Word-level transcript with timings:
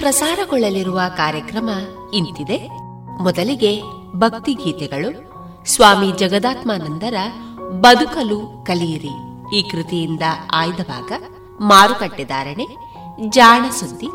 ಪ್ರಸಾರಗೊಳ್ಳಲಿರುವ 0.02 1.00
ಕಾರ್ಯಕ್ರಮ 1.16 1.70
ಇಂತಿದೆ. 2.14 2.68
ಮೊದಲಿಗೆ 3.22 3.82
ಭಕ್ತಿ 4.16 4.54
ಗೀತೆಗಳು. 4.54 5.10
ಸ್ವಾಮಿ 5.66 6.12
ಜಗದಾತ್ಮಾನಂದರ 6.12 7.14
ಬದುಕಲು 7.70 8.64
ಕಲಿಯಿರಿ. 8.66 9.10
ಈ 9.58 9.62
ಕೃತಿಯಿಂದ 9.70 10.22
ಆಯ್ದ 10.54 10.76
ಭಾಗ 10.76 11.12
ಮಾರುಕಟ್ಟೆ 11.60 12.24
ಧಾರಣೆ. 12.24 12.66
ಜಾಣ 13.28 13.70
ಸುದ್ದಿ. 13.70 14.06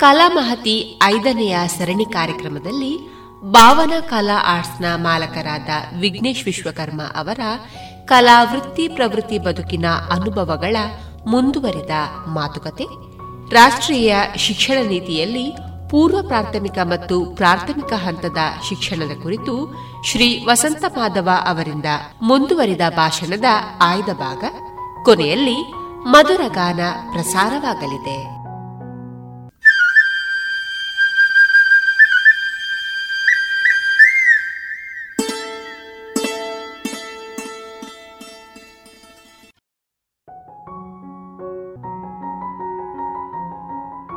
ಕಲಾಮಹತಿ 0.00 1.00
ಐದನೆಯ 1.02 1.56
ಸರಣಿ 1.66 2.04
ಕಾರ್ಯಕ್ರಮದಲ್ಲಿ 2.04 3.08
ಭಾವನಾ 3.52 4.00
ಕಲಾ 4.00 4.42
ಆರ್ಟ್ಸ್ನ 4.46 4.84
ಮಾಲಕರಾದ 4.94 5.68
ವಿಘ್ನೇಶ್ 6.00 6.44
ವಿಶ್ವಕರ್ಮ 6.44 7.02
ಅವರ 7.02 7.40
ಕಲಾ 8.04 8.42
ವೃತ್ತಿ 8.42 8.88
ಪ್ರವೃತ್ತಿ 8.88 9.38
ಬದುಕಿನ 9.38 9.84
ಅನುಭವಗಳ 10.10 10.76
ಮುಂದುವರಿದ 11.26 11.90
ಮಾತುಕತೆ. 12.26 13.15
ರಾಷ್ಟ್ರೀಯ 13.52 14.16
ಶಿಕ್ಷಣ 14.36 14.88
ನೀತಿಯಲ್ಲಿ 14.88 15.52
ಪೂರ್ವ 15.90 16.22
ಪ್ರಾಥಮಿಕ 16.22 16.78
ಮತ್ತು 16.82 17.24
ಪ್ರಾಥಮಿಕ 17.34 17.92
ಹಂತದ 17.92 18.36
ಶಿಕ್ಷಣದ 18.68 19.22
ಕುರಿತು 19.22 19.74
ಶ್ರೀ 20.04 20.44
ವಸಂತ 20.44 20.84
ಮಾಧವ 20.88 21.28
ಅವರಿಂದ 21.44 21.84
ಮುಂದುವರಿದ 22.22 22.80
ಭಾಷಣದ 22.96 23.44
ಆಯ್ದ 23.80 24.12
ಭಾಗ 24.12 24.44
ಕೊನೆಯಲ್ಲಿ 25.04 25.62
ಮಧುರ 26.06 26.40
ಗಾನ 26.48 26.80
ಪ್ರಸಾರವಾಗಲಿದೆ. 27.12 28.35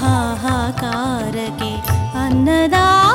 हाहाकारे 0.00 1.48
अन्नदा 2.24 3.11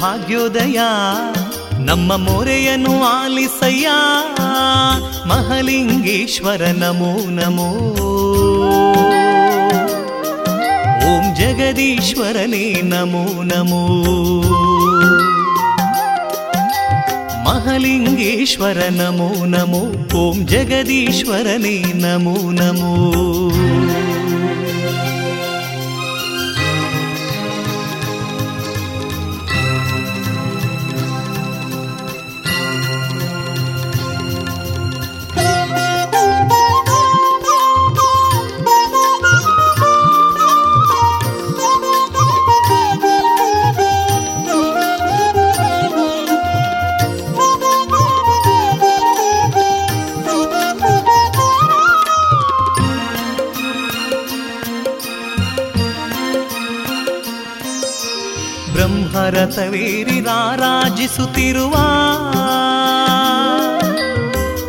ಭಾಗ್ಯೋದಯ 0.00 0.80
ನಮ್ಮ 1.78 2.16
ಮೊರೆಯನ್ನು 2.16 3.02
ಆಲಿಸಯ್ಯ. 3.02 3.88
ಮಹಲಿಂಗೇಶ್ವರ 5.26 6.62
ನಮೋ 6.62 7.30
ನಮೋ. 7.30 7.68
ಓಂ 11.06 11.34
ಜಗದೀಶ್ವರನೇ 11.34 12.80
ನಮೋ 12.82 13.42
ನಮೋ. 13.42 13.86
ಮಹಲಿಂಗೇಶ್ವರ 17.44 18.78
ನಮೋ 18.90 19.44
ನಮೋ. 19.44 20.16
ಓಂ 20.18 20.46
ಜಗದೀಶ್ವರನೇ 20.46 21.92
ನಮೋ 21.92 22.50
ನಮೋ. 22.50 23.12
ರಾರಾಜಿಸುತ್ತಿರುವ 61.00 61.74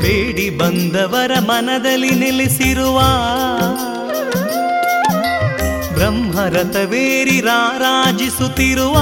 ಬೇಡಿ 0.01 0.45
ಬಂದವರ 0.49 1.33
ಮನದಲ್ಲಿ 1.39 2.11
ನೆಲೆಸಿರುವ 2.11 2.99
ಬ್ರಹ್ಮರಥವೇರಿ 5.93 7.41
ರಾರಾಜಿಸುತ್ತಿರುವ 7.41 8.95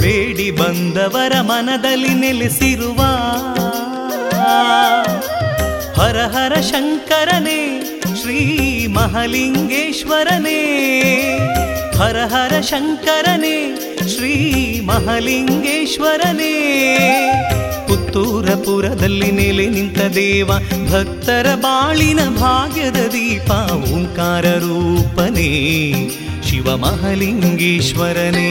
ಬೇಡಿ 0.00 0.50
ಬಂದವರ 0.50 1.40
ಮನದಲ್ಲಿ 1.42 2.14
ನೆಲೆಸಿರುವ 2.14 3.00
ಹರ 6.00 6.18
ಹರ 6.26 6.54
ಶಂಕರನೇ, 6.60 7.60
ಶ್ರೀ 8.20 8.40
ಮಹಲಿಂಗೇಶ್ವರನೇ, 8.86 10.60
ಹರ 11.98 12.18
ಹರ 12.24 12.60
ಶಂಕರನೇ 12.60 13.56
ಶ್ರೀ 14.10 14.80
ಮಹಾಲಿಂಗೇಶ್ವರನೇ 14.80 16.54
ಪುತ್ತೂರಪುರದಲ್ಲಿ 17.88 19.30
ನೆಲೆ 19.30 19.66
ನಿಂತ 19.66 19.98
ದೇವ, 19.98 20.48
ಭಕ್ತರ 20.92 21.46
ಬಾಳಿನ 21.54 22.20
ಭಾಗ್ಯದ 22.28 22.96
ದೀಪ, 22.96 23.50
ಓಂಕಾರ 23.72 24.46
ರೂಪನೇ. 24.46 25.48
ಶಿವ 26.48 26.76
ಮಹಲಿಂಗೇಶ್ವರನೇ 26.76 28.50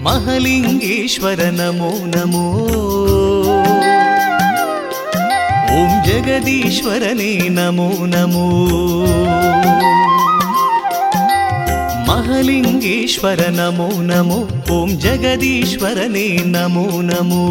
ಮಹಲಿಂಗೇಶ್ವರ 0.00 1.40
ನಮೋ 1.40 2.06
ನಮೋ. 2.06 2.68
ಓಂ 5.74 6.04
ಜಗದೀಶ್ವರನೇ, 6.04 7.48
ನಮೋ 7.48 8.06
ನಮೋ. 8.06 8.48
ಮಹಲಿಂಗೇಶ್ವರ 12.32 13.40
ನಮೋ 13.50 13.86
ನಮೋ 14.02 14.38
ಓಂ 14.72 14.88
ಜಗದೀಶ್ವರನೇ 15.00 16.24
ನಮೋ 16.46 16.84
ನಮೋ 17.02 17.42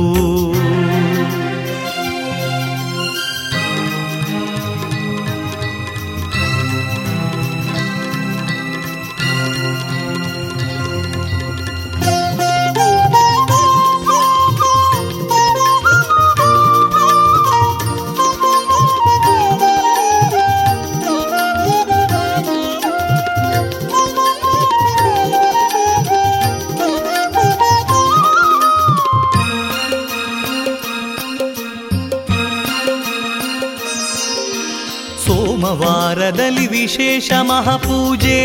ಸೋಮವಾರದಲ್ಲಿ 36.31 36.67
ವಿಶೇಷ 36.67 37.31
ಮಹಾಪೂಜೆ. 37.41 38.39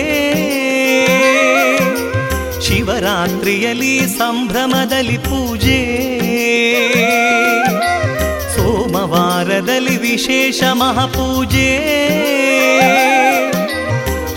ಶಿವರಾತ್ರಿಯಲ್ಲಿ 2.62 4.00
ಸಂಭ್ರಮದಲ್ಲಿ 4.18 5.18
ಪೂಜೆ. 5.18 5.78
ಸೋಮವಾರದಲ್ಲಿ 8.54 9.96
ವಿಶೇಷ 9.96 10.62
ಮಹಾಪೂಜೆ. 10.72 11.78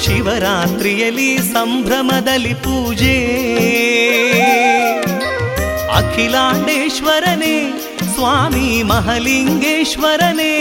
ಶಿವರಾತ್ರಿಯಲ್ಲಿ 0.06 1.38
ಸಂಭ್ರಮದಲ್ಲಿ 1.38 2.54
ಪೂಜೆ. 2.54 3.18
ಅಖಿಲಾಂಡೇಶ್ವರನೇ, 5.96 7.74
ಸ್ವಾಮಿ 8.16 8.84
ಮಹಲಿಂಗೇಶ್ವರನೇ. 8.84 10.56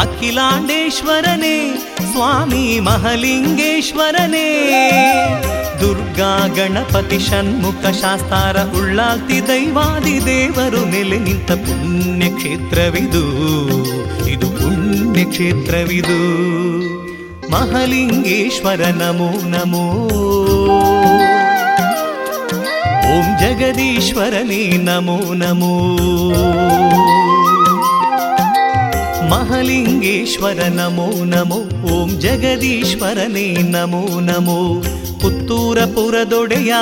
ಅಖಿಲಾಂಡೇಶ್ವರನೇ, 0.00 1.74
ಸ್ವಾಮಿ 2.12 2.80
ಮಹಲಿಂಗೇಶ್ವರನೇ. 2.80 4.48
ದುರ್ಗಾ 5.80 6.46
ಗಣಪತಿ 6.46 7.18
ಷಣ್ಮುಖ 7.18 7.84
ಶಾಸ್ತಾರ 7.86 8.56
ಉಳ್ಳಾಲ್ತಿ 8.78 9.48
ದೈವಾದಿ 9.48 10.26
ದೇವರು 10.26 10.90
ನೆಲೆ 10.90 11.18
ನಿಂತ 11.18 11.52
ಪುಣ್ಯ 11.52 12.28
ಕ್ಷೇತ್ರವಿದು 12.30 13.24
ಇದು 14.28 14.48
ಪುಣ್ಯ 14.50 15.24
ಕ್ಷೇತ್ರವಿದು 15.24 16.18
ಮಹಲಿಂಗೇಶ್ವರ 17.50 18.80
ನಮೋ 18.80 19.30
ನಮೋ. 19.48 19.86
ಓಂ 23.12 23.26
ಜಗದೀಶ್ವರನೇ 23.40 24.76
ನಮೋ 24.76 25.34
ನಮೋ. 25.34 25.74
ಮಹಲಿಂಗೇಶ್ವರ 29.30 30.62
ನಮೋ 30.62 31.24
ನಮೋ, 31.24 31.58
ಓಂ 31.92 32.08
ಜಗದೀಶ್ವರನೇ 32.08 33.52
ನಮೋ 33.52 34.20
ನಮೋ. 34.20 34.82
ಪುತ್ತೂರ 35.20 35.78
ಪುರದೊಡೆಯ 35.80 36.74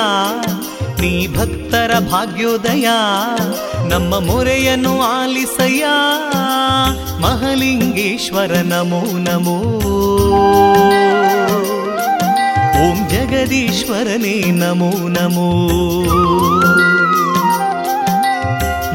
ನೀ 1.01 1.27
ಭಕ್ತರ 1.27 1.99
ಭಾಗ್ಯೋದಯ, 1.99 2.87
ನಮ್ಮ 3.89 4.19
ಮೊರೆಯನ್ನು 4.19 5.01
ಆಲಿಸಯ್ಯ. 5.01 5.85
ಮಹಲಿಂಗೇಶ್ವರ 7.21 8.51
ನಮೋ 8.63 9.17
ನಮೋ. 9.17 9.59
ಓಂ 12.81 13.09
ಜಗದೀಶ್ವರನೇ 13.09 14.51
ನಮೋ 14.51 15.07
ನಮೋ. 15.07 15.69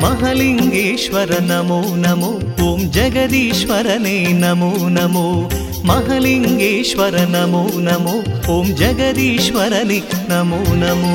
ಮಹಲಿಂಗೇಶ್ವರ 0.05 1.33
ನಮೋ 1.43 1.79
ನಮೋ 1.97 2.31
ಓಂ 2.65 2.81
ಜಗದೀಶ್ವರನೇ 2.91 4.17
ನಮೋ 4.35 4.71
ನಮೋ 4.89 5.27
ಮಹಲಿಂಗೇಶ್ವರ 5.85 7.17
ನಮೋ 7.29 7.63
ನಮೋ 7.81 8.15
ಓಂ 8.53 8.67
ಜಗದೀಶ್ವರನೇ 8.77 9.99
ನಮೋ 10.29 10.61
ನಮೋ 10.75 11.15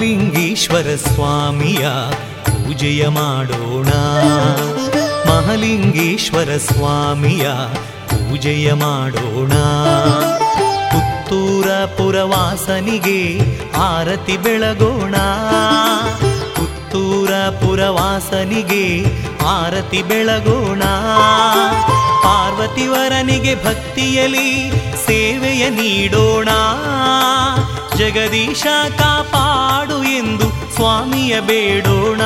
ಮಹಲಿಂಗೇಶ್ವರ 0.00 0.86
ಸ್ವಾಮಿಯ 0.96 1.88
ಪೂಜೆಯ 2.44 3.08
ಮಾಡೋಣ. 3.08 3.88
ಮಹಲಿಂಗೇಶ್ವರ 5.30 6.56
ಸ್ವಾಮಿಯ 6.56 7.50
ಪೂಜೆಯ 8.08 8.72
ಮಾಡೋಣ. 8.72 9.52
ಪುತ್ತೂರ 10.90 11.84
ಪುರವಾಸನಿಗೆ 11.84 13.40
ಆರತಿ 13.76 14.36
ಬೆಳಗೋಣ. 14.36 15.16
ಪುತ್ತೂರ 16.56 17.30
ಪುರವಾಸನಿಗೆ 17.48 19.04
ಆರತಿ 19.46 20.02
ಬೆಳಗೋಣ. 20.02 20.82
ಪಾರ್ವತಿವರನಿಗೆ 22.22 23.54
ಭಕ್ತಿಯಲಿ 23.54 24.72
ಸೇವೆಯ 25.06 25.68
ನೀಡೋಣ. 25.68 26.48
ಜಗದೀಶ 28.00 28.66
ಕಾಪಾಡು 28.98 30.02
ಎಂದು 30.02 30.74
ಸ್ವಾಮಿಯ 30.74 31.40
ಬೇಡೋಣ. 31.40 32.20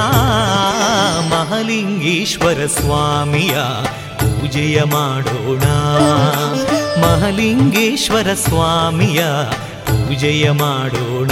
ಮಹಲಿಂಗೇಶ್ವರ 1.29 2.67
ಸ್ವಾಮಿಯ 2.67 3.57
ಪೂಜೆಯ 4.19 4.83
ಮಾಡೋಣ. 4.83 5.63
ಮಹಲಿಂಗೇಶ್ವರ 7.05 8.35
ಸ್ವಾಮಿಯ 8.35 9.25
ಪೂಜೆಯ 9.87 10.51
ಮಾಡೋಣ. 10.51 11.31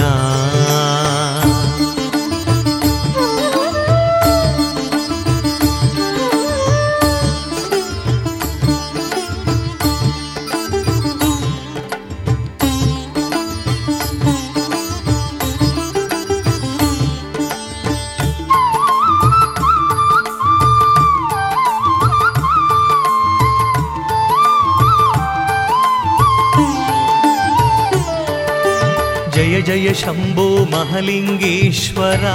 ಜಯ 29.83 29.93
ಶಂಭೋ 29.93 30.65
ಮಹಲಿಂಗೇಶ್ವರ. 30.65 32.29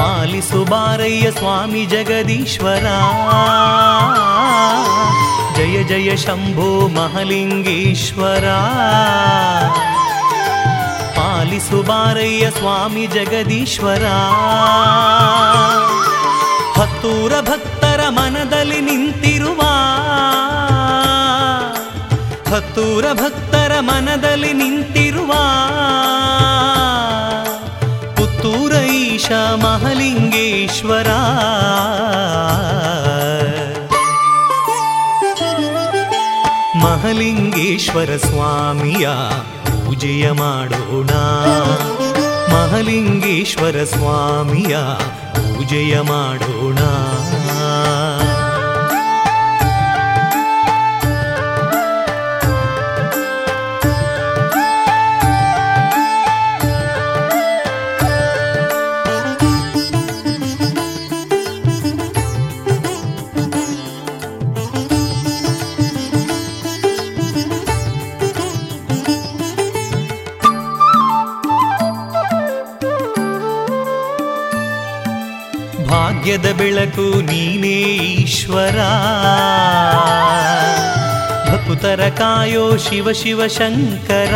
ಪಾಲಿಸು 0.00 0.64
ಬಾರಯ್ಯ 0.64 1.30
ಸ್ವಾಮಿ 1.30 1.84
ಜಗದೀಶ್ವರ. 1.84 2.82
ಜಯ 5.56 5.82
ಜಯ 5.82 6.16
ಶಂಭೋ 6.16 6.88
ಮಹಲಿಂಗೇಶ್ವರ. 6.88 8.48
ಪಾಲಿಸು 11.20 11.82
ಬಾರಯ್ಯ 11.82 12.50
ಸ್ವಾಮಿ 12.50 13.06
ಜಗದೀಶ್ವರ. 13.06 14.04
ಹತ್ತೂರ 16.80 17.32
ಭಕ್ತರ 17.40 18.00
ಮನದಲ್ಲಿ 18.08 18.80
ನಿಂತಿರುವ. 18.80 19.60
ಹತ್ತೂರ 22.56 23.04
ಭಕ್ತರ 23.12 23.57
ಮನದಲ್ಲಿ 23.80 24.52
ನಿಂತಿರುವ 24.52 25.32
ಪುತ್ತೂರ 28.16 28.72
ಈಶಾ 28.72 29.56
ಮಹಲಿಂಗೇಶ್ವರ. 29.56 31.08
ಮಹಲಿಂಗೇಶ್ವರ 36.76 38.16
ಸ್ವಾಮಿಯ 38.16 39.08
ಪೂಜೆಯ 39.64 40.30
ಮಾಡೋಣ. 40.30 41.10
ಮಹಲಿಂಗೇಶ್ವರ 42.54 43.84
ಸ್ವಾಮಿಯ 43.84 44.76
ಪೂಜೆಯ 45.34 46.00
ಮಾಡೋಣ. 46.00 46.57
ಭಾಗ್ಯದ 76.28 76.56
ಬೆಳಕು 76.56 77.20
ನೀನೇ 77.20 77.80
ಈಶ್ವರ. 78.12 78.78
ಭಕ್ತರ 81.50 82.08
ಕಾಯೋ 82.08 82.76
ಶಿವ 82.76 83.12
ಶಿವ 83.12 83.46
ಶಂಕರ. 83.46 84.34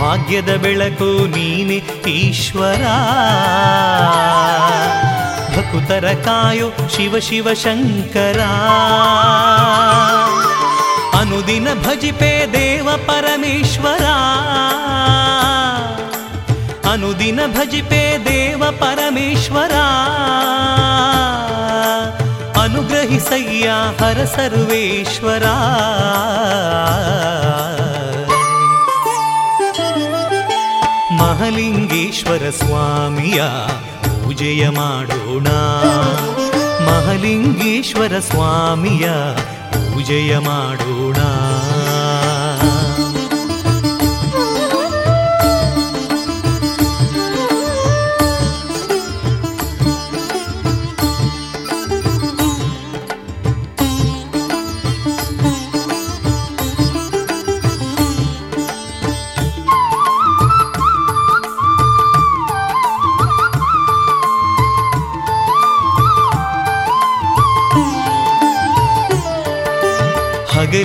ಭಾಗ್ಯದ 0.00 0.56
ಬೆಳಕು 0.56 1.26
ನೀನೆ 1.26 2.10
ಈಶ್ವರ. 2.10 2.82
ಭಕ್ತರ 5.56 6.12
ಕಾಯೋ 6.24 6.70
ಶಿವ 6.96 7.18
ಶಿವ 7.18 7.54
ಶಂಕರ. 7.54 8.40
ಅನುದಿನ 11.20 11.68
ಭಜಿಪೆ 11.74 12.46
ದೇವ 12.52 12.88
ಪರಮೇಶ್ವರ. 12.96 14.04
ಅನುದಿನ 16.96 17.40
ಭಜಿಪೆ 17.46 18.24
ದೇವ 18.24 18.62
ಪರಮೇಶ್ವರ. 18.70 19.72
ಅನುಗ್ರಹಿಸಯ್ಯ 22.60 23.68
ಹರ 24.00 24.24
ಸರ್ವೇಶ್ವರ. 24.24 25.44
ಮಹಲಿಂಗೇಶ್ವರ 31.12 32.50
ಸ್ವಾಮಿಯ 32.50 33.42
ಪೂಜೆಯ 34.02 34.68
ಮಾಡೋಣ. 34.68 35.48
ಮಹಲಿಂಗೇಶ್ವರ 36.88 38.18
ಸ್ವಾಮಿಯ 38.18 39.10
ಪೂಜೆಯ 39.72 40.38
ಮಾಡೋಣ. 40.38 41.16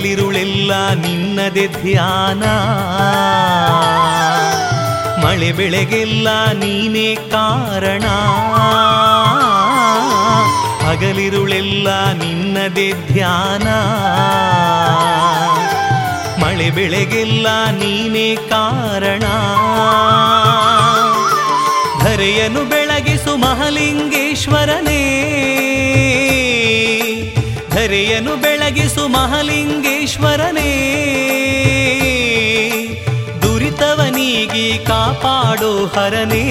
ಹಗಲಿರುಳೆಲ್ಲ 0.01 0.89
ನಿನ್ನದೆ 0.93 1.67
ಧ್ಯಾನ. 1.67 2.43
ಮಳೆ 5.25 5.51
ಬೆಳೆಗೆಲ್ಲ 5.51 6.27
ನೀನೇ 6.51 7.15
ಕಾರಣ. 7.15 8.01
ಹಗಲಿರುಳೆಲ್ಲ 10.89 12.11
ನಿನ್ನದೆ 12.11 13.13
ಧ್ಯಾನ. 13.13 13.67
ಮಳೆ 16.43 16.69
ಬೆಳೆಗೆಲ್ಲ 16.69 17.47
ನೀನೇ 17.65 18.35
ಕಾರಣ. 18.35 19.23
ಧರೆಯನು 22.03 22.69
ಬೆಳಗಿಸು 22.69 23.37
ಮಹಲಿಂಗೇಶ್ವರನೇ. 23.37 25.01
ಧರೆಯನು 27.81 28.41
ಬೆಳಗಿಸು 28.41 29.07
ಮಹಲಿಂಗೇಶ್ವರನೇ. 29.07 30.67
ದುರಿತವನಿಗೆ 33.41 34.77
ಕಾಪಾಡೋ 34.77 35.85
ಹರನೇ. 35.85 36.45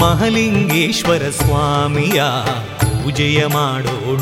ಮಹಲಿಂಗೇಶ್ವರ 0.00 1.22
ಸ್ವಾಮಿಯ 1.30 2.22
ಪೂಜೆಯ 2.80 3.46
ಮಾಡೋಣ. 3.46 4.20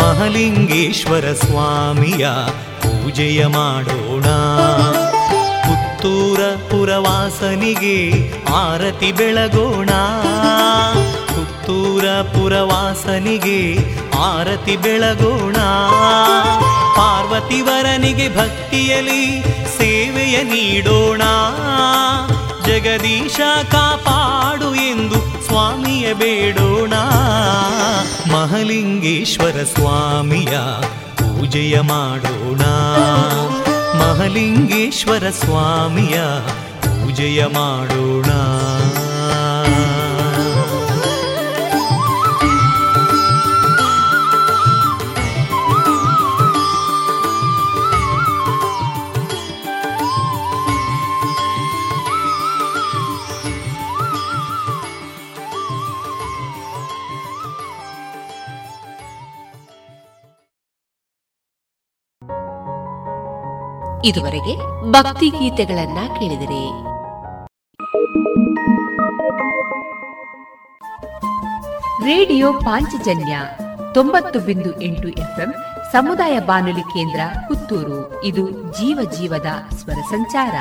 ಮಹಲಿಂಗೇಶ್ವರ 0.00 1.32
ಸ್ವಾಮಿಯ 1.32 2.28
ಪೂಜೆಯ 2.82 3.46
ಮಾಡೋಣ. 3.46 4.24
ಪುತ್ತೂರ 6.02 6.40
ಪುರವಾಸನಿಗೆ 6.70 8.12
ಆರತಿ 8.52 9.12
ಬೆಳಗೋಣ. 9.12 9.90
ಪುತ್ತೂರ 11.26 12.04
ಪುರವಾಸನಿಗೆ 12.04 13.76
ಆರತಿ 14.18 14.76
ಬೆಳಗೋಣ. 14.76 15.56
ಪಾರ್ವತಿವರನಿಗೆ 16.96 18.36
ಭಕ್ತಿಯಲಿ 18.36 19.42
ಸೇವೆಯ 19.78 20.42
ನೀಡೋಣ. 20.42 21.22
ಜಗದೀಶ 22.66 23.40
ಕಾಪಾಡು 23.70 24.74
ಎಂದು 24.74 25.46
ಸ್ವಾಮಿಯ 25.46 26.14
ಬೇಡೋಣ. 26.14 26.92
ಮಹಲಿಂಗೇಶ್ವರ 28.32 29.62
ಸ್ವಾಮಿಯ 29.74 30.58
ಪೂಜೆಯ 31.16 31.80
ಮಾಡೋಣ. 31.80 32.60
ಮಹಲಿಂಗೇಶ್ವರ 33.98 35.30
ಸ್ವಾಮಿಯ 35.30 36.20
ಪೂಜೆಯ 36.80 37.46
ಮಾಡೋಣ. 37.46 38.30
ಇದುವರೆಗೆ 64.04 64.82
ಭಕ್ತಿ 64.90 65.28
ಗೀತೆಗಳನ್ನ 65.28 65.98
ಕೇಳಿದರೆ. 66.08 66.92
ರೇಡಿಯೋ 72.04 72.52
ಪಾಂಚಜನ್ಯ 72.52 73.38
ತೊಂಬತ್ತು 73.94 74.40
ಬಿಂದು 74.40 74.80
ಎಂಟು 74.80 75.08
ಎಫ್ಎಂ 75.08 75.54
ಸಮುದಾಯ 75.92 76.38
ಬಾನುಲಿ 76.38 76.80
ಕೇಂದ್ರ 76.80 77.20
ಪುತ್ತೂರು. 77.48 78.24
ಇದು 78.24 78.50
ಜೀವ 78.50 79.10
ಜೀವದ 79.18 79.46
ಸ್ವರ 79.74 79.94
ಸಂಚಾರ. 79.94 80.54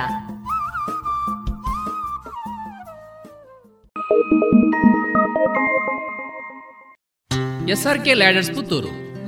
SRK 7.69 8.13
ladders 8.13 8.55
Puttur. 8.55 9.10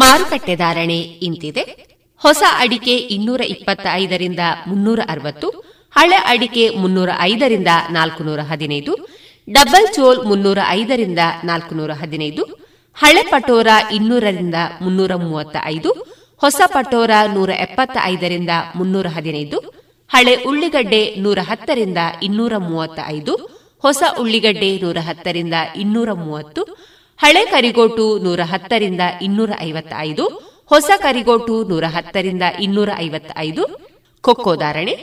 ಮಾರುಕಟ್ಟೆ 0.00 0.54
ಧಾರಣೆ 0.56 0.98
ಇಂತಿದೆ. 1.28 1.62
ಹೊಸ 2.22 2.42
ಅಡಿಕೆ 2.62 2.94
ಇನ್ನೂರ 3.16 3.42
ಇಪ್ಪತ್ತೈದರಿಂದ 3.54 4.42
ಮುನ್ನೂರ 4.66 5.00
ಅರವತ್ತು, 5.12 5.48
ಹಳೆ 5.96 6.18
ಅಡಿಕೆ 6.32 6.64
ಮುನ್ನೂರ 6.82 7.10
ಐದರಿಂದ 7.30 7.70
ನಾಲ್ಕುನೂರ 7.96 8.40
ಹದಿನೈದು, 8.50 8.92
ಡಬಲ್ 9.48 9.88
ಚೋಲ್ 9.94 10.20
ಮುನ್ನೂರ 10.30 10.58
ಐದರಿಂದ 10.78 11.18
ನಾಲ್ಕುನೂರ 11.44 11.92
ಹದಿನೈದು, 12.02 12.44
ಹಳೆ 12.96 13.22
ಪಟೋರ 13.30 13.68
ಇನ್ನೂರರಿಂದ 13.92 14.58
ಮುನ್ನೂರ 14.80 15.14
ಮೂವತ್ತ 15.14 15.56
ಐದು 15.66 15.90
ಹೊಸ 16.42 16.60
ಪಟೋರ 16.66 17.10
ನೂರ 17.34 17.50
ಎಪ್ಪತ್ತ 17.66 17.96
ಐದರಿಂದ 18.04 18.52
ಮುನ್ನೂರ 18.76 19.06
ಹದಿನೈದು, 19.16 19.58
ಹಳೆ 20.10 20.34
ಉಳ್ಳಿಗಡ್ಡೆ 20.48 21.02
ನೂರ 21.24 21.38
ಹತ್ತರಿಂದ 21.50 21.98
ಇನ್ನೂರ 22.22 22.54
ಮೂವತ್ತ 22.70 22.98
ಐದು 23.06 23.34
ಹೊಸ 23.84 24.02
ಉಳ್ಳಿಗಡ್ಡೆ 24.20 24.68
ನೂರ 24.82 24.98
ಹತ್ತರಿಂದ 25.06 25.56
ಇನ್ನೂರ 25.76 26.10
ಮೂವತ್ತು 26.12 26.62
ಹಳೆ 27.22 27.42
ಕರಿಗೋಟು 27.52 28.04
ನೂರ 28.24 28.40
ಹತ್ತರಿಂದ 28.52 29.02
ಇನ್ನೂರ 29.26 29.50
ಐವತ್ತೈದು, 29.68 30.24
ಹೊಸ 30.72 30.90
ಕರಿಗೋಟು 31.04 31.54
ನೂರ 31.70 31.84
ಹತ್ತರಿಂದ 31.94 32.44
ಇನ್ನೂರ 32.60 32.90
ಐವತ್ತೈದು 33.06 33.64
ಕೊಕ್ಕೋ 34.24 34.52
ಧಾರಣೆ, 34.56 34.94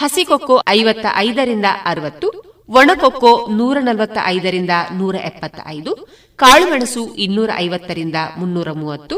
ಹಸಿ 0.00 0.22
ಕೊಕ್ಕೋ 0.24 0.56
ಐವತ್ತ 0.78 1.06
ಐದರಿಂದ 1.26 1.68
ಅರವತ್ತು 1.84 2.28
ಒಣಕೊಕ್ಕೋ 2.68 3.32
ನೂರ 3.58 3.76
ನಲವತ್ತ 3.80 4.18
ಐದರಿಂದ 4.34 4.74
ನೂರ 4.98 5.16
ಎಪ್ಪತ್ತ 5.30 5.60
ಐದು 5.76 5.92
ಕಾಳುಮೆಣಸು 6.38 7.02
ಇನ್ನೂರ 7.24 7.50
ಐವತ್ತರಿಂದ 7.64 8.18
ಮುನ್ನೂರ 8.36 8.68
ಮೂವತ್ತು, 8.72 9.16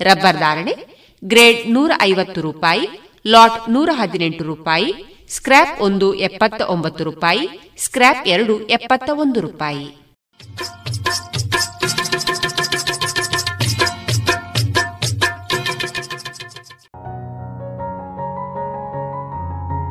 ರಬ್ಬರ್ 0.00 0.40
ಧಾರಣೆ, 0.44 0.74
ಗ್ರೇಡ್ 1.22 1.60
ನೂರ 1.76 1.90
ಐವತ್ತು 2.02 2.40
ರೂಪಾಯಿ, 2.40 2.86
ಲಾಟ್ 3.24 3.60
ನೂರ 3.74 3.90
ಹದಿನೆಂಟು 4.00 4.44
ರೂಪಾಯಿ 4.44 4.90
ಸ್ಕ್ರಾಪ್ 5.36 5.74
ಒಂದು 5.80 6.08
ಎಪ್ಪತ್ತ 6.28 6.60
ಒಂಬತ್ತು 6.74 7.04
ರೂಪಾಯಿ 7.04 7.44
ಸ್ಕ್ರಾಪ್ 7.84 8.24
ಎರಡು 8.34 8.56
ಎಪ್ಪತ್ತ 8.68 9.08
ಒಂದು 9.24 9.40
ರೂಪಾಯಿ. 9.40 9.86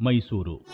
ಮೈಸೂರು. 0.00 0.66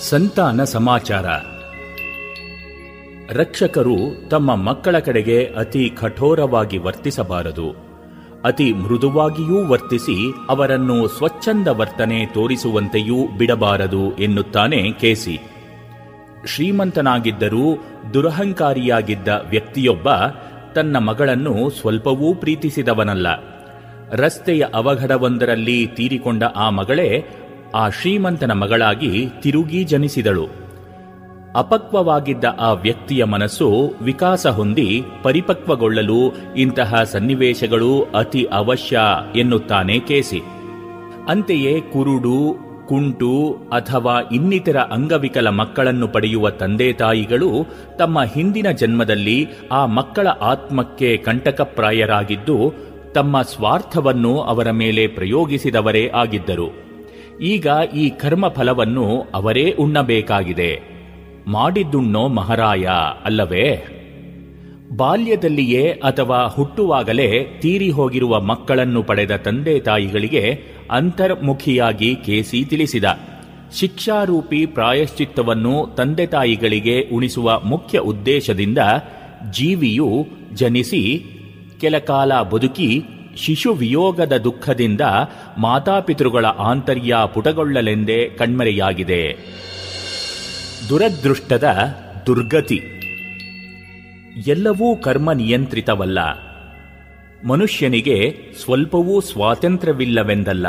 ಸಂತಾನ 0.00 0.64
ಸಮಾಚಾರ. 0.64 1.26
ರಕ್ಷಕರು 3.38 4.28
ತಮ್ಮ 4.28 4.54
ಮಕ್ಕಳ 4.54 4.98
ಕಡೆಗೆ 4.98 5.44
ಅತಿ 5.44 5.90
ಕಠೋರವಾಗಿ 5.90 6.78
ವರ್ತಿಸಬಾರದು. 6.78 7.70
ಅತಿ 8.44 8.72
ಮೃದುವಾಗಿಯೂ 8.72 9.66
ವರ್ತಿಸಿ 9.66 10.30
ಅವರನ್ನು 10.48 11.08
ಸ್ವಚ್ಛಂದ 11.08 11.68
ವರ್ತನೆ 11.68 12.26
ತೋರಿಸುವಂತೆಯೂ 12.26 13.28
ಬಿಡಬಾರದು 13.38 14.16
ಎನ್ನುತ್ತಾನೆ 14.16 14.92
ಕೇಸಿ. 14.92 15.55
ಶ್ರೀಮಂತನಾಗಿದ್ದರೂ 16.46 17.84
ದುರಹಂಕಾರಿಯಾಗಿದ್ದ 18.14 19.28
ವ್ಯಕ್ತಿಯೊಬ್ಬ 19.50 20.08
ತನ್ನ 20.74 20.98
ಮಗಳನ್ನು 20.98 21.70
ಸ್ವಲ್ಪವೂ 21.70 22.34
ಪ್ರೀತಿಸಿದವನಲ್ಲ. 22.34 23.26
ರಸ್ತೆಯ 24.12 24.64
ಅವಘಡವೊಂದರಲ್ಲಿ 24.74 25.86
ತೀರಿಕೊಂಡ 25.86 26.42
ಆ 26.42 26.70
ಮಗಳೇ 26.70 27.24
ಆ 27.74 27.88
ಶ್ರೀಮಂತನ 27.88 28.52
ಮಗಳಾಗಿ 28.52 29.28
ತಿರುಗಿ 29.40 29.84
ಜನಿಸಿದಳು. 29.84 30.48
ಅಪಕ್ವವಾಗಿದ್ದ 31.56 32.44
ಆ 32.60 32.72
ವ್ಯಕ್ತಿಯ 32.72 33.24
ಮನಸ್ಸು 33.24 33.94
ವಿಕಾಸ 34.02 34.46
ಹೊಂದಿ 34.46 35.02
ಪರಿಪಕ್ವಗೊಳ್ಳಲು 35.22 36.34
ಇಂತಹ 36.56 37.02
ಸನ್ನಿವೇಶಗಳು 37.02 38.02
ಅತಿ 38.14 38.44
ಅವಶ್ಯ 38.52 39.00
ಎನ್ನುತ್ತಾನೆ 39.36 39.98
ಕೇಸಿ. 39.98 40.40
ಅಂತೆಯೇ 41.28 41.80
ಕುರುಡು 41.80 42.65
ಕುಂಟು 42.88 43.56
ಅಥವಾ 43.72 44.20
ಇನ್ನಿತರ 44.20 44.76
ಅಂಗವಿಕಲ 44.76 45.48
ಮಕ್ಕಳನ್ನು 45.48 46.08
ಪಡೆಯುವ 46.08 46.50
ತಂದೆ 46.50 46.92
ತಾಯಿಗಳು 46.92 47.50
ತಮ್ಮ 47.98 48.22
ಹಿಂದಿನ 48.22 48.70
ಜನ್ಮದಲ್ಲಿ 48.70 49.48
ಆ 49.72 49.86
ಮಕ್ಕಳ 49.86 50.26
ಆತ್ಮಕ್ಕೆ 50.26 51.16
ಕಂಟಕಪ್ರಾಯರಾಗಿದ್ದು, 51.16 52.74
ತಮ್ಮ 53.14 53.42
ಸ್ವಾರ್ಥವನ್ನು 53.42 54.40
ಅವರ 54.40 54.70
ಮೇಲೆ 54.70 55.06
ಪ್ರಯೋಗಿಸಿದವರೇ 55.06 56.10
ಆಗಿದ್ದರು. 56.14 56.68
ಈಗ 57.40 57.66
ಈ 57.94 58.10
ಕರ್ಮ 58.10 58.48
ಫಲವನ್ನು 58.48 59.26
ಅವರೇ 59.34 59.70
ಉಣ್ಣಬೇಕಾಗಿದೆ. 59.70 60.80
ಮಾಡಿದ್ದುಣ್ಣೋ 61.46 62.28
ಮಹಾರಾಯ, 62.28 62.88
ಅಲ್ಲವೇ? 63.24 63.66
ಬಾಲ್ಯದಲ್ಲಿಯೇ 64.92 65.92
ಅಥವಾ 65.92 66.46
ಹುಟ್ಟುವಾಗಲೇ 66.46 67.58
ತೀರಿ 67.60 67.90
ಹೋಗಿರುವ 67.90 68.40
ಮಕ್ಕಳನ್ನು 68.40 69.02
ಪಡೆದ 69.02 69.36
ತಂದೆ 69.36 69.80
ತಾಯಿಗಳಿಗೆ 69.80 70.60
ಅಂತರ್ಮುಖಿಯಾಗಿ 70.90 72.14
ಕೇಸಿ 72.14 72.64
ತಿಳಿಸಿದ. 72.64 73.04
ಶಿಕ್ಷಾರೂಪಿ 73.72 74.66
ಪ್ರಾಯಶ್ಚಿತ್ತವನ್ನು 74.66 75.94
ತಂದೆ 75.96 76.26
ತಾಯಿಗಳಿಗೆ 76.26 77.08
ಉಣಿಸುವ 77.12 77.60
ಮುಖ್ಯ 77.60 77.98
ಉದ್ದೇಶದಿಂದ 77.98 78.78
ಜೀವಿಯು 79.50 80.26
ಜನಿಸಿ 80.54 81.24
ಕೆಲಕಾಲ 81.80 82.42
ಬದುಕಿ, 82.42 83.02
ಶಿಶು 83.36 83.72
ವಿಯೋಗದ 83.72 84.36
ದುಃಖದಿಂದ 84.36 85.00
ಮಾತಾಪಿತೃಗಳ 85.58 86.44
ಆಂತರ್ಯ 86.44 87.16
ಪುಟಗೊಳ್ಳಲೆಂದೇ 87.34 88.28
ಕಣ್ಮರೆಯಾಗಿದೆ. 88.28 89.36
ದುರದೃಷ್ಟದ 90.88 91.64
ದುರ್ಗತಿ. 92.26 92.95
ಎಲ್ಲವೂ 94.46 94.96
ಕರ್ಮ 94.96 95.32
ನಿಯಂತ್ರಿತವಲ್ಲ. 95.32 96.18
ಮನುಷ್ಯನಿಗೆ 97.48 98.36
ಸ್ವಲ್ಪವೂ 98.64 99.20
ಸ್ವಾತಂತ್ರ್ಯವಿಲ್ಲವೆಂದಲ್ಲ. 99.20 100.66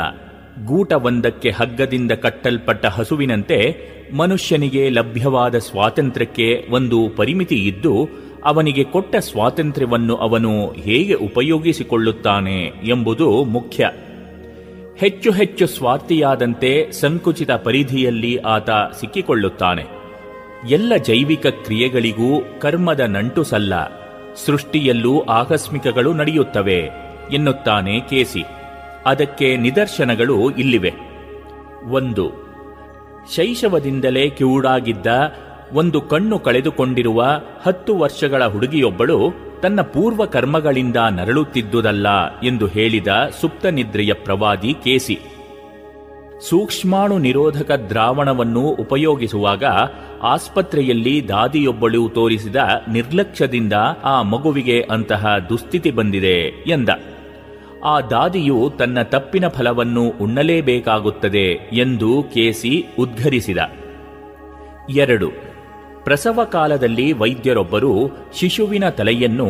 ಗೂಟವೊಂದಕ್ಕೆ 0.66 1.50
ಹಗ್ಗದಿಂದ 1.50 2.12
ಕಟ್ಟಲ್ಪಟ್ಟ 2.12 2.86
ಹಸುವಿನಂತೆ 2.86 3.76
ಮನುಷ್ಯನಿಗೆ 4.16 4.88
ಲಭ್ಯವಾದ 4.88 5.58
ಸ್ವಾತಂತ್ರ್ಯಕ್ಕೆ 5.58 6.66
ಒಂದು 6.70 7.08
ಪರಿಮಿತಿ 7.16 7.54
ಇದ್ದು 7.54 8.08
ಅವನಿಗೆ 8.44 8.84
ಕೊಟ್ಟ 8.84 9.16
ಸ್ವಾತಂತ್ರ್ಯವನ್ನು 9.16 10.16
ಅವನು 10.16 10.70
ಹೇಗೆ 10.70 11.14
ಉಪಯೋಗಿಸಿಕೊಳ್ಳುತ್ತಾನೆ 11.14 12.72
ಎಂಬುದು 12.84 13.44
ಮುಖ್ಯ. 13.44 13.90
ಹೆಚ್ಚು 14.96 15.30
ಹೆಚ್ಚು 15.30 15.66
ಸ್ವಾರ್ಥಿಯಾದಂತೆ 15.66 16.92
ಸಂಕುಚಿತ 16.92 17.50
ಪರಿಧಿಯಲ್ಲಿ 17.50 18.36
ಆತ 18.36 18.70
ಸಿಕ್ಕಿಕೊಳ್ಳುತ್ತಾನೆ. 18.70 19.97
ಎಲ್ಲ 20.66 20.96
ಜೈವಿಕ 20.96 21.46
ಕ್ರಿಯೆಗಳಿಗೂ 21.46 22.42
ಕರ್ಮದ 22.58 23.00
ನಂಟು 23.00 23.42
ಸಲ್ಲ. 23.42 23.98
ಸೃಷ್ಟಿಯಲ್ಲೂ 24.34 25.20
ಆಕಸ್ಮಿಕಗಳು 25.20 26.12
ನಡೆಯುತ್ತವೆ, 26.12 26.90
ಎನ್ನುತ್ತಾನೆ 27.32 28.00
ಕೇಸಿ. 28.00 28.44
ಅದಕ್ಕೆ 29.06 29.56
ನಿದರ್ಶನಗಳು 29.56 30.50
ಇಲ್ಲಿವೆ. 30.50 30.92
ಒಂದು, 31.84 32.32
ಶೈಶವದಿಂದಲೇ 33.34 34.30
ಕಿವುಡಾಗಿದ್ದ 34.30 35.06
ಒಂದು 35.72 36.00
ಕಣ್ಣು 36.00 36.38
ಕಳೆದುಕೊಂಡಿರುವ 36.38 37.40
ಹತ್ತು 37.66 37.96
ವರ್ಷಗಳ 37.96 38.46
ಹುಡುಗಿಯೊಬ್ಬಳು 38.46 39.32
ತನ್ನ 39.62 39.80
ಪೂರ್ವ 39.80 40.24
ಕರ್ಮಗಳಿಂದ 40.24 40.96
ನರಳುತ್ತಿದ್ದುದಲ್ಲ 41.10 42.38
ಎಂದು 42.40 42.66
ಹೇಳಿದ 42.66 43.06
ಸುಪ್ತನಿದ್ರೆಯ 43.40 44.12
ಪ್ರವಾದಿ 44.12 44.74
ಕೇಸಿ. 44.74 45.18
ಸೂಕ್ಷ್ಮಾಣು 46.40 47.18
ನಿರೋಧಕ 47.18 47.70
ದ್ರಾವಣವನ್ನು 47.70 48.60
ಉಪಯೋಗಿಸುವಾಗ 48.60 49.64
ಆಸ್ಪತ್ರೆಯಲ್ಲಿ 50.22 51.28
ದಾದಿಯೊಬ್ಬಳು 51.28 52.08
ತೋರಿಸಿದ 52.08 52.56
ನಿರ್ಲಕ್ಷ್ಯದಿಂದ 52.92 53.72
ಆ 54.04 54.22
ಮಗುವಿಗೆ 54.22 54.80
ಅಂತಹ 54.80 55.38
ದುಸ್ಥಿತಿ 55.48 55.90
ಬಂದಿದೆ 55.90 56.64
ಎಂದ. 56.66 56.88
ಆ 57.84 58.00
ದಾದಿಯು 58.00 58.72
ತನ್ನ 58.78 59.02
ತಪ್ಪಿನ 59.02 59.48
ಫಲವನ್ನು 59.48 60.08
ಉಣ್ಣಲೇಬೇಕಾಗುತ್ತದೆ 60.08 61.52
ಎಂದು 61.72 62.22
ಕೇಸಿ 62.22 62.86
ಉದ್ಘರಿಸಿದ. 62.98 63.58
ಎರಡು. 64.96 65.30
ಪ್ರಸವ 66.04 66.44
ಕಾಲದಲ್ಲಿ 66.44 67.12
ವೈದ್ಯರೊಬ್ಬರು 67.12 68.10
ಶಿಶುವಿನ 68.34 68.88
ತಲೆಯನ್ನು 68.88 69.46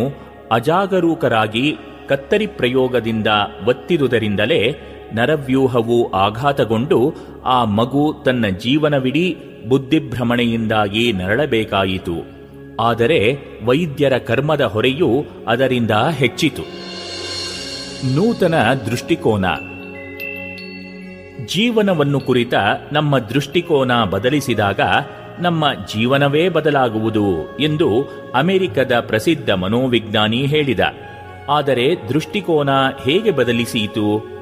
ಅಜಾಗರೂಕರಾಗಿ 0.53 1.77
ಕತ್ತರಿ 2.09 2.47
ಪ್ರಯೋಗದಿಂದ 2.47 3.27
ಒತ್ತಿದುದರಿಂದಲೇ 3.69 4.75
ನರವ್ಯೂಹವು 5.15 6.11
ಆಘಾತಗೊಂಡು 6.11 7.15
ಆ 7.45 7.65
ಮಗು 7.65 8.15
ತನ್ನ 8.25 8.47
ಜೀವನವಿಡೀ 8.47 9.37
ಬುದ್ಧಿಭ್ರಮಣೆಯಿಂದಾಗಿ 9.69 11.13
ನರಳಬೇಕಾಯಿತು. 11.13 12.39
ಆದರೆ 12.81 13.37
ವೈದ್ಯರ 13.65 14.19
ಕರ್ಮದ 14.19 14.61
ಹೊರೆಯೂ 14.61 15.25
ಅದರಿಂದ 15.47 15.91
ಹೆಚ್ಚಿತು. 15.91 16.63
ನೂತನ 18.15 18.55
ದೃಷ್ಟಿಕೋನ. 18.73 19.45
ಜೀವನವನ್ನು 21.47 22.21
ಕುರಿತ 22.21 22.55
ನಮ್ಮ 22.93 23.19
ದೃಷ್ಟಿಕೋನ 23.19 24.05
ಬದಲಿಸಿದಾಗ 24.05 24.81
ನಮ್ಮ 25.41 25.75
ಜೀವನವೇ 25.75 26.49
ಬದಲಾಗುವುದು 26.49 27.59
ಎಂದು 27.61 28.05
ಅಮೆರಿಕದ 28.35 28.93
ಪ್ರಸಿದ್ಧ 29.01 29.51
ಮನೋವಿಜ್ಞಾನಿ 29.51 30.47
ಹೇಳಿದ. 30.47 30.81
ಆದರೆ 31.49 32.09
ದೃಷ್ಟಿಕೋನ 32.09 32.69
ಹೇಗೆ 33.05 33.31
ಬದಲಿಸಿಯಿತು? 33.31 34.38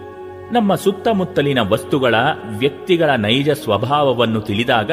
ನಮ್ಮ 0.53 0.74
ಸುತ್ತಮುತ್ತಲಿನ 0.74 1.59
ವಸ್ತುಗಳ 1.61 2.14
ವ್ಯಕ್ತಿಗಳ 2.59 3.11
ನೈಜ 3.11 3.51
ಸ್ವಭಾವವನ್ನು 3.51 4.40
ತಿಳಿದಾಗ, 4.40 4.90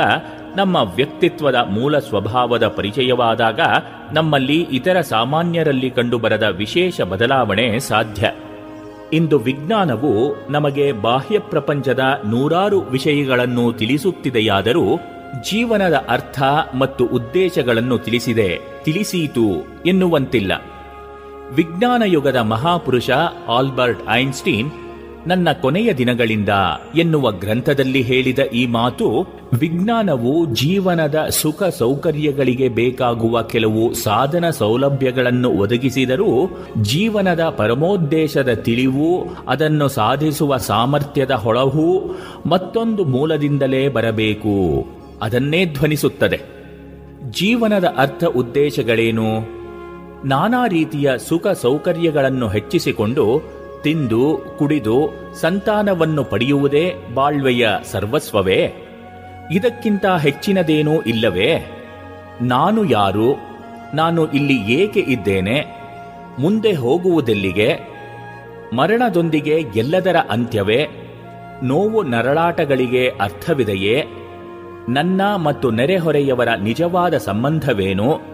ನಮ್ಮ 0.56 0.76
ವ್ಯಕ್ತಿತ್ವದ 0.76 1.56
ಮೂಲ 1.70 2.00
ಸ್ವಭಾವದ 2.00 2.68
ಪರಿಚಯವಾದಾಗ 2.68 3.60
ನಮ್ಮಲ್ಲಿ 4.14 4.68
ಇತರ 4.72 5.02
ಸಾಮಾನ್ಯರಲ್ಲಿ 5.02 5.90
ಕಂಡುಬರದ 5.90 6.44
ವಿಶೇಷ 6.44 7.02
ಬದಲಾವಣೆ 7.02 7.80
ಸಾಧ್ಯ. 7.80 8.32
ಇಂದು 9.14 9.40
ವಿಜ್ಞಾನವು 9.40 10.36
ನಮಗೆ 10.52 10.92
ಬಾಹ್ಯ 10.92 11.40
ಪ್ರಪಂಚದ 11.40 12.22
ನೂರಾರು 12.26 12.80
ವಿಷಯಗಳನ್ನು 12.80 13.74
ತಿಳಿಸುತ್ತಿದೆಯಾದರೂ, 13.74 15.00
ಜೀವನದ 15.52 16.06
ಅರ್ಥ 16.10 16.44
ಮತ್ತು 16.78 17.06
ಉದ್ದೇಶಗಳನ್ನು 17.06 17.98
ತಿಳಿಸಿದೆ, 17.98 18.60
ತಿಳಿಸೀತು 18.84 19.68
ಎನ್ನುವಂತಿಲ್ಲ. 19.86 20.62
ವಿಜ್ಞಾನ 21.54 22.04
ಯುಗದ 22.06 22.36
ಮಹಾಪುರುಷ 22.36 23.10
ಆಲ್ಬರ್ಟ್ 23.50 24.10
ಐನ್ಸ್ಟೀನ್ 24.10 24.72
ನನ್ನ 25.28 25.52
ಕೊನೆಯ 25.52 25.94
ದಿನಗಳಿಂದ 25.94 26.50
ಎನ್ನುವ 26.96 27.32
ಗ್ರಂಥದಲ್ಲಿ 27.32 28.02
ಹೇಳಿದ 28.02 28.40
ಈ 28.40 28.68
ಮಾತು 28.68 29.08
ವಿಜ್ಞಾನವು 29.60 30.46
ಜೀವನದ 30.46 31.26
ಸುಖ 31.30 31.64
ಸೌಕರ್ಯಗಳಿಗೆ 31.64 32.68
ಬೇಕಾಗುವ 32.68 33.42
ಕೆಲವು 33.42 33.94
ಸಾಧನ 33.94 34.50
ಸೌಲಭ್ಯಗಳನ್ನು 34.50 35.50
ಒದಗಿಸಿದರೂ 35.50 36.58
ಜೀವನದ 36.82 37.40
ಪರಮೋದ್ದೇಶದ 37.40 38.54
ತಿಳಿವು 38.54 39.26
ಅದನ್ನು 39.48 39.88
ಸಾಧಿಸುವ 39.88 40.58
ಸಾಮರ್ಥ್ಯದ 40.58 41.32
ಹೊಳಹು 41.32 42.16
ಮತ್ತೊಂದು 42.46 43.06
ಮೂಲದಿಂದಲೇ 43.06 43.90
ಬರಬೇಕು. 43.90 44.86
ಅದನ್ನೇ 45.22 45.66
ಧ್ವನಿಸುತ್ತದೆ. 45.66 46.42
ಜೀವನದ 47.32 47.94
ಅರ್ಥ 47.98 48.24
ಉದ್ದೇಶಗಳೇನು? 48.24 49.64
ನಾನಾ 50.26 50.68
ರೀತಿಯ 50.68 51.12
ಸುಖ 51.18 51.48
ಸೌಕರ್ಯಗಳನ್ನು 51.48 52.48
ಹೆಚ್ಚಿಸಿಕೊಂಡು 52.48 53.54
ತಿಂದು, 53.84 54.42
ಕುಡಿದು 54.58 55.10
ಸಂತಾನವನ್ನು 55.34 56.24
ಪಡೆಯುವುದೇ 56.24 56.96
ಬಾಳ್ವೆಯ 57.14 57.70
ಸರ್ವಸ್ವವೇ? 57.92 58.74
ಇದಕ್ಕಿಂತ 59.52 60.06
ಹೆಚ್ಚಿನದೇನೂ 60.06 61.02
ಇಲ್ಲವೇ? 61.02 61.72
ನಾನು 62.42 62.86
ಯಾರು? 62.86 63.36
ನಾನು 63.94 64.32
ಇಲ್ಲಿ 64.32 64.74
ಏಕೆ 64.74 65.00
ಇದ್ದೇನೆ? 65.00 65.66
ಮುಂದೆ 66.40 66.74
ಹೋಗುವುದೆಲ್ಲಿಗೆ? 66.74 67.80
ಮರಣದೊಂದಿಗೆ 68.76 69.66
ಎಲ್ಲದರ 69.76 70.16
ಅಂತ್ಯವೇ? 70.30 70.88
ನೋವು 71.64 72.04
ನರಳಾಟಗಳಿಗೆ 72.04 73.10
ಅರ್ಥವಿದೆಯೇ? 73.10 74.06
ನನ್ನ 74.90 75.36
ಮತ್ತು 75.36 75.72
ನೆರೆಹೊರೆಯವರ 75.72 76.48
ನಿಜವಾದ 76.62 77.18
ಸಂಬಂಧವೇನು? 77.18 78.33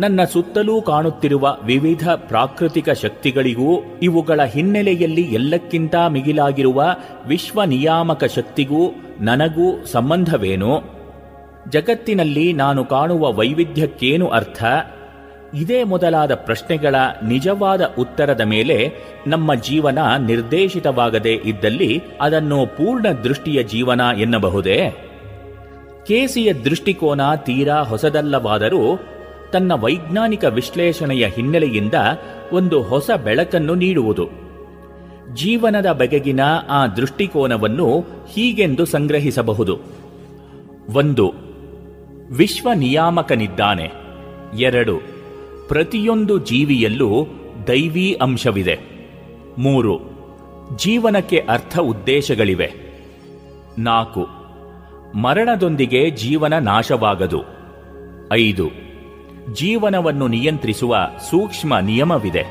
ನನ್ನ 0.00 0.24
ಸುತ್ತಲೂ 0.24 0.82
ಕಾಣುತ್ತಿರುವ 0.82 1.56
ವಿವಿಧ 1.64 2.08
ಪ್ರಾಕೃತಿಕ 2.08 2.90
ಶಕ್ತಿಗಳಿಗೂ 2.90 3.98
ಇವುಗಳ 4.02 4.44
ಹಿನ್ನೆಲೆಯಲ್ಲಿ 4.44 5.22
ಎಲ್ಲಕ್ಕಿಂತ 5.22 5.94
ಮಿಗಿಲಾಗಿರುವ 6.08 6.84
ವಿಶ್ವ 7.26 7.64
ನಿಯಾಮಕ 7.64 8.24
ಶಕ್ತಿಗೂ 8.24 8.94
ನನಗೂ 9.20 9.84
ಸಂಬಂಧವೇನು? 9.84 10.82
ಜಗತ್ತಿನಲ್ಲಿ 11.68 12.52
ನಾನು 12.52 12.84
ಕಾಣುವ 12.84 13.32
ವೈವಿಧ್ಯಕ್ಕೇನು 13.32 14.28
ಅರ್ಥ? 14.28 14.64
ಇದೇ 15.54 15.84
ಮೊದಲಾದ 15.84 16.34
ಪ್ರಶ್ನೆಗಳ 16.34 16.94
ನಿಜವಾದ 17.28 17.94
ಉತ್ತರದ 17.98 18.40
ಮೇಲೆ 18.40 18.92
ನಮ್ಮ 19.26 19.54
ಜೀವನ 19.54 19.98
ನಿರ್ದೇಶಿತವಾಗದೇ 20.16 21.40
ಇದ್ದಲ್ಲಿ 21.44 22.02
ಅದನ್ನು 22.20 22.66
ಪೂರ್ಣ 22.66 23.08
ದೃಷ್ಟಿಯ 23.24 23.62
ಜೀವನ 23.62 24.00
ಎನ್ನಬಹುದೇ? 24.18 24.90
ಕೇಸಿಯ 26.06 26.52
ದೃಷ್ಟಿಕೋನ 26.52 27.20
ತೀರಾ 27.34 27.82
ಹೊಸದಲ್ಲವಾದರೂ 27.82 29.00
ತನ್ನ 29.52 29.72
ವೈಜ್ಞಾನಿಕ 29.74 30.44
ವಿಶ್ಲೇಷಣೆಯ 30.44 31.26
ಹಿನ್ನೆಲೆಯಿಂದ 31.26 31.94
ಒಂದು 32.52 32.82
ಹೊಸ 32.82 33.10
ಬೆಳಕನ್ನು 33.24 33.74
ನೀಡುವುದು. 33.74 34.28
ಜೀವನದ 35.34 35.92
ಬಗೆಗಿನ 35.92 36.40
ಆ 36.70 36.86
ದೃಷ್ಟಿಕೋನವನ್ನು 36.86 38.00
ಹೀಗೆಂದು 38.32 38.84
ಸಂಗ್ರಹಿಸಬಹುದು. 38.84 39.78
ಒಂದು 40.92 41.32
ವಿಶ್ವ 42.30 42.68
ನಿಯಾಮಕನಿದ್ದಾನೆ 42.74 43.90
ಎರಡು, 44.58 45.00
ಪ್ರತಿಯೊಂದು 45.68 46.38
ಜೀವಿಯಲ್ಲೂ 46.38 47.26
ದೈವೀ 47.68 48.12
ಅಂಶವಿದೆ. 48.12 48.78
ಮೂರು, 49.58 50.00
ಜೀವನಕ್ಕೆ 50.76 51.38
ಅರ್ಥ 51.48 51.78
ಉದ್ದೇಶಗಳಿವೆ. 51.78 52.72
ನಾಲ್ಕು, 53.78 54.26
ಮರಣದೊಂದಿಗೆ 55.18 56.10
ಜೀವನ 56.10 56.58
ನಾಶವಾಗದು. 56.58 57.42
ಐದು 58.32 58.91
ಜೀವನವನ್ನು 59.52 60.28
ನಿಯಂತ್ರಿಸುವ 60.28 60.96
ಸೂಕ್ಷ್ಮ 61.30 61.78
ನಿಯಮವಿದೆ. 61.78 62.44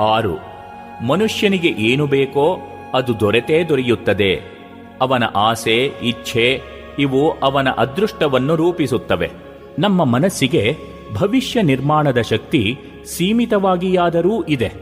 ಆರು, 0.00 0.34
ಮನುಷ್ಯನಿಗೆ 1.06 1.68
ಏನು 1.68 2.06
ಬೇಕೋ 2.06 2.58
ಅದು 2.94 3.20
ದೊರೆತೇ 3.20 3.64
ದೊರೆಯುತ್ತದೆ. 3.64 4.42
ಅವನ 5.00 5.24
ಆಸೆ, 5.36 5.92
ಇಚ್ಛೆ, 6.02 6.62
ಇವು 6.98 7.30
ಅವನ 7.30 7.68
ಅದೃಷ್ಟವನ್ನು 7.70 8.56
ರೂಪಿಸುತ್ತವೆ. 8.56 9.30
ನಮ್ಮ 9.78 10.04
ಮನಸ್ಸಿಗೆ 10.04 10.76
ಭವಿಷ್ಯ 11.14 11.62
ನಿರ್ಮಾಣದ 11.62 12.20
ಶಕ್ತಿ 12.20 12.78
ಸೀಮಿತವಾಗಿಯಾದರೂ 13.04 14.42
ಇದೆ. 14.42 14.72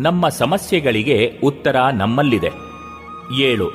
ನಮ್ಮ 0.00 0.28
ಸಮಸ್ಯೆಗಳಿಗೆ 0.28 1.40
ಉತ್ತರ 1.44 1.76
ನಮ್ಮಲ್ಲಿದೆ. 1.92 2.50
ಏಳು 3.40 3.70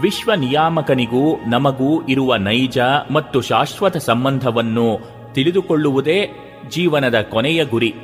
ವಿಶ್ವ 0.00 0.34
ನಿಯಾಮಕನಿಗೂ 0.34 1.36
ನಮಗೂ 1.36 2.06
ಇರುವ 2.06 2.36
ನೈಜ 2.36 2.78
ಮತ್ತು 3.10 3.40
ಶಾಶ್ವತ 3.40 3.96
ಸಂಬಂಧವನ್ನು 3.96 5.15
ತಿಳಿದುಕೊಳ್ಳುವುದೇ 5.36 6.30
ಜೀವನದ 6.68 7.20
ಕೊನೆಯ 7.20 7.64
ಗುರಿ. 7.64 7.94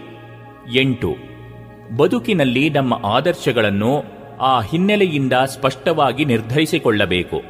ಎಂಟು. 0.74 1.14
ಬದುಕಿನಲ್ಲಿ 1.96 2.70
ನಮ್ಮ 2.70 3.06
ಆದರ್ಶಗಳನ್ನು 3.06 4.04
ಆ 4.40 4.60
ಹಿನ್ನೆಲೆಯಿಂದ 4.60 5.32
ಸ್ಪಷ್ಟವಾಗಿ 5.32 6.24
ನಿರ್ಧರಿಸಿಕೊಳ್ಳಬೇಕು. 6.24 7.42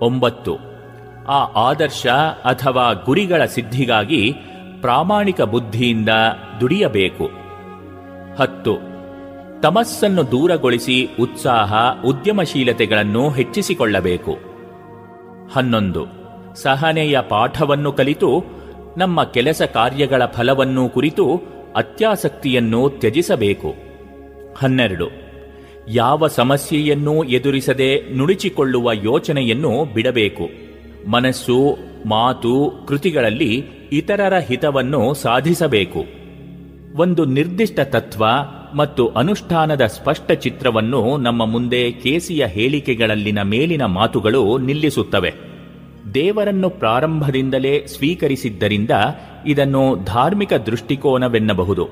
ಒಂಬತ್ತು. 0.00 0.56
ಆ 1.28 1.44
ಆದರ್ಶ 1.44 2.06
ಅಥವಾ 2.44 2.92
ಗುರಿಗಳ 2.92 3.44
ಸಿದ್ಧಿಗಾಗಿ 3.44 4.34
ಪ್ರಾಮಾಣಿಕ 4.80 5.40
ಬುದ್ಧಿಯಿಂದ 5.40 6.08
ದುಡಿಯಬೇಕು. 6.60 7.30
ಹತ್ತು. 8.38 8.78
ತಮಸ್ಸನ್ನು 9.62 10.30
ದೂರಗೊಳಿಸಿ 10.30 11.08
ಉತ್ಸಾಹ, 11.20 11.74
ಉದ್ಯಮಶೀಲತೆಗಳನ್ನು 12.04 13.30
ಹೆಚ್ಚಿಸಿಕೊಳ್ಳಬೇಕು. 13.30 14.38
ಹನ್ನೊಂದು. 15.52 16.06
ಸಹನೆಯ 16.54 17.20
ಪಾಠವನ್ನು 17.20 17.92
ಕಲಿತು 17.92 18.59
ನಮ್ಮ 18.98 19.24
ಕೆಲಸ 19.24 19.62
ಕಾರ್ಯಗಳ 19.62 20.24
ಫಲವನ್ನು 20.24 20.88
ಕುರಿತು 20.88 21.42
ಅತ್ಯಾಸಕ್ತಿಯನ್ನು 21.76 22.88
ತ್ಯಜಿಸಬೇಕು. 22.88 23.74
ಹನ್ನೆರಡು. 24.56 25.08
ಯಾವ 25.88 26.26
ಸಮಸ್ಯೆಯನ್ನೂ 26.26 27.24
ಎದುರಿಸದೆ 27.24 28.16
ನುಡಿಚಿಕೊಳ್ಳುವ 28.16 28.92
ಯೋಚನೆಯನ್ನು 28.92 29.94
ಬಿಡಬೇಕು. 29.94 30.48
ಮನಸ್ಸು, 31.10 31.76
ಮಾತು, 32.06 32.72
ಕೃತಿಗಳಲ್ಲಿ 32.88 33.64
ಇತರರ 33.92 34.38
ಹಿತವನ್ನು 34.38 35.14
ಸಾಧಿಸಬೇಕು. 35.14 36.04
ಒಂದು 36.96 37.24
ನಿರ್ದಿಷ್ಟ 37.24 37.80
ತತ್ವ 37.80 38.24
ಮತ್ತು 38.74 39.08
ಅನುಷ್ಠಾನದ 39.08 39.86
ಸ್ಪಷ್ಟ 39.86 40.32
ಚಿತ್ರವನ್ನು 40.32 41.16
ನಮ್ಮ 41.16 41.44
ಮುಂದೆ 41.44 41.92
ಕೇಸಿಯ 41.92 42.46
ಹೇಳಿಕೆಗಳಲ್ಲಿನ 42.46 43.42
ಮೇಲಿನ 43.42 43.84
ಮಾತುಗಳು 43.84 44.58
ನಿಲ್ಲಿಸುತ್ತವೆ. 44.58 45.49
ದೇವರನ್ನು 46.14 46.70
ಪ್ರಾರಂಭದಿಂದಲೇ 46.70 47.86
ಸ್ವೀಕರಿಸಿದ್ದರಿಂದ 47.86 48.90
ಇದನ್ನು 49.46 50.04
ಧಾರ್ಮಿಕ 50.04 50.52
ದೃಷ್ಟಿಕೋನವೆನ್ನಬಹುದು. 50.52 51.88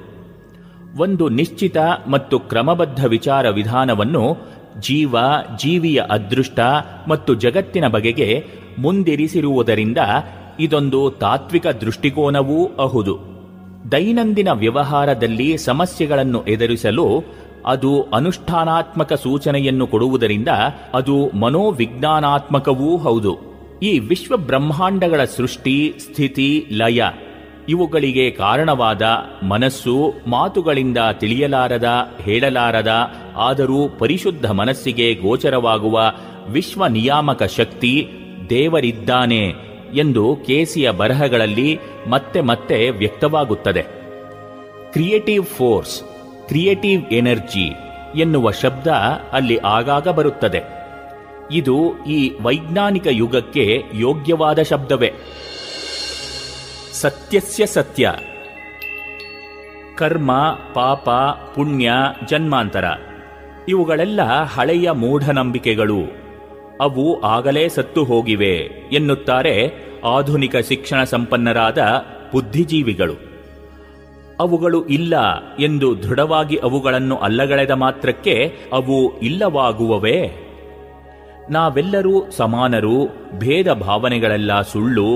ಒಂದು 0.98 1.28
ನಿಶ್ಚಿತ 1.28 1.76
ಮತ್ತು 2.10 2.38
ಕ್ರಮಬದ್ಧ 2.38 3.04
ವಿಚಾರ 3.04 3.48
ವಿಧಾನವನ್ನು 3.48 4.36
ಜೀವ, 4.80 5.16
ಜೀವಿಯ 5.58 6.02
ಅದೃಷ್ಟ 6.10 6.60
ಮತ್ತು 7.08 7.34
ಜಗತ್ತಿನ 7.34 7.88
ಬಗೆಗೆ 7.88 8.46
ಮುಂದಿರಿಸಿರುವುದರಿಂದ 8.78 9.98
ಇದೊಂದು 10.60 11.10
ತಾತ್ವಿಕ 11.10 11.66
ದೃಷ್ಟಿಕೋನವೂ 11.66 12.66
ಅಹುದು. 12.66 13.18
ದೈನಂದಿನ 13.92 14.48
ವ್ಯವಹಾರದಲ್ಲಿ 14.52 15.58
ಸಮಸ್ಯೆಗಳನ್ನು 15.58 16.44
ಎದುರಿಸಲು 16.44 17.24
ಅದು 17.66 18.02
ಅನುಷ್ಠಾನಾತ್ಮಕ 18.02 19.12
ಸೂಚನೆಯನ್ನು 19.12 19.86
ಕೊಡುವುದರಿಂದ 19.86 20.48
ಅದು 20.94 21.30
ಮನೋವಿಜ್ಞಾನಾತ್ಮಕವೂ 21.36 22.96
ಹೌದು. 22.96 23.47
ಈ 23.82 23.98
ವಿಶ್ವ 23.98 24.36
ಬ್ರಹ್ಮಾಂಡಗಳ 24.36 25.24
ಸೃಷ್ಟಿ, 25.24 25.94
ಸ್ಥಿತಿ, 25.98 26.66
ಲಯ 26.72 27.02
ಇವುಗಳಿಗೆ 27.68 28.30
ಕಾರಣವಾದ 28.30 29.02
ಮನಸ್ಸು, 29.48 30.14
ಮಾತುಗಳಿಂದ 30.26 30.98
ತಿಳಿಯಲಾರದ, 31.12 31.88
ಹೇಳಲಾರದ, 32.20 33.14
ಆದರೂ 33.36 33.88
ಪರಿಶುದ್ಧ 33.88 34.50
ಮನಸ್ಸಿಗೆ 34.50 35.14
ಗೋಚರವಾಗುವ 35.14 36.12
ವಿಶ್ವ 36.48 36.86
ನಿಯಾಮಕ 36.86 37.42
ಶಕ್ತಿ 37.42 38.08
ದೇವರಿದ್ದಾನೆ 38.50 39.54
ಎಂದು 39.94 40.36
ಕೇಸಿಯ 40.36 40.90
ಬರಹಗಳಲ್ಲಿ 40.90 41.78
ಮತ್ತೆ 42.08 42.40
ಮತ್ತೆ 42.40 42.90
ವ್ಯಕ್ತವಾಗುತ್ತದೆ. 42.90 43.82
ಕ್ರಿಯೇಟಿವ್ 44.92 45.44
ಫೋರ್ಸ್, 45.44 46.02
ಕ್ರಿಯೇಟಿವ್ 46.48 47.06
ಎನರ್ಜಿ 47.06 47.74
ಎನ್ನುವ 48.20 48.50
ಶಬ್ದ 48.50 48.86
ಅಲ್ಲಿ 49.32 49.56
ಆಗಾಗ 49.56 50.08
ಬರುತ್ತದೆ. 50.08 50.77
ಇದು 51.52 52.04
ಈ 52.06 52.32
ವೈಜ್ಞಾನಿಕ 52.42 53.06
ಯುಗಕ್ಕೆ 53.10 53.82
ಯೋಗ್ಯವಾದ 53.94 54.62
ಶಬ್ದವೇ. 54.62 55.12
ಸತ್ಯಸ್ಯ 56.92 57.66
ಸತ್ಯ. 57.66 58.12
ಕರ್ಮ, 59.96 60.58
ಪಾಪ, 60.74 61.10
ಪುಣ್ಯ, 61.54 61.92
ಜನ್ಮಾಂತರ. 62.30 62.84
ಇವುಗಳೆಲ್ಲ 63.68 64.42
ಹಳೆಯ 64.42 64.90
ಮೂಢನಂಬಿಕೆಗಳು. 64.90 66.28
ಅವು 66.80 67.22
ಆಗಲೇ 67.22 67.68
ಸತ್ತು 67.68 68.04
ಹೋಗಿವೆ 68.04 68.70
ಎನ್ನುತ್ತಾರೆ 68.92 69.72
ಆಧುನಿಕ 70.04 70.56
ಶಿಕ್ಷಣ 70.56 71.04
ಸಂಪನ್ನರಾದ 71.04 71.78
ಬುದ್ಧಿಜೀವಿಗಳು. 72.32 73.28
ಅವುಗಳು 74.40 74.86
ಇಲ್ಲ 74.86 75.14
ಎಂದು 75.56 76.02
ದೃಢವಾಗಿ 76.02 76.56
ಅವುಗಳನ್ನು 76.56 77.16
ಅಲ್ಲಗಳೆದ 77.16 77.70
ಮಾತ್ರಕ್ಕೆ 77.70 78.56
ಅವು 78.72 79.20
ಇಲ್ಲವಾಗುವವೇ? 79.20 80.47
ನಾವೆಲ್ಲರೂ 81.50 82.30
ಸಮಾನರು, 82.30 82.96
ಭೇದ 83.38 83.72
ಭಾವನೆಗಳೆಲ್ಲ 83.72 84.62
ಸುಳ್ಳು, 84.62 85.08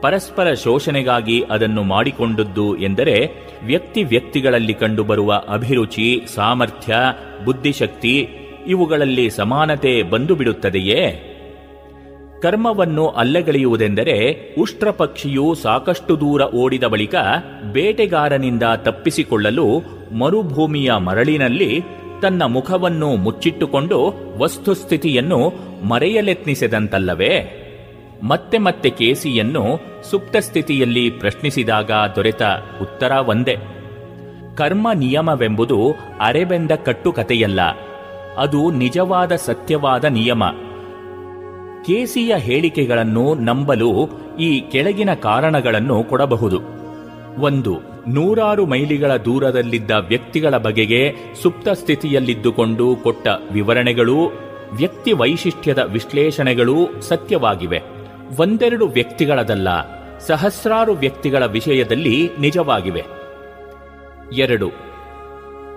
ಪರಸ್ಪರ 0.00 0.54
ಶೋಷಣೆಗಾಗಿ 0.54 1.44
ಅದನ್ನು 1.50 1.82
ಮಾಡಿಕೊಂಡದ್ದು 1.82 2.76
ಎಂದರೆ 2.76 3.16
ವ್ಯಕ್ತಿ 3.64 4.04
ವ್ಯಕ್ತಿಗಳಲ್ಲಿ 4.04 4.74
ಕಂಡುಬರುವ 4.74 5.42
ಅಭಿರುಚಿ, 5.48 6.26
ಸಾಮರ್ಥ್ಯ, 6.34 6.94
ಬುದ್ಧಿಶಕ್ತಿ 7.44 8.28
ಇವುಗಳಲ್ಲಿ 8.66 9.30
ಸಮಾನತೆ 9.30 10.02
ಬಂದು 10.02 10.34
ಬಿಡುತ್ತದೆಯೇ 10.34 11.30
ಕರ್ಮವನ್ನು 12.42 13.08
ಅಲ್ಲಗಳೆಯುವುದೆಂದರೆ 13.08 14.16
ಉಷ್ಟ್ರಪಕ್ಷಿಯು 14.58 15.54
ಸಾಕಷ್ಟು 15.54 16.20
ದೂರ 16.20 16.42
ಓಡಿದ 16.42 16.84
ಬಳಿಕ 16.84 17.14
ಬೇಟೆಗಾರನಿಂದ 17.72 18.62
ತಪ್ಪಿಸಿಕೊಳ್ಳಲು 18.76 19.66
ಮರುಭೂಮಿಯ 20.18 20.92
ಮರಳಿನಲ್ಲಿ 20.92 21.84
ತನ್ನ 22.22 22.42
ಮುಖವನ್ನು 22.42 23.16
ಮುಚ್ಚಿಟ್ಟುಕೊಂಡು 23.16 24.14
ವಸ್ತುಸ್ಥಿತಿಯನ್ನು 24.38 25.52
ಮರೆಯಲೆತ್ನಿಸಿದಂತಲ್ಲವೇ? 25.88 27.60
ಮತ್ತೆ 28.22 28.58
ಮತ್ತೆ 28.58 28.90
ಕೇಸಿಯನ್ನು 28.90 29.64
ಸುಪ್ತ 30.10 30.36
ಸ್ಥಿತಿಯಲ್ಲಿ 30.36 31.10
ಪ್ರಶ್ನಿಸಿದಾಗ 31.10 31.90
ದೊರೆತ 32.16 32.42
ಉತ್ತರ 32.82 33.10
ಒಂದೇ. 33.10 33.56
ಕರ್ಮ 34.54 34.88
ನಿಯಮವೆಂಬುದು 34.94 35.94
ಅರೆಬೆಂದ 36.20 36.70
ಕಟ್ಟುಕತೆಯಲ್ಲ 36.70 37.60
ಅದು 38.36 38.70
ನಿಜವಾದ 38.70 39.36
ಸತ್ಯವಾದ 39.36 40.04
ನಿಯಮ. 40.04 40.44
ಕೇಸಿಯ 41.86 42.36
ಹೇಳಿಕೆಗಳನ್ನು 42.36 43.34
ನಂಬಲು 43.34 44.08
ಈ 44.40 44.60
ಕೆಳಗಿನ 44.60 45.14
ಕಾರಣಗಳನ್ನು 45.14 46.04
ಕೊಡಬಹುದು. 46.04 46.60
ಒಂದು 47.38 47.93
ನೂರಾರು 48.08 48.66
ಮೈಲಿಗಳ 48.66 49.16
ದೂರದಲ್ಲಿದ್ದ 49.16 49.90
ವ್ಯಕ್ತಿಗಳ 49.90 50.56
ಬಗೆಗೆ 50.56 51.14
ಸುಪ್ತ 51.42 51.68
ಸ್ಥಿತಿಯಲ್ಲಿದ್ದುಕೊಂಡು 51.68 52.96
ಕೊಟ್ಟ 52.96 53.26
ವಿವರಣೆಗಳು, 53.52 54.16
ವ್ಯಕ್ತಿ 54.72 55.12
ವೈಶಿಷ್ಟ್ಯದ 55.12 55.78
ವಿಶ್ಲೇಷಣೆಗಳೂ 55.78 57.00
ಸತ್ಯವಾಗಿವೆ. 57.00 57.82
ಒಂದೆರಡು 58.38 58.86
ವ್ಯಕ್ತಿಗಳದಲ್ಲ, 58.86 59.68
ಸಹಸ್ರಾರು 60.18 60.92
ವ್ಯಕ್ತಿಗಳ 60.92 61.46
ವಿಷಯದಲ್ಲಿ 61.46 62.30
ನಿಜವಾಗಿವೆ. 62.40 63.04
ಎರಡು. 64.32 64.70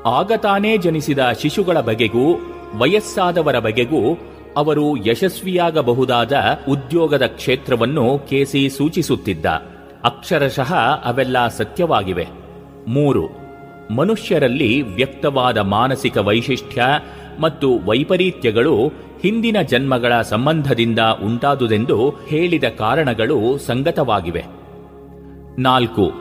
ಆಗತಾನೇ 0.05 0.77
ಜನಿಸಿದ 0.77 1.19
ಶಿಶುಗಳ 1.41 1.79
ಬಗೆಗೂ, 1.79 2.39
ವಯಸ್ಸಾದವರ 2.75 3.59
ಬಗೆಗೂ 3.59 4.17
ಅವರು 4.57 5.05
ಯಶಸ್ವಿಯಾಗಬಹುದಾದ 5.05 6.33
ಉದ್ಯೋಗದ 6.69 7.25
ಕ್ಷೇತ್ರವನ್ನು 7.25 8.19
ಕೆಸಿ 8.29 8.69
ಸೂಚಿಸುತ್ತಿದ್ದ. 8.69 9.76
ಅಕ್ಷರಶಃ 10.03 10.73
ಅವೆಲ್ಲ 11.05 11.47
ಸತ್ಯವಾಗಿವೆ. 11.47 12.27
ಮೂರು, 12.87 13.47
ಮನುಷ್ಯರಲ್ಲಿ 13.95 14.81
ವ್ಯಕ್ತವಾದ 14.81 15.57
ಮಾನಸಿಕ 15.57 16.17
ವೈಶಿಷ್ಟ್ಯ 16.17 16.83
ಮತ್ತು 17.39 17.79
ವೈಪರೀತ್ಯಗಳು 17.85 18.87
ಹಿಂದಿನ 19.21 19.61
ಜನ್ಮಗಳ 19.61 20.21
ಸಂಬಂಧದಿಂದ 20.21 20.99
ಉಂಟಾದುದೆಂದು 21.23 22.13
ಹೇಳಿದ 22.27 22.63
ಕಾರಣಗಳು 22.63 23.57
ಸಂಗತವಾಗಿವೆ. 23.57 24.45
ನಾಲ್ಕು, 25.59 26.11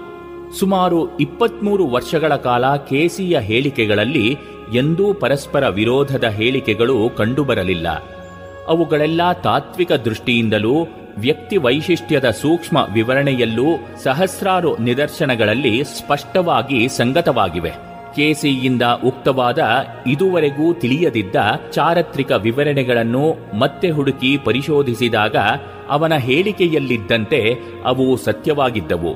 ಸುಮಾರು 0.59 1.17
ಇಪ್ಪತ್ಮೂರು 1.17 1.87
ವರ್ಷಗಳ 1.87 2.37
ಕಾಲ 2.37 2.77
ಕೆಸಿಯ 2.77 3.39
ಹೇಳಿಕೆಗಳಲ್ಲಿ 3.39 4.39
ಎಂದೂ 4.75 5.13
ಪರಸ್ಪರ 5.13 5.69
ವಿರೋಧದ 5.69 6.25
ಹೇಳಿಕೆಗಳು 6.25 7.11
ಕಂಡುಬರಲಿಲ್ಲ. 7.17 7.89
ಅವುಗಳೆಲ್ಲ 8.69 9.33
ತಾತ್ವಿಕ 9.33 9.93
ದೃಷ್ಟಿಯಿಂದಲೂ 9.93 10.87
ವ್ಯಕ್ತಿ 11.19 11.57
ವೈಶಿಷ್ಟ್ಯದ 11.57 12.31
ಸೂಕ್ಷ್ಮ 12.31 12.89
ವಿವರಣೆಯಲ್ಲೂ 12.93 13.65
ಸಹಸ್ರಾರು 14.03 14.77
ನಿದರ್ಶನಗಳಲ್ಲಿ 14.77 15.85
ಸ್ಪಷ್ಟವಾಗಿ 15.85 16.89
ಸಂಗತವಾಗಿವೆ. 16.89 17.71
ಕೆಸಿಯಿಂದ 18.17 18.83
ಉಕ್ತವಾದ 18.83 19.59
ಇದುವರೆಗೂ 20.07 20.73
ತಿಳಿಯದಿದ್ದ 20.73 21.37
ಚಾರಿತ್ರಿಕ 21.71 22.33
ವಿವರಣೆಗಳನ್ನು 22.33 23.57
ಮತ್ತೆ 23.59 23.91
ಹುಡುಕಿ 23.91 24.37
ಪರಿಶೋಧಿಸಿದಾಗ 24.37 25.37
ಅವನ 25.89 26.15
ಹೇಳಿಕೆಯಲ್ಲಿದ್ದಂತೆ 26.17 27.55
ಅವು 27.85 28.17
ಸತ್ಯವಾಗಿದ್ದವು. 28.17 29.13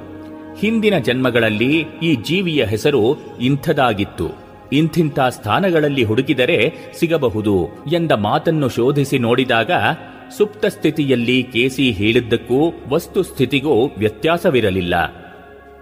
ಹಿಂದಿನ 0.58 0.98
ಜನ್ಮಗಳಲ್ಲಿ 0.98 1.86
ಈ 2.02 2.14
ಜೀವಿಯ 2.14 2.64
ಹೆಸರು 2.64 3.18
ಇಂಥದಾಗಿತ್ತು 3.40 4.50
ಇಂಥಿಂಥ 4.72 5.20
ಸ್ಥಾನಗಳಲ್ಲಿ 5.20 6.04
ಹುಡುಕಿದರೆ 6.04 6.74
ಸಿಗಬಹುದು 6.98 7.68
ಎಂದ 7.92 8.12
ಮಾತನ್ನು 8.12 8.68
ಶೋಧಿಸಿ 8.68 9.18
ನೋಡಿದಾಗ 9.18 9.70
ಸುಪ್ತ 10.36 10.66
ಸ್ಥಿತಿಯಲ್ಲಿ 10.66 11.42
ಕೇಸಿ 11.42 11.90
ಹೇಳಿದ್ದಕ್ಕೂ 11.90 12.72
ವಸ್ತುಸ್ಥಿತಿಗೂ 12.88 13.86
ವ್ಯತ್ಯಾಸವಿರಲಿಲ್ಲ. 13.98 14.94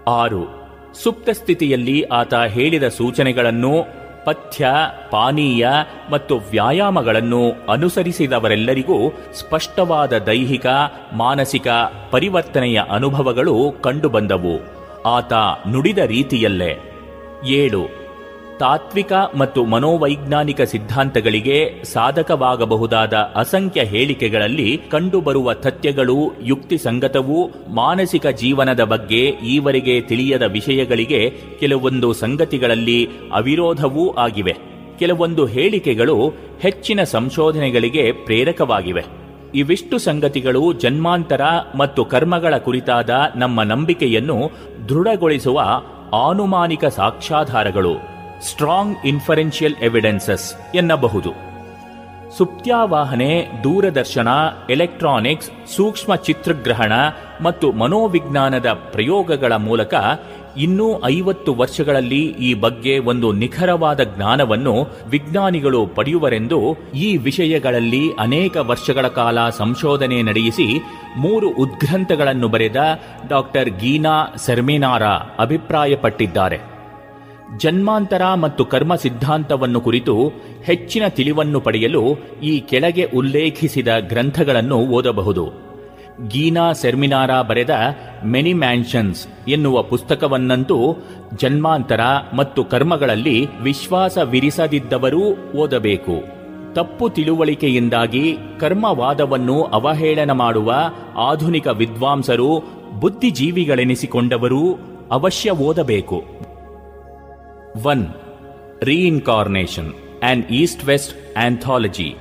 ಆರು, 0.07 0.59
ಸುಪ್ತ 1.03 1.29
ಸ್ಥಿತಿಯಲ್ಲಿ 1.29 2.03
ಆತ 2.03 2.33
ಹೇಳಿದ 2.33 2.87
ಸೂಚನೆಗಳನ್ನು 2.87 3.99
ಪಥ್ಯ, 4.25 4.67
ಪಾನೀಯ 5.11 5.67
ಮತ್ತು 6.11 6.37
ವ್ಯಾಯಾಮಗಳನ್ನು 6.37 7.71
ಅನುಸರಿಸಿದವರೆಲ್ಲರಿಗೂ 7.71 9.09
ಸ್ಪಷ್ಟವಾದ 9.33 10.17
ದೈಹಿಕ, 10.17 10.65
ಮಾನಸಿಕ 11.13 11.67
ಪರಿವರ್ತನೆಯ 12.11 12.81
ಅನುಭವಗಳು 12.91 13.75
ಕಂಡುಬಂದವು. 13.81 14.59
ಆತ 15.05 15.33
ನುಡಿದ 15.67 15.97
ರೀತಿಯಲ್ಲೇ. 15.97 16.77
ಏಳು 17.47 17.98
ತಾತ್ವಿಕ 18.59 19.13
ಮತ್ತು 19.37 19.65
ಮನೋವೈಜ್ಞಾನಿಕ 19.65 20.61
ಸಿದ್ಧಾಂತಗಳಿಗೆ 20.61 21.83
ಸಾಧಕವಾಗಬಹುದಾದ 21.83 23.13
ಅಸಂಖ್ಯ 23.13 23.83
ಹೇಳಿಕೆಗಳಲ್ಲಿ 23.83 24.81
ಕಂಡುಬರುವ 24.91 25.53
ತಥ್ಯಗಳು 25.53 26.17
ಯುಕ್ತಿಸಂಗತವೂ 26.41 27.49
ಮಾನಸಿಕ 27.73 28.27
ಜೀವನದ 28.27 28.83
ಬಗ್ಗೆ 28.83 29.25
ಈವರೆಗೆ 29.25 30.01
ತಿಳಿಯದ 30.01 30.41
ವಿಷಯಗಳಿಗೆ 30.41 31.33
ಕೆಲವೊಂದು 31.59 32.13
ಸಂಗತಿಗಳಲ್ಲಿ 32.13 33.09
ಅವಿರೋಧವೂ 33.33 34.11
ಆಗಿವೆ. 34.11 34.55
ಕೆಲವೊಂದು 34.99 35.45
ಹೇಳಿಕೆಗಳು 35.45 36.33
ಹೆಚ್ಚಿನ 36.59 37.03
ಸಂಶೋಧನೆಗಳಿಗೆ 37.03 38.11
ಪ್ರೇರಕವಾಗಿವೆ. 38.11 39.05
ಇವಿಷ್ಟು 39.55 39.97
ಸಂಗತಿಗಳು 39.97 40.73
ಜನ್ಮಾಂತರ 40.73 41.41
ಮತ್ತು 41.77 42.05
ಕರ್ಮಗಳ 42.05 42.57
ಕುರಿತಾದ 42.57 43.09
ನಮ್ಮ 43.35 43.63
ನಂಬಿಕೆಯನ್ನು 43.63 44.51
ದೃಢಗೊಳಿಸುವ 44.89 45.61
ಆನುಮಾನಿಕ 46.13 46.85
ಸಾಕ್ಷ್ಯಾಧಾರಗಳು. 46.85 48.18
ಸ್ಟ್ರಾಂಗ್ 48.41 48.97
ಇನ್ಫರೆನ್ಷಿಯಲ್ 49.05 49.75
ಎವಿಡೆನ್ಸಸ್ 49.75 50.75
ಎನ್ನಬಹುದು. 50.75 51.49
ಸುಪ್ತ್ಯಾವಾಹನೆ, 52.37 53.47
ದೂರದರ್ಶನ 53.63 54.27
ಎಲೆಕ್ಟ್ರಾನಿಕ್ಸ್ 54.69 55.51
ಸೂಕ್ಷ್ಮ 55.75 56.15
ಚಿತ್ರಗ್ರಹಣ 56.15 56.93
ಮತ್ತು 57.41 57.71
ಮನೋವಿಜ್ಞಾನದ 57.71 58.65
ಪ್ರಯೋಗಗಳ 58.65 59.53
ಮೂಲಕ 59.53 59.93
ಇನ್ನೂ 60.57 61.03
ಐವತ್ತು 61.05 61.53
ವರ್ಷಗಳಲ್ಲಿ 61.53 62.25
ಈ 62.25 62.53
ಬಗ್ಗೆ 62.53 62.99
ಒಂದು 62.99 63.31
ನಿಖರವಾದ 63.31 63.99
ಜ್ಞಾನವನ್ನು 63.99 64.87
ವಿಜ್ಞಾನಿಗಳು 65.09 65.87
ಪಡೆಯುವರೆಂದು 65.87 66.77
ಈ 66.95 67.17
ವಿಷಯಗಳಲ್ಲಿ 67.17 68.13
ಅನೇಕ 68.19 68.57
ವರ್ಷಗಳ 68.57 69.07
ಕಾಲ 69.07 69.49
ಸಂಶೋಧನೆ 69.49 70.21
ನಡೆಯಿಸಿ 70.21 70.83
ಮೂರು 71.17 71.49
ಉದ್ಗ್ರಂಥಗಳನ್ನು 71.49 72.47
ಬರೆದ 72.47 72.99
ಡಾಕ್ಟರ್ 73.27 73.69
ಗೀನಾ 73.69 74.33
ಸೆರ್ಮಿನಾರ 74.35 75.03
ಅಭಿಪ್ರಾಯಪಟ್ಟಿದ್ದಾರೆ. 75.39 76.78
ಜನ್ಮಾಂತರ 77.57 78.33
ಮತ್ತು 78.33 78.65
ಕರ್ಮ 78.65 78.95
ಸಿದ್ಧಾಂತವನ್ನು 78.95 79.81
ಕುರಿತು 79.81 80.31
ಹೆಚ್ಚಿನ 80.63 81.07
ತಿಳಿವನ್ನು 81.07 81.61
ಪಡೆಯಲು 81.61 82.03
ಈ 82.43 82.59
ಕೆಳಗೆ 82.59 83.03
ಉಲ್ಲೇಖಿಸಿದ 83.03 83.87
ಗ್ರಂಥಗಳನ್ನು 83.99 84.77
ಓದಬಹುದು. 84.77 85.51
ಗೀನಾ 86.27 86.71
ಸೆರ್ಮಿನಾರ 86.71 87.41
ಬರೆದ 87.41 87.69
ಮೆನಿ 88.25 88.53
ಮ್ಯಾನ್ಷನ್ಸ್ 88.53 89.27
ಎನ್ನುವ 89.47 89.83
ಪುಸ್ತಕವನ್ನಂತೂ 89.83 90.95
ಜನ್ಮಾಂತರ 91.35 91.99
ಮತ್ತು 92.33 92.63
ಕರ್ಮಗಳಲ್ಲಿ 92.63 93.59
ವಿಶ್ವಾಸವಿರಿಸದಿದ್ದವರೂ 93.61 95.21
ಓದಬೇಕು. 95.55 96.39
ತಪ್ಪು 96.73 97.09
ತಿಳುವಳಿಕೆಯಿಂದಾಗಿ 97.09 98.37
ಕರ್ಮವಾದವನ್ನು 98.59 99.63
ಅವಹೇಳನ 99.63 100.31
ಮಾಡುವ 100.31 100.73
ಆಧುನಿಕ 101.17 101.67
ವಿದ್ವಾಂಸರು 101.67 102.63
ಬುದ್ಧಿಜೀವಿಗಳೆನಿಸಿಕೊಂಡವರೂ 102.99 104.79
ಅವಶ್ಯ 105.11 105.51
ಓದಬೇಕು. 105.51 106.48
1. 107.73 108.13
Reincarnation 108.87 109.93
An 110.23 110.45
East 110.49 110.83
West 110.85 111.15
Anthology. 111.35 112.17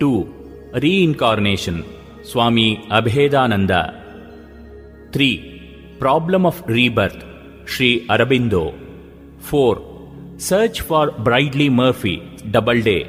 2. 0.00 0.70
Reincarnation 0.82 1.84
Swami 2.24 2.78
Abhedananda. 2.90 3.82
3. 5.12 5.96
Problem 6.00 6.46
of 6.46 6.62
Rebirth 6.66 7.22
Sri 7.64 8.06
Arabindo. 8.08 8.74
4. 9.38 9.80
Search 10.38 10.80
for 10.80 11.12
Bridley 11.12 11.70
Murphy 11.70 12.16
Doubleday. 12.50 13.06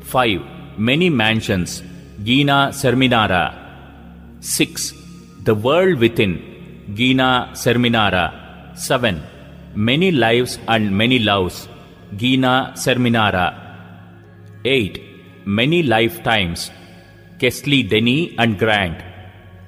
5. 0.00 0.42
Many 0.78 1.10
Mansions 1.10 1.82
Gina 2.24 2.70
Serminara. 2.72 3.54
6. 4.40 4.94
The 5.44 5.54
World 5.54 6.00
Within 6.00 6.34
Gina 6.92 7.50
Serminara. 7.52 8.76
7. 8.76 9.31
Many 9.74 10.10
Lives 10.10 10.58
and 10.68 10.94
Many 10.94 11.18
Loves, 11.18 11.66
Gina 12.14 12.74
Serminara. 12.76 13.46
8. 14.66 15.00
Many 15.46 15.82
Lifetimes, 15.82 16.70
Kesley 17.38 17.88
Denny 17.88 18.34
and 18.38 18.58
Grant. 18.58 19.02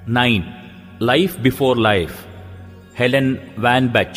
9. 0.05 0.97
Life 0.99 1.41
Before 1.41 1.75
Life, 1.75 2.27
Helen 2.93 3.39
Van 3.57 3.91
bach 3.91 4.15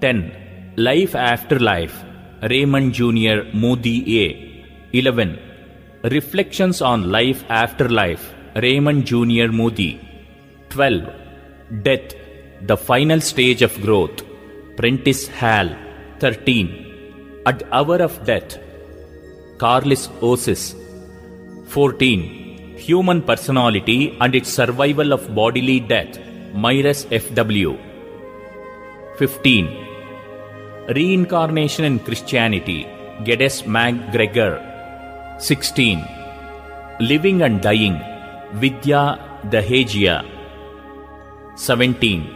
10. 0.00 0.74
Life 0.76 1.14
After 1.14 1.60
Life, 1.60 2.02
Raymond 2.42 2.92
Jr. 2.92 3.44
Moody 3.54 4.24
A. 4.24 4.66
11. 4.92 5.38
Reflections 6.02 6.82
on 6.82 7.12
Life 7.12 7.44
After 7.48 7.88
Life, 7.88 8.34
Raymond 8.56 9.06
Jr. 9.06 9.52
Moody. 9.52 10.00
12. 10.70 11.08
Death, 11.84 12.16
the 12.62 12.76
final 12.76 13.20
stage 13.20 13.62
of 13.62 13.80
growth. 13.80 14.25
Prentice 14.78 15.28
Hal, 15.28 15.68
13. 16.20 17.42
At 17.46 17.62
hour 17.72 17.96
of 18.06 18.14
death, 18.26 18.58
Carlis 19.56 20.02
Osis, 20.20 20.74
14. 21.68 22.76
Human 22.76 23.22
personality 23.22 24.14
and 24.20 24.34
its 24.34 24.50
survival 24.50 25.14
of 25.14 25.34
bodily 25.34 25.80
death, 25.80 26.18
Myres 26.52 27.06
F.W. 27.10 27.78
15. 29.16 29.66
Reincarnation 30.94 31.86
in 31.86 31.98
Christianity, 31.98 32.86
Geddes 33.24 33.66
MacGregor. 33.66 34.60
16. 35.38 36.04
Living 37.00 37.40
and 37.40 37.62
Dying, 37.62 37.98
Vidya 38.52 39.18
Dahegia. 39.48 40.22
17. 41.56 42.35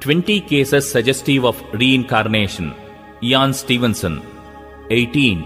20 0.00 0.42
Cases 0.42 0.88
Suggestive 0.88 1.44
of 1.44 1.60
Reincarnation, 1.72 2.72
Ian 3.20 3.52
Stevenson. 3.52 4.22
18. 4.90 5.40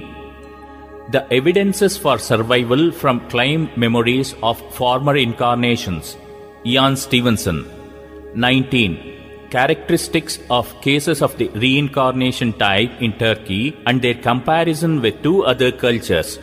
The 1.11 1.26
evidences 1.32 1.96
for 1.96 2.18
survival 2.18 2.92
from 2.92 3.26
claimed 3.30 3.74
memories 3.78 4.34
of 4.42 4.61
former 4.74 5.16
incarnations. 5.16 6.18
Ian 6.66 6.96
Stevenson. 6.96 7.64
19. 8.34 9.48
Characteristics 9.48 10.38
of 10.50 10.78
cases 10.82 11.22
of 11.22 11.36
the 11.38 11.48
reincarnation 11.64 12.53
type 12.53 12.90
in 13.00 13.16
Turkey 13.16 13.74
and 13.86 14.03
their 14.03 14.14
comparison 14.14 15.00
with 15.00 15.22
two 15.22 15.44
other 15.44 15.72
cultures. 15.72 16.38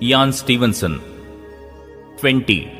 Ian 0.00 0.32
Stevenson. 0.32 1.02
20. 2.16 2.78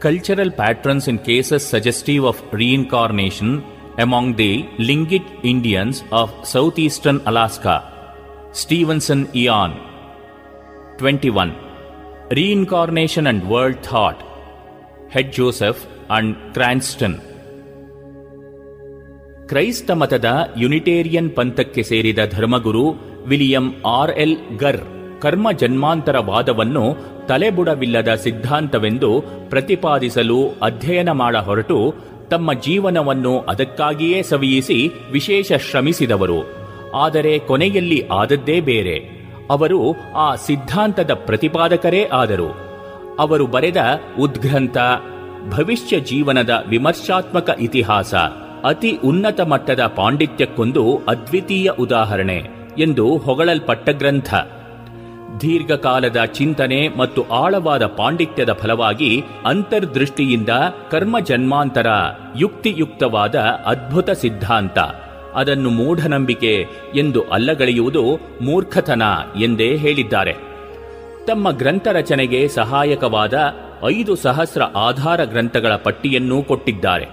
Cultural 0.00 0.50
patterns 0.50 1.08
in 1.08 1.18
cases 1.18 1.66
suggestive 1.66 2.24
of 2.24 2.42
reincarnation 2.52 3.64
among 3.98 4.34
the 4.34 4.50
Lingit 4.80 5.26
Indians 5.44 6.04
of 6.12 6.30
southeastern 6.44 7.20
Alaska. 7.26 7.76
Stevenson 8.52 9.28
Eon. 9.34 9.72
21. 10.98 11.54
Reincarnation 12.30 13.26
and 13.26 13.48
World 13.48 13.82
Thought. 13.82 14.18
Head 15.08 15.32
Joseph 15.32 15.80
and 16.10 16.28
Cranston. 16.54 17.14
ಕ್ರೈಸ್ತ 19.48 19.90
ಮತದ 19.92 20.28
Unitarian 20.56 21.28
ಪಂಥಕ್ಕೆ 21.30 21.82
ಸೇರಿದ 21.82 22.20
ಧರ್ಮಗುರು 22.30 22.82
William 23.26 23.66
R 23.90 24.12
L 24.16 24.34
ಗರ್ 24.56 24.78
ಕರ್ಮ 25.18 25.52
ಜನ್ಮಾಂತರವಾದವನ್ನು 25.52 26.82
ತಲೆಬುಡವಿಲ್ಲದ 27.26 28.10
ಸಿದ್ಧಾಂತವೆಂದು 28.14 29.10
ಪ್ರತಿಪಾದಿಸಲು 29.48 30.38
ಅಧ್ಯಯನ 30.68 31.12
ಮಾಡ 31.12 31.36
ಹೊರಟು 31.36 31.78
ತಮ್ಮ 32.30 32.52
ಜೀವನವನ್ನು 32.52 33.38
ಅದಕ್ಕಾಗಿಯೇ 33.38 34.22
ಸವಿಯಿಸಿ 34.22 34.90
ವಿಶೇಷ 35.12 35.52
ಶ್ರಮಿಸಿದವರು. 35.52 36.66
ಆದರೆ 36.94 37.38
ಕೊನೆಯಲ್ಲಿ 37.38 38.06
ಆದದ್ದೇ 38.12 38.60
ಬೇರೆ. 38.60 39.16
ಅವರು 39.50 39.94
ಆ 40.16 40.34
ಸಿದ್ಧಾಂತದ 40.34 41.10
ಪ್ರತಿಪಾದಕರೇ 41.14 42.04
ಆದರು. 42.04 42.56
ಅವರು 43.18 43.46
ಬರೆದ 43.46 43.76
ಉದ್ಗ್ರಂಥ, 44.20 44.76
ಭವಿಷ್ಯ 45.50 46.00
ಜೀವನದ 46.00 46.64
ವಿಮರ್ಶಾತ್ಮಕ 46.68 47.56
ಇತಿಹಾಸ, 47.60 48.14
ಅತಿ 48.64 48.98
ಉನ್ನತ 49.04 49.40
ಮಟ್ಟದ 49.40 49.86
ಪಾಂಡಿತ್ಯಕ್ಕೊಂದು 49.86 51.00
ಅದ್ವಿತೀಯ 51.08 51.70
ಉದಾಹರಣೆ 51.80 52.42
ಎಂದು 52.78 53.16
ಹೊಗಳಲ್ಪಟ್ಟ 53.16 53.90
ಗ್ರಂಥ. 53.90 54.34
ದೀರ್ಘಕಾಲದ 55.40 56.24
ಚಿಂತನೆ 56.24 56.88
ಮತ್ತು 56.88 57.22
ಆಳವಾದ 57.22 57.86
ಪಾಂಡಿತ್ಯದ 57.86 58.52
ಫಲವಾಗಿ 58.52 59.24
ಅಂತರ್ದೃಷ್ಟಿಯಿಂದ 59.46 60.48
ಕರ್ಮ 60.90 61.20
ಜನ್ಮಾಂತರ 61.20 61.86
ಯುಕ್ತಿಯುಕ್ತವಾದ 62.36 63.34
ಅದ್ಭುತ 63.38 64.10
ಸಿದ್ಧಾಂತ. 64.10 64.78
ಅದನ್ನು 65.34 65.70
ಮೂಢನಂಬಿಕೆ 65.70 66.66
ಎಂದು 66.94 67.22
ಅಲ್ಲಗಳೆಯುವುದು 67.22 68.02
ಮೂರ್ಖತನ 68.40 69.02
ಎಂದೇ 69.40 69.76
ಹೇಳಿದ್ದಾರೆ. 69.76 70.32
ತಮ್ಮ 71.26 71.50
ಗ್ರಂಥ 71.50 71.88
ರಚನೆಗೆ 71.88 72.48
ಸಹಾಯಕವಾದ 72.48 73.34
ಐದು 73.86 74.16
ಸಹಸ್ರ 74.16 74.62
ಆಧಾರ 74.62 75.24
ಗ್ರಂಥಗಳ 75.24 75.76
ಪಟ್ಟಿಯನ್ನೂ 75.76 76.42
ಕೊಟ್ಟಿದ್ದಾರೆ. 76.42 77.06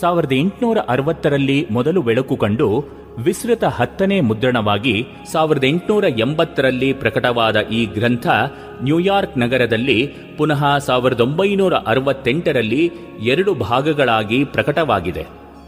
ಸಾವಿರದ 0.00 0.32
ಎಂಟುನೂರ 0.32 0.78
ಅರವತ್ತರಲ್ಲಿ 0.88 1.66
ಮೊದಲು 1.70 2.02
ಬೆಳಕು 2.02 2.36
ಕಂಡು 2.36 2.84
ವಿಸ್ತೃತ 3.18 3.64
ಹತ್ತನೇ 3.64 4.20
ಮುದ್ರಣವಾಗಿ 4.20 5.06
ಸಾವಿರದ 5.32 5.64
ಎಂಟುನೂರ 5.64 6.04
ಎಂಬತ್ತರಲ್ಲಿ 6.18 6.92
ಪ್ರಕಟವಾದ 6.92 7.60
ಈ 7.60 7.86
ಗ್ರಂಥ 7.86 8.26
ನ್ಯೂಯಾರ್ಕ್ 8.82 9.38
ನಗರದಲ್ಲಿ 9.38 10.14
ಪುನಃ 10.36 10.78
ಸಾವಿರದ 10.78 11.20
ಒಂಬೈನೂರ 11.20 11.74
ಅರವತ್ತೆಂಟರಲ್ಲಿ 11.74 12.92
ಎರಡು 13.22 13.54
ಭಾಗಗಳಾಗಿ 13.54 14.44
ಪ್ರಕಟವಾಗಿದೆ. 14.44 15.26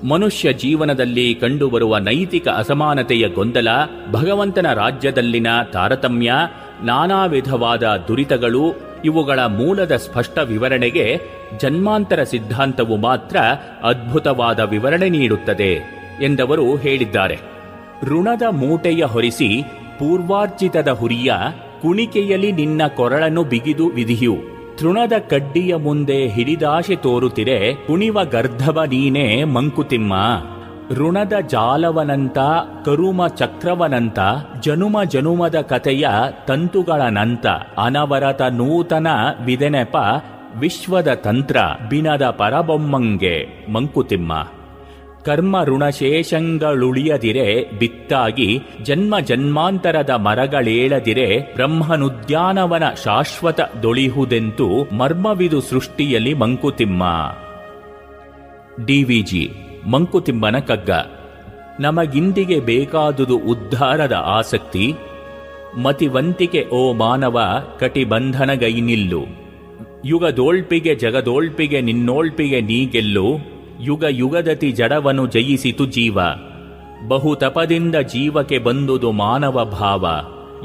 ಮನುಷ್ಯ 0.09 0.53
ಜೀವನದಲ್ಲಿ 0.53 1.35
ಕಂಡುಬರುವ 1.35 1.99
ನೈತಿಕ 1.99 2.49
ಅಸಮಾನತೆಯ 2.49 3.29
ಗೊಂದಲ, 3.29 3.69
ಭಗವಂತನ 4.13 4.73
ರಾಜ್ಯದಲ್ಲಿನ 4.73 5.47
ತಾರತಮ್ಯ, 5.73 6.33
ನಾನಾ 6.83 7.27
ವಿಧವಾದ 7.27 7.83
ದುರಿತಗಳು, 8.09 8.63
ಇವುಗಳ 9.05 9.39
ಮೂಲದ 9.39 9.97
ಸ್ಪಷ್ಟ 9.97 10.39
ವಿವರಣೆಗೆ 10.39 11.21
ಜನ್ಮಾಂತರ 11.59 12.23
ಸಿದ್ಧಾಂತವು 12.23 12.97
ಮಾತ್ರ 12.97 13.37
ಅದ್ಭುತವಾದ 13.83 14.61
ವಿವರಣೆ 14.61 15.09
ನೀಡುತ್ತದೆ. 15.09 15.96
ಎಂದವರು 16.23 16.77
ಹೇಳಿದ್ದಾರೆ. 16.77 17.39
ಋಣದ 18.03 18.43
ಮೂಟೆಯ 18.51 19.05
ಹೊರಿಸಿ 19.05 19.63
ಪೂರ್ವಾರ್ಜಿತದ 19.99 20.89
ಹುರಿಯ 20.89 21.33
ಕುಣಿಕೆಯಲ್ಲಿ 21.83 22.53
ನಿನ್ನ 22.53 22.83
ಕೊರಳನ್ನು 22.97 23.45
ಬಿಗಿದು 23.45 23.87
ವಿಧಿಯು. 23.87 24.37
ತೃಣದ 24.77 25.13
ಕಡ್ಡಿಯ 25.31 25.77
ಮುಂದೆ 25.77 26.29
ಹಿಡಿದಾಶೆ 26.29 26.97
ತೋರುತ್ತಿರೆ 26.97 27.75
ಕುಣಿವ 27.75 28.25
ಗರ್ಧವ 28.25 28.85
ನೀನೇ 28.85 29.45
ಮಂಕುತಿಮ್ಮ. 29.45 30.15
ಋಣದ 30.91 31.33
ಜಾಲವನಂತ, 31.49 32.39
ಕರುಮ 32.85 33.27
ಚಕ್ರವನಂತ, 33.27 34.19
ಜನುಮ 34.61 35.03
ಜನುಮದ 35.03 35.61
ಕಥೆಯ 35.61 36.09
ತಂತುಗಳನಂತ, 36.47 37.47
ಅನವರತ 37.79 38.43
ನೂತನ 38.43 39.07
ವಿದೆನೆಪ 39.45 39.97
ವಿಶ್ವದ 40.57 41.15
ತಂತ್ರ, 41.15 41.57
ಬಿನದ 41.91 42.31
ಪರಬೊಮ್ಮಂಗೆ 42.31 43.47
ಮಂಕುತಿಮ್ಮ. 43.73 44.49
ಕರ್ಮ 45.27 45.65
ಋಣಶೇಷಂಗಳುಳಿಯದಿರೆ 45.65 47.79
ಬಿತ್ತಾಗಿ 47.79 48.61
ಜನ್ಮ 48.83 49.19
ಜನ್ಮಾಂತರದ 49.19 50.11
ಮರಗಳೇಳದಿರೆ, 50.11 51.55
ಬ್ರಹ್ಮನುದ್ಯಾನವನ 51.55 52.83
ಶಾಶ್ವತ 53.05 53.61
ದೊಳಿಹುದೆಂತು 53.83 54.97
ಮರ್ಮವಿದು 54.97 55.61
ಸೃಷ್ಟಿಯಲ್ಲಿ 55.61 56.35
ಮಂಕುತಿಮ್ಮ. 56.35 57.03
ಡಿವಿಜಿ 58.87 59.51
ಮಂಕುತಿಮ್ಮನ 59.87 60.59
ಕಗ್ಗ. 60.59 60.91
ನಮಗಿಂದಿಗೆ 61.81 62.61
ಬೇಕಾದುದು 62.61 63.39
ಉದ್ಧಾರದ 63.39 64.13
ಆಸಕ್ತಿ, 64.13 64.95
ಮತಿವಂತಿಕೆ 65.77 66.67
ಓ 66.73 66.93
ಮಾನವ 66.93 67.39
ಕಟಿಬಂಧನಗೈನಿಲ್ಲು. 67.79 69.27
ಯುಗದೋಳ್ಪಿಗೆ 70.05 70.95
ಜಗದೋಳ್ಪಿಗೆ 70.95 71.81
ನಿನ್ನೋಳ್ಪಿಗೆ 71.81 72.61
ನೀಗೆಲ್ಲು 72.61 73.56
ಯುಗ 73.81 74.05
ಯುಗದತಿ 74.09 74.73
ಜಡವನು 74.73 75.27
ಜಯಿಸಿತು 75.27 75.87
ಜೀವ. 75.87 76.19
ಬಹು 77.09 77.35
ತಪದಿಂದ 77.35 77.97
ಜೀವಕ್ಕೆ 77.97 78.59
ಬಂದುದು 78.59 79.13
ಮಾನವ 79.13 79.65
ಭಾವ. 79.65 80.07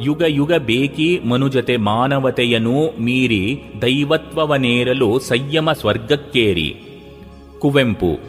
ಯುಗ 0.03 0.21
ಯುಗ 0.27 0.53
ಬೇಕಿ 0.53 1.19
ಮನುಜತೆ 1.25 1.77
ಮಾನವತೆಯನೂ 1.77 2.87
ಮೀರಿ 2.99 3.61
ದೈವತ್ವವನೇರಲು 3.81 5.19
ಸಂಯಮ 5.19 5.71
ಸ್ವರ್ಗಕ್ಕೇರಿ. 5.71 6.75
ಕುವೆಂಪು 7.59 8.19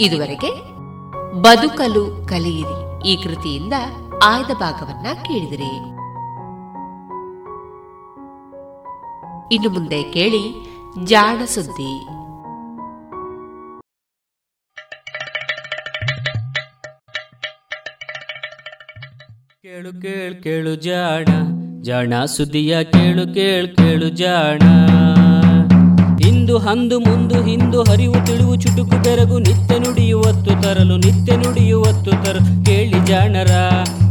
ಇದುವರೆಗೆ 0.00 0.50
ಬದುಕಲು 1.42 2.26
ಕಲಿಯಿರಿ. 2.28 3.08
ಈ 3.08 3.22
ಕೃತಿಯಿಂದ 3.22 3.72
ಆಯ್ದ 4.24 4.46
ಭಾಗವನ್ನ 4.46 5.06
ಕೇಳಿದಿರಿ. 5.22 5.72
ಇನ್ನು 9.54 9.70
ಮುಂದೆ 9.70 10.02
ಕೇಳಿ 10.02 10.54
ಜಾಣ 11.04 11.44
ಸುದ್ದಿ. 11.44 12.06
ಕೇಳು 19.62 20.02
ಕೇಳು 20.02 20.42
ಕೇಳು 20.42 20.74
ಜಾಣ 20.74 21.24
ಜಾಣ 21.82 22.24
ಸುದ್ದಿಯ 22.24 22.84
ಕೇಳು 22.84 23.34
ಕೇಳು 23.34 23.76
ಕೇಳು 23.76 24.08
ಜಾಣ. 24.08 24.89
ಇಂದು 26.50 26.58
ಹಂದು 26.58 27.00
ಮುಂದು 27.00 27.44
ಹಿಂದು 27.44 27.82
ಹರಿವು 27.82 28.26
ತಿಳಿವು 28.26 28.56
ಚುಟುಕು 28.56 29.02
ಬೆರಗು 29.02 29.38
ನಿತ್ಯ 29.38 29.78
ನುಡಿಯುವತ್ತು 29.78 30.62
ತರಲು 30.62 30.96
ನಿತ್ಯ 30.96 31.36
ನುಡಿಯುವತ್ತು 31.36 32.10
ತರಲು 32.10 32.64
ಕೇಳಿ 32.64 33.06
ಜಾಣರ, 33.06 33.50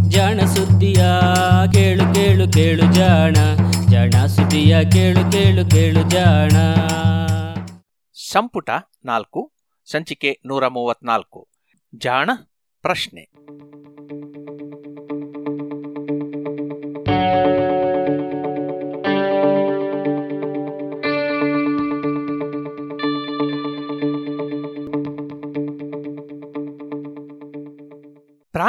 ಜಾಣ 0.08 0.40
ಸುದ್ದಿಯ, 0.46 1.04
ಕೇಳು 1.74 2.14
ಕೇಳು 2.14 2.52
ಕೇಳು 2.52 2.94
ಜಾಣ. 2.94 3.36
ಜಾಣ 3.92 4.26
ಸುದ್ದಿಯ, 4.26 4.90
ಕೇಳು 4.92 5.32
ಕೇಳು 5.32 5.70
ಕೇಳು 5.70 6.10
ಜಾಣ. 6.10 6.52
ಸಂಪುಟ 8.32 8.70
ನಾಲ್ಕು, 9.06 9.54
ಸಂಚಿಕೆ 9.92 10.42
ನೂರ 10.46 10.68
ಮೂವತ್ನಾಲ್ಕು 10.68 11.48
ಜಾಣ 11.96 12.30
ಪ್ರಶ್ನೆ. 12.82 13.32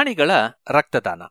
ಪ್ರಾಣಿಗಳ 0.00 0.30
ರಕ್ತದಾನ. 0.70 1.22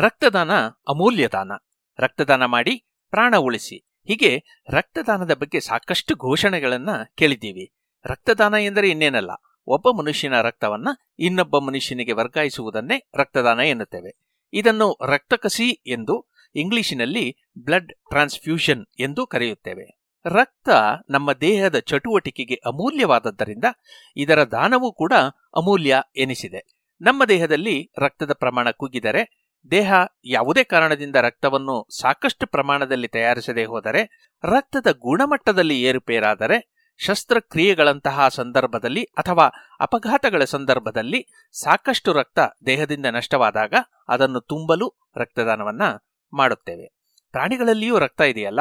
ರಕ್ತದಾನ 0.00 0.52
ಅಮೂಲ್ಯ 0.88 1.28
ದಾನ. 1.28 1.52
ರಕ್ತದಾನ 1.98 2.44
ಮಾಡಿ 2.44 2.86
ಪ್ರಾಣ 3.10 3.36
ಉಳಿಸಿ. 3.36 3.76
ಹೀಗೆ 4.04 4.42
ರಕ್ತದಾನದ 4.68 5.34
ಬಗ್ಗೆ 5.34 5.60
ಸಾಕಷ್ಟು 5.60 6.14
ಘೋಷಣೆಗಳನ್ನ 6.14 6.90
ಕೇಳಿದ್ದೀವಿ. 7.14 7.72
ರಕ್ತದಾನ 8.04 8.54
ಎಂದರೆ 8.54 8.90
ಇನ್ನೇನಲ್ಲ. 8.90 9.30
ಒಬ್ಬ 9.66 9.90
ಮನುಷ್ಯನ 9.90 10.40
ರಕ್ತವನ್ನ 10.40 10.88
ಇನ್ನೊಬ್ಬ 11.18 11.58
ಮನುಷ್ಯನಿಗೆ 11.58 12.12
ವರ್ಗಾಯಿಸುವುದನ್ನೇ 12.12 13.08
ರಕ್ತದಾನ 13.14 13.60
ಎನ್ನುತ್ತೇವೆ. 13.60 14.18
ಇದನ್ನು 14.52 14.98
ರಕ್ತಕಸಿ 15.04 15.70
ಎಂದು 15.86 16.32
ಇಂಗ್ಲಿಶಿನಲ್ಲಿ 16.54 17.36
ಬ್ಲಡ್ 17.58 17.92
ಟ್ರಾನ್ಸ್ಫ್ಯೂಷನ್ 17.92 18.86
ಎಂದು 19.00 19.26
ಕರೆಯುತ್ತೇವೆ. 19.26 19.98
ರಕ್ತ 20.26 20.68
ನಮ್ಮ 21.10 21.32
ದೇಹದ 21.32 21.78
ಚಟುವಟಿಕೆಗೆ 21.78 22.54
ಅಮೂಲ್ಯವಾದದ್ದರಿಂದ 22.54 23.64
ಇದರ 24.16 24.42
ದಾನವೂ 24.42 24.92
ಕೂಡ 24.92 25.12
ಅಮೂಲ್ಯ 25.56 26.02
ಎನಿಸಿದೆ. 26.16 26.76
ನಮ್ಮ 27.00 27.24
ದೇಹದಲ್ಲಿ 27.24 27.90
ರಕ್ತದ 27.98 28.32
ಪ್ರಮಾಣ 28.32 28.70
ಕುಗ್ಗಿದರೆ, 28.70 29.52
ದೇಹ 29.70 29.92
ಯಾವುದೇ 30.24 30.64
ಕಾರಣದಿಂದ 30.64 31.16
ರಕ್ತವನ್ನು 31.16 31.86
ಸಾಕಷ್ಟು 32.00 32.46
ಪ್ರಮಾಣದಲ್ಲಿ 32.46 33.08
ತಯಾರಿಸದೆ 33.08 33.64
ಹೋದರೆ, 33.64 34.30
ರಕ್ತದ 34.44 34.86
ಗುಣಮಟ್ಟದಲ್ಲಿ 34.90 35.82
ಏರುಪೇರಾದರೆ 35.82 36.75
ಶಸ್ತ್ರಕ್ರಿಯೆಗಳಂತಹ 36.96 38.28
ಸಂದರ್ಭದಲ್ಲಿ 38.28 39.04
ಅಥವಾ 39.04 39.50
ಅಪಘಾತಗಳ 39.80 40.44
ಸಂದರ್ಭದಲ್ಲಿ 40.44 41.26
ಸಾಕಷ್ಟು 41.52 42.12
ರಕ್ತ 42.12 42.38
ದೇಹದಿಂದ 42.66 43.06
ನಷ್ಟವಾದಾಗ 43.06 43.74
ಅದನ್ನು 44.08 44.40
ತುಂಬಲು 44.40 44.94
ರಕ್ತದಾನವನ್ನ 45.16 45.82
ಮಾಡುತ್ತೇವೆ. 46.32 46.96
ಪ್ರಾಣಿಗಳಲ್ಲಿಯೂ 47.30 47.98
ರಕ್ತ 47.98 48.20
ಇದೆಯಲ್ಲ? 48.20 48.60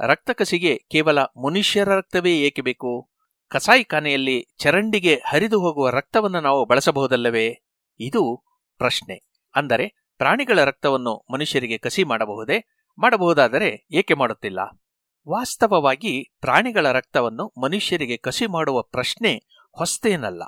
ರಕ್ತ 0.00 0.30
ಕಸಿಗೆ 0.30 0.76
ಕೇವಲ 0.90 1.22
ಮನುಷ್ಯರ 1.22 1.88
ರಕ್ತವೇ 1.88 2.32
ಏಕೆ 2.32 2.62
ಬೇಕು? 2.62 3.10
ಕಸಾಯಿಖಾನೆಯಲ್ಲಿ 3.48 4.46
ಚರಂಡಿಗೆ 4.58 5.22
ಹರಿದು 5.26 5.60
ಹೋಗುವ 5.60 5.90
ರಕ್ತವನ್ನು 5.90 6.40
ನಾವು 6.40 6.64
ಬಳಸಬಹುದಲ್ಲವೇ? 6.64 7.64
ಇದು 8.00 8.44
ಪ್ರಶ್ನೆ. 8.78 9.30
ಅಂದರೆ 9.54 10.08
ಪ್ರಾಣಿಗಳ 10.18 10.64
ರಕ್ತವನ್ನು 10.64 11.26
ಮನುಷ್ಯರಿಗೆ 11.32 11.78
ಕಸಿ 11.78 12.04
ಮಾಡಬಹುದೇ? 12.04 12.64
ಮಾಡಬಹುದಾದರೆ 12.98 13.86
ಏಕೆ 13.90 14.14
ಮಾಡುತ್ತಿಲ್ಲ? 14.14 14.83
ವಾಸ್ತವವಾಗಿ 15.28 16.32
ಪ್ರಾಣಿಗಳ 16.40 16.92
ರಕ್ತವನ್ನು 16.92 17.52
ಮನುಷ್ಯರಿಗೆ 17.60 18.16
ಕಸಿ 18.16 18.46
ಮಾಡುವ 18.46 18.82
ಪ್ರಶ್ನೆ 18.82 19.46
ಹೊಸ್ತೇನಲ್ಲ. 19.72 20.42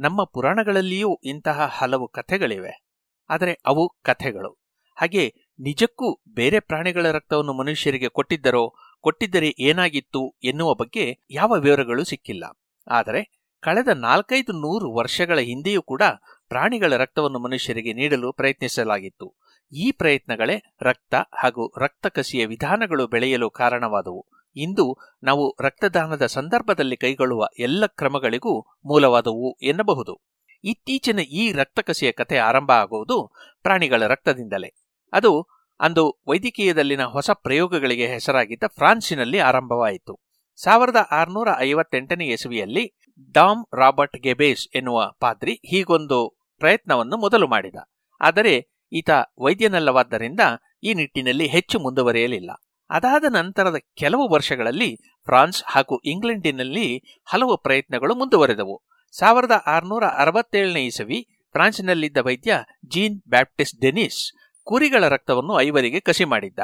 ನಮ್ಮ 0.00 0.24
ಪುರಾಣಗಳಲ್ಲಿಯೂ 0.24 1.20
ಇಂತಹ 1.24 1.66
ಹಲವು 1.66 2.08
ಕಥೆಗಳಿವೆ. 2.08 2.84
ಆದರೆ 3.30 3.60
ಅವು 3.66 3.88
ಕಥೆಗಳು. 4.02 4.58
ಹಾಗೆ 4.96 5.34
ನಿಜಕ್ಕೂ 5.60 6.20
ಬೇರೆ 6.28 6.60
ಪ್ರಾಣಿಗಳ 6.60 7.10
ರಕ್ತವನ್ನು 7.10 7.52
ಮನುಷ್ಯರಿಗೆ 7.52 8.08
ಕೊಟ್ಟಿದ್ದರೋ, 8.08 8.74
ಕೊಟ್ಟಿದ್ದರೆ 9.00 9.54
ಏನಾಗಿತ್ತು 9.58 10.38
ಎನ್ನುವ 10.44 10.74
ಬಗ್ಗೆ 10.74 11.18
ಯಾವ 11.30 11.52
ವಿವರಗಳು 11.52 12.04
ಸಿಕ್ಕಿಲ್ಲ. 12.04 12.44
ಆದರೆ 12.90 13.40
ಕಳೆದ 13.60 13.88
ನಾಲ್ಕೈದು 13.88 14.52
ನೂರು 14.52 14.94
ವರ್ಷಗಳ 14.94 15.38
ಹಿಂದೆಯೂ 15.38 15.82
ಕೂಡ 15.82 16.02
ಪ್ರಾಣಿಗಳ 16.48 16.96
ರಕ್ತವನ್ನು 16.96 17.38
ಮನುಷ್ಯರಿಗೆ 17.38 17.92
ನೀಡಲು 17.92 18.32
ಪ್ರಯತ್ನಿಸಲಾಗಿತ್ತು. 18.32 19.34
ಈ 19.72 19.92
ಪ್ರಯತ್ನಗಳೇ 19.92 20.74
ರಕ್ತ 20.82 21.14
ಹಾಗೂ 21.14 21.72
ರಕ್ತಕಸಿಯ 21.78 22.46
ವಿಧಾನಗಳು 22.46 23.06
ಬೆಳೆಯಲು 23.06 23.50
ಕಾರಣವಾದವು. 23.50 24.26
ಇಂದು 24.56 24.96
ನಾವು 25.22 25.56
ರಕ್ತದಾನದ 25.60 26.26
ಸಂದರ್ಭದಲ್ಲಿ 26.26 26.96
ಕೈಗೊಳ್ಳುವ 26.96 27.48
ಎಲ್ಲ 27.58 27.86
ಕ್ರಮಗಳಿಗೂ 27.86 28.60
ಮೂಲವಾದವು 28.60 29.58
ಎನ್ನಬಹುದು. 29.62 30.20
ಇತ್ತೀಚಿನ 30.64 31.18
ಈ 31.18 31.52
ರಕ್ತಕಸಿಯ 31.52 32.12
ಕಥೆ 32.12 32.38
ಆರಂಭ 32.38 32.70
ಆಗುವುದು 32.70 33.32
ಪ್ರಾಣಿಗಳ 33.62 34.06
ರಕ್ತದಿಂದಲೇ. 34.06 34.74
ಅದು 35.12 35.46
ಅಂದು 35.80 36.20
ವೈದ್ಯಕೀಯದಲ್ಲಿನ 36.28 37.04
ಹೊಸ 37.04 37.30
ಪ್ರಯೋಗಗಳಿಗೆ 37.30 38.06
ಹೆಸರಾಗಿದ್ದ 38.06 38.62
ಫ್ರಾನ್ಸಿನಲ್ಲಿ 38.66 39.38
ಆರಂಭವಾಯಿತು. 39.38 40.20
ಸಾವಿರದ 40.62 40.96
ಆರುನೂರ 41.10 41.48
ಐವತ್ತೆಂಟನೇ 41.58 42.26
ಇಸವಿಯಲ್ಲಿ 42.26 42.98
ಡಾಮ್ 43.32 43.74
ರಾಬರ್ಟ್ 43.74 44.16
ಗೆಬೇಸ್ 44.16 44.68
ಎನ್ನುವ 44.74 45.12
ಪಾದ್ರಿ 45.20 45.52
ಹೀಗೊಂದು 45.52 46.48
ಪ್ರಯತ್ನವನ್ನು 46.58 47.16
ಮೊದಲು 47.16 47.48
ಮಾಡಿದ. 47.48 47.74
ಆದರೆ 48.20 48.69
ಈತ 48.92 49.10
ವೈದ್ಯನಲ್ಲವಾದ್ದರಿಂದ 49.38 50.40
ಈ 50.82 50.94
ನಿಟ್ಟಿನಲ್ಲಿ 50.94 51.46
ಹೆಚ್ಚು 51.46 51.80
ಮುಂದುವರಿಯಲಿಲ್ಲ. 51.80 52.50
ಅದಾದ 52.90 53.24
ನಂತರದ 53.28 53.76
ಕೆಲವು 53.94 54.28
ವರ್ಷಗಳಲ್ಲಿ 54.28 54.96
ಫ್ರಾನ್ಸ್ 55.24 55.64
ಹಾಗೂ 55.66 55.98
ಇಂಗ್ಲೆಂಡಿನಲ್ಲಿ 55.98 56.98
ಹಲವು 57.24 57.56
ಪ್ರಯತ್ನಗಳು 57.56 58.14
ಮುಂದುವರೆದವು. 58.14 58.82
ಸಾವಿರದ 59.18 59.64
ಆರುನೂರ 59.66 60.04
ಅರವತ್ತೇಳನೇ 60.04 60.84
ಇಸವಿ 60.84 61.28
ಫ್ರಾನ್ಸ್ನಲ್ಲಿದ್ದ 61.52 62.16
ವೈದ್ಯ 62.16 62.58
ಜೀನ್ 62.86 63.22
ಬ್ಯಾಪ್ಟಿಸ್ಟ್ 63.28 63.80
ಡೆನಿಸ್ 63.80 64.32
ಕುರಿಗಳ 64.64 65.08
ರಕ್ತವನ್ನು 65.08 65.60
ಐವರಿಗೆ 65.60 66.00
ಕಸಿ 66.00 66.24
ಮಾಡಿದ್ದ. 66.24 66.58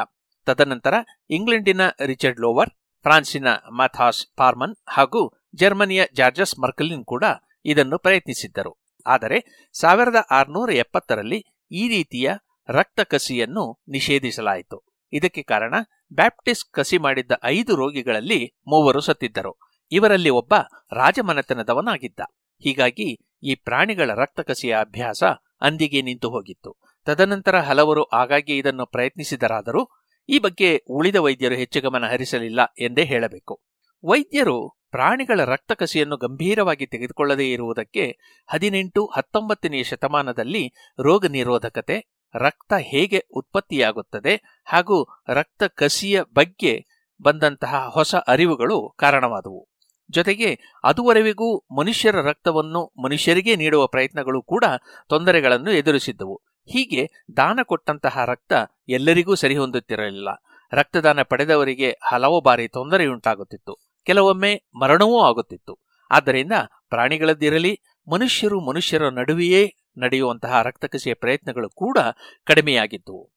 ತದನಂತರ 0.47 0.95
ಇಂಗ್ಲೆಂಡಿನ 1.31 1.81
ರಿಚರ್ಡ್ 2.07 2.41
ಲೋವರ್, 2.41 2.71
ಫ್ರಾನ್ಸಿನ 3.03 3.49
ಮಾಥಾಸ್ 3.49 4.27
ಫಾರ್ಮನ್ 4.37 4.75
ಹಾಗೂ 4.89 5.33
ಜರ್ಮನಿಯ 5.55 6.03
ಜಾರ್ಜಸ್ 6.15 6.59
ಮರ್ಕಲಿನ್ 6.59 7.05
ಕೂಡ 7.05 7.25
ಇದನ್ನು 7.65 7.99
ಪ್ರಯತ್ನಿಸಿದ್ದರು. 7.99 8.83
ಆದರೆ 9.07 9.69
ಸಾವಿರದ 9.73 10.17
ಆರುನೂರ 10.31 10.71
ಎಪ್ಪತ್ತರಲ್ಲಿ 10.71 11.56
ಈ 11.71 11.89
ರೀತಿಯ 11.89 12.31
ರಕ್ತ 12.69 13.01
ಕಸಿಯನ್ನು 13.01 13.83
ನಿಷೇಧಿಸಲಾಯಿತು. 13.89 14.85
ಇದಕ್ಕೆ 15.13 15.43
ಕಾರಣ 15.43 15.75
ಬ್ಯಾಪ್ಟಿಸ್ಟ್ 16.13 16.73
ಕಸಿ 16.73 16.99
ಮಾಡಿದ್ದ 16.99 17.33
ಐದು 17.45 17.77
ರೋಗಿಗಳಲ್ಲಿ 17.77 18.55
ಮೂವರು 18.67 19.01
ಸತ್ತಿದ್ದರು. 19.01 19.59
ಇವರಲ್ಲಿ 19.93 20.31
ಒಬ್ಬ 20.31 20.55
ರಾಜಮನೆತನದವನಾಗಿದ್ದ. 20.93 22.21
ಹೀಗಾಗಿ 22.59 23.29
ಈ 23.43 23.55
ಪ್ರಾಣಿಗಳ 23.55 24.11
ರಕ್ತ 24.15 24.41
ಕಸಿಯ 24.41 24.77
ಅಭ್ಯಾಸ 24.81 25.25
ಅಂದಿಗೆ 25.61 26.03
ನಿಂತು 26.03 26.31
ಹೋಗಿತ್ತು. 26.31 26.77
ತದನಂತರ 27.05 27.61
ಹಲವರು 27.61 28.05
ಆಗಾಗ್ಗೆ 28.05 28.57
ಇದನ್ನು 28.57 28.87
ಪ್ರಯತ್ನಿಸಿದರಾದರೂ 28.87 29.89
ಈ 30.29 30.39
ಬಗ್ಗೆ 30.39 30.85
ಉಳಿದ 30.91 31.17
ವೈದ್ಯರು 31.17 31.55
ಹೆಚ್ಚು 31.55 31.81
ಗಮನ 31.81 32.07
ಹರಿಸಲಿಲ್ಲ 32.07 32.61
ಎಂದೇ 32.79 33.05
ಹೇಳಬೇಕು. 33.05 33.63
ವೈದ್ಯರು 34.05 34.76
ಪ್ರಾಣಿಗಳ 34.91 35.45
ರಕ್ತ 35.45 35.73
ಕಸಿಯನ್ನು 35.73 36.17
ಗಂಭೀರವಾಗಿ 36.17 36.87
ತೆಗೆದುಕೊಳ್ಳದೇ 36.87 37.53
ಇರುವುದಕ್ಕೆ 37.53 38.19
ಹದಿನೆಂಟು 38.51 39.07
ಹತ್ತೊಂಬತ್ತನೆಯ 39.07 39.83
ಶತಮಾನದಲ್ಲಿ 39.83 40.73
ರೋಗ 41.03 41.27
ನಿರೋಧಕತೆ 41.27 42.17
ರಕ್ತ 42.35 42.73
ಹೇಗೆ 42.79 43.27
ಉತ್ಪತ್ತಿಯಾಗುತ್ತದೆ 43.35 44.63
ಹಾಗೂ 44.65 45.23
ರಕ್ತ 45.29 45.63
ಕಸಿಯ 45.63 46.23
ಬಗ್ಗೆ 46.35 46.87
ಬಂದಂತಹ 47.23 47.89
ಹೊಸ 47.89 48.15
ಅರಿವುಗಳು 48.15 48.95
ಕಾರಣವಾದವು. 48.99 49.69
ಜೊತೆಗೆ 50.11 50.59
ಅದುವರೆವಿಗೂ 50.85 51.59
ಮನುಷ್ಯರ 51.59 52.21
ರಕ್ತವನ್ನು 52.21 52.93
ಮನುಷ್ಯರಿಗೆ 53.03 53.57
ನೀಡುವ 53.57 53.87
ಪ್ರಯತ್ನಗಳು 53.87 54.43
ಕೂಡ 54.43 54.65
ತೊಂದರೆಗಳನ್ನು 55.09 55.71
ಎದುರಿಸಿದ್ದವು. 55.71 56.43
ಹೀಗೆ 56.67 57.11
ದಾನ 57.37 57.61
ಕೊಟ್ಟಂತಹ 57.63 58.25
ರಕ್ತ 58.25 58.53
ಎಲ್ಲರಿಗೂ 58.89 59.35
ಸರಿಹೊಂದುತ್ತಿರಲಿಲ್ಲ. 59.35 60.29
ರಕ್ತದಾನ 60.73 61.23
ಪಡೆದವರಿಗೆ 61.23 61.99
ಹಲವು 62.03 62.41
ಬಾರಿ 62.41 62.69
ತೊಂದರೆಯುಂಟಾಗುತ್ತಿತ್ತು. 62.69 63.86
ಕೆಲವೊಮ್ಮೆ 64.07 64.63
ಮರಣವೂ 64.75 65.23
ಆಗುತ್ತಿತ್ತು. 65.23 65.79
ಆದ್ದರಿಂದ 66.11 66.53
ಪ್ರಾಣಿಗಳದ್ದಿರಲಿ, 66.89 67.81
ಮನುಷ್ಯರು 68.13 68.61
ಮನುಷ್ಯರ 68.61 69.09
ನಡುವೆಯೇ 69.09 69.77
ನಡೆಯುವಂತಹ 69.99 70.63
ರಕ್ತಕಸಿಯ 70.63 71.15
ಪ್ರಯತ್ನಗಳು 71.15 71.71
ಕೂಡ 71.71 71.99
ಕಡಿಮೆಯಾಗಿದ್ದವು. 72.45 73.37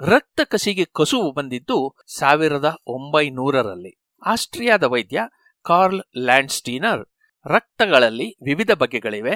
ರಕ್ತ 0.00 0.40
ಕಸಿಗೆ 0.48 0.84
ಕಸುವು 0.84 1.32
ಬಂದಿದ್ದು 1.32 1.94
ಸಾವಿರದ 2.18 2.76
ಒಂಬೈನೂರರಲ್ಲಿ. 2.86 3.97
ಆಸ್ಟ್ರಿಯಾದ 4.28 4.84
ವೈದ್ಯ 4.84 5.20
ಕಾರ್ಲ್ 5.64 6.02
ಲ್ಯಾಂಡ್ಸ್ಟೀನರ್. 6.16 7.02
ರಕ್ತಗಳಲ್ಲಿ 7.46 8.36
ವಿವಿಧ 8.42 8.70
ಬಗೆಗಳಿವೆ. 8.70 9.34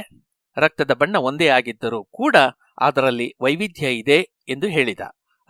ರಕ್ತದ 0.56 0.92
ಬಣ್ಣ 0.94 1.16
ಒಂದೇ 1.16 1.48
ಆಗಿದ್ದರೂ 1.48 2.04
ಕೂಡ 2.04 2.36
ಅದರಲ್ಲಿ 2.80 3.34
ವೈವಿಧ್ಯ 3.40 3.98
ಇದೆ 3.98 4.18
ಎಂದು 4.48 4.66
ಹೇಳಿದ. 4.66 5.00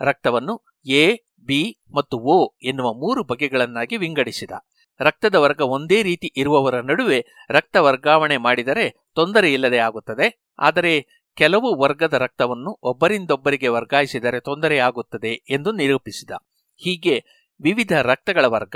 ರಕ್ತವನ್ನು 0.01 0.55
ಎ, 0.85 1.03
ಬಿ 1.39 1.81
ಮತ್ತು 1.95 2.17
ಒ 2.17 2.37
ಎನ್ನುವ 2.63 2.93
ಮೂರು 2.93 3.23
ಬಗೆಗಳನ್ನಾಗಿ 3.23 3.97
ವಿಂಗಡಿಸಿದ. 3.97 4.51
ರಕ್ತದ 4.99 5.35
ವರ್ಗ 5.35 5.61
ಒಂದೇ 5.61 6.03
ರೀತಿ 6.03 6.31
ಇರುವವರ 6.35 6.79
ನಡುವೆ 6.79 7.19
ರಕ್ತ 7.49 7.75
ವರ್ಗಾವಣೆ 7.77 8.37
ಮಾಡಿದರೆ 8.37 8.85
ತೊಂದರೆ 9.15 9.53
ಇಲ್ಲದೆ 9.53 9.77
ಆಗುತ್ತದೆ. 9.77 10.43
ಆದರೆ 10.59 10.93
ಕೆಲವು 11.37 11.81
ವರ್ಗದ 11.81 12.13
ರಕ್ತವನ್ನು 12.13 12.79
ಒಬ್ಬರಿಂದೊಬ್ಬರಿಗೆ 12.83 13.67
ವರ್ಗಾಯಿಸಿದರೆ 13.67 14.39
ತೊಂದರೆಯಾಗುತ್ತದೆ 14.39 15.43
ಎಂದು 15.49 15.71
ನಿರೂಪಿಸಿದ. 15.71 16.31
ಹೀಗೆ 16.75 17.15
ವಿವಿಧ 17.61 17.91
ರಕ್ತಗಳ 18.01 18.45
ವರ್ಗ 18.45 18.75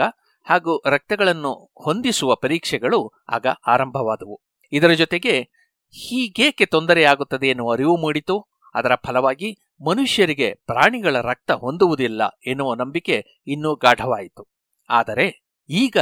ಹಾಗೂ 0.50 0.82
ರಕ್ತಗಳನ್ನು 0.86 1.72
ಹೊಂದಿಸುವ 1.78 2.36
ಪರೀಕ್ಷೆಗಳು 2.36 3.12
ಆಗ 3.30 3.45
ಆರಂಭವಾದವು. 3.68 4.41
ಇದರ 4.72 4.91
ಜೊತೆಗೆ 4.91 5.41
ಹೀಗೇಕೆ 5.91 6.66
ತೊಂದರೆಯಾಗುತ್ತದೆ 6.66 7.48
ಎನ್ನುವ 7.48 7.74
ಅರಿವು 7.74 7.98
ಮೂಡಿತು. 7.98 8.48
ಅದರ 8.76 8.95
ಫಲವಾಗಿ 8.95 9.58
ಮನುಷ್ಯರಿಗೆ 9.89 10.54
ಪ್ರಾಣಿಗಳ 10.54 11.22
ರಕ್ತ 11.22 11.52
ಹೊಂದುವುದಿಲ್ಲ 11.52 12.39
ಎನ್ನುವ 12.48 12.74
ನಂಬಿಕೆ 12.74 13.43
ಇನ್ನೂ 13.48 13.76
ಗಾಢವಾಯಿತು. 13.76 14.48
ಆದರೆ 14.89 15.45
ಈಗ 15.70 15.98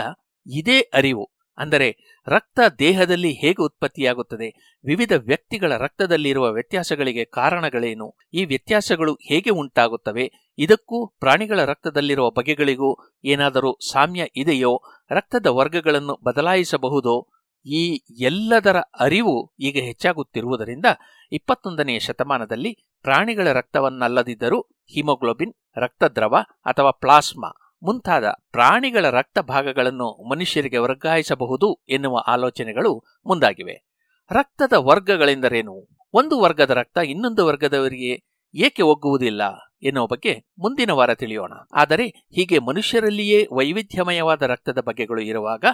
ಇದೇ 0.47 0.79
ಅರಿವು. 0.81 1.34
ಅಂದರೆ 1.57 2.19
ರಕ್ತ 2.27 2.59
ದೇಹದಲ್ಲಿ 2.79 3.31
ಹೇಗೆ 3.31 3.63
ಉತ್ಪತ್ತಿಯಾಗುತ್ತದೆ? 3.63 4.79
ವಿವಿಧ 4.85 5.11
ವ್ಯಕ್ತಿಗಳ 5.17 5.77
ರಕ್ತದಲ್ಲಿರುವ 5.77 6.51
ವ್ಯತ್ಯಾಸಗಳಿಗೆ 6.51 7.25
ಕಾರಣಗಳೇನು? 7.25 8.17
ಈ 8.33 8.45
ವ್ಯತ್ಯಾಸಗಳು 8.45 9.13
ಹೇಗೆ 9.13 9.49
ಉಂಟಾಗುತ್ತವೆ? 9.49 10.53
ಇದಕ್ಕೂ 10.57 11.07
ಪ್ರಾಣಿಗಳ 11.07 11.65
ರಕ್ತದಲ್ಲಿರುವ 11.65 12.29
ಬಗೆಗಳಿಗೂ 12.29 12.97
ಏನಾದರೂ 13.25 13.77
ಸಾಮ್ಯ 13.91 14.25
ಇದೆಯೋ? 14.35 14.81
ರಕ್ತದ 15.11 15.45
ವರ್ಗಗಳನ್ನು 15.45 16.19
ಬದಲಾಯಿಸಬಹುದೋ? 16.23 17.27
ಈ 17.65 18.01
ಎಲ್ಲದರ 18.23 18.77
ಅರಿವು 18.99 19.53
ಈಗ 19.59 19.77
ಹೆಚ್ಚಾಗುತ್ತಿರುವುದರಿಂದ 19.85 20.85
ಇಪ್ಪತ್ತೊಂದನೆಯ 21.31 21.99
ಶತಮಾನದಲ್ಲಿ 21.99 22.89
ಪ್ರಾಣಿಗಳ 23.01 23.51
ರಕ್ತವನ್ನಲ್ಲದಿದ್ದರೂ 23.51 24.59
ಹಿಮೋಗ್ಲೋಬಿನ್, 24.61 25.53
ರಕ್ತದ್ರವ 25.77 26.35
ಅಥವಾ 26.65 26.91
ಪ್ಲಾಸ್ಮಾ 26.91 27.64
ಮುಂತಾದ 27.83 28.25
ಪ್ರಾಣಿಗಳ 28.51 29.09
ರಕ್ತ 29.09 29.39
ಭಾಗಗಳನ್ನು 29.39 30.29
ಮನುಷ್ಯರಿಗೆ 30.29 30.77
ವರ್ಗಾಯಿಸಬಹುದು 30.77 31.83
ಎನ್ನುವ 31.89 32.17
ಆಲೋಚನೆಗಳು 32.27 33.03
ಮುಂದಾಗಿವೆ. 33.25 33.85
ರಕ್ತದ 34.31 34.73
ವರ್ಗಗಳೆಂದರೇನು? 34.73 35.87
ಒಂದು 36.13 36.39
ವರ್ಗದ 36.39 36.69
ರಕ್ತ 36.69 36.97
ಇನ್ನೊಂದು 36.97 37.45
ವರ್ಗದವರಿಗೆ 37.45 38.35
ಏಕೆ 38.53 38.81
ಒಗ್ಗುವುದಿಲ್ಲ 38.81 39.41
ಎನ್ನುವ 39.83 40.07
ಬಗ್ಗೆ 40.07 40.45
ಮುಂದಿನ 40.59 40.91
ವಾರ 40.91 41.13
ತಿಳಿಯೋಣ. 41.13 41.53
ಆದರೆ 41.73 42.07
ಹೀಗೆ 42.07 42.59
ಮನುಷ್ಯರಲ್ಲಿಯೇ 42.59 43.47
ವೈವಿಧ್ಯಮಯವಾದ 43.51 44.41
ರಕ್ತದ 44.41 44.77
ಬಗೆಗಳು 44.81 45.21
ಇರುವಾಗ 45.21 45.65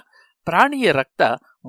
ಪ್ರಾಣಿಯ 0.45 0.91
ರಕ್ತ 0.91 1.21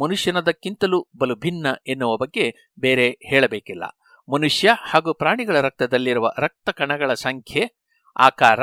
ಮನುಷ್ಯನದಕ್ಕಿಂತಲೂ 0.02 1.08
ಬಲು 1.18 1.36
ಭಿನ್ನ 1.36 1.66
ಎನ್ನುವ 1.86 2.16
ಬಗ್ಗೆ 2.16 2.72
ಬೇರೆ 2.78 3.10
ಹೇಳಬೇಕಿಲ್ಲ. 3.10 3.84
ಮನುಷ್ಯ 4.32 4.70
ಹಾಗೂ 4.80 5.14
ಪ್ರಾಣಿಗಳ 5.14 5.60
ರಕ್ತದಲ್ಲಿರುವ 5.60 6.32
ರಕ್ತ 6.38 6.70
ಕಣಗಳ 6.70 7.14
ಸಂಖ್ಯೆ, 7.14 7.82
ಆಕಾರ, 8.16 8.60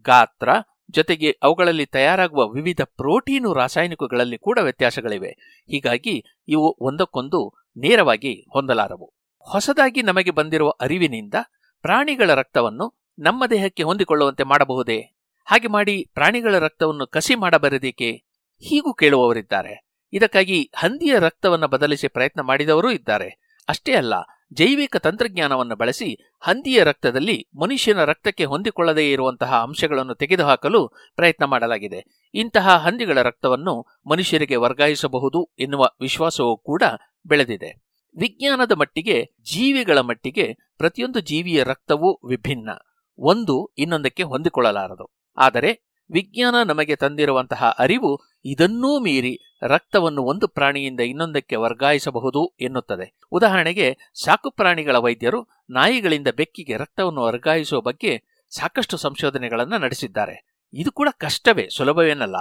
ಗಾತ್ರ 0.00 0.48
ಜೊತೆಗೆ 0.92 1.38
ಅವುಗಳಲ್ಲಿ 1.42 1.86
ತಯಾರಾಗುವ 1.86 2.48
ವಿವಿಧ 2.48 2.80
ಪ್ರೋಟೀನು 2.84 3.52
ರಾಸಾಯನಿಕಗಳಲ್ಲಿ 3.52 4.38
ಕೂಡ 4.38 4.58
ವ್ಯತ್ಯಾಸಗಳಿವೆ. 4.62 5.62
ಹೀಗಾಗಿ 5.68 6.24
ಇವು 6.48 6.76
ಒಂದಕ್ಕೊಂದು 6.80 7.54
ನೇರವಾಗಿ 7.76 8.46
ಹೊಂದಲಾರವು. 8.52 9.12
ಹೊಸದಾಗಿ 9.38 10.02
ನಮಗೆ 10.02 10.30
ಬಂದಿರುವ 10.30 10.70
ಅರಿವಿನಿಂದ 10.70 11.34
ಪ್ರಾಣಿಗಳ 11.80 12.34
ರಕ್ತವನ್ನು 12.34 13.10
ನಮ್ಮ 13.18 13.46
ದೇಹಕ್ಕೆ 13.46 13.82
ಹೊಂದಿಕೊಳ್ಳುವಂತೆ 13.82 14.42
ಮಾಡಬಹುದೇ? 14.42 15.00
ಹಾಗೆ 15.44 15.68
ಮಾಡಿ 15.68 16.10
ಪ್ರಾಣಿಗಳ 16.14 16.58
ರಕ್ತವನ್ನು 16.58 17.06
ಕಸಿ 17.06 17.34
ಮಾಡಬರದೇಕೆ? 17.34 18.12
ಹೀಗೂ 18.60 18.94
ಕೇಳುವವರಿದ್ದಾರೆ. 18.94 19.86
ಇದಕ್ಕಾಗಿ 20.12 20.70
ಹಂದಿಯ 20.76 21.18
ರಕ್ತವನ್ನು 21.18 21.68
ಬದಲಿಸಿ 21.68 22.08
ಪ್ರಯತ್ನ 22.08 22.40
ಮಾಡಿದವರೂ 22.40 22.90
ಇದ್ದಾರೆ. 22.90 23.56
ಅಷ್ಟೇ 23.68 23.94
ಅಲ್ಲ 23.94 24.14
ಜೈವಿಕ 24.52 24.96
ತಂತ್ರಜ್ಞಾನವನ್ನು 24.96 25.76
ಬಳಸಿ 25.76 26.36
ಹಂದಿಯ 26.40 26.82
ರಕ್ತದಲ್ಲಿ 26.82 27.48
ಮನುಷ್ಯನ 27.60 28.04
ರಕ್ತಕ್ಕೆ 28.04 28.44
ಹೊಂದಿಕೊಳ್ಳದೇ 28.44 29.12
ಇರುವಂತಹ 29.12 29.54
ಅಂಶಗಳನ್ನು 29.54 30.14
ತೆಗೆದುಹಾಕಲು 30.14 30.88
ಪ್ರಯತ್ನ 31.16 31.44
ಮಾಡಲಾಗಿದೆ. 31.44 32.30
ಇಂತಹ 32.34 32.76
ಹಂದಿಗಳ 32.76 33.22
ರಕ್ತವನ್ನು 33.22 33.86
ಮನುಷ್ಯರಿಗೆ 34.10 34.56
ವರ್ಗಾಯಿಸಬಹುದು 34.56 35.54
ಎನ್ನುವ 35.58 35.90
ವಿಶ್ವಾಸವೂ 36.00 36.56
ಕೂಡ 36.56 36.82
ಬೆಳೆದಿದೆ. 37.26 37.82
ವಿಜ್ಞಾನದ 38.16 38.72
ಮಟ್ಟಿಗೆ, 38.72 39.24
ಜೀವಿಗಳ 39.24 40.00
ಮಟ್ಟಿಗೆ 40.00 40.56
ಪ್ರತಿಯೊಂದು 40.78 41.20
ಜೀವಿಯ 41.20 41.62
ರಕ್ತವೂ 41.62 42.20
ವಿಭಿನ್ನ. 42.28 42.70
ಒಂದು 43.18 43.74
ಇನ್ನೊಂದಕ್ಕೆ 43.78 44.22
ಹೊಂದಿಕೊಳ್ಳಲಾರದು. 44.22 45.18
ಆದರೆ 45.36 45.91
ವಿಜ್ಞಾನ 46.12 46.62
ನಮಗೆ 46.62 46.96
ತಂದಿರುವಂತಹ 46.96 47.76
ಅರಿವು 47.78 48.20
ಇದನ್ನೂ 48.44 49.00
ಮೀರಿ 49.00 49.58
ರಕ್ತವನ್ನು 49.62 50.22
ಒಂದು 50.22 50.48
ಪ್ರಾಣಿಯಿಂದ 50.48 51.00
ಇನ್ನೊಂದಕ್ಕೆ 51.00 51.56
ವರ್ಗಾಯಿಸಬಹುದು 51.56 52.56
ಎನ್ನುತ್ತದೆ. 52.60 53.18
ಉದಾಹರಣೆಗೆ 53.30 53.96
ಸಾಕುಪ್ರಾಣಿಗಳ 54.24 54.96
ವೈದ್ಯರು 54.96 55.48
ನಾಯಿಗಳಿಂದ 55.70 56.28
ಬೆಕ್ಕಿಗೆ 56.36 56.76
ರಕ್ತವನ್ನು 56.76 57.20
ವರ್ಗಾಯಿಸುವ 57.20 57.80
ಬಗ್ಗೆ 57.80 58.22
ಸಾಕಷ್ಟು 58.56 58.96
ಸಂಶೋಧನೆಗಳನ್ನು 58.96 59.78
ನಡೆಸಿದ್ದಾರೆ. 59.78 60.60
ಇದು 60.72 60.92
ಕೂಡ 60.92 61.08
ಕಷ್ಟವೇ, 61.18 61.68
ಸುಲಭವೇನಲ್ಲ. 61.76 62.36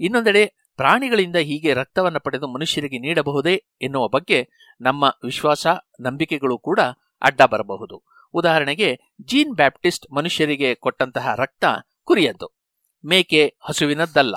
ಇನ್ನೊಂದೆಡೆ 0.00 0.54
ಪ್ರಾಣಿಗಳಿಂದ 0.76 1.36
ಹೀಗೆ 1.36 1.74
ರಕ್ತವನ್ನು 1.74 2.20
ಪಡೆದು 2.20 2.48
ಮನುಷ್ಯರಿಗೆ 2.48 2.98
ನೀಡಬಹುದೇ 2.98 3.64
ಎನ್ನುವ 3.82 4.08
ಬಗ್ಗೆ 4.08 4.48
ನಮ್ಮ 4.80 5.16
ವಿಶ್ವಾಸ, 5.24 5.66
ನಂಬಿಕೆಗಳು 6.00 6.58
ಕೂಡ 6.58 6.80
ಅಡ್ಡ 7.22 7.42
ಬರಬಹುದು. 7.42 8.02
ಉದಾಹರಣೆಗೆ 8.34 9.00
ಜೀನ್ 9.22 9.54
ಬ್ಯಾಪ್ಟಿಸ್ಟ್ 9.54 10.12
ಮನುಷ್ಯರಿಗೆ 10.12 10.74
ಕೊಟ್ಟಂತಹ 10.74 11.34
ರಕ್ತ 11.34 11.64
ಕುರಿಯದ್ದು. 12.04 12.65
ಮೇಕೆ 13.04 13.56
ಹಸುವಿನದ್ದಲ್ಲ. 13.60 14.34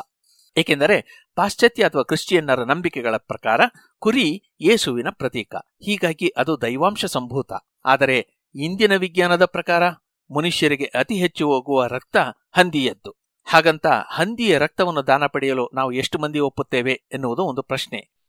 ಏಕೆಂದರೆ 0.57 1.25
ಪಾಶ್ಚಾತ್ಯ 1.35 1.83
ಅಥವಾ 1.83 2.03
ಕ್ರಿಶ್ಚಿಯನ್ನರ 2.03 2.63
ನಂಬಿಕೆಗಳ 2.63 3.17
ಪ್ರಕಾರ 3.17 3.61
ಕುರಿ 3.99 4.43
ಯೇಸುವಿನ 4.61 5.07
ಪ್ರತೀಕ. 5.09 5.55
ಹೀಗಾಗಿ 5.55 6.29
ಅದು 6.29 6.61
ದೈವಾಂಶ 6.61 7.05
ಸಂಭೂತ. 7.05 7.51
ಆದರೆ 7.85 8.27
ಇಂದಿನ 8.55 8.95
ವಿಜ್ಞಾನದ 8.95 9.45
ಪ್ರಕಾರ 9.45 9.89
ಮನುಷ್ಯರಿಗೆ 10.35 10.85
ಅತಿ 10.85 11.15
ಹೆಚ್ಚು 11.15 11.47
ಹೋಗುವ 11.47 11.85
ರಕ್ತ 11.85 12.17
ಹಂದಿಯದ್ದು. 12.51 13.15
ಹಾಗಂತ 13.45 13.87
ಹಂದಿಯ 13.87 14.57
ರಕ್ತವನ್ನು 14.57 15.07
ದಾನ 15.07 15.25
ಪಡೆಯಲು 15.25 15.69
ನಾವು 15.73 15.91
ಎಷ್ಟು 15.91 16.19
ಮಂದಿ 16.19 16.39
ಒಪ್ಪುತ್ತೇವೆ 16.39 17.03
ಎನ್ನುವುದು 17.13 17.43
ಒಂದು 17.43 17.61
ಪ್ರಶ್ನೆ. 17.61 18.19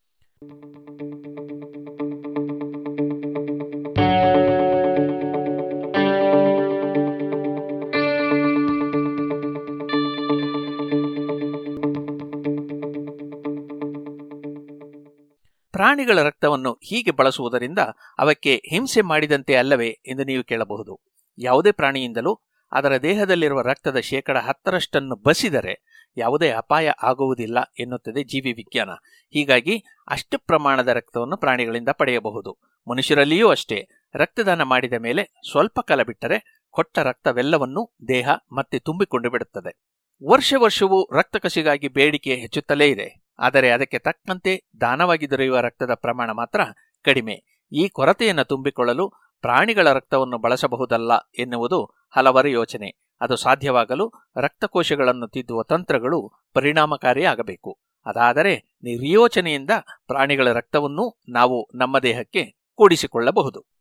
ಪ್ರಾಣಿಗಳ 15.80 16.22
ರಕ್ತವನ್ನು 16.22 16.72
ಹೀಗೆ 16.72 17.10
ಬಳಸುವುದರಿಂದ 17.10 17.78
ಅವಕ್ಕೆ 18.18 18.62
ಹಿಂಸೆ 18.70 19.00
ಮಾಡಿದಂತೆ 19.00 19.56
ಅಲ್ಲವೇ 19.56 19.88
ಎಂದು 19.88 20.24
ನೀವು 20.24 20.44
ಕೇಳಬಹುದು. 20.44 21.00
ಯಾವುದೇ 21.38 21.72
ಪ್ರಾಣಿಯಿಂದಲೂ 21.72 22.40
ಅದರ 22.72 22.96
ದೇಹದಲ್ಲಿರುವ 22.96 23.60
ರಕ್ತದ 23.60 24.00
ಶೇಕಡ 24.00 24.38
ಹತ್ತರಷ್ಟನ್ನು 24.38 25.16
ಬಸಿದರೆ 25.16 26.06
ಯಾವುದೇ 26.16 26.50
ಅಪಾಯ 26.50 26.90
ಆಗುವುದಿಲ್ಲ 27.02 27.58
ಎನ್ನುತ್ತದೆ 27.78 28.24
ಜೀವಿ 28.24 28.52
ವಿಜ್ಞಾನ. 28.52 28.90
ಹೀಗಾಗಿ 29.30 29.84
ಅಷ್ಟು 30.08 30.38
ಪ್ರಮಾಣದ 30.38 30.88
ರಕ್ತವನ್ನು 30.88 31.36
ಪ್ರಾಣಿಗಳಿಂದ 31.36 31.88
ಪಡೆಯಬಹುದು. 31.88 32.58
ಮನುಷ್ಯರಲ್ಲಿಯೂ 32.90 33.48
ಅಷ್ಟೇ. 33.48 33.88
ರಕ್ತದಾನ 34.14 34.62
ಮಾಡಿದ 34.62 34.92
ಮೇಲೆ 34.92 35.24
ಸ್ವಲ್ಪ 35.50 35.80
ಕಾಲ 35.80 36.02
ಬಿಟ್ಟರೆ 36.02 36.66
ಕೊಟ್ಟ 36.70 36.98
ರಕ್ತವೆಲ್ಲವನ್ನೂ 36.98 37.94
ದೇಹ 38.08 38.28
ಮತ್ತೆ 38.52 38.78
ತುಂಬಿಕೊಂಡು 38.78 39.30
ಬಿಡುತ್ತದೆ. 39.30 39.80
ವರ್ಷ 40.28 40.54
ವರ್ಷವೂ 40.58 41.08
ರಕ್ತ 41.12 41.36
ಕಸಿಗಾಗಿ 41.36 41.88
ಬೇಡಿಕೆ 41.88 42.34
ಹೆಚ್ಚುತ್ತಲೇ 42.34 42.86
ಇದೆ. 42.86 43.29
ಆದರೆ 43.40 43.70
ಅದಕ್ಕೆ 43.70 43.98
ತಕ್ಕಂತೆ 43.98 44.70
ದಾನವಾಗಿ 44.80 45.30
ದೊರೆಯುವ 45.30 45.60
ರಕ್ತದ 45.60 45.94
ಪ್ರಮಾಣ 45.94 46.30
ಮಾತ್ರ 46.30 46.60
ಕಡಿಮೆ. 47.04 47.66
ಈ 47.72 47.88
ಕೊರತೆಯನ್ನು 47.88 48.44
ತುಂಬಿಕೊಳ್ಳಲು 48.44 49.08
ಪ್ರಾಣಿಗಳ 49.40 49.92
ರಕ್ತವನ್ನು 49.92 50.38
ಬಳಸಬಹುದಲ್ಲ 50.38 51.12
ಎನ್ನುವುದು 51.38 51.84
ಹಲವರ 52.10 52.46
ಯೋಚನೆ. 52.46 53.16
ಅದು 53.20 53.36
ಸಾಧ್ಯವಾಗಲು 53.36 54.12
ರಕ್ತಕೋಶಗಳನ್ನು 54.36 55.28
ತಿದ್ದುವ 55.28 55.62
ತಂತ್ರಗಳು 55.62 56.32
ಪರಿಣಾಮಕಾರಿಯಾಗಬೇಕು. 56.54 57.78
ಅದಾದರೆ 58.06 58.76
ನಿರ್ಯೋಚನೆಯಿಂದ 58.82 59.70
ಪ್ರಾಣಿಗಳ 60.06 60.52
ರಕ್ತವನ್ನು 60.52 61.22
ನಾವು 61.28 61.68
ನಮ್ಮ 61.74 61.98
ದೇಹಕ್ಕೆ 61.98 62.60
ಕೂಡಿಸಿಕೊಳ್ಳಬಹುದು. 62.74 63.79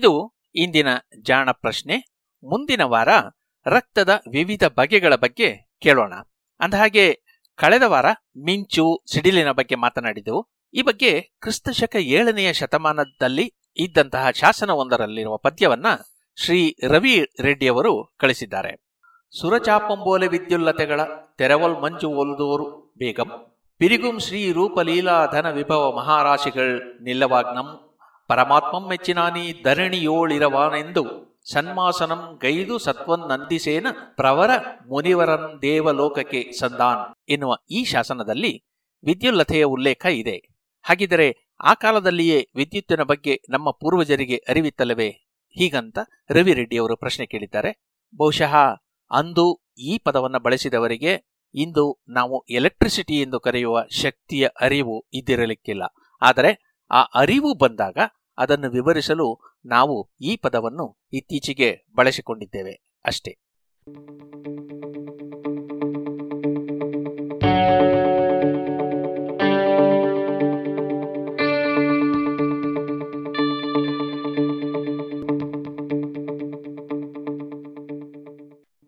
ಇದು 0.00 0.34
ಇಂದಿನ 0.54 0.86
ಜಾಣ 1.22 1.50
ಪ್ರಶ್ನೆ. 1.50 1.96
ಮುಂದಿನ 2.44 2.82
ವಾರ 2.82 3.08
ರಕ್ತದ 3.66 4.08
ವಿವಿಧ 4.30 4.64
ಬಗೆಗಳ 4.64 5.14
ಬಗ್ಗೆ 5.14 5.70
ಕೇಳೋಣ. 5.80 6.14
ಅಂದಹಾಗೆ 6.60 7.22
ಕಳೆದ 7.54 7.82
ವಾರ 7.82 8.06
ಮಿಂಚು, 8.44 9.02
ಸಿಡಿಲಿನ 9.12 9.50
ಬಗ್ಗೆ 9.50 9.74
ಮಾತನಾಡಿದೆವು. 9.74 10.48
ಈ 10.74 10.82
ಬಗ್ಗೆ 10.82 11.20
ಕ್ರಿಸ್ತಶಕ 11.20 11.96
ಏಳನೆಯ 11.96 12.52
ಶತಮಾನದಲ್ಲಿ 12.52 13.54
ಇದ್ದಂತಹ 13.76 14.30
ಶಾಸನವೊಂದರಲ್ಲಿರುವ 14.30 15.36
ಪದ್ಯವನ್ನ 15.36 15.86
ಶ್ರೀ 16.36 16.76
ರವಿ 16.88 17.26
ರೆಡ್ಡಿಯವರು 17.40 18.14
ಕಳಿಸಿದ್ದಾರೆ. 18.18 18.88
ಸುರಚಾಪಂಬೋಲೆ 19.40 20.26
ವಿದ್ಯುಲ್ಲತೆಗಳ 20.26 21.00
ತೆರವಲ್ 21.38 21.82
ಮಂಜು 21.82 22.10
ಒಲ್ದೋರು 22.10 22.94
ಬೇಗಂ. 22.98 23.56
ಪಿರಿಗುಂ 23.78 24.18
ಶ್ರೀ 24.18 24.52
ರೂಪಲೀಲಾಧನ 24.52 25.50
ವಿಭವ 25.50 25.96
ಮಹಾರಾಶಿಗಳ್ 25.96 27.02
ನಿಲ್ಲವಾಗ್ನಂ. 27.02 27.89
ಪರಮಾತ್ಮಂ 28.30 28.84
ಮೆಚ್ಚಿನಾನಿ 28.88 29.44
ಧರಣಿಯೋಳಿರವಾನೆಂದು 29.64 31.04
ಸನ್ಮಾಸನಂ 31.52 32.22
ಗೈದು 32.42 32.78
ಸತ್ವನ್ 32.78 33.24
ನಂದಿಸೇನ 33.28 33.86
ಪ್ರವರ 34.16 34.50
ಮುನಿವರನ್ 34.88 35.62
ದೇವಲೋಕಕ್ಕೆ 35.62 36.40
ಸಂದಾನ್. 36.58 37.02
ಎನ್ನುವ 37.28 37.52
ಈ 37.70 37.80
ಶಾಸನದಲ್ಲಿ 37.84 38.52
ವಿದ್ಯುಲ್ಲತೆಯ 39.04 39.64
ಉಲ್ಲೇಖ 39.64 40.06
ಇದೆ. 40.12 40.36
ಹಾಗಿದರೆ 40.82 41.28
ಆ 41.64 41.74
ಕಾಲದಲ್ಲಿಯೇ 41.74 42.38
ವಿದ್ಯುತ್ತಿನ 42.56 43.02
ಬಗ್ಗೆ 43.02 43.34
ನಮ್ಮ 43.50 43.70
ಪೂರ್ವಜರಿಗೆ 43.70 44.36
ಅರಿವಿತ್ತಲ್ಲವೇ? 44.48 45.08
ಹೀಗಂತ 45.56 45.98
ರವಿರೆಡ್ಡಿಯವರು 46.30 46.96
ಪ್ರಶ್ನೆ 46.96 47.26
ಕೇಳಿದ್ದಾರೆ. 47.26 47.72
ಬಹುಶಃ 48.16 48.54
ಅಂದು 49.10 49.46
ಈ 49.78 49.98
ಪದವನ್ನು 49.98 50.38
ಬಳಸಿದವರಿಗೆ 50.38 51.12
ಇಂದು 51.54 51.84
ನಾವು 52.08 52.36
ಎಲೆಕ್ಟ್ರಿಸಿಟಿ 52.50 53.16
ಎಂದು 53.20 53.40
ಕರೆಯುವ 53.40 53.76
ಶಕ್ತಿಯ 54.02 54.46
ಅರಿವು 54.60 54.96
ಇದ್ದಿರಲಿಕ್ಕಿಲ್ಲ. 55.12 55.82
ಆದರೆ 56.22 56.50
ಆ 56.90 57.02
ಅರಿವು 57.02 57.50
ಬಂದಾಗ 57.54 57.98
ಅದನ್ನು 58.40 58.70
ವಿವರಿಸಲು 58.70 59.40
ನಾವು 59.66 60.10
ಈ 60.20 60.36
ಪದವನ್ನು 60.36 60.98
ಇತ್ತೀಚೆಗೆ 61.12 61.86
ಬಳಸಿಕೊಂಡಿದ್ದೇವೆ 61.96 62.82
ಅಷ್ಟೇ. 63.04 63.38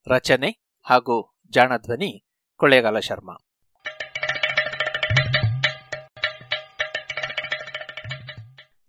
ರಚನೆ 0.06 0.80
ಹಾಗೂ 0.82 1.38
ಜಾಣಧ್ವನಿ 1.50 2.24
ಕೊಳ್ಳೇಗಾಲ 2.56 2.98
ಶರ್ಮಾ. 2.98 3.51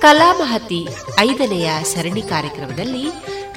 ಕಲಾಮಹತಿ 0.00 0.88
ಐದನೆಯ 1.20 1.70
ಸರಣಿ 1.82 2.22
ಕಾರ್ಯಕ್ರಮದಲ್ಲಿ 2.22 3.10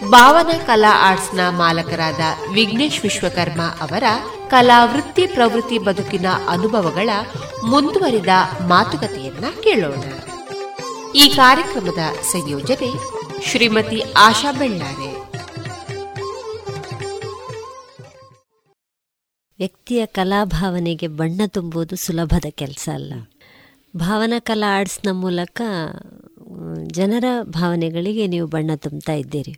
ಭಾವನ 0.10 0.58
ಕಲಾ 0.66 1.10
ಆರ್ಟ್ಸ್ನ 1.10 1.40
ಮಾಲಕರಾದ 1.50 2.20
ವಿಘ್ನೇಶ್ 2.52 3.04
ವಿಶ್ವಕರ್ಮ 3.04 3.62
ಅವರ 3.62 4.04
ಕಲಾ 4.48 4.86
ವೃತ್ತಿ 4.86 5.28
ಪ್ರವೃತ್ತಿ 5.28 5.78
ಬದುಕಿನ 5.78 6.26
ಅನುಭವಗಳ 6.50 7.10
ಮುಂದುವರಿದ 7.66 8.28
ಮಾತುಕತೆಯನ್ನ 8.68 9.46
ಕೇಳೋಣ. 9.64 10.04
ಈ 11.16 11.28
ಕಾರ್ಯಕ್ರಮದ 11.36 12.22
ಸಂಯೋಜನೆ 12.22 12.92
ಶ್ರೀಮತಿ 13.46 14.04
ಆಶಾ 14.18 14.52
ಬೆಳ್ಳಾರೆ. 14.52 15.16
ವ್ಯಕ್ತಿಯ 19.58 20.06
ಕಲಾಭಾವನೆಗೆ 20.06 21.08
ಬಣ್ಣ 21.08 21.42
ತುಂಬುವುದು 21.48 21.96
ಸುಲಭದ 21.96 22.46
ಕೆಲಸ 22.50 22.90
ಅಲ್ಲ. 22.94 23.14
ಭಾವನಾ 23.98 24.40
ಕಲಾ 24.40 24.80
ಆರ್ಟ್ಸ್ನ 24.80 25.12
ಮೂಲಕ 25.12 25.62
ಜನರ 26.88 27.26
ಭಾವನೆಗಳಿಗೆ 27.44 28.28
ನೀವು 28.28 28.48
ಬಣ್ಣ 28.48 28.72
ತುಂಬ್ತಾ 28.76 29.14
ಇದ್ದೀರಿ. 29.14 29.56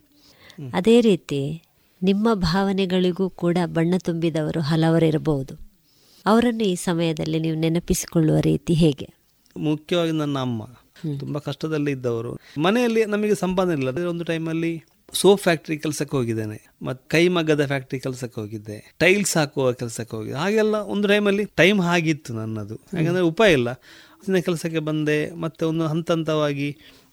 ಅದೇ 0.74 1.00
ರೀತಿ 1.00 1.62
ನಿಮ್ಮ 2.02 2.34
ಭಾವನೆಗಳಿಗೂ 2.34 3.30
ಕೂಡ 3.30 3.58
ಬಣ್ಣ 3.64 3.94
ತುಂಬಿದವರು 3.98 4.60
ಹಲವರಿರಬಹುದು 4.60 5.66
ಅವರನ್ನು 6.26 6.64
ಈ 6.64 6.74
ಸಮಯದಲ್ಲಿ 6.74 7.38
ನೀವು 7.38 7.56
ನೆನಪಿಸಿಕೊಳ್ಳುವ 7.56 8.38
ರೀತಿ 8.40 8.74
ಹೇಗೆ? 8.74 9.08
ಮುಖ್ಯವಾಗಿ 9.56 10.10
ನನ್ನ 10.10 10.38
ಅಮ್ಮ. 10.38 10.64
ತುಂಬ 11.18 11.38
ಕಷ್ಟದಲ್ಲಿ 11.38 11.90
ಇದ್ದವರು. 11.90 12.38
ಮನೆಯಲ್ಲಿ 12.58 13.04
ನಮಗೆ 13.04 13.34
ಸಂಬಂಧ 13.34 13.72
ಇಲ್ಲ. 13.72 14.04
ಒಂದು 14.04 14.24
ಟೈಮಲ್ಲಿ 14.24 14.84
ಸೋಪ್ 15.12 15.40
ಫ್ಯಾಕ್ಟ್ರಿ 15.40 15.78
ಕೆಲಸಕ್ಕೆ 15.78 16.16
ಹೋಗಿದ್ದೇನೆ. 16.16 16.68
ಮತ್ತು 16.82 17.08
ಕೈಮಗ್ಗದ 17.08 17.66
ಫ್ಯಾಕ್ಟ್ರಿ 17.66 18.00
ಕೆಲಸಕ್ಕೆ 18.00 18.40
ಹೋಗಿದ್ದೆ. 18.40 18.94
ಟೈಲ್ಸ್ 18.98 19.36
ಹಾಕುವ 19.36 19.72
ಕೆಲಸಕ್ಕೆ 19.72 20.16
ಹೋಗಿದ್ದೆ. 20.16 20.38
ಹಾಗೆಲ್ಲ 20.38 20.74
ಒಂದು 20.74 21.08
ಟೈಮಲ್ಲಿ 21.08 21.44
ಟೈಮ್ 21.44 21.80
ಆಗಿತ್ತು 21.80 22.34
ನನ್ನದು. 22.34 22.74
ಯಾಕಂದರೆ 22.74 23.22
ಉಪಾಯ 23.22 23.52
ಇಲ್ಲ. 23.52 23.68
ಹತ್ತನೇ 24.18 24.40
ಕೆಲಸಕ್ಕೆ 24.48 24.82
ಬಂದೆ 24.90 25.18
ಮತ್ತು 25.44 25.62
ಒಂದು 25.72 25.86
ಹಂತ 25.92 26.08
ಹಂತವಾಗಿ 26.16 26.68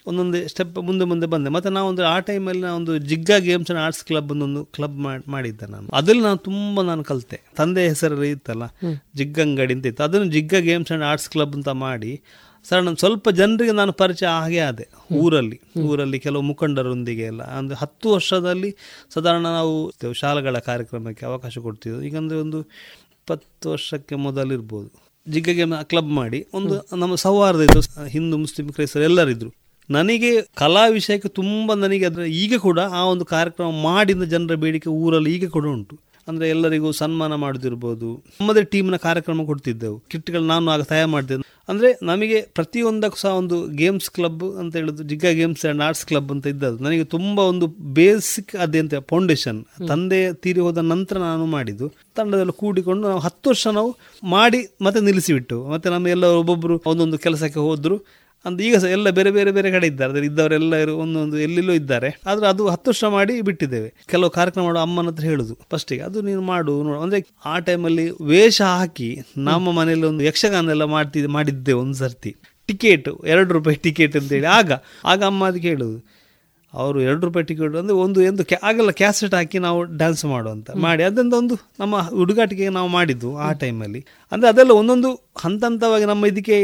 ಒಂದೊಂದು 0.10 0.38
ಸ್ಟೆಪ್ 0.51 0.78
ಮುಂದೆ 0.88 1.06
ಮುಂದೆ 1.10 1.28
ಬಂದೆ. 1.34 1.49
ಮತ್ತೆ 1.56 1.70
ನಾವೊಂದು 1.76 2.04
ಆ 2.14 2.16
ಟೈಮಲ್ಲಿ 2.30 2.66
ಒಂದು 2.78 2.93
Jigga 3.10 3.38
games 3.45 3.70
and 3.70 3.82
arts 3.84 4.04
club 4.10 4.32
ಒಂದು 4.47 4.62
ಕ್ಲಬ್ 4.76 4.97
ಮಾಡಿದ್ದೆ 5.34 5.68
ನಾನು. 5.76 5.88
ಅದರಲ್ಲಿ 5.99 6.24
ನಾನು 6.30 6.39
ತುಂಬ 6.47 6.82
ನಾನು 6.89 7.04
ಕಲಿತೆ. 7.10 7.38
ತಂದೆ 7.60 7.84
ಹೆಸರಲ್ಲಿ 7.91 8.30
ಇತ್ತಲ್ಲ 8.38 8.66
ಜಿಗ್ಗಂಗಡಿ 9.20 9.76
ಅಂತ 9.78 9.86
ಇತ್ತು. 9.91 10.04
ಅದನ್ನು 10.08 10.28
Jigga 10.36 10.60
games 10.68 10.91
and 10.95 11.06
arts 11.12 11.30
club 11.36 11.56
ಅಂತ 11.60 11.70
ಮಾಡಿ 11.86 12.12
ಸರ್ 12.66 12.82
ನಾನು 12.88 12.99
ಸ್ವಲ್ಪ 13.04 13.30
ಜನರಿಗೆ 13.38 13.74
ನಾನು 13.80 13.93
ಪರಿಚಯ 14.01 14.28
ಹಾಗೆ 14.41 14.60
ಆದೆ 14.68 14.86
ಊರಲ್ಲಿ. 15.22 15.58
ಊರಲ್ಲಿ 15.88 16.20
ಕೆಲವು 16.26 16.43
ಮುಖಂಡರೊಂದಿಗೆ 16.51 17.26
ಎಲ್ಲ. 17.32 17.43
ಅಂದರೆ 17.58 17.78
ಹತ್ತು 17.84 18.08
ವರ್ಷದಲ್ಲಿ 18.16 18.70
ಸಾಧಾರಣ 19.16 19.45
ನಾವು 19.60 19.74
ಶಾಲೆಗಳ 20.24 20.58
ಕಾರ್ಯಕ್ರಮಕ್ಕೆ 20.70 21.26
ಅವಕಾಶ 21.32 21.58
ಕೊಡ್ತಿದ್ದೆವು 21.68 22.04
ಈಗಂದರೆ 22.10 22.38
ಒಂದು 22.45 22.62
ಇಪ್ಪತ್ತು 23.16 23.68
ವರ್ಷಕ್ಕೆ 23.74 24.16
ಮೊದಲಿರ್ಬೋದು. 24.28 24.91
ಜಿಗ್ಗಗೆ 25.28 25.65
ಕ್ಲಬ್ 25.91 26.09
ಮಾಡಿ, 26.19 26.39
ಒಂದು 26.57 26.76
ನಮ್ಮ 27.01 27.15
ಸೌಹಾರ್ದ 27.26 27.67
ಇತ್ತು. 27.67 27.82
ಹಿಂದೂ, 28.15 28.38
ಮುಸ್ಲಿಂ, 28.38 28.69
ಕ್ರೈಸ್ತರು 28.78 29.05
ಎಲ್ಲರಿದ್ರು. 29.09 29.49
ನನಗೆ 29.89 30.32
ಕಲಾ 30.61 30.84
ವಿಷಯಕ್ಕೆ 30.97 31.30
ತುಂಬ 31.38 31.74
ನನಗೆ 31.84 32.05
ಅದರ 32.09 32.26
ಈಗ 32.43 32.57
ಕೂಡ 32.65 32.80
ಆ 32.99 33.03
ಒಂದು 33.13 33.26
ಕಾರ್ಯಕ್ರಮ 33.26 33.69
ಮಾಡಿದ 33.88 34.26
ಜನರ 34.34 34.55
ಬೇಡಿಕೆ 34.63 34.89
ಊರಲ್ಲಿ 34.89 35.32
ಈಗ 35.36 35.47
ಕೂಡ 35.55 35.65
ಉಂಟು. 35.76 35.95
ಅಂದರೆ 36.28 36.45
ಎಲ್ಲರಿಗೂ 36.49 36.89
ಸನ್ಮಾನ 36.99 37.36
ಮಾಡೋದಿರ್ಬೋದು 37.43 38.09
ನಮ್ಮದೇ 38.39 38.61
ಟೀಮ್ನ 38.74 38.97
ಕಾರ್ಯಕ್ರಮ 39.07 39.45
ಕೊಡ್ತಿದ್ದೆವು. 39.49 39.97
ಕಿಟ್ಗಳು 40.11 40.45
ನಾನು 40.51 40.71
ಆಗ 40.71 40.84
ತಯಾರು 40.91 41.11
ಮಾಡ್ತಿದ್ದೆ. 41.15 41.47
ಅಂದರೆ 41.70 41.89
ನಮಗೆ 42.03 42.41
ಪ್ರತಿಯೊಂದಕ್ಕೂ 42.41 43.18
ಸಹ 43.18 43.30
ಒಂದು 43.30 43.57
ಗೇಮ್ಸ್ 43.68 44.09
ಕ್ಲಬ್ 44.09 44.43
ಅಂತ 44.59 44.76
ಹೇಳೋದು 44.76 45.03
Jigga 45.03 45.32
games 45.32 45.66
and 45.66 45.82
arts 45.82 46.05
club 46.05 46.32
ಅಂತ 46.32 46.47
ಇದ್ದದ್ದು. 46.47 46.84
ನನಗೆ 46.84 47.03
ತುಂಬ 47.03 47.39
ಒಂದು 47.39 47.68
ಬೇಸಿಕ್ 47.93 48.55
ಅದೇಂತ 48.55 48.95
ಫೌಂಡೇಶನ್ 48.95 49.59
ತಂದೆ 49.88 50.34
ತೀರಿ 50.34 50.59
ಹೋದ 50.59 50.78
ನಂತರ 50.78 51.18
ನಾನು 51.18 51.45
ಮಾಡಿದ್ದು. 51.45 51.88
ತಂಡದಲ್ಲಿ 52.16 52.57
ಕೂಡಿಕೊಂಡು 52.57 53.07
ನಾವು 53.07 53.20
ಹತ್ತು 53.20 53.49
ವರ್ಷ 53.49 53.68
ನಾವು 53.68 53.91
ಮಾಡಿ 54.24 54.61
ಮತ್ತೆ 54.82 54.99
ನಿಲ್ಲಿಸಿಬಿಟ್ಟು 54.99 55.57
ಮತ್ತೆ 55.68 55.89
ನಮ್ಮ 55.89 56.07
ಎಲ್ಲ 56.07 56.26
ಒಬ್ಬೊಬ್ಬರು 56.26 56.78
ಒಂದೊಂದು 56.86 57.18
ಕೆಲಸಕ್ಕೆ 57.18 57.59
ಹೋದರು. 57.59 57.97
ಅಂತ 58.45 58.61
ಈಗ 58.61 58.75
ಸಹ 58.75 58.89
ಎಲ್ಲ 58.89 59.09
ಬೇರೆ 59.09 59.31
ಬೇರೆ 59.31 59.51
ಬೇರೆ 59.51 59.69
ಕಡೆ 59.71 59.87
ಇದ್ದಾರೆ. 59.87 60.09
ಅದರಲ್ಲಿ 60.09 60.29
ಇದ್ದವರೆಲ್ಲರೂ 60.31 60.93
ಒಂದೊಂದು 60.95 61.37
ಎಲ್ಲೆಲ್ಲೋ 61.39 61.73
ಇದ್ದಾರೆ. 61.73 62.09
ಆದ್ರೆ 62.27 62.47
ಅದು 62.47 62.63
ಹತ್ತು 62.67 62.89
ವರ್ಷ 62.91 63.03
ಮಾಡಿ 63.17 63.41
ಬಿಟ್ಟಿದ್ದೇವೆ. 63.41 63.89
ಕೆಲವು 64.11 64.29
ಕಾರ್ಯಕ್ರಮ 64.29 64.63
ಮಾಡೋ 64.63 64.79
ಅಮ್ಮನ 64.79 65.07
ಹತ್ರ 65.07 65.23
ಹೇಳುದು 65.23 65.57
ಫಸ್ಟಿಗೆ 65.71 66.01
ಅದು 66.01 66.21
ನೀನು 66.21 66.41
ಮಾಡು, 66.41 66.83
ನೋಡು. 66.83 66.99
ಅಂದ್ರೆ 67.01 67.21
ಆ 67.45 67.59
ಟೈಮಲ್ಲಿ 67.59 68.07
ವೇಷ 68.23 68.61
ಹಾಕಿ 68.61 69.09
ನಮ್ಮ 69.37 69.71
ಮನೆಯಲ್ಲಿ 69.71 70.05
ಒಂದು 70.05 70.23
ಯಕ್ಷಗಾನ 70.23 70.69
ಎಲ್ಲ 70.69 70.87
ಮಾಡ್ತಿದ್ದೆ 70.95 71.27
ಮಾಡಿದ್ದೆ 71.27 71.75
ಒಂದು 71.83 71.93
ಸರ್ತಿ 71.93 72.33
ಟಿಕೆಟ್, 72.67 73.07
ಎರಡು 73.25 73.53
ರೂಪಾಯಿ 73.53 73.77
ಟಿಕೆಟ್ 73.85 74.15
ಅಂತೇಳಿ 74.15 74.47
ಆಗ 74.57 74.71
ಆಗ 75.05 75.23
ಅಮ್ಮ 75.23 75.47
ಅದಕ್ಕೆ 75.47 75.67
ಹೇಳುದು 75.67 76.12
ಅವರು 76.74 77.01
ಎರಡು 77.01 77.26
ರೂಪಾಯಿ 77.26 77.45
ಟಿಕೆಟ್ 77.45 77.76
ಅಂದರೆ 77.76 77.95
ಒಂದು 77.95 78.21
ಎಂದು 78.21 78.45
ಕ್ಯಾ 78.45 78.59
ಆಗಲ್ಲ 78.63 78.91
ಕ್ಯಾಸೆಟ್ 78.91 79.34
ಹಾಕಿ 79.34 79.59
ನಾವು 79.59 79.84
ಡ್ಯಾನ್ಸ್ 79.84 80.26
ಮಾಡುವಂತ 80.26 80.69
ಮಾಡಿ 80.76 81.03
ಅದರಿಂದ 81.03 81.34
ಒಂದು 81.34 81.55
ನಮ್ಮ 81.80 81.99
ಹುಡುಗಾಟಿಕೆ 81.99 82.69
ನಾವು 82.69 82.88
ಮಾಡಿದ್ದು 82.88 83.38
ಆ 83.38 83.51
ಟೈಮಲ್ಲಿ 83.51 84.05
ಅಂದರೆ 84.32 84.49
ಅದೆಲ್ಲ 84.49 84.71
ಒಂದೊಂದು 84.71 85.09
ಹಂತ 85.38 85.63
ಹಂತವಾಗಿ 85.63 86.05
ನಮ್ಮ 86.05 86.26
ಇದಕ್ಕೆ 86.26 86.57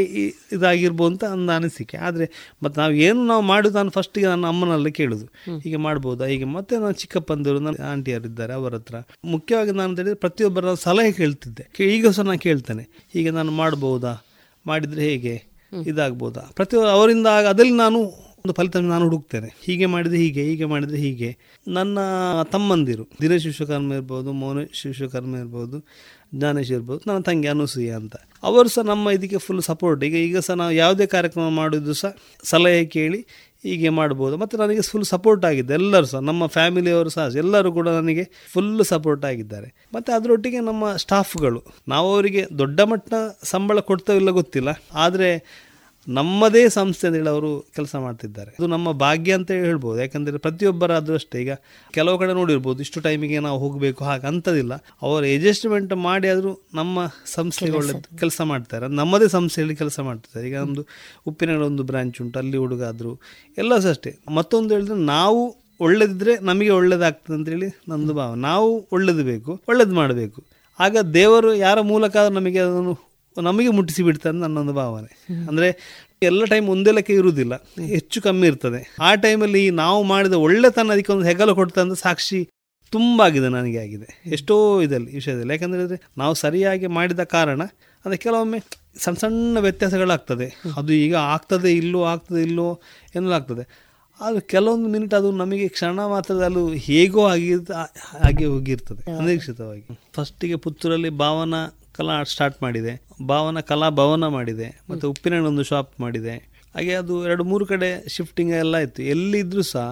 ಇದಾಗಿರ್ಬೋದು 0.52 1.10
ಅಂತ 1.10 1.24
ನನ್ನ 1.24 1.52
ಅನಿಸಿಕೆ. 1.52 1.96
ಆದರೆ 1.96 2.56
ಮತ್ತು 2.62 2.80
ನಾವು 2.80 2.92
ಏನು 2.92 3.26
ನಾವು 3.26 3.42
ಮಾಡೋದು 3.42 3.74
ನಾನು 3.74 3.90
ಫಸ್ಟಿಗೆ 3.90 4.26
ನನ್ನ 4.26 4.46
ಅಮ್ಮನಲ್ಲೇ 4.46 4.90
ಕೇಳೋದು. 4.90 5.26
ಹೀಗೆ 5.58 5.76
ಮಾಡ್ಬೋದಾ? 5.76 6.26
ಹೀಗೆ 6.26 6.44
ಮತ್ತೆ 6.44 6.76
ನಾನು 6.76 6.92
ಚಿಕ್ಕಪ್ಪಂದರು 6.92 7.60
ನನ್ನ 7.60 7.76
ಆಂಟಿಯರು 7.90 8.24
ಇದ್ದಾರೆ 8.24 8.52
ಅವರ 8.52 8.74
ಹತ್ರ. 8.74 8.94
ಮುಖ್ಯವಾಗಿ 9.24 9.70
ನಾನು 9.70 9.96
ಹೇಳಿದರೆ 9.96 10.14
ಪ್ರತಿಯೊಬ್ಬರ 10.14 10.74
ಸಲಹೆ 10.74 11.12
ಕೇಳ್ತಿದ್ದೆ. 11.12 11.84
ಈಗ 11.84 12.08
ಸಹ 12.08 12.22
ನಾನು 12.22 12.38
ಕೇಳ್ತೇನೆ. 12.38 12.88
ಹೀಗೆ 13.12 13.30
ನಾನು 13.30 13.52
ಮಾಡ್ಬೋದಾ? 13.52 14.26
ಮಾಡಿದರೆ 14.66 15.02
ಹೇಗೆ? 15.02 15.50
ಇದಾಗ್ಬೋದಾ? 15.86 16.40
ಪ್ರತಿಯೊ 16.54 16.82
ಅವರಿಂದ 16.82 17.26
ಅದರಲ್ಲಿ 17.26 17.76
ನಾನು 17.76 18.29
ಒಂದು 18.44 18.54
ಫಲಿತಾಂಶ 18.54 18.86
ನಾನು 18.86 19.04
ಹುಡುಕ್ತೇನೆ. 19.04 19.48
ಹೀಗೆ 19.62 19.86
ಮಾಡಿದರೆ 19.86 20.18
ಹೀಗೆ 20.18 20.42
ಹೀಗೆ 20.42 20.64
ಮಾಡಿದರೆ 20.64 20.98
ಹೀಗೆ. 20.98 21.30
ನನ್ನ 21.68 21.98
ತಮ್ಮಂದಿರು, 22.52 23.08
ದಿನೇಶ್ 23.20 23.46
ವಿಶ್ವಕರ್ಮ 23.46 23.92
ಇರ್ಬೋದು, 23.92 24.32
ಮೌನೇಶ್ 24.32 24.86
ವಿಶ್ವಕರ್ಮ 24.86 25.36
ಇರ್ಬೋದು, 25.36 25.78
ಜ್ಞಾನೇಶ್ 26.34 26.70
ಇರ್ಬೋದು, 26.70 27.00
ನನ್ನ 27.06 27.20
ತಂಗಿ 27.20 27.48
ಅನುಸೂಯ 27.48 27.90
ಅಂತ. 27.90 28.16
ಅವರು 28.42 28.68
ಸಹ 28.68 28.82
ನಮ್ಮ 28.82 29.10
ಇದಕ್ಕೆ 29.10 29.38
ಫುಲ್ 29.38 29.62
ಸಪೋರ್ಟ್ 29.62 30.04
ಈಗ 30.04 30.14
ಈಗ 30.14 30.38
ಸಹ 30.38 30.54
ನಾವು 30.54 30.72
ಯಾವುದೇ 30.72 31.06
ಕಾರ್ಯಕ್ರಮ 31.06 31.48
ಮಾಡಿದ್ರು 31.48 31.94
ಸಹ 31.94 32.16
ಸಲಹೆ 32.44 32.84
ಕೇಳಿ 32.84 33.26
ಹೀಗೆ 33.62 33.88
ಮಾಡ್ಬೋದು. 33.88 34.36
ಮತ್ತು 34.36 34.56
ನನಗೆ 34.56 34.80
ಫುಲ್ 34.80 35.04
ಸಪೋರ್ಟ್ 35.04 35.44
ಆಗಿದೆ. 35.44 35.72
ಎಲ್ಲರೂ 35.74 36.06
ಸಹ, 36.06 36.18
ನಮ್ಮ 36.18 36.46
ಫ್ಯಾಮಿಲಿಯವರು 36.46 37.08
ಸಹ, 37.08 37.24
ಎಲ್ಲರೂ 37.36 37.72
ಕೂಡ 37.72 37.88
ನನಗೆ 37.88 38.24
ಫುಲ್ 38.52 38.84
ಸಪೋರ್ಟ್ 38.84 39.24
ಆಗಿದ್ದಾರೆ. 39.24 39.86
ಮತ್ತು 39.94 40.12
ಅದರೊಟ್ಟಿಗೆ 40.12 40.60
ನಮ್ಮ 40.60 40.96
ಸ್ಟಾಫ್ಗಳು 40.96 41.62
ನಾವು 41.88 42.14
ಅವರಿಗೆ 42.14 42.44
ದೊಡ್ಡ 42.58 42.80
ಮಟ್ಟ 42.80 43.14
ಸಂಬಳ 43.42 43.80
ಕೊಡ್ತೇವಿಲ್ಲ 43.80 44.30
ಗೊತ್ತಿಲ್ಲ. 44.30 44.68
ಆದರೆ 44.94 45.28
ನಮ್ಮದೇ 46.08 46.68
ಸಂಸ್ಥೆ 46.68 47.06
ಅಂತೇಳಿ 47.06 47.28
ಅವರು 47.28 47.66
ಕೆಲಸ 47.76 47.96
ಮಾಡ್ತಿದ್ದಾರೆ. 47.96 48.50
ಅದು 48.50 48.66
ನಮ್ಮ 48.66 48.92
ಭಾಗ್ಯ 48.92 49.32
ಅಂತ 49.32 49.50
ಹೇಳ್ಬೋದು. 49.50 50.00
ಯಾಕಂದರೆ 50.00 50.38
ಪ್ರತಿಯೊಬ್ಬರಾದರೂ 50.38 51.14
ಅಷ್ಟೇ 51.14 51.40
ಈಗ 51.40 51.52
ಕೆಲವು 51.90 52.18
ಕಡೆ 52.18 52.32
ನೋಡಿರ್ಬೋದು 52.32 52.80
ಇಷ್ಟು 52.80 53.00
ಟೈಮಿಗೆ 53.00 53.38
ನಾವು 53.38 53.58
ಹೋಗಬೇಕು 53.58 54.04
ಹಾಗೆ 54.04 54.26
ಅಂಥದ್ದಿಲ್ಲ 54.26 54.74
ಅವರು 55.02 55.24
ಅಡ್ಜಸ್ಟ್ಮೆಂಟ್ 55.24 55.96
ಮಾಡಿ 55.96 56.28
ಆದರೂ 56.28 56.60
ನಮ್ಮ 56.74 56.98
ಸಂಸ್ಥೆಗೆ 57.26 57.72
ಒಳ್ಳೆ 57.72 58.18
ಕೆಲಸ 58.18 58.40
ಮಾಡ್ತಾರೆ. 58.40 58.88
ನಮ್ಮದೇ 58.88 59.28
ಸಂಸ್ಥೆಯಲ್ಲಿ 59.28 59.76
ಕೆಲಸ 59.76 60.00
ಮಾಡ್ತಿದ್ದಾರೆ. 60.00 60.48
ಈಗ 60.48 60.56
ನಮ್ಮದು 60.56 60.86
ಉಪ್ಪಿನಗಡ 61.26 61.62
ಒಂದು 61.62 61.82
ಬ್ರಾಂಚ್ 61.82 62.22
ಉಂಟು 62.22 62.38
ಅಲ್ಲಿ 62.38 62.56
ಹುಡುಗ 62.56 62.84
ಆದರೂ 62.84 63.20
ಎಲ್ಲ 63.58 63.78
ಸಹ 63.78 63.90
ಅಷ್ಟೇ. 63.90 64.18
ಮತ್ತೊಂದು 64.30 64.74
ಹೇಳಿದ್ರೆ 64.74 64.94
ನಾವು 64.94 65.56
ಒಳ್ಳೆದಿದ್ರೆ 65.80 66.38
ನಮಗೆ 66.38 66.70
ಒಳ್ಳೇದಾಗ್ತದೆ 66.70 67.34
ಅಂತೇಳಿ 67.34 67.80
ನಂದು 67.88 68.14
ಭಾವ 68.14 68.34
ನಾವು 68.34 68.88
ಒಳ್ಳೇದು 68.92 69.24
ಬೇಕು 69.24 69.60
ಒಳ್ಳೇದು 69.68 69.94
ಮಾಡಬೇಕು. 69.94 70.44
ಆಗ 70.80 70.96
ದೇವರು 70.98 71.54
ಯಾರ 71.54 71.80
ಮೂಲಕ 71.80 72.16
ನಮಗೆ 72.16 72.58
ಅದನ್ನು 72.58 73.09
ನಮಗೆ 73.36 73.68
ಮುಟ್ಟಿಸಿ 73.68 74.02
ಬಿಡ್ತಾರೆ 74.02 74.36
ನನ್ನೊಂದು 74.36 74.72
ಭಾವನೆ. 74.72 75.10
ಅಂದರೆ 75.48 75.68
ಎಲ್ಲ 76.22 76.44
ಟೈಮ್ 76.44 76.68
ಒಂದೇ 76.68 76.90
ಲೆಕ್ಕ 76.90 77.10
ಇರುವುದಿಲ್ಲ. 77.10 77.54
ಹೆಚ್ಚು 77.86 78.22
ಕಮ್ಮಿ 78.22 78.46
ಇರ್ತದೆ. 78.46 78.96
ಆ 79.00 79.14
ಟೈಮಲ್ಲಿ 79.14 79.70
ನಾವು 79.70 80.02
ಮಾಡಿದ 80.02 80.32
ಒಳ್ಳೆತನ 80.32 80.92
ಅದಕ್ಕೆ 80.92 81.12
ಒಂದು 81.12 81.24
ಹೆಗಲು 81.24 81.54
ಕೊಡ್ತಾ 81.54 81.80
ಅಂತ 81.80 81.92
ಸಾಕ್ಷಿ 81.92 82.48
ತುಂಬ 82.92 83.22
ಆಗಿದೆ 83.22 83.48
ನನಗೆ 83.48 83.78
ಆಗಿದೆ. 83.78 84.22
ಎಷ್ಟೋ 84.26 84.82
ಇದಲ್ಲಿ 84.82 85.14
ವಿಷಯದಲ್ಲಿ. 85.14 85.52
ಯಾಕಂದರೆ 85.52 86.00
ನಾವು 86.18 86.34
ಸರಿಯಾಗಿ 86.34 86.86
ಮಾಡಿದ 86.86 87.22
ಕಾರಣ 87.22 87.62
ಅಂದರೆ 88.04 88.16
ಕೆಲವೊಮ್ಮೆ 88.16 88.58
ಸಣ್ಣ 88.98 89.16
ಸಣ್ಣ 89.16 89.58
ವ್ಯತ್ಯಾಸಗಳಾಗ್ತದೆ. 89.58 90.46
ಅದು 90.76 90.92
ಈಗ 90.92 91.14
ಆಗ್ತದೆ 91.14 91.76
ಇಲ್ಲೋ 91.76 92.02
ಆಗ್ತದೆ 92.02 92.42
ಇಲ್ಲೋ 92.42 92.80
ಎನ್ನಲಾಗ್ತದೆ. 93.14 93.64
ಆದರೆ 94.20 94.40
ಕೆಲವೊಂದು 94.40 94.88
ಮಿನಿಟ್ 94.88 95.14
ಅದು 95.14 95.32
ನಮಗೆ 95.32 95.68
ಕ್ಷಣ 95.68 96.06
ಮಾತ್ರದಲ್ಲೂ 96.06 96.66
ಅದು 96.66 96.76
ಹೇಗೋ 96.76 97.26
ಆಗಿ 97.26 97.54
ಹಾಗೆ 97.98 98.44
ಹೋಗಿರ್ತದೆ 98.44 99.16
ಅನಿರೀಕ್ಷಿತವಾಗಿ. 99.18 99.84
ಫಸ್ಟಿಗೆ 100.12 100.56
ಪುತ್ತೂರಲ್ಲಿ 100.56 101.10
ಭಾವನಾ 101.10 101.60
ಕಲಾ 102.00 102.14
ಸ್ಟಾರ್ಟ್ 102.32 102.58
ಮಾಡಿದೆ 102.64 102.92
ಭಾವನ 103.32 103.60
ಕಲಾ 103.70 103.90
ಭವನ 104.00 104.26
ಮಾಡಿದೆ 104.36 104.68
ಮತ್ತು 104.90 105.04
ಉಪ್ಪಿನ 105.12 105.40
ಒಂದು 105.50 105.62
ಶಾಪ್ 105.70 105.92
ಮಾಡಿದೆ. 106.00 106.34
ಹಾಗೆ 106.74 106.92
ಅದು 106.94 107.14
ಎರಡು 107.26 107.44
ಮೂರು 107.50 107.64
ಕಡೆ 107.66 107.88
ಶಿಫ್ಟಿಂಗ್ 108.14 108.52
ಎಲ್ಲ 108.64 108.76
ಇತ್ತು 108.86 109.00
ಎಲ್ಲಿದ್ದರೂ 109.12 109.62
ಸಹ 109.74 109.86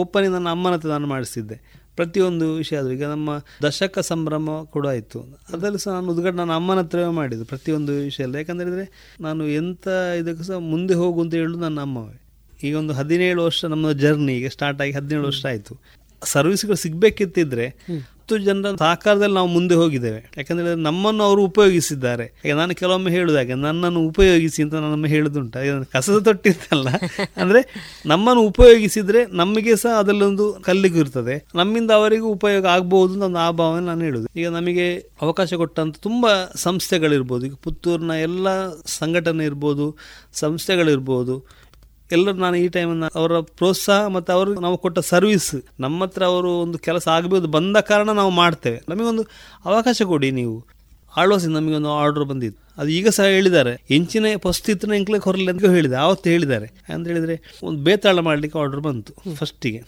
ಓಪನಿಂಗ್ 0.00 0.34
ನನ್ನ 0.34 0.48
ಅಮ್ಮನ 0.56 0.74
ಹತ್ರ 0.76 0.88
ನಾನು 0.88 1.08
ಮಾಡಿಸಿದ್ದೆ. 1.14 1.56
ಪ್ರತಿಯೊಂದು 1.96 2.46
ವಿಷಯ 2.60 2.76
ಅದು 2.82 2.90
ಈಗ 2.92 3.06
ನಮ್ಮ 3.14 3.30
ದಶಕ 3.62 3.98
ಸಂಭ್ರಮ 4.10 4.50
ಕೂಡ 4.74 4.84
ಆಯಿತು. 4.86 5.18
ಅದರಲ್ಲಿ 5.52 5.80
ಸಹ 5.84 5.92
ನಾನು 5.96 6.10
ಉದ್ಘಾಟನೆ 6.12 6.38
ನನ್ನ 6.42 6.54
ಅಮ್ಮನ 6.60 6.82
ಹತ್ರವೇ 6.84 7.10
ಮಾಡಿದ್ದು 7.20 7.44
ಪ್ರತಿಯೊಂದು 7.44 7.94
ವಿಷಯ 8.08 8.26
ಯಾಕಂದರೆ 8.40 8.86
ನಾನು 9.26 9.42
ಎಂಥ 9.60 9.86
ಇದಕ್ಕೂ 10.20 10.44
ಸಹ 10.50 10.58
ಮುಂದೆ 10.72 10.94
ಹೋಗು 11.02 11.20
ಅಂತ 11.24 11.34
ಹೇಳೋದು 11.40 11.60
ನನ್ನ 11.66 11.80
ಅಮ್ಮವೇ. 11.80 12.16
ಈಗ 12.66 12.74
ಒಂದು 12.82 12.94
ಹದಿನೇಳು 13.00 13.40
ವರ್ಷ 13.44 13.64
ನಮ್ಮ 13.74 13.92
ಜರ್ನಿ 14.04 14.32
ಈಗ 14.40 14.48
ಸ್ಟಾರ್ಟ್ 14.56 14.80
ಆಗಿ 14.82 14.92
ಹದಿನೇಳು 14.92 15.26
ವರ್ಷ 15.30 15.44
ಆಯಿತು. 15.52 15.74
ಸರ್ವಿಸ್ಗಳು 16.22 16.78
ಸಿಗಬೇಕಿತ್ತಿದ್ರೆ 16.84 17.66
ಹತ್ತು 18.32 18.46
ಜನರ 18.46 18.76
ಸಹಕಾರದಲ್ಲಿ 18.76 19.34
ನಾವು 19.34 19.48
ಮುಂದೆ 19.48 19.74
ಹೋಗಿದ್ದೇವೆ. 19.74 20.20
ಯಾಕಂದ್ರೆ 20.36 20.74
ನಮ್ಮನ್ನು 20.74 21.22
ಅವರು 21.24 21.42
ಉಪಯೋಗಿಸಿದ್ದಾರೆ. 21.44 22.42
ಈಗ 22.44 22.54
ನಾನು 22.54 22.74
ಕೆಲವೊಮ್ಮೆ 22.74 23.10
ಹೇಳುದಾಗೆ, 23.10 23.54
ನನ್ನನ್ನು 23.54 24.00
ಉಪಯೋಗಿಸಿ 24.00 24.62
ಅಂತ 24.62 24.74
ನಮ್ಮ 24.74 25.06
ಹೇಳುದುಂಟು. 25.06 25.90
ಕಸದ 25.90 26.18
ತೊಟ್ಟಿದ್ದಲ್ಲ 26.18 26.88
ಅಂದ್ರೆ 27.36 27.60
ನಮ್ಮನ್ನು 28.06 28.42
ಉಪಯೋಗಿಸಿದ್ರೆ 28.42 29.26
ನಮಗೆ 29.26 29.76
ಸಹ 29.76 29.98
ಅದರಲ್ಲೊಂದು 29.98 30.52
ಕಲ್ಲಿಗೂ 30.52 30.98
ಇರ್ತದೆ. 30.98 31.46
ನಮ್ಮಿಂದ 31.54 31.90
ಅವರಿಗೂ 31.90 32.26
ಉಪಯೋಗ 32.26 32.66
ಆಗ್ಬಹುದು 32.66 33.12
ಅಂತ 33.14 33.22
ಒಂದು 33.22 33.38
ಆ 33.38 33.50
ಭಾವನೆ 33.50 33.86
ನಾನು 33.86 34.00
ಹೇಳುದು. 34.00 34.28
ಈಗ 34.36 34.48
ನಮಗೆ 34.48 34.86
ಅವಕಾಶ 35.22 35.54
ಕೊಟ್ಟಂತ 35.54 35.96
ತುಂಬ 35.96 36.26
ಸಂಸ್ಥೆಗಳಿರ್ಬೋದು. 36.56 37.46
ಈಗ 37.46 37.54
ಪುತ್ತೂರಿನ 37.62 38.10
ಎಲ್ಲ 38.10 38.68
ಸಂಘಟನೆ 38.86 39.44
ಇರ್ಬೋದು, 39.44 39.96
ಸಂಸ್ಥೆಗಳಿರ್ಬೋದು. 40.32 41.61
ಎಲ್ಲರೂ 42.12 42.32
ನಾನು 42.32 42.56
ಈ 42.56 42.68
ಟೈಮನ್ನು 42.68 43.08
ಅವರ 43.14 43.40
ಪ್ರೋತ್ಸಾಹ 43.40 44.06
ಮತ್ತು 44.06 44.30
ಅವರು 44.32 44.52
ನಾವು 44.60 44.76
ಕೊಟ್ಟ 44.78 44.98
ಸರ್ವಿಸ್ 44.98 45.54
ನಮ್ಮ 45.80 46.04
ಹತ್ರ 46.04 46.22
ಅವರು 46.24 46.50
ಒಂದು 46.64 46.78
ಕೆಲಸ 46.78 47.08
ಆಗಬಹುದು 47.08 47.46
ಬಂದ 47.46 47.76
ಕಾರಣ 47.76 48.10
ನಾವು 48.10 48.30
ಮಾಡ್ತೇವೆ. 48.30 48.78
ನಮಗೊಂದು 48.88 49.24
ಅವಕಾಶ 49.64 50.02
ಕೊಡಿ 50.02 50.30
ನೀವು. 50.30 50.56
ಆಳ್ವಾಸಿ 51.16 51.46
ನಮಗೊಂದು 51.46 51.90
ಆರ್ಡರ್ 51.92 52.24
ಬಂದಿತ್ತು. 52.24 52.60
ಅದು 52.78 52.88
ಈಗ 52.88 53.08
ಸಹ 53.08 53.24
ಹೇಳಿದ್ದಾರೆ. 53.24 53.72
ಹೆಂಚಿನ 53.88 54.26
ಪಸ್ತಿತ್ತು 54.42 54.94
ಇಂಕ್ಲೆ 54.94 55.18
ಹೊರಲಿ 55.18 55.48
ಅಂತ 55.50 55.64
ಹೇಳಿದೆ. 55.64 55.96
ಆವತ್ತು 55.96 56.30
ಹೇಳಿದ್ದಾರೆ. 56.30 56.68
ಅಂತ 56.94 57.06
ಹೇಳಿದರೆ 57.06 57.36
ಒಂದು 57.62 57.78
ಬೇತಾಳ 57.84 58.18
ಮಾಡಲಿಕ್ಕೆ 58.18 58.58
ಆರ್ಡರ್ 58.58 58.80
ಬಂತು 58.80 59.12
ಫಸ್ಟಿಗೆ 59.34 59.80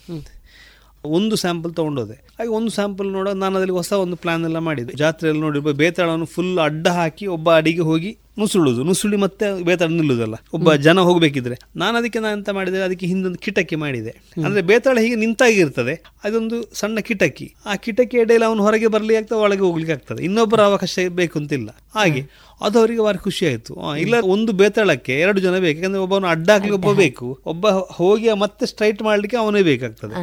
ಒಂದು 1.05 1.35
ಸ್ಯಾಂಪಲ್ 1.35 1.73
ತೊಗೊಂಡೋದೆ. 1.73 2.17
ಹಾಗೆ 2.37 2.49
ಒಂದು 2.49 2.71
ಸ್ಯಾಂಪಲ್ 2.71 3.07
ನೋಡೋ 3.07 3.31
ನಾನು 3.33 3.55
ಅದರಲ್ಲಿ 3.55 3.75
ಹೊಸ 3.75 3.91
ಒಂದು 4.03 4.15
ಪ್ಲಾನ್ 4.15 4.43
ಎಲ್ಲ 4.43 4.59
ಮಾಡಿದ್ದೆ. 4.67 4.93
ಜಾತ್ರೆಯಲ್ಲಿ 4.93 5.41
ನೋಡಿರ್ಬೋದು 5.41 5.77
ಬೇತಾಳವನ್ನು 5.77 6.25
ಫುಲ್ 6.25 6.59
ಅಡ್ಡ 6.59 6.87
ಹಾಕಿ 6.87 7.25
ಒಬ್ಬ 7.27 7.47
ಅಡಿಗೆ 7.55 7.83
ಹೋಗಿ 7.89 8.11
ನುಸುಳುದು. 8.39 8.83
ನುಸುಳಿ 8.83 9.17
ಮತ್ತೆ 9.17 9.63
ಬೇತಾಳ 9.63 9.87
ನಿಲ್ಲುದಲ್ಲ. 9.87 10.33
ಒಬ್ಬ 10.53 10.73
ಜನ 10.73 10.99
ಹೋಗ್ಬೇಕಿದ್ರೆ. 10.99 11.55
ನಾನು 11.75 11.97
ಅದಕ್ಕೆ 11.97 12.19
ನಾನು 12.19 12.37
ಎಂತ 12.37 12.49
ಮಾಡಿದೆ? 12.49 12.77
ಅದಕ್ಕೆ 12.77 13.05
ಹಿಂದೊಂದು 13.05 13.39
ಕಿಟಕಿ 13.39 13.75
ಮಾಡಿದೆ. 13.75 14.09
ಅಂದ್ರೆ 14.45 14.61
ಬೇತಾಳ 14.61 14.97
ಹೀಗೆ 14.99 15.15
ನಿಂತಾಗಿರ್ತದೆ. 15.15 16.03
ಅದೊಂದು 16.23 16.69
ಸಣ್ಣ 16.73 16.99
ಕಿಟಕಿ. 16.99 17.53
ಆ 17.65 17.75
ಕಿಟಕಿ 17.75 18.17
ಎಡೆಯಲ್ಲಿ 18.17 18.47
ಅವನು 18.47 18.63
ಹೊರಗೆ 18.63 18.87
ಬರಲಿ 18.87 19.15
ಆಗ್ತದೆ 19.15 19.37
ಒಳಗೆ 19.37 19.59
ಹೋಗ್ಲಿಕ್ಕೆ 19.59 19.93
ಆಗ್ತದೆ. 19.93 20.23
ಇನ್ನೊಬ್ಬರ 20.23 20.61
ಅವಕಾಶ 20.61 20.99
ಬೇಕು 21.09 21.39
ಅಂತಿಲ್ಲ. 21.39 21.69
ಹಾಗೆ 21.95 22.21
ಅದು 22.61 22.79
ಅವರಿಗೆ 22.79 23.03
ಬಾರಿ 23.03 23.17
ಖುಷಿ 23.17 23.47
ಆಯ್ತು 23.47 23.73
ಇಲ್ಲ 23.95 24.13
ಒಂದು 24.23 24.51
ಬೇತಾಳಕ್ಕೆ 24.51 25.19
ಎರಡು 25.19 25.39
ಜನ 25.39 25.57
ಬೇಕು. 25.59 25.79
ಯಾಕಂದ್ರೆ 25.79 26.01
ಒಬ್ಬನು 26.01 26.27
ಅಡ್ಡ 26.27 26.49
ಹಾಕ್ಲಿಕ್ಕೆ 26.49 26.87
ಒಬ್ಬ 26.87 26.99
ಬೇಕು. 26.99 27.39
ಒಬ್ಬ 27.45 27.67
ಹೋಗಿ 27.69 28.33
ಮತ್ತೆ 28.33 28.65
ಸ್ಟ್ರೈಟ್ 28.65 29.01
ಮಾಡ್ಲಿಕ್ಕೆ 29.01 29.37
ಅವನೇ 29.37 29.61
ಬೇಕಾಗ್ತದೆ. 29.61 30.13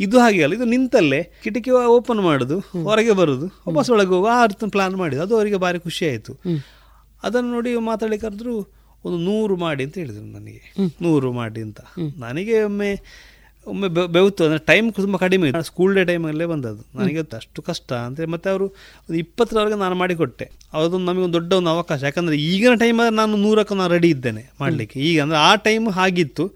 ಇದು 0.00 0.18
ಹಾಗೆ 0.18 0.42
ಅಲ್ಲ 0.42 0.54
ಇದು 0.54 0.64
ನಿಂತಲ್ಲೇ 0.64 1.22
ಕಿಟಕಿ 1.44 1.70
ಓಪನ್ 1.70 2.20
ಮಾಡುದು 2.20 2.58
ಹೊರಗೆ 2.58 3.12
ಬರುದು 3.12 3.46
ವಾಪಸ್ 3.46 3.90
ಒಳಗೆ 3.90 4.08
ಹೋಗುವ 4.08 4.30
ಆ 4.32 4.42
ಅರ್ಥ 4.42 4.64
ಪ್ಲಾನ್ 4.68 4.96
ಮಾಡಿದ್ದು. 4.96 5.22
ಅದು 5.22 5.36
ಅವರಿಗೆ 5.36 5.56
ಭಾರಿ 5.56 5.80
ಖುಷಿ 5.80 6.08
ಆಯ್ತು 6.08 6.32
ಅದನ್ನು 7.22 7.50
ನೋಡಿ 7.50 7.72
ಮಾತಾಡಿ 7.90 8.18
ಕರೆದ್ರು 8.18 8.54
ಒಂದು 9.04 9.18
ನೂರು 9.18 9.54
ಮಾಡಿ 9.56 9.82
ಅಂತ 9.84 9.96
ಹೇಳಿದರು 9.98 10.26
ನನಗೆ. 10.38 10.62
ನೂರು 11.02 11.28
ಮಾಡಿ 11.32 11.60
ಅಂತ. 11.62 11.80
ನನಗೆ 12.18 12.56
ಒಮ್ಮೆ 12.62 12.90
ಒಮ್ಮೆ 13.66 13.88
ಬೆವತ್ತು 13.88 14.12
ಬೆವ್ತು 14.12 14.44
ಅಂದರೆ 14.44 14.58
ಟೈಮ್ 14.58 14.86
ತುಂಬ 14.94 15.16
ಕಡಿಮೆ 15.16 15.48
ಇತ್ತು. 15.48 15.62
ಸ್ಕೂಲ್ 15.62 15.92
ಡೇ 15.94 16.02
ಟೈಮಲ್ಲೇ 16.04 16.46
ಬಂದದ್ದು. 16.46 16.82
ನನಗೆ 16.98 17.20
ಅಷ್ಟು 17.36 17.62
ಕಷ್ಟ 17.62 17.92
ಅಂದರೆ 17.92 18.26
ಮತ್ತೆ 18.26 18.48
ಅವರು 18.50 18.66
ಒಂದು 19.06 19.18
ಇಪ್ಪತ್ತರವರೆಗೆ 19.18 19.76
ನಾನು 19.76 19.94
ಮಾಡಿಕೊಟ್ಟೆ. 19.94 20.46
ಅದೊಂದು 20.72 21.06
ನಮಗೊಂದು 21.06 21.32
ದೊಡ್ಡ 21.32 21.52
ಒಂದು 21.52 21.70
ಅವಕಾಶ. 21.70 22.02
ಯಾಕಂದರೆ 22.02 22.36
ಈಗಿನ 22.36 22.74
ಟೈಮಲ್ಲಿ 22.74 23.16
ನಾನು 23.16 23.36
ನೂರಕ್ಕೆ 23.36 23.74
ನಾನು 23.74 23.92
ರೆಡಿ 23.92 24.08
ಇದ್ದೇನೆ 24.08 24.42
ಮಾಡಲಿಕ್ಕೆ. 24.60 25.00
ಈಗ 25.00 25.22
ಅಂದರೆ 25.22 25.38
ಆ 25.38 25.54
ಟೈಮ್ 25.66 25.88
ಆಗಿತ್ತು. 26.06 26.46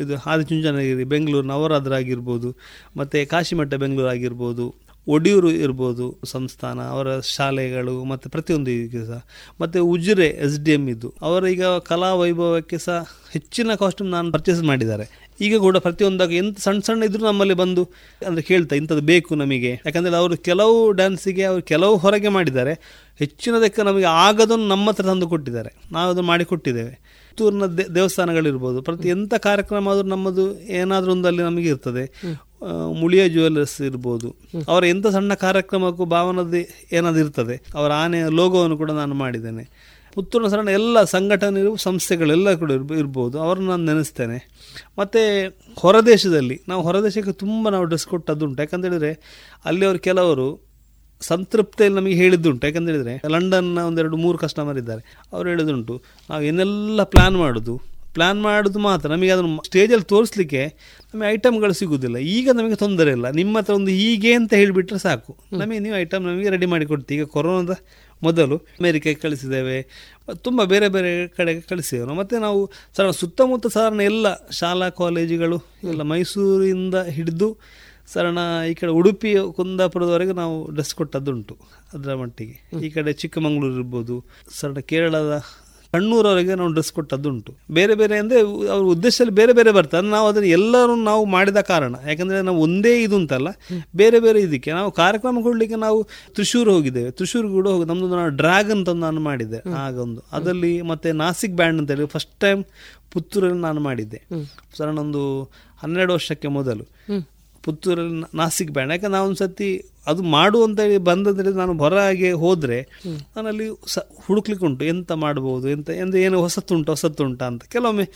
ಇದು 0.00 0.16
ಆದಿಚುಂಚನಗಿರಿ 0.30 1.04
ಬೆಂಗಳೂರು 1.04 1.46
ನವರಾದ್ರ 1.46 1.92
ಆಗಿರ್ಬೋದು 1.94 2.48
ಮತ್ತು 2.96 3.28
ಕಾಶಿಮಠ 3.30 3.74
ಬೆಂಗಳೂರು 3.74 4.08
ಆಗಿರ್ಬೋದು 4.08 4.66
ಒಡಿಯೂರು 5.06 5.50
ಇರ್ಬೋದು 5.50 6.20
ಸಂಸ್ಥಾನ, 6.24 6.80
ಅವರ 6.80 7.20
ಶಾಲೆಗಳು 7.20 8.04
ಮತ್ತು 8.04 8.30
ಪ್ರತಿಯೊಂದು 8.30 8.70
ಇದಕ್ಕೆ 8.70 9.06
ಸಹ. 9.06 9.26
ಮತ್ತು 9.60 9.86
ಉಜಿರೆ 9.86 10.28
ಎಸ್ 10.28 10.58
ಡಿ 10.60 10.72
ಎಂ 10.72 10.88
ಇದ್ದು 10.88 11.14
ಅವರೀಗ 11.22 11.64
ಕಲಾ 11.64 12.14
ವೈಭವಕ್ಕೆ 12.14 12.78
ಸಹ 12.78 13.06
ಹೆಚ್ಚಿನ 13.32 13.74
ಕಾಸ್ಟ್ಯೂಮ್ 13.74 14.10
ನಾನು 14.10 14.32
ಪರ್ಚೇಸ್ 14.32 14.62
ಮಾಡಿದ್ದಾರೆ. 14.62 15.22
ಈಗ 15.40 15.56
ಕೂಡ 15.56 15.76
ಪ್ರತಿಯೊಂದಾಗ 15.76 16.32
ಎಂತ 16.32 16.58
ಸಣ್ಣ 16.58 16.80
ಸಣ್ಣ 16.80 17.02
ಇದ್ರೂ 17.02 17.26
ನಮ್ಮಲ್ಲಿ 17.26 17.54
ಬಂದು 17.54 17.82
ಅಂದರೆ 18.26 18.42
ಕೇಳ್ತಾ 18.42 18.76
ಇಂಥದ್ದು 18.76 19.02
ಬೇಕು 19.02 19.34
ನಮಗೆ. 19.34 19.72
ಯಾಕಂದರೆ 19.86 20.16
ಅವರು 20.16 20.36
ಕೆಲವು 20.36 20.92
ಡ್ಯಾನ್ಸಿಗೆ 20.92 21.44
ಅವರು 21.44 21.62
ಕೆಲವು 21.62 21.96
ಹೊರಗೆ 21.96 22.28
ಮಾಡಿದ್ದಾರೆ. 22.28 22.74
ಹೆಚ್ಚಿನದಕ್ಕೆ 23.18 23.82
ನಮಗೆ 23.82 24.04
ಆಗದನ್ನು 24.04 24.68
ನಮ್ಮ 24.68 24.90
ಹತ್ರ 24.90 25.04
ತಂದು 25.04 25.28
ಕೊಟ್ಟಿದ್ದಾರೆ. 25.28 25.76
ನಾವು 25.92 26.10
ಅದನ್ನು 26.10 26.28
ಮಾಡಿಕೊಟ್ಟಿದ್ದೇವೆ 26.28 27.12
ಪುತ್ತೂರಿನ 27.30 27.66
ದೇವಸ್ಥಾನಗಳಿರ್ಬೋದು. 27.94 28.82
ಪ್ರತಿ 28.82 29.08
ಎಂಥ 29.08 29.34
ಕಾರ್ಯಕ್ರಮ 29.34 29.88
ಆದರೂ 29.88 30.08
ನಮ್ಮದು 30.08 30.62
ಏನಾದರೂ 30.62 31.12
ಒಂದಲ್ಲಿ 31.12 31.42
ನಮಗೆ 31.42 31.68
ಇರ್ತದೆ. 31.68 32.04
ಮುಳಿಯ 32.92 33.28
ಜ್ಯುವೆಲ್ಲರ್ಸ್ 33.28 33.82
ಇರ್ಬೋದು. 33.82 34.34
ಅವರ 34.68 34.84
ಎಂಥ 34.84 35.06
ಸಣ್ಣ 35.06 35.34
ಕಾರ್ಯಕ್ರಮಕ್ಕೂ 35.34 36.04
ಭಾವನದ 36.04 36.54
ಏನಾದ್ರು 36.92 37.78
ಅವರ 37.78 37.92
ಆನೆಯ 37.92 38.24
ಲೋಗೋವನ್ನು 38.28 38.76
ಕೂಡ 38.76 38.90
ನಾನು 38.90 39.14
ಮಾಡಿದ್ದೇನೆ. 39.14 39.92
ಪುತ್ತೂರಿನ 40.14 40.48
ಸಣ್ಣ 40.48 40.68
ಎಲ್ಲ 40.68 41.04
ಸಂಘಟನೆಗಳು 41.04 41.76
ಸಂಸ್ಥೆಗಳೆಲ್ಲ 41.76 42.54
ಕೂಡ 42.54 42.70
ಇರ್ಬೋ, 42.70 42.94
ಇರ್ಬೋದು. 42.94 43.40
ಅವ್ರನ್ನ 43.40 43.68
ನಾನು 43.68 43.84
ನೆನೆಸ್ತೇನೆ. 43.84 44.48
ಮತ್ತು 44.98 45.54
ಹೊರದೇಶದಲ್ಲಿ, 45.78 46.60
ನಾವು 46.68 46.82
ಹೊರದೇಶಕ್ಕೆ 46.82 47.32
ತುಂಬ 47.32 47.68
ನಾವು 47.68 47.84
ಡ್ರೆಸ್ 47.84 48.06
ಕೊಟ್ಟದ್ದುಂಟು. 48.06 48.62
ಯಾಕಂತ 48.62 48.84
ಹೇಳಿದರೆ 48.84 49.20
ಅಲ್ಲಿ 49.64 49.86
ಅವರು 49.86 49.98
ಕೆಲವರು 49.98 50.60
ಸಂತೃಪ್ತಿಯಲ್ಲಿ 51.20 52.00
ನಮಗೆ 52.00 52.14
ಹೇಳಿದ್ದುಂಟು. 52.14 52.66
ಯಾಕಂತೇಳಿದರೆ, 52.66 53.22
ಲಂಡನ್ನ 53.28 53.78
ಒಂದೆರಡು 53.78 54.16
ಮೂರು 54.16 54.38
ಕಸ್ಟಮರ್ 54.38 54.78
ಇದ್ದಾರೆ. 54.78 55.18
ಅವರು 55.32 55.48
ಹೇಳಿದುಂಟು 55.48 56.02
ನಾವು 56.30 56.42
ಏನೆಲ್ಲ 56.42 57.02
ಪ್ಲ್ಯಾನ್ 57.02 57.36
ಮಾಡೋದು. 57.36 57.91
ಪ್ಲ್ಯಾನ್ 58.14 58.42
ಮಾಡೋದು 58.42 58.78
ಮಾತ್ರ. 58.78 59.08
ನಮಗೆ 59.10 59.30
ಅದನ್ನು 59.30 59.62
ಸ್ಟೇಜಲ್ಲಿ 59.66 60.04
ತೋರಿಸ್ಲಿಕ್ಕೆ 60.04 60.62
ನಮಗೆ 61.14 61.28
ಐಟಮ್ಗಳು 61.28 61.72
ಸಿಗೋದಿಲ್ಲ. 61.72 62.16
ಈಗ 62.16 62.50
ನಮಗೆ 62.52 62.74
ತೊಂದರೆ 62.74 63.10
ಇಲ್ಲ. 63.10 63.30
ನಿಮ್ಮ 63.30 63.58
ಹತ್ರ 63.58 63.74
ಒಂದು 63.74 63.90
ಹೀಗೆ 63.90 64.34
ಅಂತ 64.34 64.54
ಹೇಳಿಬಿಟ್ರೆ 64.54 64.98
ಸಾಕು. 64.98 65.36
ನಮಗೆ 65.52 65.78
ನೀವು 65.78 65.96
ಐಟಮ್ 65.96 66.24
ನಮಗೆ 66.24 66.50
ರೆಡಿ 66.50 66.66
ಮಾಡಿ 66.66 66.86
ಕೊಡ್ತೀವಿ 66.86 67.20
ಈಗ 67.20 67.26
ಕೊರೋನಾದ 67.26 67.76
ಮೊದಲು 68.22 68.56
ಅಮೇರಿಕೆಗೆ 68.56 69.20
ಕಳಿಸಿದ್ದೇವೆ. 69.20 69.78
ತುಂಬ 70.34 70.64
ಬೇರೆ 70.64 70.88
ಬೇರೆ 70.88 71.28
ಕಡೆಗೆ 71.28 71.60
ಕಳಿಸಿದ್ದೇವೆ 71.60 72.06
ನಾವು. 72.06 72.18
ಮತ್ತು 72.18 72.38
ನಾವು 72.38 72.70
ಸರ್ 72.96 73.12
ಸುತ್ತಮುತ್ತ 73.12 73.66
ಸಾಧಾರಣ 73.66 74.00
ಎಲ್ಲ 74.00 74.26
ಶಾಲಾ 74.50 74.90
ಕಾಲೇಜುಗಳು 74.90 75.58
ಎಲ್ಲ 75.84 76.02
ಮೈಸೂರಿಂದ 76.02 76.94
ಹಿಡಿದು 76.94 77.48
ಸರಣ 78.12 78.38
ಈ 78.70 78.74
ಕಡೆ 78.74 78.90
ಉಡುಪಿ 78.90 79.34
ಕುಂದಾಪುರದವರೆಗೆ 79.52 80.32
ನಾವು 80.32 80.70
ಡ್ರೆಸ್ 80.70 80.94
ಕೊಟ್ಟದ್ದುಂಟು. 80.94 81.56
ಅದರ 81.92 82.14
ಮಟ್ಟಿಗೆ. 82.14 82.78
ಈ 82.86 82.90
ಕಡೆ 82.90 83.12
ಚಿಕ್ಕಮಗಳೂರು 83.12 83.74
ಇರ್ಬೋದು 83.74 84.24
ಸರಣ 84.60 84.74
ಕೇರಳದ 84.74 85.44
ಕಣ್ಣೂರವರೆಗೆ 85.94 86.54
ನಾವು 86.60 86.70
ಡ್ರೆಸ್ 86.76 86.92
ಕೊಟ್ಟದ್ದುಂಟು. 86.98 87.52
ಬೇರೆ 87.78 87.94
ಬೇರೆ 88.00 88.14
ಅಂದರೆ 88.22 88.38
ಅವ್ರ 88.74 88.84
ಉದ್ದೇಶದಲ್ಲಿ 88.94 89.34
ಬೇರೆ 89.40 89.52
ಬೇರೆ 89.58 89.72
ಬರ್ತಾರೆ 89.78 90.06
ನಾವು 90.14 90.26
ಅದನ್ನು 90.30 90.48
ಎಲ್ಲರೂ 90.58 90.94
ನಾವು 91.10 91.24
ಮಾಡಿದ 91.34 91.60
ಕಾರಣ. 91.72 91.94
ಯಾಕಂದರೆ 92.10 92.38
ನಾವು 92.48 92.60
ಒಂದೇ 92.66 92.94
ಇದು 93.02 93.16
ಅಂತಲ್ಲ 93.22 93.48
ಬೇರೆ 94.02 94.20
ಬೇರೆ 94.26 94.40
ಇದಕ್ಕೆ. 94.46 94.70
ನಾವು 94.78 94.90
ಕಾರ್ಯಕ್ರಮ 95.02 95.42
ಕೊಡಲಿಕ್ಕೆ 95.48 95.78
ನಾವು 95.86 95.98
ತ್ರಿಶೂರ್ 96.36 96.70
ಹೋಗಿದ್ದೇವೆ. 96.74 97.10
ತ್ರಿಶೂರ್ 97.10 97.48
ಕೂಡ 97.56 97.66
ಹೋಗಿ 97.74 97.86
ನಮ್ಮದು 97.90 98.16
ನಾನು 98.20 98.32
ಡ್ರ್ಯಾಗನ್ 98.42 98.78
ಅಂತ 98.78 98.94
ನಾನು 99.06 99.22
ಮಾಡಿದ್ದೆ. 99.28 99.60
ಆಗೊಂದು 99.84 100.22
ಅದರಲ್ಲಿ 100.38 100.72
ಮತ್ತೆ 100.92 101.12
ನಾಸಿಕ್ 101.24 101.56
ಬ್ಯಾಂಡ್ 101.60 101.80
ಅಂತ 101.82 101.90
ಹೇಳಿ 101.96 102.08
ಫಸ್ಟ್ 102.16 102.34
ಟೈಮ್ 102.46 102.62
ಪುತ್ತೂರಲ್ಲಿ 103.12 103.60
ನಾನು 103.68 103.80
ಮಾಡಿದ್ದೆ. 103.88 104.20
ಸರ್ 104.78 104.90
ಒಂದು 105.04 105.22
ಹನ್ನೆರಡು 105.82 106.12
ವರ್ಷಕ್ಕೆ 106.18 106.48
ಮೊದಲು. 106.58 106.84
ಪುತ್ತೂರಲ್ಲಿ 107.64 108.20
ನಾಸಿಕ್ 108.40 108.70
ಬ್ಯಾಂಡ್. 108.76 108.92
ಯಾಕಂದ್ರೆ 108.94 109.14
ನಾವು 109.16 109.26
ಒಂದು 109.28 109.40
ಸತಿ 109.44 109.70
ಅದು 110.10 110.22
ಮಾಡು 110.36 110.58
ಅಂತ 110.66 110.78
ಹೇಳಿ 110.84 110.96
ಬಂದಂದ್ರೆ 111.08 111.50
ನಾನು 111.60 111.74
ಹೊರಗೆ 111.82 112.30
ಹೋದರೆ 112.44 112.78
ನಾನಲ್ಲಿ 113.34 113.66
ಸ 113.94 113.98
ಹುಡುಕ್ಲಿಕ್ಕೆ 114.24 114.64
ಉಂಟು. 114.68 114.84
ಎಂತ 114.92 115.12
ಮಾಡ್ಬೋದು 115.24 115.66
ಎಂತ 115.68 115.90
ಎಂದು 116.04 116.16
ಏನು 116.18 116.38
ಹೊಸತುಂಟು 116.40 116.90
ಹೊಸತುಂಟ 116.92 117.42
ಅಂತ. 117.50 117.62
ಕೆಲವೊಮ್ಮೆ 117.74 118.06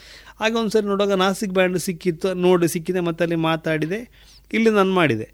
ಆಗ 0.40 0.52
ಒಂದು 0.62 0.72
ಸರಿ 0.76 0.86
ನೋಡುವಾಗ 0.86 1.16
ನಾಸಿಕ್ 1.24 1.52
ಬ್ಯಾಂಡ್ 1.58 1.78
ಸಿಕ್ಕಿತ್ತು 1.78 2.30
ನೋಡಿ 2.46 2.68
ಸಿಕ್ಕಿದೆ 2.68 3.02
ಮತ್ತೆ 3.08 3.24
ಅಲ್ಲಿ 3.24 3.38
ಮಾತಾಡಿದೆ 3.50 4.00
ಇಲ್ಲಿ 4.52 4.70
ನಾನು 4.70 4.92
ಮಾಡಿದೆ. 4.92 5.28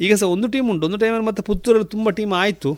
ಈಗ 0.00 0.12
ಸಹ 0.20 0.28
ಒಂದು 0.36 0.46
ಟೀಮ್ 0.54 0.68
ಉಂಟು. 0.70 0.86
ಒಂದು 0.86 0.98
ಟೈಮಲ್ಲಿ 1.02 1.26
ಮತ್ತೆ 1.26 1.42
ಪುತ್ತೂರಲ್ಲಿ 1.42 1.88
ತುಂಬ 1.96 2.10
ಟೀಮ್ 2.10 2.32
ಆಯಿತು. 2.32 2.70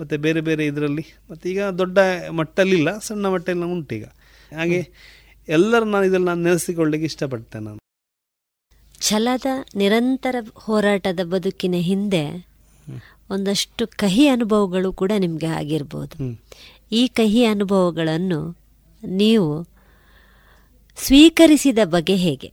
ಮತ್ತೆ 0.00 0.16
ಬೇರೆ 0.16 0.40
ಬೇರೆ 0.40 0.66
ಇದರಲ್ಲಿ. 0.66 1.04
ಮತ್ತೆ 1.30 1.46
ಈಗ 1.52 1.62
ದೊಡ್ಡ 1.80 1.98
ಮಟ್ಟಲ್ಲಿಲ್ಲ 2.40 2.98
ಸಣ್ಣ 3.08 3.26
ಮಟ್ಟಲ್ಲಿ 3.26 3.68
ಉಂಟು 3.76 3.94
ಈಗ. 3.94 4.08
ಹಾಗೆ 4.58 4.80
ಎಲ್ಲರೂ 5.48 5.86
ನಾನು 5.94 6.04
ಇದರಲ್ಲಿ 6.10 6.28
ನಾನು 6.32 6.42
ನೆನೆಸಿಕೊಳ್ಳಿಕ್ಕೆ 6.42 7.06
ಇಷ್ಟಪಡ್ತೇನೆ 7.12 7.64
ನಾನು. 7.64 7.81
ಛಲದ 9.02 9.46
ನಿರಂತರ 9.76 10.36
ಹೋರಾಟದ 10.54 11.20
ಬದುಕಿನ 11.24 11.76
ಹಿಂದೆ 11.80 12.24
ಒಂದಷ್ಟು 13.30 13.84
ಕಹಿ 13.96 14.24
ಅನುಭವಗಳು 14.28 14.88
ಕೂಡ 14.92 15.12
ನಿಮಗೆ 15.18 15.48
ಆಗಿರ್ಬೋದು. 15.60 16.14
ಈ 16.92 17.02
ಕಹಿ 17.18 17.42
ಅನುಭವಗಳನ್ನು 17.44 18.40
ನೀವು 19.02 19.48
ಸ್ವೀಕರಿಸಿದ 20.98 21.78
ಬಗೆ 21.84 22.16
ಹೇಗೆ? 22.16 22.50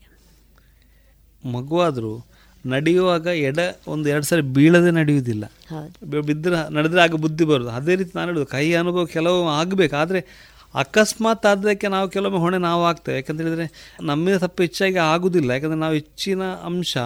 ಮಗುವಾದರೂ 1.44 2.14
ನಡೆಯುವಾಗ 2.66 3.28
ಎಡ 3.48 3.60
ಒಂದು 3.88 4.10
ಎರಡು 4.10 4.26
ಸರಿ 4.26 4.44
ಬೀಳದೆ 4.56 4.92
ನಡೆಯುವುದಿಲ್ಲ. 4.92 5.46
ಬಿದ್ದರೆ 6.30 6.74
ನಡೆದ್ರೆ 6.74 7.02
ಆಗ 7.02 7.18
ಬುದ್ಧಿ 7.26 7.46
ಬರೋದು 7.46 7.70
ಅದೇ 7.70 7.94
ರೀತಿ 7.96 8.12
ನಾನು 8.16 8.28
ಹೇಳೋದು 8.32 8.46
ಕೈ 8.46 8.66
ಅನುಭವ 8.74 9.06
ಕೆಲವು 9.16 9.42
ಆಗಬೇಕು 9.50 9.96
ಆದರೆ 9.96 10.22
ಅಕಸ್ಮಾತ್ 10.76 11.46
ಆದಕ್ಕೆ 11.46 11.88
ನಾವು 11.88 12.10
ಕೆಲವೊಮ್ಮೆ 12.10 12.40
ಹೊಣೆ 12.40 12.58
ನಾವು 12.58 12.86
ಆಗ್ತೇವೆ. 12.86 13.18
ಯಾಕಂತ 13.18 13.42
ಹೇಳಿದರೆ 13.42 13.98
ನಮ್ಮಿಂದ 14.02 14.38
ತಪ್ಪು 14.38 14.64
ಹೆಚ್ಚಾಗಿ 14.64 14.96
ಆಗುವುದಿಲ್ಲ 14.96 15.52
ಯಾಕಂದರೆ 15.52 15.78
ನಾವು 15.78 15.94
ಹೆಚ್ಚಿನ 15.94 16.42
ಅಂಶ 16.44 16.98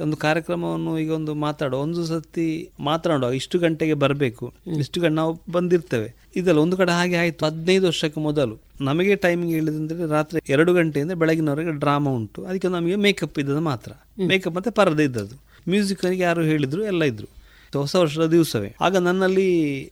ಒಂದು 0.00 0.16
ಕಾರ್ಯಕ್ರಮವನ್ನು 0.16 0.98
ಈಗ 0.98 1.10
ಒಂದು 1.10 1.34
ಮಾತಾಡೋ 1.34 1.78
ಒಂದು 1.78 2.06
ಸತಿ 2.06 2.70
ಮಾತನಾಡುವ 2.80 3.32
ಇಷ್ಟು 3.32 3.58
ಗಂಟೆಗೆ 3.58 3.94
ಬರಬೇಕು. 3.94 4.52
ಇಷ್ಟು 4.78 5.00
ಗಂಟೆ 5.00 5.14
ನಾವು 5.14 5.40
ಬಂದಿರ್ತೇವೆ. 5.52 6.14
ಇದೆಲ್ಲ 6.36 6.58
ಒಂದು 6.58 6.76
ಕಡೆ 6.76 6.92
ಹಾಗೆ 6.92 7.16
ಆಯಿತು. 7.16 7.46
ಹದಿನೈದು 7.46 7.86
ವರ್ಷಕ್ಕೆ 7.86 8.20
ಮೊದಲು 8.20 8.58
ನಮಗೆ 8.80 9.16
ಟೈಮಿಂಗ್ 9.16 9.52
ಹೇಳಿದಂದ್ರೆ 9.54 10.10
ರಾತ್ರಿ 10.10 10.40
ಎರಡು 10.48 10.74
ಗಂಟೆಯಿಂದ 10.74 11.12
ಬೆಳಗಿನವರೆಗೆ 11.12 11.70
ಡ್ರಾಮಾ 11.70 12.10
ಉಂಟು. 12.10 12.44
ಅದಕ್ಕೆ 12.44 12.68
ನಮಗೆ 12.68 12.96
ಮೇಕಪ್ 12.96 13.38
ಇದ್ದದ್ದು 13.38 13.60
ಮಾತ್ರ. 13.60 13.92
ಮೇಕಪ್ 14.26 14.54
ಮತ್ತೆ 14.54 14.70
ಪರದೆ 14.70 15.04
ಇದ್ದದ್ದು. 15.04 15.34
ಮ್ಯೂಸಿಕ್ಗೆ 15.68 16.18
ಯಾರು 16.18 16.42
ಹೇಳಿದ್ರು 16.42 16.84
ಎಲ್ಲ 16.84 17.04
ಇದ್ರು. 17.04 17.37
ಹೊಸ 17.76 17.94
ವರ್ಷದ 17.94 18.26
ದಿವಸವೇ. 18.26 18.70
ಆಗ 18.80 18.96
ನನ್ನಲ್ಲಿ 18.96 19.46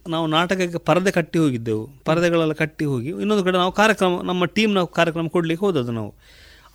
ನಾವು 0.08 0.26
ನಾಟಕಕ್ಕೆ 0.26 0.78
ಪರದೆ 0.78 1.10
ಕಟ್ಟಿ 1.10 1.38
ಹೋಗಿದ್ದೆವು. 1.38 1.84
ಪರದೆಗಳೆಲ್ಲ 2.04 2.54
ಕಟ್ಟಿ 2.62 2.84
ಹೋಗಿ 2.84 3.10
ಇನ್ನೊಂದು 3.22 3.44
ಕಡೆ 3.44 3.56
ನಾವು 3.62 3.72
ಕಾರ್ಯಕ್ರಮ 3.72 4.20
ನಮ್ಮ 4.22 4.44
ಟೀಮ್ 4.56 4.72
ನಾವು 4.74 4.88
ಕಾರ್ಯಕ್ರಮ 4.98 5.26
ಕೊಡಲಿಕ್ಕೆ 5.36 5.64
ಹೋದದ್ದು 5.66 5.92
ನಾವು. 5.92 6.12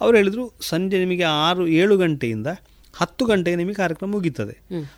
ಅವ್ರು 0.01 0.15
ಹೇಳಿದರು 0.17 0.45
ಸಂಜೆ 0.61 0.99
ನಿಮಗೆ 0.99 1.25
ಆರು 1.47 1.63
ಏಳು 1.81 1.95
ಗಂಟೆಯಿಂದ 1.97 2.47
ಹತ್ತು 2.93 3.23
ಗಂಟೆಗೆ 3.25 3.57
ನಿಮಗೆ 3.61 3.75
ಕಾರ್ಯಕ್ರಮ 3.75 4.09
ಮುಗೀತದೆ. 4.11 4.55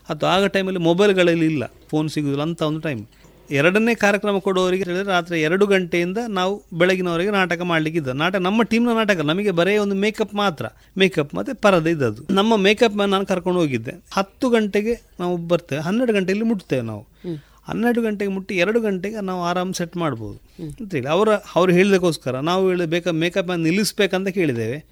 ಅದು 0.10 0.26
ಆಗ 0.26 0.46
ಟೈಮಲ್ಲಿ 0.46 0.82
ಮೊಬೈಲ್ಗಳಲ್ಲಿ 0.90 1.46
ಇಲ್ಲ. 1.46 1.64
ಫೋನ್ 1.90 2.10
ಸಿಗುದಿಲ್ಲ 2.10 2.42
ಅಂತ 2.42 2.62
ಒಂದು 2.62 2.82
ಟೈಮ್ 2.88 3.02
ಎರಡನೇ 3.52 3.96
ಕಾರ್ಯಕ್ರಮ 3.96 4.38
ಕೊಡುವವರಿಗೆ 4.38 4.84
ಹೇಳಿದರೆ 4.84 5.08
ರಾತ್ರಿ 5.08 5.42
ಎರಡು 5.42 5.66
ಗಂಟೆಯಿಂದ 5.66 6.18
ನಾವು 6.28 6.64
ಬೆಳಗಿನವರೆಗೆ 6.74 7.32
ನಾಟಕ 7.32 7.62
ಮಾಡ್ಲಿಕ್ಕೆ 7.62 8.00
ಇದ್ದ 8.00 8.08
ನಾಟಕ 8.08 8.38
ನಮ್ಮ 8.40 8.64
ಟೀಮ್ನ 8.64 8.94
ನಾಟಕ 8.94 9.22
ನಮಗೆ 9.22 9.52
ಬರೀ 9.52 9.78
ಒಂದು 9.78 9.96
ಮೇಕಪ್ 9.96 10.36
ಮಾತ್ರ. 10.36 10.66
ಮೇಕಪ್ 10.98 11.36
ಮತ್ತು 11.36 11.62
ಪರದೆ 11.62 11.92
ಇದ್ದದ್ದು. 11.92 12.34
ನಮ್ಮ 12.34 12.58
ಮೇಕಪ್ 12.58 12.96
ನಾನು 12.96 13.26
ಕರ್ಕೊಂಡು 13.26 13.60
ಹೋಗಿದ್ದೆ. 13.60 14.04
ಹತ್ತು 14.14 14.50
ಗಂಟೆಗೆ 14.50 15.02
ನಾವು 15.20 15.38
ಬರ್ತೇವೆ. 15.38 15.82
ಹನ್ನೆರಡು 15.82 16.14
ಗಂಟೆಯಲ್ಲಿ 16.14 16.46
ಮುಟ್ತೇವೆ 16.46 16.82
ನಾವು. 16.82 17.04
ಹನ್ನೆರಡು 17.68 18.02
ಗಂಟೆಗೆ 18.02 18.32
ಮುಟ್ಟಿ 18.32 18.56
ಎರಡು 18.56 18.82
ಗಂಟೆಗೆ 18.82 19.22
ನಾವು 19.22 19.44
ಆರಾಮ್ 19.44 19.74
ಸೆಟ್ 19.74 19.98
ಮಾಡ್ಬೋದು. 19.98 20.40
ಅಂತೇಳಿ 20.80 21.08
ಅವರ 21.08 21.30
ಅವ್ರು 21.56 21.74
ಹೇಳಿದಕ್ಕೋಸ್ಕರ 21.74 22.40
ನಾವು 22.40 22.70
ಹೇಳಿ 22.70 22.86
ಬೇಕಾ 22.86 23.12
ಮೇಕಪ್ 23.12 23.58
ನಿಲ್ಲಿಸ್ಬೇಕಂತ 23.58 24.28
ಕೇಳಿದ್ದೇವೆ. 24.28 24.86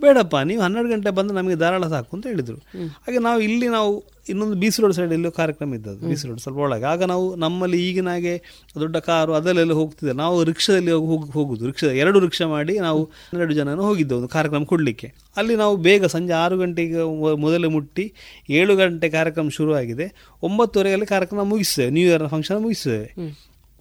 ಬೇಡಪ್ಪ 0.00 0.36
ನೀವು 0.36 0.62
ಹನ್ನೆರಡು 0.62 0.88
ಗಂಟೆ 0.88 1.10
ಬಂದು 1.10 1.34
ನಮಗೆ 1.34 1.54
ಧಾರಾಳ 1.54 1.86
ಸಾಕು 1.86 2.16
ಅಂತ 2.16 2.26
ಹೇಳಿದರು. 2.26 2.56
ಹಾಗೆ 2.78 3.18
ನಾವು 3.18 3.40
ಇಲ್ಲಿ 3.40 3.68
ನಾವು 3.68 4.04
ಇನ್ನೊಂದು 4.32 4.56
ಬೀಸ್ 4.62 4.78
ರೋಡ್ 4.80 4.94
ಸೈಡ್ 4.96 5.12
ಎಲ್ಲೋ 5.16 5.30
ಕಾರ್ಯಕ್ರಮ 5.38 5.74
ಇದ್ದದ್ದು 5.78 6.02
ಬೀಸ್ 6.10 6.24
ರೋಡ್ 6.28 6.40
ಸ್ವಲ್ಪ 6.44 6.58
ಒಳಗೆ. 6.66 6.86
ಆಗ 6.92 7.02
ನಾವು 7.12 7.24
ನಮ್ಮಲ್ಲಿ 7.44 7.78
ಈಗಿನ 7.86 8.10
ಹಾಗೆ 8.14 8.34
ದೊಡ್ಡ 8.82 8.96
ಕಾರು 9.08 9.32
ಅದಲ್ಲೆಲ್ಲ 9.38 9.76
ಹೋಗ್ತಿದ್ದೆ. 9.80 10.14
ನಾವು 10.22 10.36
ರಿಕ್ಷಾದಲ್ಲಿ 10.50 10.92
ಹೋಗಿ 11.10 11.30
ಹೋಗುದು. 11.38 11.62
ರಿಕ್ಷಾ 11.70 11.90
ಎರಡು 12.02 12.20
ರಿಕ್ಷಾ 12.26 12.48
ಮಾಡಿ 12.54 12.76
ನಾವು 12.86 13.02
ಹನ್ನೆರಡು 13.30 13.56
ಜನ 13.60 13.74
ಹೋಗಿದ್ದೆವು 13.88 14.20
ಒಂದು 14.20 14.32
ಕಾರ್ಯಕ್ರಮ 14.36 14.64
ಕೊಡಲಿಕ್ಕೆ. 14.72 15.10
ಅಲ್ಲಿ 15.36 15.56
ನಾವು 15.62 15.76
ಬೇಗ 15.88 16.04
ಸಂಜೆ 16.16 16.34
ಆರು 16.44 16.58
ಗಂಟೆಗೆ 16.58 17.02
ಮೊದಲೇ 17.44 17.70
ಮುಟ್ಟಿ 17.76 18.06
ಏಳು 18.60 18.76
ಗಂಟೆ 18.76 19.08
ಕಾರ್ಯಕ್ರಮ 19.18 19.48
ಶುರುವಾಗಿದೆ. 19.58 20.08
ಒಂಬತ್ತುವರೆಯಲ್ಲಿ 20.48 21.06
ಕಾರ್ಯಕ್ರಮ 21.14 21.44
ಮುಗಿಸ್ತೇವೆ 21.52 21.90
ನ್ಯೂ 21.90 22.06
ಇಯರ್ 22.08 22.26
ಫಂಕ್ಷನ್ 22.28 22.60
ಮುಗಿಸ್ತೇವೆ 22.66 23.06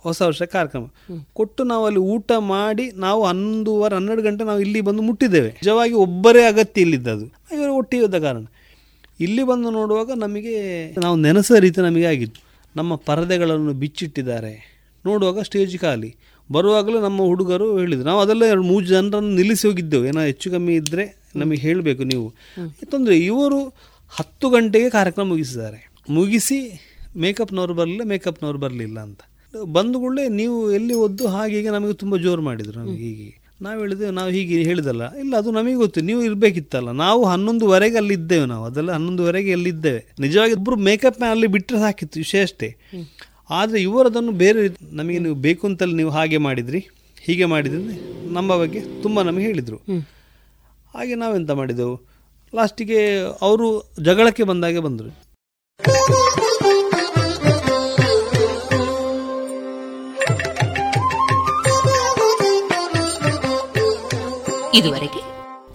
ಹೊಸ 0.03 0.19
ವರ್ಷ 0.21 0.43
ಕಾರ್ಯಕ್ರಮ. 0.55 0.85
ಕೊಟ್ಟು 1.33 1.61
ನಾವು 1.63 1.83
ಅಲ್ಲಿ 1.85 2.01
ಊಟ 2.13 2.31
ಮಾಡಿ 2.51 2.85
ನಾವು 3.05 3.21
ಹನ್ನೊಂದುವರೆ 3.25 3.95
ಹನ್ನೆರಡು 3.95 4.23
ಗಂಟೆ 4.27 4.43
ನಾವು 4.43 4.59
ಇಲ್ಲಿ 4.59 4.81
ಬಂದು 4.81 5.01
ಮುಟ್ಟಿದ್ದೇವೆ. 5.01 5.49
ನಿಜವಾಗಿ 5.49 5.95
ಒಬ್ಬರೇ 6.05 6.43
ಅಗತ್ಯ 6.45 6.81
ಇಲ್ಲಿದ್ದದು 6.81 7.25
ಇವರು 7.55 7.71
ಒಟ್ಟಿಗೆ 7.75 8.05
ಇದ್ದ 8.05 8.19
ಕಾರಣ. 8.27 8.45
ಇಲ್ಲಿ 9.19 9.43
ಬಂದು 9.43 9.69
ನೋಡುವಾಗ 9.69 10.11
ನಮಗೆ 10.15 10.95
ನಾವು 10.99 11.15
ನೆನೆಸಿದ 11.15 11.55
ರೀತಿ 11.55 11.81
ನಮಗೆ 11.81 12.05
ಆಗಿತ್ತು. 12.05 12.41
ನಮ್ಮ 12.75 12.95
ಪರದೆಗಳನ್ನು 12.95 13.73
ಬಿಚ್ಚಿಟ್ಟಿದ್ದಾರೆ. 13.73 14.77
ನೋಡುವಾಗ 15.05 15.39
ಸ್ಟೇಜ್ 15.39 15.77
ಖಾಲಿ. 15.77 16.15
ಬರುವಾಗಲೂ 16.51 17.01
ನಮ್ಮ 17.01 17.21
ಹುಡುಗರು 17.21 17.77
ಹೇಳಿದರು. 17.77 18.03
ನಾವು 18.03 18.21
ಅದೆಲ್ಲ 18.21 18.45
ಎರಡು 18.45 18.63
ಮೂರು 18.63 18.85
ಜನರನ್ನು 18.85 19.35
ನಿಲ್ಲಿಸಿ 19.35 19.67
ಹೋಗಿದ್ದೆವು. 19.67 20.05
ಏನೋ 20.05 20.21
ಹೆಚ್ಚು 20.21 20.51
ಕಮ್ಮಿ 20.51 20.75
ಇದ್ದರೆ 20.75 21.17
ನಮಗೆ 21.35 21.57
ಹೇಳಬೇಕು 21.57 22.03
ನೀವು. 22.03 22.33
ತೊಂದರೆ? 22.85 23.19
ಇವರು 23.19 23.73
ಹತ್ತು 24.09 24.49
ಗಂಟೆಗೆ 24.49 24.89
ಕಾರ್ಯಕ್ರಮ 24.89 25.27
ಮುಗಿಸಿದ್ದಾರೆ. 25.27 25.91
ಮುಗಿಸಿ 26.09 26.81
ಮೇಕಪ್ನವ್ರು 27.17 27.73
ಬರಲಿಲ್ಲ 27.73 28.01
ಮೇಕಪ್ನವ್ರು 28.03 28.59
ಬರಲಿಲ್ಲ 28.59 28.99
ಅಂತ. 28.99 29.19
ಬಂದ 29.65 29.95
ಕೂಡಲೇ 29.95 30.29
ನೀವು 30.29 30.71
ಎಲ್ಲಿ 30.71 30.93
ಒದ್ದು 30.93 31.27
ಹಾಗೆ 31.27 31.69
ನಮಗೆ 31.69 31.93
ತುಂಬ 31.93 32.17
ಜೋರು 32.17 32.41
ಮಾಡಿದರು 32.41 32.79
ನಮಗೆ 32.79 33.03
ಹೀಗೆ. 33.03 33.46
ನಾವು 33.61 33.79
ಹೇಳಿದೆವು 33.79 34.11
ನಾವು 34.11 34.29
ಹೀಗೆ 34.29 34.63
ಹೇಳಿದಲ್ಲ. 34.63 35.13
ಇಲ್ಲ 35.15 35.37
ಅದು 35.37 35.51
ನಮಗೆ 35.51 35.73
ಗೊತ್ತು. 35.73 36.01
ನೀವು 36.01 36.23
ಇರಬೇಕಿತ್ತಲ್ಲ. 36.23 36.91
ನಾವು 36.91 37.25
ಹನ್ನೊಂದುವರೆಗೆ 37.25 37.97
ಅಲ್ಲಿ 37.97 38.13
ಇದ್ದೇವೆ 38.13 38.45
ನಾವು. 38.45 38.65
ಅದೆಲ್ಲ 38.65 38.91
ಹನ್ನೊಂದುವರೆಗೆ 38.91 39.51
ಅಲ್ಲಿದ್ದೇವೆ. 39.51 40.13
ನಿಜವಾಗಿ 40.19 40.51
ಇಬ್ಬರು 40.51 40.75
ಮೇಕಪ್ 40.75 41.21
ಅಲ್ಲಿ 41.21 41.47
ಬಿಟ್ಟರೆ 41.47 41.79
ಸಾಕಿತ್ತು 41.79 42.19
ವಿಷಯ 42.19 42.41
ಅಷ್ಟೇ. 42.41 42.75
ಆದರೆ 43.49 43.81
ಇವರದನ್ನು 43.81 44.31
ಬೇರೆ 44.31 44.61
ರೀತಿ 44.61 44.95
ನಮಗೆ 44.95 45.19
ನೀವು 45.19 45.35
ಬೇಕು 45.35 45.67
ಅಂತಲ್ಲಿ 45.67 45.95
ನೀವು 45.95 46.09
ಹಾಗೆ 46.09 46.37
ಮಾಡಿದ್ರಿ 46.37 46.87
ಹೀಗೆ 47.21 47.45
ಮಾಡಿದ್ರಿ 47.45 47.83
ನಮ್ಮ 48.33 48.57
ಬಗ್ಗೆ 48.57 48.79
ತುಂಬ 49.01 49.21
ನಮಗೆ 49.21 49.45
ಹೇಳಿದರು. 49.45 49.77
ಹಾಗೆ 50.93 51.15
ನಾವೆಂತ 51.15 51.51
ಮಾಡಿದೆವು? 51.51 52.01
ಲಾಸ್ಟಿಗೆ 52.55 52.99
ಅವರು 53.41 53.93
ಜಗಳಕ್ಕೆ 54.03 54.43
ಬಂದಾಗೆ 54.43 54.79
ಬಂದರು. 54.79 55.09
ಇದುವರೆಗೆ 64.76 65.22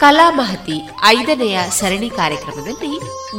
ಕಲಾ 0.00 0.26
ಮಹತಿ 0.30 0.76
ಐದನೆಯ 1.08 1.58
ಸರಣಿ 1.70 2.10
ಕಾರ್ಯಕ್ರಮದಲ್ಲಿ 2.16 2.90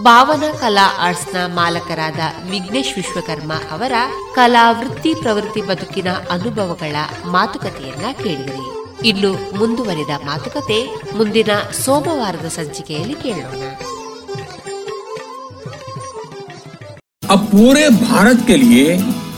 ಭಾವನಾ 0.03 0.49
ಕಲಾ 0.59 0.87
ಆರ್ಟ್ಸ್ನ 0.99 1.37
ಮಾಲಕರಾದ 1.53 2.21
ವಿಘ್ನೇಶ್ 2.49 2.95
ವಿಶ್ವಕರ್ಮ 2.97 3.53
ಅವರ 3.71 3.93
ಕಲಾ 4.35 4.71
ವೃತ್ತಿ 4.71 5.13
ಪ್ರವೃತ್ತಿ 5.13 5.61
ಬದುಕಿನ 5.61 6.09
ಅನುಭವಗಳ 6.29 6.95
ಮಾತುಕತೆಯನ್ನ 7.31 8.05
ಕೇಳಿದಿರಿ 8.23 8.65
ಇನ್ನು 9.09 9.31
ಮುಂದುವರಿದ 9.57 10.13
ಮಾತುಕತೆ 10.23 10.79
ಮುಂದಿನ 11.15 11.51
ಸೋಮವಾರದ 11.83 12.49
ಸಂಚಿಕೆಯಲ್ಲಿ 12.57 13.17
ಕೇಳೋಣ 13.23 13.63
अब 17.23 17.41
पूरे 17.47 17.81
भारत 17.99 18.39
के 18.47 18.55
लिए 18.57 18.85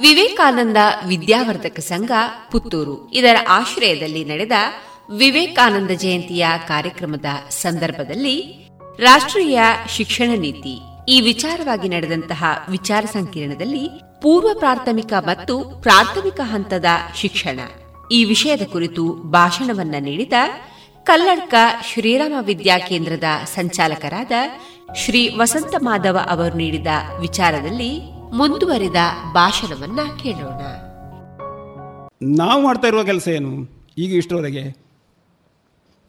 ವಿವೇಕಾನಂದ 0.00 0.76
ವಿದ್ಯಾವರ್ಧಕ 1.06 1.80
ಸಂಘ, 1.80 2.10
ಪುತ್ತೂರು. 2.50 3.10
ಇದರ 3.10 3.36
ಆಶ್ರಯದಲ್ಲಿ 3.48 4.24
ನಡೆದ 4.24 4.52
ವಿವೇಕಾನಂದ 5.10 5.90
ಜಯಂತಿಯ 5.90 6.46
ಕಾರ್ಯಕ್ರಮದ 6.68 7.24
ಸಂದರ್ಭದಲ್ಲಿ 7.50 8.68
ರಾಷ್ಟ್ರೀಯ 8.98 9.60
ಶಿಕ್ಷಣ 9.88 10.30
ನೀತಿ. 10.36 10.80
ಈ 11.08 11.20
ವಿಚಾರವಾಗಿ 11.20 11.88
ನಡೆದಂತಹ 11.88 12.44
ವಿಚಾರ 12.68 13.04
ಸಂಕಿರಣದಲ್ಲಿ 13.12 13.88
ಪೂರ್ವ 14.22 14.48
ಪ್ರಾಥಮಿಕ 14.58 15.12
ಮತ್ತು 15.18 15.60
ಪ್ರಾಥಮಿಕ 15.60 16.40
ಹಂತದ 16.42 16.84
ಶಿಕ್ಷಣ. 17.16 17.60
ಈ 18.12 18.24
ವಿಷಯದ 18.24 18.62
ಕುರಿತು 18.72 19.12
ಭಾಷಣವನ್ನ 19.12 19.94
ನೀಡಿದ 19.98 20.32
ಕಲ್ಲಡ್ಕ 21.04 21.54
ಶ್ರೀರಾಮ 21.92 22.32
ವಿದ್ಯಾ 22.40 22.78
ಕೇಂದ್ರದ 22.78 23.24
ಸಂಚಾಲಕರಾದ 23.54 24.32
ಶ್ರೀ 24.96 25.28
ವಸಂತ 25.28 25.74
ಮಾಧವ 25.78 26.18
ಅವರು 26.30 26.54
ನೀಡಿದ 26.54 26.86
ವಿಚಾರದಲ್ಲಿ 27.20 28.21
ಮುಂದುವರಿದ 28.32 28.96
ಭಾಷಣವನ್ನ 29.32 30.00
ಕೇಳೋಣ. 30.22 30.60
ನಾವು 32.22 32.62
ಮಾಡ್ತಾ 32.62 32.88
ಇರುವ 32.88 33.04
ಕೆಲಸ 33.04 33.28
ಏನು? 33.28 33.68
ಈಗ 33.98 34.14
ಇಷ್ಟರವರೆಗೆ 34.14 34.76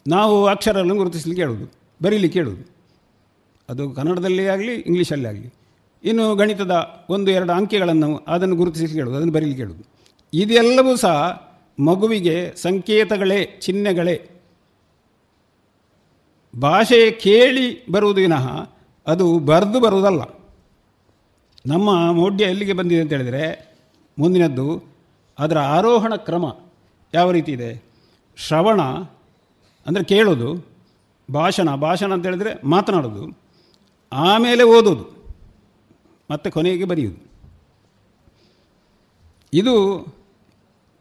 ನಾವು 0.08 0.48
ಅಕ್ಷರಗಳನ್ನು 0.48 0.96
ಗುರುತಿಸಲಿಕ್ಕೆ 0.96 1.42
ಹೇಳೋದು 1.42 1.74
ಬರೀಲಿಕ್ಕೆ 2.04 2.40
ಹೇಳೋದು 2.40 2.76
ಅದು 3.70 3.92
ಕನ್ನಡದಲ್ಲಿ 3.92 4.48
ಆಗಲಿ, 4.48 4.74
ಇಂಗ್ಲೀಷಲ್ಲೇ 4.76 5.30
ಆಗಲಿ. 5.30 5.54
ಇನ್ನು 6.04 6.36
ಗಣಿತದ 6.36 7.06
ಒಂದು, 7.10 7.32
ಎರಡು 7.32 7.52
ಅಂಕೆಗಳನ್ನು 7.52 8.18
ಅದನ್ನು 8.28 8.56
ಗುರುತಿಸಲಿಕ್ಕೆ 8.56 9.00
ಹೇಳೋದು 9.00 9.18
ಅದನ್ನು 9.18 9.34
ಬರೀಲಿಕ್ಕೆ 9.34 9.64
ಹೇಳೋದು 9.64 9.84
ಇದೆಲ್ಲವೂ 10.34 10.96
ಸಹ 10.96 11.44
ಮಗುವಿಗೆ 11.80 12.56
ಸಂಕೇತಗಳೇ, 12.56 13.46
ಚಿಹ್ನೆಗಳೇ. 13.46 14.30
ಭಾಷೆ 16.62 17.12
ಕೇಳಿ 17.12 17.92
ಬರುವುದು 17.92 18.22
ವಿನಃ 18.22 18.70
ಅದು 19.08 19.40
ಬರೆದು 19.40 19.80
ಬರುವುದಲ್ಲ. 19.80 20.43
ನಮ್ಮ 21.66 22.12
ಮೌಢ್ಯ 22.12 22.44
ಎಲ್ಲಿಗೆ 22.44 22.74
ಬಂದಿದೆ 22.74 23.02
ಅಂತ 23.02 23.14
ಹೇಳಿದರೆ, 23.14 23.44
ಮುಂದಿನದ್ದು 24.20 24.84
ಅದರ 25.40 25.58
ಆರೋಹಣ 25.58 26.16
ಕ್ರಮ 26.16 26.46
ಯಾವ 27.14 27.32
ರೀತಿ 27.32 27.52
ಇದೆ? 27.52 27.84
ಶ್ರವಣ 28.38 28.82
ಅಂದರೆ 29.86 30.04
ಕೇಳೋದು, 30.04 30.66
ಭಾಷಣ 31.32 31.76
ಭಾಷಣ 31.76 32.14
ಅಂತ 32.14 32.26
ಹೇಳಿದರೆ 32.26 32.52
ಮಾತನಾಡೋದು, 32.64 33.40
ಆಮೇಲೆ 34.14 34.64
ಓದೋದು, 34.64 35.06
ಮತ್ತು 36.32 36.52
ಕೊನೆಗೆ 36.52 36.86
ಬರೆಯೋದು 36.86 37.34
ಇದು 39.54 39.76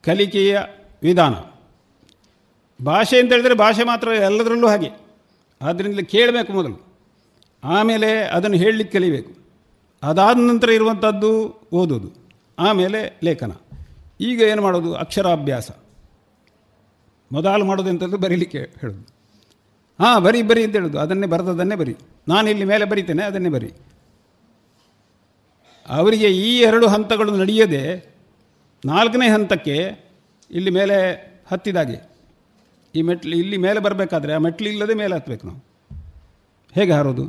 ಕಲಿಕೆಯ 0.05 0.61
ವಿಧಾನ. 1.03 1.35
ಭಾಷೆ 2.85 3.21
ಅಂತ 3.21 3.33
ಹೇಳಿದರೆ 3.33 3.55
ಭಾಷೆ 3.55 3.85
ಮಾತ್ರ 3.85 4.09
ಎಲ್ಲದರಲ್ಲೂ 4.09 4.69
ಹಾಗೆ. 4.69 4.91
ಆದ್ದರಿಂದ 5.63 6.01
ಕೇಳಬೇಕು 6.01 6.53
ಮೊದಲು. 6.53 6.87
ಆಮೇಲೆ 7.65 8.25
ಅದನ್ನು 8.25 8.57
ಹೇಳಲಿಕ್ಕೆ 8.57 8.99
ಕಲಿಬೇಕು. 8.99 9.42
ಅದಾದ 10.03 10.37
ನಂತರ 10.37 10.71
ಇರುವಂಥದ್ದು 10.71 11.61
ಓದೋದು 11.73 12.13
ಆಮೇಲೆ 12.59 13.21
ಲೇಖನ. 13.25 13.53
ಈಗ 14.21 14.41
ಏನು 14.41 14.63
ಮಾಡೋದು? 14.63 14.95
ಅಕ್ಷರಾಭ್ಯಾಸ. 14.95 15.71
ಮೊದಲು 17.33 17.65
ಮಾಡೋದು 17.65 17.89
ಎಂಥದ್ದು 17.89 18.19
ಬರೀಲಿಕ್ಕೆ 18.19 18.59
ಹೇಳೋದು. 18.59 19.07
ಹಾಂ, 19.99 20.25
ಬರಿ 20.25 20.43
ಬರಿ 20.43 20.65
ಅಂತ 20.65 20.73
ಹೇಳೋದು. 20.73 20.99
ಅದನ್ನೇ 20.99 21.27
ಬರೆದದನ್ನೇ 21.27 21.75
ಬರಿ. 21.75 21.97
ನಾನು 22.29 22.51
ಇಲ್ಲಿ 22.51 22.65
ಮೇಲೆ 22.65 22.85
ಬರಿತೇನೆ, 22.85 23.25
ಅದನ್ನೇ 23.25 23.49
ಬರಿ. 23.49 23.73
ಅವರಿಗೆ 25.89 26.29
ಈ 26.29 26.59
ಎರಡು 26.59 26.89
ಹಂತಗಳು 26.89 27.37
ನಡೆಯದೆ 27.37 28.15
ನಾಲ್ಕನೇ 28.85 29.29
ಹಂತಕ್ಕೆ 29.29 30.05
ಇಲ್ಲಿ 30.51 30.71
ಮೇಲೆ 30.71 31.13
ಹತ್ತಿದಾಗೆ. 31.51 32.11
ಈ 32.95 33.03
ಮೆಟ್ಲು 33.03 33.37
ಇಲ್ಲಿ 33.37 33.57
ಮೇಲೆ 33.57 33.81
ಬರಬೇಕಾದ್ರೆ 33.81 34.33
ಆ 34.33 34.39
ಮೆಟ್ಲು 34.39 34.69
ಇಲ್ಲದೆ 34.69 34.95
ಮೇಲೆ 34.95 35.15
ಹತ್ತಬೇಕು 35.15 35.47
ನಾವು. 35.47 35.65
ಹೇಗೆ 36.75 36.93
ಹಾರೋದು? 36.93 37.25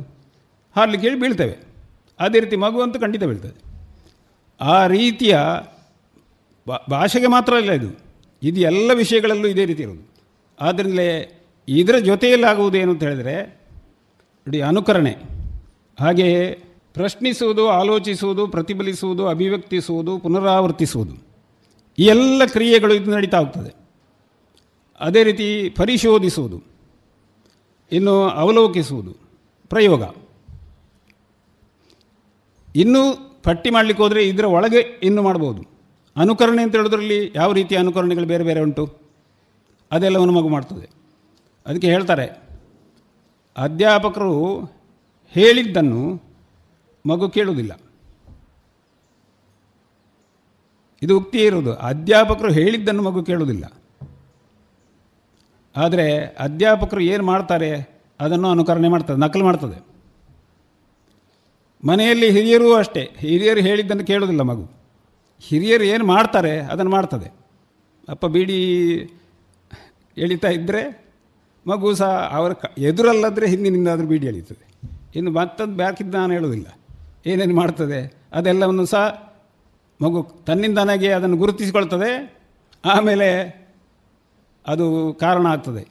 ಹಾರಲಿಕ್ಕೆ 0.76 1.08
ಹೇಳಿ 1.08 1.20
ಬೀಳ್ತೇವೆ. 1.20 1.73
ಅದೇ 2.20 2.40
ರೀತಿ 2.40 2.56
ಮಗು 2.56 2.82
ಅಂತೂ 2.82 3.00
ಖಂಡಿತ 3.00 3.24
ಬೀಳ್ತದೆ. 3.24 3.74
ಆ 4.60 4.86
ರೀತಿಯ 4.86 5.38
ಭಾಷೆಗೆ 6.90 7.26
ಮಾತ್ರ 7.26 7.56
ಅಲ್ಲ 7.56 7.72
ಇದು. 7.72 7.98
ಇದು 8.42 8.60
ಎಲ್ಲ 8.60 8.90
ವಿಷಯಗಳಲ್ಲೂ 8.94 9.48
ಇದೇ 9.48 9.64
ರೀತಿ 9.64 9.82
ಇರೋದು 9.82 10.14
ಆದ್ದರಿಂದಲೇ 10.60 11.40
ಇದರ 11.68 11.98
ಜೊತೆಯಲ್ಲಾಗುವುದು 11.98 12.78
ಏನು 12.78 12.92
ಅಂತ 12.92 13.02
ಹೇಳಿದರೆ, 13.02 13.60
ನೋಡಿ 14.46 14.60
ಅನುಕರಣೆ. 14.60 15.16
ಹಾಗೆಯೇ 16.00 16.64
ಪ್ರಶ್ನಿಸುವುದು, 16.94 17.68
ಆಲೋಚಿಸುವುದು, 17.68 18.46
ಪ್ರತಿಫಲಿಸುವುದು, 18.46 19.26
ಅಭಿವ್ಯಕ್ತಿಸುವುದು, 19.26 20.18
ಪುನರಾವರ್ತಿಸುವುದು. 20.18 21.14
ಈ 21.98 22.04
ಎಲ್ಲ 22.04 22.42
ಕ್ರಿಯೆಗಳು 22.46 22.94
ಇದು 22.94 23.10
ನಡೀತಾ 23.10 23.38
ಹೋಗ್ತದೆ. 23.38 23.74
ಅದೇ 25.00 25.22
ರೀತಿ 25.22 25.74
ಪರಿಶೋಧಿಸುವುದು. 25.76 26.62
ಇನ್ನು 27.92 28.28
ಅವಲೋಕಿಸುವುದು. 28.28 29.16
ಪ್ರಯೋಗ. 29.68 30.02
ಇನ್ನೂ 32.74 33.02
ಪಟ್ಟಿ 33.42 33.70
ಮಾಡಲಿಕ್ಕೆ 33.70 34.02
ಹೋದರೆ 34.02 34.28
ಇದರ 34.28 34.44
ಒಳಗೆ 34.44 34.80
ಇನ್ನು 35.02 35.22
ಮಾಡ್ಬೋದು. 35.22 35.62
ಅನುಕರಣೆ 36.16 36.62
ಅಂತ 36.62 36.76
ಹೇಳೋದ್ರಲ್ಲಿ 36.76 37.32
ಯಾವ 37.34 37.52
ರೀತಿಯ 37.52 37.78
ಅನುಕರಣೆಗಳು 37.78 38.26
ಬೇರೆ 38.26 38.44
ಬೇರೆ 38.44 38.60
ಉಂಟು? 38.60 38.84
ಅದೆಲ್ಲವನ್ನು 39.92 40.34
ಮಗು 40.34 40.48
ಮಾಡ್ತದೆ. 40.48 40.86
ಅದಕ್ಕೆ 41.66 41.88
ಹೇಳ್ತಾರೆ, 41.88 42.26
ಅಧ್ಯಾಪಕರು 43.56 44.32
ಹೇಳಿದ್ದನ್ನು 45.34 46.00
ಮಗು 47.04 47.28
ಕೇಳುವುದಿಲ್ಲ. 47.28 47.72
ಇದು 51.02 51.18
ಉಕ್ತಿ 51.18 51.38
ಇರೋದು 51.38 51.72
ಅಧ್ಯಾಪಕರು 51.74 52.52
ಹೇಳಿದ್ದನ್ನು 52.52 53.02
ಮಗು 53.02 53.22
ಕೇಳುವುದಿಲ್ಲ. 53.22 53.64
ಆದರೆ 55.76 56.06
ಅಧ್ಯಾಪಕರು 56.38 57.00
ಏನು 57.00 57.24
ಮಾಡ್ತಾರೆ? 57.24 57.70
ಅದನ್ನು 58.20 58.48
ಅನುಕರಣೆ 58.50 58.88
ಮಾಡ್ತದೆ 58.88 59.16
ನಕಲು 59.16 59.44
ಮಾಡ್ತದೆ. 59.44 59.93
ಮನೆಯಲ್ಲಿ 61.86 62.30
ಹಿರಿಯರೂ 62.30 62.74
ಅಷ್ಟೇ. 62.74 63.10
ಹಿರಿಯರು 63.18 63.60
ಹೇಳಿದ್ದನ್ನು 63.60 64.04
ಕೇಳೋದಿಲ್ಲ 64.04 64.40
ಮಗು. 64.40 64.70
ಹಿರಿಯರು 65.40 65.84
ಏನು 65.84 66.06
ಮಾಡ್ತಾರೆ 66.06 66.60
ಅದನ್ನು 66.60 66.90
ಮಾಡ್ತದೆ. 66.90 67.32
ಅಪ್ಪ 68.08 68.26
ಬೀಡಿ 68.26 68.58
ಎಳಿತಾ 70.16 70.48
ಇದ್ದರೆ 70.48 71.04
ಮಗು 71.66 71.94
ಸಹ 71.94 72.32
ಅವರ 72.34 72.52
ಕ, 72.52 72.72
ಎದುರಲ್ಲದ್ರೆ 72.78 73.46
ಹಿಂದಿನಿಂದಾದರೂ 73.48 74.06
ಬೀಡಿ 74.06 74.26
ಎಳೀತದೆ. 74.26 74.64
ಇನ್ನು 75.16 75.30
ಮತ್ತೊಂದು 75.30 75.76
ಬ್ಯಾಕಿದ್ದು 75.76 76.18
ನಾನು 76.18 76.32
ಹೇಳೋದಿಲ್ಲ. 76.32 76.66
ಏನೇನು 77.26 77.54
ಮಾಡ್ತದೆ 77.54 78.14
ಅದೆಲ್ಲವನ್ನು 78.32 78.86
ಸಹ 78.86 79.34
ಮಗು 80.02 80.22
ತನ್ನಿಂದನಾಗೆ 80.46 81.12
ಅದನ್ನು 81.12 81.36
ಗುರುತಿಸಿಕೊಳ್ತದೆ. 81.36 82.10
ಆಮೇಲೆ 82.84 83.28
ಅದು 84.66 85.16
ಕಾರಣ 85.20 85.46
ಆಗ್ತದೆ. 85.46 85.88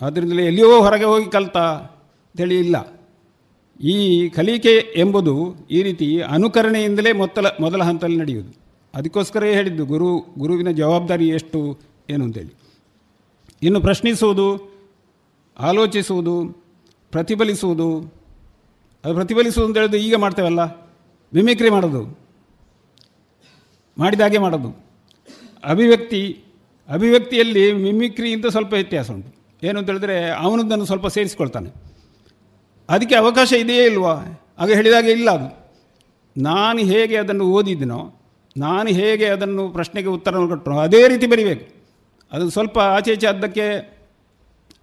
ಅದರಿಂದಲೇ 0.00 0.44
ಎಲ್ಲಿಯೋ 0.46 0.80
ಹೊರಗೆ 0.80 1.04
ಹೋಗಿ 1.04 1.30
ಕಲ್ತಾ 1.30 1.60
ಅಂತೇಳಿ 1.60 2.58
ಇಲ್ಲ 2.58 2.95
ಈ 3.80 4.28
ಕಲಿಕೆ 4.28 4.94
ಎಂಬುದು 4.96 5.54
ಈ 5.70 5.82
ರೀತಿ 5.82 6.20
ಅನುಕರಣೆಯಿಂದಲೇ 6.20 7.12
ಮೊದಲ 7.12 7.46
ಮೊದಲ 7.60 7.82
ಹಂತದಲ್ಲಿ 7.82 8.16
ನಡೆಯುವುದು. 8.16 8.66
ಅದಕ್ಕೋಸ್ಕರವೇ 8.94 9.52
ಹೇಳಿದ್ದು, 9.52 9.86
ಗುರು, 9.86 10.26
ಗುರುವಿನ 10.38 10.70
ಜವಾಬ್ದಾರಿ 10.70 11.28
ಎಷ್ಟು 11.28 11.78
ಏನು 12.10 12.24
ಅಂತೇಳಿ. 12.24 12.54
ಇನ್ನು 13.62 13.80
ಪ್ರಶ್ನಿಸುವುದು, 13.80 14.74
ಆಲೋಚಿಸುವುದು, 15.58 16.64
ಪ್ರತಿಫಲಿಸುವುದು. 17.10 18.14
ಅದು 19.04 19.14
ಪ್ರತಿಫಲಿಸುವುದು 19.14 19.68
ಅಂತ 19.68 19.78
ಹೇಳಿದ್ರೆ 19.78 20.00
ಈಗ 20.00 20.14
ಮಾಡ್ತೇವಲ್ಲ? 20.14 20.90
ಮಿಮಿಕ್ರಿ 21.34 21.70
ಮಾಡೋದು. 21.70 22.18
ಮಾಡಿದಾಗೆ 23.98 24.38
ಮಾಡೋದು. 24.38 24.86
ಅಭಿವ್ಯಕ್ತಿ, 25.64 26.44
ಅಭಿವ್ಯಕ್ತಿಯಲ್ಲಿ 26.88 27.72
ಮಿಮಿಕ್ರಿಯಿಂದ 27.72 28.44
ಸ್ವಲ್ಪ 28.44 28.72
ವ್ಯತ್ಯಾಸ 28.72 29.10
ಉಂಟು. 29.10 29.34
ಏನು 29.66 29.78
ಅಂತ 29.78 29.90
ಹೇಳಿದ್ರೆ 29.90 30.30
ಅವನದನ್ನು 30.30 30.84
ಸ್ವಲ್ಪ 30.84 31.06
ಸೇರಿಸ್ಕೊಳ್ತಾನೆ. 31.06 31.85
ಅದಕ್ಕೆ 32.88 33.14
ಅವಕಾಶ 33.14 33.52
ಇದೆಯೇ 33.52 33.84
ಇಲ್ವಾ? 33.84 34.14
ಆಗ 34.58 34.72
ಹೇಳಿದಾಗೆ 34.72 35.10
ಇಲ್ಲ 35.10 35.30
ಅದು. 35.30 35.72
ನಾನು 36.42 36.78
ಹೇಗೆ 36.78 37.16
ಅದನ್ನು 37.16 37.44
ಓದಿದ್ದೀನೋ 37.44 38.12
ನಾನು 38.56 38.88
ಹೇಗೆ 38.88 39.24
ಅದನ್ನು 39.24 39.68
ಪ್ರಶ್ನೆಗೆ 39.68 40.08
ಉತ್ತರವನ್ನು 40.08 40.48
ಕೊಟ್ಟನೋ 40.48 40.78
ಅದೇ 40.78 41.08
ರೀತಿ 41.08 41.26
ಬರಿಬೇಕು. 41.26 41.76
ಅದು 42.32 42.50
ಸ್ವಲ್ಪ 42.50 42.78
ಆಚೆ 42.78 43.12
ಈಚೆ 43.12 43.26
ಅದ್ದಕ್ಕೆ 43.26 43.96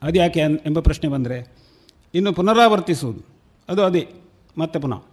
ಅದು 0.03 0.19
ಯಾಕೆ 0.19 0.39
ಎಂಬ 0.39 0.79
ಪ್ರಶ್ನೆ 0.79 1.09
ಬಂದರೆ, 1.09 1.53
ಇನ್ನು 2.13 2.33
ಪುನರಾವರ್ತಿಸುವುದು, 2.33 3.19
ಅದು 3.69 3.83
ಅದೇ, 3.83 4.09
ಮತ್ತೆ 4.57 4.79
ಪುನಃ. 4.79 5.03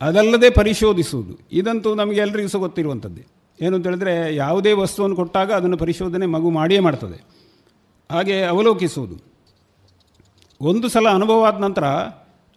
ಅದಲ್ಲದೆ 0.00 0.50
ಪರಿಶೋಧಿಸುವುದು, 0.50 1.38
ಇದಂತೂ 1.52 1.94
ನಮಗೆ 1.94 2.20
ಎಲ್ಲರಿಗೂ 2.20 2.48
ಸಹ 2.48 2.58
ಗೊತ್ತಿರುವಂಥದ್ದೇ. 2.58 3.26
ಏನು 3.62 3.76
ಅಂತ 3.76 3.86
ಹೇಳಿದ್ರೆ, 3.86 4.34
ಯಾವುದೇ 4.34 4.72
ವಸ್ತುವನ್ನು 4.72 5.16
ಕೊಟ್ಟಾಗ 5.16 5.52
ಅದನ್ನು 5.52 5.76
ಪರಿಶೋಧನೆ 5.76 6.26
ಮಗು 6.26 6.50
ಮಾಡಿಯೇ 6.50 6.80
ಮಾಡ್ತದೆ. 6.80 7.24
ಹಾಗೆ 8.10 8.42
ಅವಲೋಕಿಸುವುದು. 8.42 9.31
ಒಂದು 10.62 10.88
ಸಲ 10.88 11.08
ಅನುಭವ 11.08 11.44
ಆದ 11.44 11.60
ನಂತರ 11.60 11.84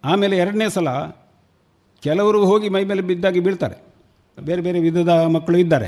ಆಮೇಲೆ 0.05 0.37
ಎರಡನೇ 0.37 0.69
ಸಲ 0.69 0.89
ಕೆಲವರು 2.03 2.45
ಹೋಗಿ 2.45 2.69
ಮೈ 2.69 2.83
ಮೇಲೆ 2.83 3.01
ಬಿದ್ದಾಗಿ 3.01 3.39
ಬೀಳ್ತಾರೆ. 3.39 3.83
ಬೇರೆ 4.41 4.61
ಬೇರೆ 4.61 4.79
ವಿಧದ 4.79 5.09
ಮಕ್ಕಳು 5.09 5.57
ಇದ್ದಾರೆ. 5.57 5.87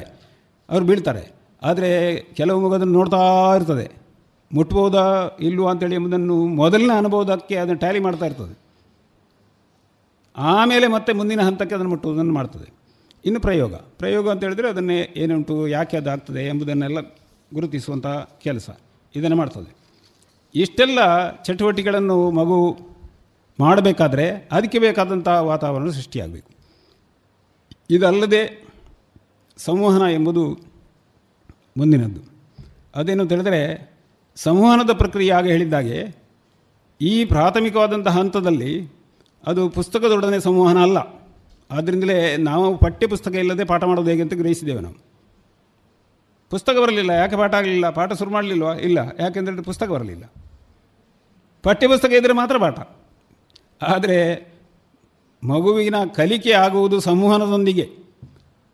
ಅವರು 0.70 0.86
ಬೀಳ್ತಾರೆ. 0.86 1.32
ಆದರೆ 1.64 2.22
ಕೆಲವು 2.22 2.74
ಅದನ್ನು 2.74 2.94
ನೋಡ್ತಾ 2.94 3.54
ಇರ್ತದೆ. 3.56 3.92
ಮುಟ್ಬೋದಾ 4.54 5.30
ಇಲ್ವಾ 5.40 5.72
ಅಂತೇಳಿ 5.72 5.96
ಎಂಬುದನ್ನು 5.96 6.48
ಮೊದಲಿನ 6.48 6.92
ಅನುಭವದಕ್ಕೆ 6.98 7.56
ಅದನ್ನು 7.56 7.78
ಟ್ಯಾಲಿ 7.78 8.00
ಮಾಡ್ತಾ 8.00 8.26
ಇರ್ತದೆ. 8.26 8.58
ಆಮೇಲೆ 10.38 10.88
ಮತ್ತೆ 10.88 11.14
ಮುಂದಿನ 11.14 11.42
ಹಂತಕ್ಕೆ 11.42 11.76
ಅದನ್ನು 11.76 11.90
ಮುಟ್ಟುವುದನ್ನು 11.90 12.34
ಮಾಡ್ತದೆ. 12.34 12.74
ಇನ್ನು 13.26 13.40
ಪ್ರಯೋಗ. 13.40 13.74
ಪ್ರಯೋಗ 13.74 14.32
ಅಂತ 14.32 14.44
ಹೇಳಿದ್ರೆ 14.44 14.70
ಅದನ್ನೇ 14.70 15.14
ಏನುಂಟು, 15.16 15.68
ಯಾಕೆ 15.68 15.98
ಅದು 15.98 16.12
ಆಗ್ತದೆ 16.12 16.48
ಎಂಬುದನ್ನೆಲ್ಲ 16.48 17.02
ಗುರುತಿಸುವಂಥ 17.54 18.08
ಕೆಲಸ. 18.44 18.70
ಇದನ್ನು 19.16 19.36
ಮಾಡ್ತದೆ. 19.36 19.77
ಇಷ್ಟೆಲ್ಲ 20.56 21.00
ಚಟುವಟಿಕೆಗಳನ್ನು 21.44 22.32
ಮಗು 22.32 22.80
ಮಾಡಬೇಕಾದ್ರೆ 23.60 24.50
ಅದಕ್ಕೆ 24.52 24.80
ಬೇಕಾದಂಥ 24.80 25.28
ವಾತಾವರಣ 25.28 25.90
ಸೃಷ್ಟಿಯಾಗಬೇಕು. 25.90 26.52
ಇದಲ್ಲದೆ 27.90 28.68
ಸಂವಹನ 29.58 30.02
ಎಂಬುದು 30.12 30.58
ಮುಂದಿನದ್ದು. 31.78 32.22
ಅದೇನು 32.96 33.22
ಅಂತ 33.22 33.32
ಹೇಳಿದರೆ, 33.32 33.92
ಸಂವಹನದ 34.36 34.94
ಪ್ರಕ್ರಿಯೆ 34.94 35.32
ಆಗ 35.32 35.48
ಹೇಳಿದ್ದಾಗೆ, 35.48 36.28
ಈ 37.02 37.26
ಪ್ರಾಥಮಿಕವಾದಂಥ 37.26 38.08
ಹಂತದಲ್ಲಿ 38.08 38.90
ಅದು 39.48 39.70
ಪುಸ್ತಕದೊಡನೆ 39.70 40.40
ಸಂವಹನ 40.40 40.78
ಅಲ್ಲ. 40.78 40.98
ಆದ್ದರಿಂದಲೇ 41.72 42.38
ನಾವು 42.38 42.78
ಪಠ್ಯಪುಸ್ತಕ 42.78 43.36
ಇಲ್ಲದೆ 43.36 43.64
ಪಾಠ 43.64 43.84
ಮಾಡೋದು 43.84 44.10
ಹೇಗೆ 44.10 44.22
ಅಂತ 44.22 44.34
ಗ್ರಹಿಸಿದ್ದೇವೆ 44.34 44.82
ನಾವು. 44.82 45.07
ಪುಸ್ತಕ 46.50 46.74
ಬರಲಿಲ್ಲ, 46.82 47.10
ಯಾಕೆ 47.10 47.36
ಪಾಠ 47.36 47.54
ಆಗಲಿಲ್ಲ? 47.54 47.90
ಪಾಠ 47.90 48.14
ಶುರು 48.14 48.32
ಮಾಡಲಿಲ್ವಾ? 48.32 48.74
ಇಲ್ಲ. 48.74 48.98
ಯಾಕೆಂದರೆ 49.20 49.62
ಪುಸ್ತಕ 49.62 49.88
ಬರಲಿಲ್ಲ. 49.88 50.24
ಪಠ್ಯಪುಸ್ತಕ 51.64 52.12
ಇದ್ದರೆ 52.12 52.34
ಮಾತ್ರ 52.34 52.58
ಪಾಠ. 52.58 52.80
ಆದರೆ 53.84 54.48
ಮಗುವಿನ 55.44 55.96
ಕಲಿಕೆ 56.16 56.52
ಆಗುವುದು 56.52 57.00
ಸಂವಹನದೊಂದಿಗೆ 57.00 57.90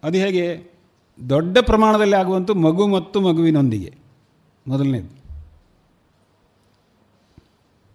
ಅದು 0.04 0.18
ಹೇಗೆ? 0.18 0.74
ದೊಡ್ಡ 1.30 1.58
ಪ್ರಮಾಣದಲ್ಲಿ 1.58 2.16
ಆಗುವಂಥ 2.16 2.52
ಮಗು 2.52 2.88
ಮತ್ತು 2.88 3.22
ಮಗುವಿನೊಂದಿಗೆ. 3.22 3.94
ಮೊದಲನೇದು. 4.68 5.24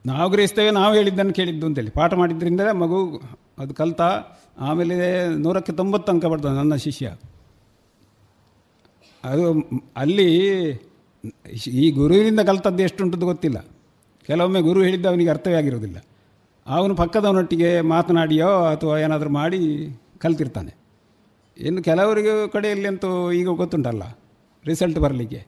ನಾವು 0.07 0.31
ಗ್ರಹಿಸ್ತೇವೆ, 0.31 0.71
ನಾವು 0.71 0.95
ಹೇಳಿದ್ದನ್ನು 0.95 1.33
ಕೇಳಿದ್ದು 1.33 1.67
ಅಂತೇಳಿ. 1.67 1.91
ಪಾಠ 1.91 2.15
ಮಾಡಿದ್ರಿಂದ 2.15 2.61
ಮಗು 2.61 3.21
ಅದು 3.59 3.75
ಕಲ್ತ, 3.75 4.01
ಆಮೇಲೆ 4.59 5.29
ನೂರಕ್ಕೆ 5.29 5.73
ತೊಂಬತ್ತು 5.73 6.13
ಅಂಕ 6.13 6.27
ಬರ್ತದೆ 6.27 6.53
ನನ್ನ 6.53 6.75
ಶಿಷ್ಯ. 6.75 7.17
ಅದು 9.25 9.45
ಅಲ್ಲಿ 9.97 10.29
ಈ 11.67 11.91
ಗುರುವಿನಿಂದ 11.91 12.41
ಕಲ್ತದ್ದು 12.41 12.83
ಎಷ್ಟುಂಟದ್ದು 12.83 13.27
ಗೊತ್ತಿಲ್ಲ. 13.27 13.59
ಕೆಲವೊಮ್ಮೆ 14.27 14.61
ಗುರು 14.61 14.83
ಹೇಳಿದ್ದು 14.83 15.09
ಅವನಿಗೆ 15.09 15.31
ಅರ್ಥವೇ 15.31 15.55
ಆಗಿರೋದಿಲ್ಲ 15.55 15.99
ಅವನು 16.67 16.95
ಪಕ್ಕದವನೊಟ್ಟಿಗೆ 16.95 17.81
ಮಾತನಾಡಿಯೋ 17.81 18.49
ಅಥವಾ 18.65 18.99
ಏನಾದರೂ 18.99 19.31
ಮಾಡಿ 19.31 19.61
ಕಲ್ತಿರ್ತಾನೆ. 20.19 20.77
ಇನ್ನು 21.59 21.83
ಕೆಲವರಿಗೆ 21.83 22.49
ಕಡೆಯಲ್ಲಿ 22.49 22.87
ಅಂತೂ 22.87 23.33
ಈಗ 23.33 23.49
ಗೊತ್ತುಂಟಲ್ಲ 23.49 24.19
ರಿಸಲ್ಟ್ 24.65 24.99
ಬರಲಿಕ್ಕೆ. 24.99 25.47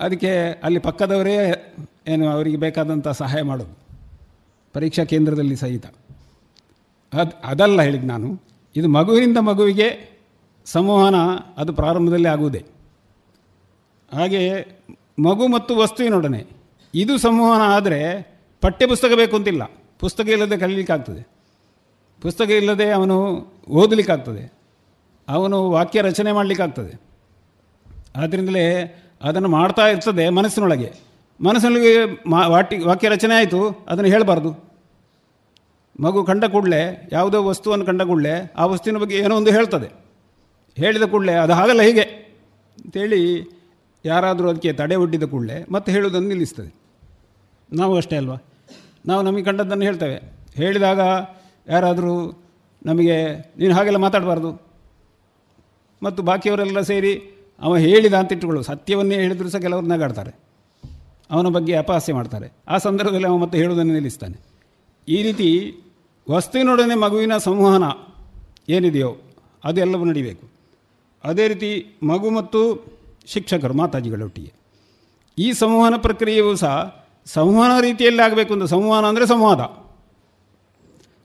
ಅದಕ್ಕೆ 0.00 0.32
ಅಲ್ಲಿ 0.62 0.78
ಪಕ್ಕದವರೇ 0.78 1.34
ಏನು 2.08 2.28
ಅವರಿಗೆ 2.28 2.56
ಬೇಕಾದಂಥ 2.56 3.08
ಸಹಾಯ 3.08 3.42
ಮಾಡೋದು, 3.42 3.74
ಪರೀಕ್ಷಾ 4.72 5.04
ಕೇಂದ್ರದಲ್ಲಿ 5.04 5.56
ಸಹಿತ. 5.56 5.86
ಅದು 7.12 7.32
ಅದಲ್ಲ 7.44 7.82
ಹೇಳಿದ್ದು 7.82 8.06
ನಾನು. 8.06 8.42
ಇದು 8.76 8.88
ಮಗುವಿನಿಂದ 8.88 9.36
ಮಗುವಿಗೆ 9.36 10.09
ಸಂವಹನ 10.72 11.18
ಅದು 11.58 11.72
ಪ್ರಾರಂಭದಲ್ಲಿ 11.72 12.28
ಆಗುವುದೇ. 12.28 12.62
ಹಾಗೆ 14.12 14.40
ಮಗು 15.18 15.44
ಮತ್ತು 15.46 15.72
ವಸ್ತುವಿನೊಡನೆ 15.76 16.40
ಇದು 16.94 17.14
ಸಂವಹನ 17.18 17.62
ಆದರೆ 17.74 18.00
ಪಠ್ಯಪುಸ್ತಕ 18.62 19.12
ಬೇಕು 19.16 19.34
ಅಂತಿಲ್ಲ. 19.36 19.62
ಪುಸ್ತಕ 19.98 20.26
ಇಲ್ಲದೆ 20.28 20.56
ಕಲೀಲಿಕ್ಕಾಗ್ತದೆ 20.58 21.22
ಪುಸ್ತಕ 22.22 22.50
ಇಲ್ಲದೆ 22.50 22.86
ಅವನು 22.90 23.16
ಓದಲಿಕ್ಕಾಗ್ತದೆ 23.70 24.42
ಅವನು 25.28 25.58
ವಾಕ್ಯ 25.70 26.00
ರಚನೆ 26.00 26.30
ಮಾಡಲಿಕ್ಕಾಗ್ತದೆ 26.32 26.92
ಆದ್ದರಿಂದಲೇ 28.16 28.64
ಅದನ್ನು 29.22 29.48
ಮಾಡ್ತಾ 29.48 29.84
ಇರ್ತದೆ 29.88 30.24
ಮನಸ್ಸಿನೊಳಗೆ. 30.28 30.88
ಮನಸ್ಸಿನೊಳಗೆ 31.40 31.92
ಮಾ 32.30 32.40
ವಾಟಿ 32.46 32.76
ವಾಕ್ಯ 32.78 33.08
ರಚನೆ 33.08 33.34
ಆಯಿತು, 33.34 33.60
ಅದನ್ನು 33.88 34.10
ಹೇಳಬಾರ್ದು. 34.10 34.50
ಮಗು 36.00 36.20
ಕಂಡ 36.24 36.44
ಕೂಡಲೇ, 36.44 37.08
ಯಾವುದೋ 37.12 37.38
ವಸ್ತುವನ್ನು 37.44 37.86
ಕಂಡ 37.86 38.02
ಕೂಡಲೇ 38.02 38.34
ಆ 38.56 38.66
ವಸ್ತುವಿನ 38.66 38.98
ಬಗ್ಗೆ 38.98 39.16
ಏನೋ 39.16 39.36
ಒಂದು 39.36 39.50
ಹೇಳ್ತದೆ. 39.50 40.09
ಹೇಳಿದ 40.76 41.02
ಕೂಡಲೇ, 41.02 41.32
ಅದು 41.32 41.52
ಹಾಗಲ್ಲ 41.52 41.82
ಹೀಗೆ 41.82 42.00
ಅಂತೇಳಿ 42.84 43.50
ಯಾರಾದರೂ 44.04 44.50
ಅದಕ್ಕೆ 44.50 44.72
ತಡೆ 44.72 44.96
ಒಡ್ಡಿದ 44.96 45.22
ಕೂಡಲೇ 45.22 45.66
ಮತ್ತೆ 45.70 45.92
ಹೇಳುವುದನ್ನು 45.92 46.28
ನಿಲ್ಲಿಸ್ತದೆ. 46.28 46.74
ನಾವು 47.72 47.96
ಅಷ್ಟೇ 47.96 48.16
ಅಲ್ವಾ? 48.16 48.36
ನಾವು 49.06 49.22
ನಮಗೆ 49.22 49.42
ಕಂಡದ್ದನ್ನು 49.42 49.84
ಹೇಳ್ತೇವೆ. 49.84 50.20
ಹೇಳಿದಾಗ 50.54 51.00
ಯಾರಾದರೂ 51.68 52.42
ನಮಗೆ, 52.86 53.26
ನೀನು 53.58 53.74
ಹಾಗೆಲ್ಲ 53.74 53.96
ಮಾತಾಡಬಾರ್ದು. 53.96 54.62
ಮತ್ತು 56.02 56.22
ಬಾಕಿಯವರೆಲ್ಲ 56.22 56.80
ಸೇರಿ 56.80 57.22
ಅವ 57.60 57.76
ಹೇಳಿದ 57.76 58.14
ಅಂತ 58.14 58.32
ಇಟ್ಟುಕೊಳ್ಳು 58.32 58.62
ಸತ್ಯವನ್ನೇ 58.62 59.14
ಹೇಳಿದರೂ 59.14 59.48
ಸಹ 59.48 59.58
ಕೆಲವರು 59.58 59.86
ನಗಾಡ್ತಾರೆ. 59.86 60.38
ಅವನ 61.30 61.46
ಬಗ್ಗೆ 61.46 61.76
ಅಪಹಾಸ್ಯ 61.76 62.14
ಮಾಡ್ತಾರೆ. 62.14 62.52
ಆ 62.68 62.78
ಸಂದರ್ಭದಲ್ಲಿ 62.78 63.26
ಅವ 63.26 63.36
ಮತ್ತೆ 63.36 63.58
ಹೇಳುವುದನ್ನು 63.58 63.92
ನಿಲ್ಲಿಸ್ತಾನೆ. 63.92 64.36
ಈ 65.08 65.22
ರೀತಿ 65.22 65.76
ವಸ್ತುವಿನೊಡನೆ 66.30 66.94
ಮಗುವಿನ 66.94 67.36
ಸಂವಹನ 67.36 67.84
ಏನಿದೆಯೋ 68.68 69.16
ಅದೆಲ್ಲವೂ 69.64 70.04
ನಡಿಬೇಕು. 70.04 70.59
ಅದೇ 71.24 71.44
ರೀತಿ 71.48 71.70
ಮಗು 72.02 72.30
ಮತ್ತು 72.30 72.60
ಶಿಕ್ಷಕರು 73.26 73.74
ಮಾತಾಜಿಗಳೊಟ್ಟಿಗೆ 73.74 74.52
ಈ 75.38 75.52
ಸಂವಹನ 75.52 75.96
ಪ್ರಕ್ರಿಯೆಯೂ 75.96 76.52
ಸಹ 76.56 76.74
ಸಂವಹನ 77.26 77.74
ರೀತಿಯಲ್ಲಿ 77.80 78.22
ಆಗಬೇಕು 78.22 78.52
ಅಂತ, 78.54 78.66
ಸಂವಹನ 78.74 79.04
ಅಂದರೆ 79.04 79.26
ಸಂವಾದ. 79.26 79.60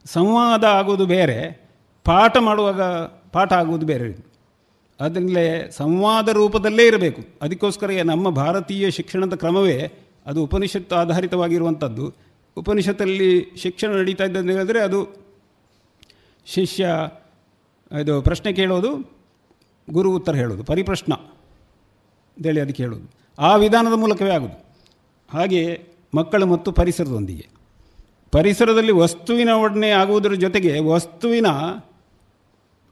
ಸಂವಾದ 0.04 0.64
ಆಗೋದು 0.78 1.06
ಬೇರೆ, 1.06 1.38
ಪಾಠ 2.06 2.36
ಮಾಡುವಾಗ 2.40 2.82
ಪಾಠ 3.32 3.52
ಆಗುವುದು 3.52 3.86
ಬೇರೆ 3.86 4.08
ಅದರಿಂದಲೇ 5.00 5.46
ಸಂವಾದ 5.70 6.28
ರೂಪದಲ್ಲೇ 6.28 6.84
ಇರಬೇಕು. 6.86 7.22
ಅದಕ್ಕೋಸ್ಕರ 7.42 7.90
ನಮ್ಮ 8.02 8.30
ಭಾರತೀಯ 8.30 8.90
ಶಿಕ್ಷಣದ 8.90 9.34
ಕ್ರಮವೇ 9.34 9.78
ಅದು 10.26 10.38
ಉಪನಿಷತ್ತು 10.44 10.94
ಆಧಾರಿತವಾಗಿರುವಂಥದ್ದು 10.96 12.06
ಉಪನಿಷತ್ತಲ್ಲಿ 12.56 13.30
ಶಿಕ್ಷಣ 13.56 13.90
ನಡೀತಾ 13.98 14.24
ಇದ್ದಂತ 14.24 14.50
ಹೇಳಿದ್ರೆ 14.50 14.80
ಅದು 14.80 15.00
ಶಿಷ್ಯ, 16.46 16.84
ಇದು 17.90 18.14
ಪ್ರಶ್ನೆ 18.22 18.52
ಕೇಳೋದು 18.52 18.90
ಗುರು 19.88 20.08
ಉತ್ತರ 20.14 20.34
ಹೇಳೋದು 20.34 20.62
ಪರಿಪ್ರಶ್ನ 20.64 21.14
ಅಂತೇಳಿ 21.14 22.60
ಅದಕ್ಕೆ 22.60 22.82
ಹೇಳೋದು 22.82 23.06
ಆ 23.38 23.50
ವಿಧಾನದ 23.56 23.92
ಮೂಲಕವೇ 23.92 24.30
ಆಗೋದು. 24.30 24.56
ಹಾಗೆ 25.28 25.60
ಮಕ್ಕಳು 26.14 26.46
ಮತ್ತು 26.46 26.72
ಪರಿಸರದೊಂದಿಗೆ. 26.72 27.46
ಪರಿಸರದಲ್ಲಿ 28.32 28.92
ವಸ್ತುವಿನ 28.92 29.48
ಒಡನೆ 29.48 29.90
ಆಗುವುದರ 29.90 30.34
ಜೊತೆಗೆ 30.34 30.72
ವಸ್ತುವಿನ 30.78 31.48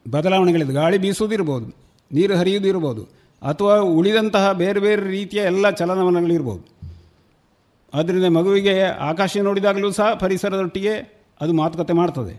ಬದಲಾವಣೆಗಳಿದೆ. 0.07 0.73
ಗಾಳಿ 0.73 0.99
ಬೀಸುವುದಿರ್ಬೋದು 0.99 1.67
ನೀರು 2.11 2.35
ಹರಿಯುವುದು 2.37 2.69
ಇರ್ಬೋದು, 2.69 3.03
ಅಥವಾ 3.43 3.75
ಉಳಿದಂತಹ 3.77 4.53
ಬೇರೆ 4.53 4.81
ಬೇರೆ 4.81 5.03
ರೀತಿಯ 5.11 5.41
ಎಲ್ಲ 5.41 5.71
ಚಲನವಲನಗಳಿರ್ಬೋದು 5.71 6.65
ಆದ್ದರಿಂದ 7.93 8.25
ಮಗುವಿಗೆ 8.25 8.75
ಆಕಾಶ 8.83 9.37
ನೋಡಿದಾಗಲೂ 9.43 9.91
ಸಹ 9.91 10.15
ಪರಿಸರದೊಟ್ಟಿಗೆ 10.15 10.95
ಅದು 11.41 11.53
ಮಾತುಕತೆ 11.53 11.93
ಮಾಡ್ತದೆ. 11.93 12.35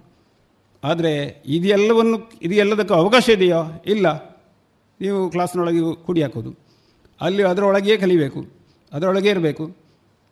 ಆದರೆ 0.83 1.43
ಇದೆಲ್ಲವನ್ನು 1.47 2.17
ಇದೆಲ್ಲದಕ್ಕೂ 2.41 2.93
ಅವಕಾಶ 2.93 3.29
ಇದೆಯೋ? 3.29 3.61
ಇಲ್ಲ. 3.85 4.34
ನೀವು 5.01 5.29
ಕ್ಲಾಸ್ನೊಳಗೆ 5.29 5.95
ಕುಡಿ 5.95 6.21
ಹಾಕೋದು. 6.21 6.55
ಅಲ್ಲಿ 7.21 7.43
ಅದರೊಳಗೆ 7.43 7.97
ಕಲಿಬೇಕು. 7.97 8.45
ಅದರೊಳಗೆ 8.93 9.29
ಇರಬೇಕು. 9.29 9.75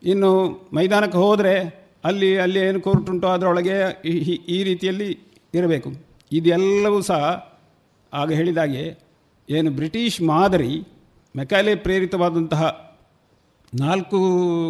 ಇನ್ನು 0.02 0.60
ಮೈದಾನಕ್ಕೆ 0.74 1.18
ಹೋದರೆ 1.18 1.84
ಅಲ್ಲಿ 2.04 2.38
ಅಲ್ಲಿ 2.38 2.58
ಏನು 2.58 2.80
ಕೋರ್ಟ್ 2.80 3.10
ಉಂಟೋ 3.10 3.28
ಅದರೊಳಗೆ 3.28 4.02
ಈ- 4.48 4.62
ರೀತಿಯಲ್ಲಿ 4.62 5.18
ಇರಬೇಕು. 5.54 5.92
ಇದೆಲ್ಲವೂ 6.32 7.00
ಸಹ 7.00 7.48
ಆಗ 8.14 8.32
ಹೇಳಿದಾಗೆ 8.32 8.98
ಏನು 9.50 9.70
ಬ್ರಿಟಿಷ್ 9.70 10.22
ಮಾದರಿ 10.22 10.82
ಮೆಕಾಲೆ 11.36 11.74
ಪ್ರೇರಿತವಾದಂತಹ 11.74 12.94
ನಾಲ್ಕು 13.80 14.18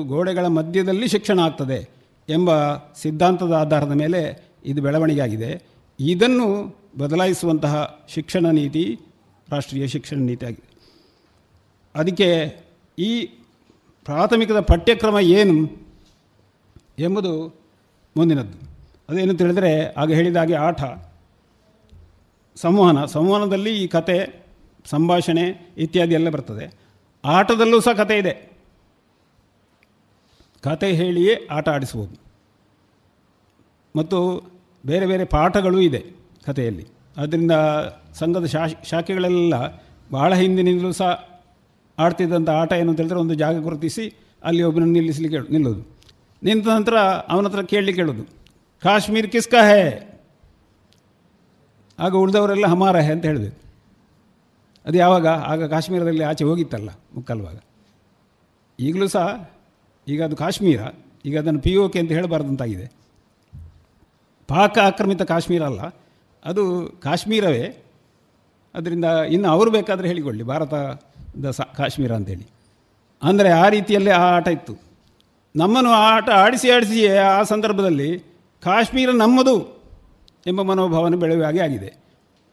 ಗೋಡೆಗಳ 0.05 0.47
ಮಧ್ಯದಲ್ಲಿ 0.47 1.09
ಶಿಕ್ಷಣ 1.09 1.39
ಆಗ್ತದೆ 1.39 1.89
ಎಂಬ 2.29 2.51
ಸಿದ್ಧಾಂತದ 2.75 3.53
ಆಧಾರದ 3.53 3.93
ಮೇಲೆ 3.93 4.49
ಇದು 4.65 4.83
ಬೆಳವಣಿಗೆ 4.83 5.21
ಆಗಿದೆ. 5.21 5.63
ಇದನ್ನು 6.01 6.77
ಬದಲಾಯಿಸುವಂತಹ 6.99 8.05
ಶಿಕ್ಷಣ 8.09 8.47
ನೀತಿ 8.47 9.01
ರಾಷ್ಟ್ರೀಯ 9.55 9.87
ಶಿಕ್ಷಣ 9.87 10.17
ನೀತಿ 10.17 10.47
ಅದಕ್ಕೆ 11.95 12.29
ಈ 12.99 13.11
ಪ್ರಾಥಮಿಕದ 14.05 14.61
ಪಠ್ಯಕ್ರಮ 14.61 15.19
ಏನು 15.19 15.55
ಎಂಬುದು 16.99 17.33
ಮುಂದಿನದ್ದು. 18.17 18.59
ಅದೇನು 19.09 19.35
ತಿಳಿದರೆ 19.35 19.73
ಆಗ 19.93 20.13
ಹೇಳಿದ 20.13 20.37
ಹಾಗೆ 20.37 20.55
ಆಟ, 20.55 20.83
ಸಂವಹನ, 22.57 23.05
ಸಂವಹನದಲ್ಲಿ 23.05 23.73
ಈ 23.83 23.87
ಕತೆ, 23.87 24.19
ಸಂಭಾಷಣೆ 24.85 25.45
ಇತ್ಯಾದಿ 25.79 26.15
ಎಲ್ಲ 26.15 26.29
ಬರ್ತದೆ. 26.29 26.67
ಆಟದಲ್ಲೂ 27.25 27.81
ಸಹ 27.81 27.93
ಕತೆ 27.93 28.19
ಇದೆ. 28.19 28.35
ಕತೆ 30.63 30.93
ಹೇಳಿಯೇ 30.93 31.35
ಆಟ 31.51 31.69
ಆಡಿಸ್ಬೋದು 31.69 32.15
ಮತ್ತು 33.97 34.19
ಬೇರೆ 34.87 35.07
ಬೇರೆ 35.07 35.25
ಪಾಠಗಳೂ 35.25 35.81
ಇದೆ 35.81 36.03
ಕಥೆಯಲ್ಲಿ. 36.47 36.87
ಆದ್ದರಿಂದ 37.17 37.53
ಸಂಘದ 38.21 38.47
ಶಾಖೆಗಳೆಲ್ಲ 38.91 39.55
ಬಹಳ 40.17 40.31
ಹಿಂದಿನಿಂದಲೂ 40.43 40.91
ಸಹ 41.01 41.11
ಆಡ್ತಿದ್ದಂಥ 41.99 42.51
ಆಟ 42.61 42.71
ಏನು 42.81 42.91
ಅಂತ 42.93 43.01
ಹೇಳಿದ್ರೆ 43.03 43.21
ಒಂದು 43.25 43.35
ಜಾಗ 43.43 43.57
ಗುರುತಿಸಿ 43.67 44.05
ಅಲ್ಲಿ 44.43 44.63
ಒಬ್ಬನನ್ನು 44.69 44.95
ನಿಲ್ಲಿಸಲಿಕ್ಕೆ 44.99 45.39
ನಿಲ್ಲೋದು. 45.55 45.83
ನಿಂತ 46.43 46.67
ನಂತರ 46.77 46.97
ಅವನ 47.33 47.45
ಹತ್ರ 47.49 47.63
ಕೇಳಲಿಕ್ಕೆ 47.73 48.01
ಹೇಳೋದು. 48.03 48.25
ಕಾಶ್ಮೀರ್ 48.83 49.29
ಕಿಸ್ಕಾ 49.35 49.61
ಹೇ? 49.69 49.85
ಆಗ 51.99 52.13
ಉಳಿದವರೆಲ್ಲ 52.23 52.67
ಹಮಾರ 52.73 52.97
ಹೇ 53.07 53.13
ಅಂತ 53.17 53.25
ಹೇಳಿದೆ. 53.31 53.51
ಅದು 54.87 54.97
ಯಾವಾಗ? 55.03 55.27
ಆಗ 55.51 55.67
ಕಾಶ್ಮೀರದಲ್ಲಿ 55.75 56.25
ಆಚೆ 56.31 56.45
ಹೋಗಿತ್ತಲ್ಲ, 56.49 56.91
ಮುಕ್ಕಲ್ವಾಗ. 57.15 57.57
ಈಗಲೂ 58.79 59.07
ಸಹ 59.15 59.27
ಈಗ 60.07 60.21
ಅದು 60.29 60.37
ಕಾಶ್ಮೀರ, 60.37 60.81
ಈಗ 61.25 61.35
ಅದನ್ನು 61.43 61.61
ಪಿ 61.67 61.73
ಓ 61.77 61.85
ಕೆ 61.93 61.99
ಅಂತ 62.03 62.13
ಹೇಳಬಾರ್ದಂತಾಗಿದೆ. 62.13 62.87
ಪಾಕ 64.49 64.77
ಆಕ್ರಮಿತ 64.89 65.23
ಕಾಶ್ಮೀರ 65.33 65.63
ಅಲ್ಲ, 65.71 65.83
ಅದು 66.43 66.63
ಕಾಶ್ಮೀರವೇ. 67.03 67.65
ಅದರಿಂದ 68.75 69.07
ಇನ್ನು 69.35 69.49
ಅವರು 69.55 69.71
ಬೇಕಾದರೆ 69.71 70.07
ಹೇಳಿಕೊಳ್ಳಿ, 70.13 70.45
ಭಾರತದ 70.53 71.51
ಸ, 71.59 71.61
ಕಾಶ್ಮೀರ 71.79 72.13
ಅಂತೇಳಿ. 72.19 72.47
ಅಂದರೆ 73.23 73.51
ಆ 73.63 73.67
ರೀತಿಯಲ್ಲೇ 73.75 74.13
ಆ 74.21 74.25
ಆಟ 74.37 74.49
ಇತ್ತು. 74.57 74.75
ನಮ್ಮನ್ನು 75.55 75.91
ಆ 76.01 76.05
ಆಟ 76.17 76.29
ಆಡಿಸಿ 76.45 76.69
ಆಡಿಸಿ 76.77 77.01
ಆ 77.37 77.43
ಸಂದರ್ಭದಲ್ಲಿ 77.53 78.09
ಕಾಶ್ಮೀರ 78.63 79.11
ನಮ್ಮದು 79.23 79.57
ಎಂಬ 80.51 80.61
ಮನೋಭಾವನೆ 80.71 81.17
ಬೆಳೆಯುವ 81.23 81.45
ಹಾಗೆ 81.49 81.61
ಆಗಿದೆ. 81.67 81.91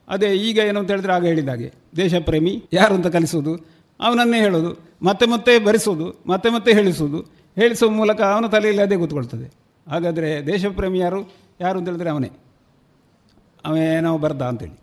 ಅದೇ 0.08 0.30
ಈಗ 0.48 0.58
ಏನು 0.70 0.80
ಅಂತ 0.82 0.90
ಹೇಳಿದ್ರೆ 0.94 1.14
ಆಗ 1.16 1.26
ಹೇಳಿದಾಗೆ 1.32 1.68
ದೇಶ 1.98 2.14
ಪ್ರೇಮಿ 2.28 2.54
ಯಾರು 2.74 2.94
ಅಂತ 2.98 3.10
ಕಲಿಸೋದು, 3.16 3.54
ಅವನನ್ನೇ 4.00 4.40
ಹೇಳೋದು, 4.46 4.72
ಮತ್ತೆ 5.08 5.26
ಮತ್ತೆ 5.34 5.54
ಬರೆಸೋದು, 5.68 6.08
ಮತ್ತೆ 6.32 6.50
ಮತ್ತೆ 6.56 6.72
ಹೇಳಿಸೋದು 6.80 7.20
ಹೇಳಿಸುವ 7.58 7.90
ಮೂಲಕ 8.00 8.22
ಅವನ 8.34 8.48
ತಲೆಯಲ್ಲಿ 8.56 8.84
ಅದೇ 8.86 8.98
ಕೂತ್ಕೊಳ್ತದೆ. 9.02 9.48
ಹಾಗಾದರೆ 9.88 10.30
ದೇಶಪ್ರೇಮಿ 10.50 11.00
ಯಾರು 11.06 11.20
ಯಾರು 11.60 11.76
ಅಂತ 11.80 11.88
ಹೇಳಿದ್ರೆ 11.92 12.12
ಅವನೇ 12.14 13.88
ನಾವು 14.06 14.18
ಬರ್ದ 14.26 14.42
ಅಂತೇಳಿ. 14.52 14.78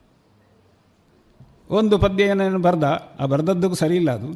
ಒಂದು 1.70 1.98
ಪದ್ಯ 1.98 2.24
ಏನೇನು 2.24 2.58
ಬರ್ದ, 2.58 2.84
ಆ 3.20 3.24
ಬರೆದದ್ದು 3.24 3.74
ಸರಿ 3.74 3.96
ಇಲ್ಲ 3.96 4.10
ಅದು. 4.10 4.28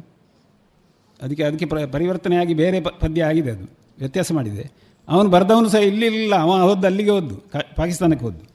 ಅದಕ್ಕೆ 1.21 1.43
ಅದಕ್ಕೆ 1.43 1.65
ಪ್ರ, 1.65 1.85
ಪರಿವರ್ತನೆಯಾಗಿ 1.85 2.53
ಬೇರೆ 2.53 2.79
ಪದ್ಯ 2.79 3.23
ಆಗಿದೆ 3.23 3.51
ಅದು. 3.51 3.65
ವ್ಯತ್ಯಾಸ 3.97 4.31
ಮಾಡಿದೆ. 4.31 4.71
ಅವನು 5.09 5.29
ಬರೆದವನು 5.29 5.69
ಸಹ 5.69 5.79
ಇಲ್ಲಿ 5.79 6.05
ಇಲ್ಲ 6.05 6.35
ಅವ 6.35 6.51
ಹೋದ್ದು 6.61 6.87
ಅಲ್ಲಿಗೆ 6.87 7.09
ಹೋದ್ದು 7.09 7.35
ಪಾಕಿಸ್ತಾನಕ್ಕೆ 7.75 8.25
ಹೋದ್ದು. 8.25 8.45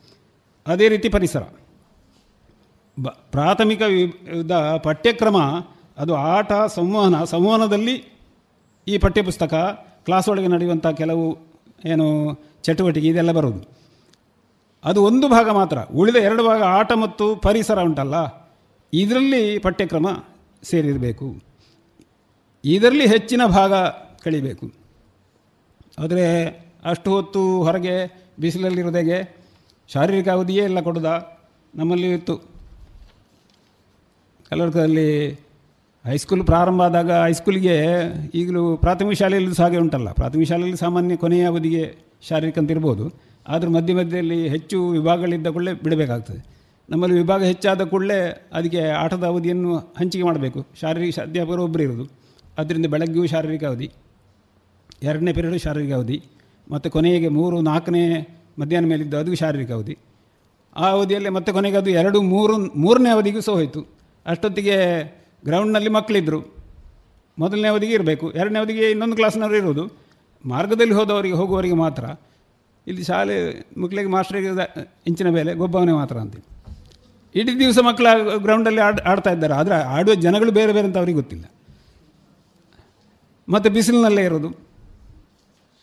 ಅದೇ 0.66 0.88
ರೀತಿ 0.88 1.08
ಪರಿಸರ. 1.08 1.42
ಬ, 3.02 3.08
ಪ್ರಾಥಮಿಕ 3.08 3.82
ವಿಧ 3.82 4.52
ಪಠ್ಯಕ್ರಮ, 4.52 5.36
ಅದು 5.98 6.14
ಆಟ, 6.14 6.52
ಸಂವಹನ, 6.52 7.24
ಸಂವಹನದಲ್ಲಿ 7.24 8.04
ಈ 8.88 8.98
ಪಠ್ಯಪುಸ್ತಕ, 8.98 9.54
ಕ್ಲಾಸ್ 10.04 10.28
ಒಳಗೆ 10.28 10.46
ನಡೆಯುವಂಥ 10.46 10.86
ಕೆಲವು 10.86 11.38
ಏನು 11.84 12.06
ಚಟುವಟಿಕೆ, 12.62 13.08
ಇದೆಲ್ಲ 13.08 13.32
ಬರೋದು 13.32 13.78
ಅದು 14.84 15.04
ಒಂದು 15.04 15.28
ಭಾಗ 15.28 15.50
ಮಾತ್ರ. 15.50 15.78
ಉಳಿದ 15.78 16.16
ಎರಡು 16.16 16.46
ಭಾಗ 16.46 16.62
ಆಟ 16.62 16.92
ಮತ್ತು 16.92 17.36
ಪರಿಸರ 17.36 17.80
ಉಂಟಲ್ಲ? 17.80 18.37
ಇದರಲ್ಲಿ 18.92 19.58
ಪಠ್ಯಕ್ರಮ 19.58 20.24
ಸೇರಿರಬೇಕು. 20.62 21.42
ಇದರಲ್ಲಿ 22.64 23.06
ಹೆಚ್ಚಿನ 23.06 23.40
ಭಾಗ 23.46 23.72
ಕಳಿಬೇಕು 24.24 24.70
ಆದರೆ 25.98 26.46
ಅಷ್ಟು 26.84 27.10
ಹೊತ್ತು 27.10 27.62
ಹೊರಗೆ 27.62 28.24
ಬಿಸಿಲಲ್ಲಿರೋದೆಗೆ 28.40 29.36
ಶಾರೀರಿಕ 29.88 30.28
ಅವಧಿಯೇ 30.28 30.62
ಎಲ್ಲ 30.64 30.80
ಕೊಡದ. 30.80 31.38
ನಮ್ಮಲ್ಲಿ 31.74 32.12
ಇತ್ತು. 32.12 32.36
ಕಲರ್ಕದಲ್ಲಿ 34.50 35.32
ಹೈಸ್ಕೂಲ್ 36.06 36.46
ಪ್ರಾರಂಭ 36.46 36.82
ಆದಾಗ 36.82 37.12
ಹೈಸ್ಕೂಲಿಗೆ 37.12 37.76
ಈಗಲೂ 38.34 38.76
ಪ್ರಾಥಮಿಕ 38.76 39.18
ಶಾಲೆಯಲ್ಲಿ 39.18 39.54
ಸಹ 39.54 39.64
ಹಾಗೆ 39.64 39.76
ಉಂಟಲ್ಲ. 39.76 40.12
ಪ್ರಾಥಮಿಕ 40.12 40.48
ಶಾಲೆಯಲ್ಲಿ 40.48 40.76
ಸಾಮಾನ್ಯ 40.76 41.16
ಕೊನೆಯ 41.16 41.46
ಅವಧಿಗೆ 41.46 41.96
ಶಾರೀರಿಕ 42.22 42.58
ಅಂತ 42.58 42.70
ಇರ್ಬೋದು. 42.70 43.12
ಆದರೆ 43.48 43.70
ಮಧ್ಯ 43.70 43.94
ಮಧ್ಯದಲ್ಲಿ 43.94 44.48
ಹೆಚ್ಚು 44.48 44.88
ವಿಭಾಗಗಳಿದ್ದ 44.88 45.46
ಕೂಡಲೇ 45.46 45.72
ಬಿಡಬೇಕಾಗ್ತದೆ. 45.72 46.57
ನಮ್ಮಲ್ಲಿ 46.90 47.16
ವಿಭಾಗ 47.16 47.42
ಹೆಚ್ಚಾದ 47.42 47.82
ಕೂಡಲೇ 47.82 48.18
ಅದಕ್ಕೆ 48.52 48.80
ಆಟದ 49.02 49.24
ಅವಧಿಯನ್ನು 49.24 49.72
ಹಂಚಿಕೆ 49.98 50.24
ಮಾಡಬೇಕು. 50.24 50.66
ಶಾರೀರಿಕ 50.80 51.18
ಅಧ್ಯಾಪಕರು 51.18 51.64
ಒಬ್ಬರು 51.64 51.82
ಇರೋದು. 51.82 52.04
ಅದರಿಂದ 52.58 52.86
ಬೆಳಗ್ಗೆಯೂ 52.86 53.26
ಶಾರೀರಿಕ 53.26 53.64
ಅವಧಿ, 53.64 53.88
ಎರಡನೇ 55.02 55.32
ಪೀರಿಯಡು 55.32 55.58
ಶಾರೀರಿಕ 55.58 55.92
ಅವಧಿ, 55.94 56.18
ಮತ್ತು 56.70 56.90
ಕೊನೆಗೆ 56.90 57.28
ಮೂರು, 57.28 57.60
ನಾಲ್ಕನೇ 57.60 58.04
ಮಧ್ಯಾಹ್ನ 58.58 58.88
ಮೇಲಿದ್ದು 58.88 59.16
ಅದು 59.16 59.34
ಶಾರೀರಿಕ 59.34 59.70
ಅವಧಿ. 59.72 59.96
ಆ 60.76 60.86
ಅವಧಿಯಲ್ಲಿ 60.88 61.28
ಮತ್ತೆ 61.28 61.52
ಕೊನೆಗೆ 61.52 61.76
ಅದು 61.76 61.90
ಎರಡು, 61.90 62.18
ಮೂರು, 62.22 62.56
ಮೂರನೇ 62.56 63.10
ಅವಧಿಗೂ 63.10 63.40
ಸಹ 63.40 63.52
ಹೋಯಿತು. 63.52 63.80
ಅಷ್ಟೊತ್ತಿಗೆ 64.26 64.76
ಗ್ರೌಂಡ್ನಲ್ಲಿ 65.44 65.90
ಮಕ್ಕಳಿದ್ದರು 65.90 66.40
ಮೊದಲನೇ 67.38 67.68
ಅವಧಿಗೆ 67.68 67.94
ಇರಬೇಕು. 67.94 68.26
ಎರಡನೇ 68.32 68.58
ಅವಧಿಗೆ 68.58 68.90
ಇನ್ನೊಂದು 68.90 69.16
ಕ್ಲಾಸ್ನವರು 69.16 69.56
ಇರೋದು. 69.56 69.84
ಮಾರ್ಗದಲ್ಲಿ 70.44 70.94
ಹೋದವರಿಗೆ, 70.94 71.34
ಹೋಗುವವರಿಗೆ 71.34 71.74
ಮಾತ್ರ. 71.74 72.04
ಇಲ್ಲಿ 72.86 73.02
ಶಾಲೆ 73.04 73.36
ಮಕ್ಕಳಿಗೆ 73.80 74.08
ಮಾಸ್ಟರಿಗೆ 74.08 74.50
ಇಂಚಿನ 75.06 75.28
ಮೇಲೆ 75.28 75.54
ಗೊಬ್ಬವನೇ 75.54 75.92
ಮಾತ್ರ 75.92 76.16
ಅಂತ. 76.16 76.36
ಇಡೀ 77.34 77.58
ದಿವಸ 77.58 77.78
ಮಕ್ಕಳು 77.78 78.38
ಗ್ರೌಂಡಲ್ಲಿ 78.38 78.80
ಆಡ್, 78.80 79.00
ಆಡ್ತಾ 79.00 79.30
ಇದ್ದಾರೆ. 79.30 79.54
ಆದರೆ 79.54 79.74
ಆಡುವ 79.74 80.14
ಜನಗಳು 80.14 80.52
ಬೇರೆ 80.52 80.72
ಬೇರೆ 80.72 80.86
ಅಂತ 80.86 80.98
ಅವರಿಗೆ 80.98 81.16
ಗೊತ್ತಿಲ್ಲ. 81.16 81.44
ಮತ್ತು 83.48 83.70
ಬಿಸಿಲಿನಲ್ಲೇ 83.70 84.24
ಇರೋದು. 84.24 84.48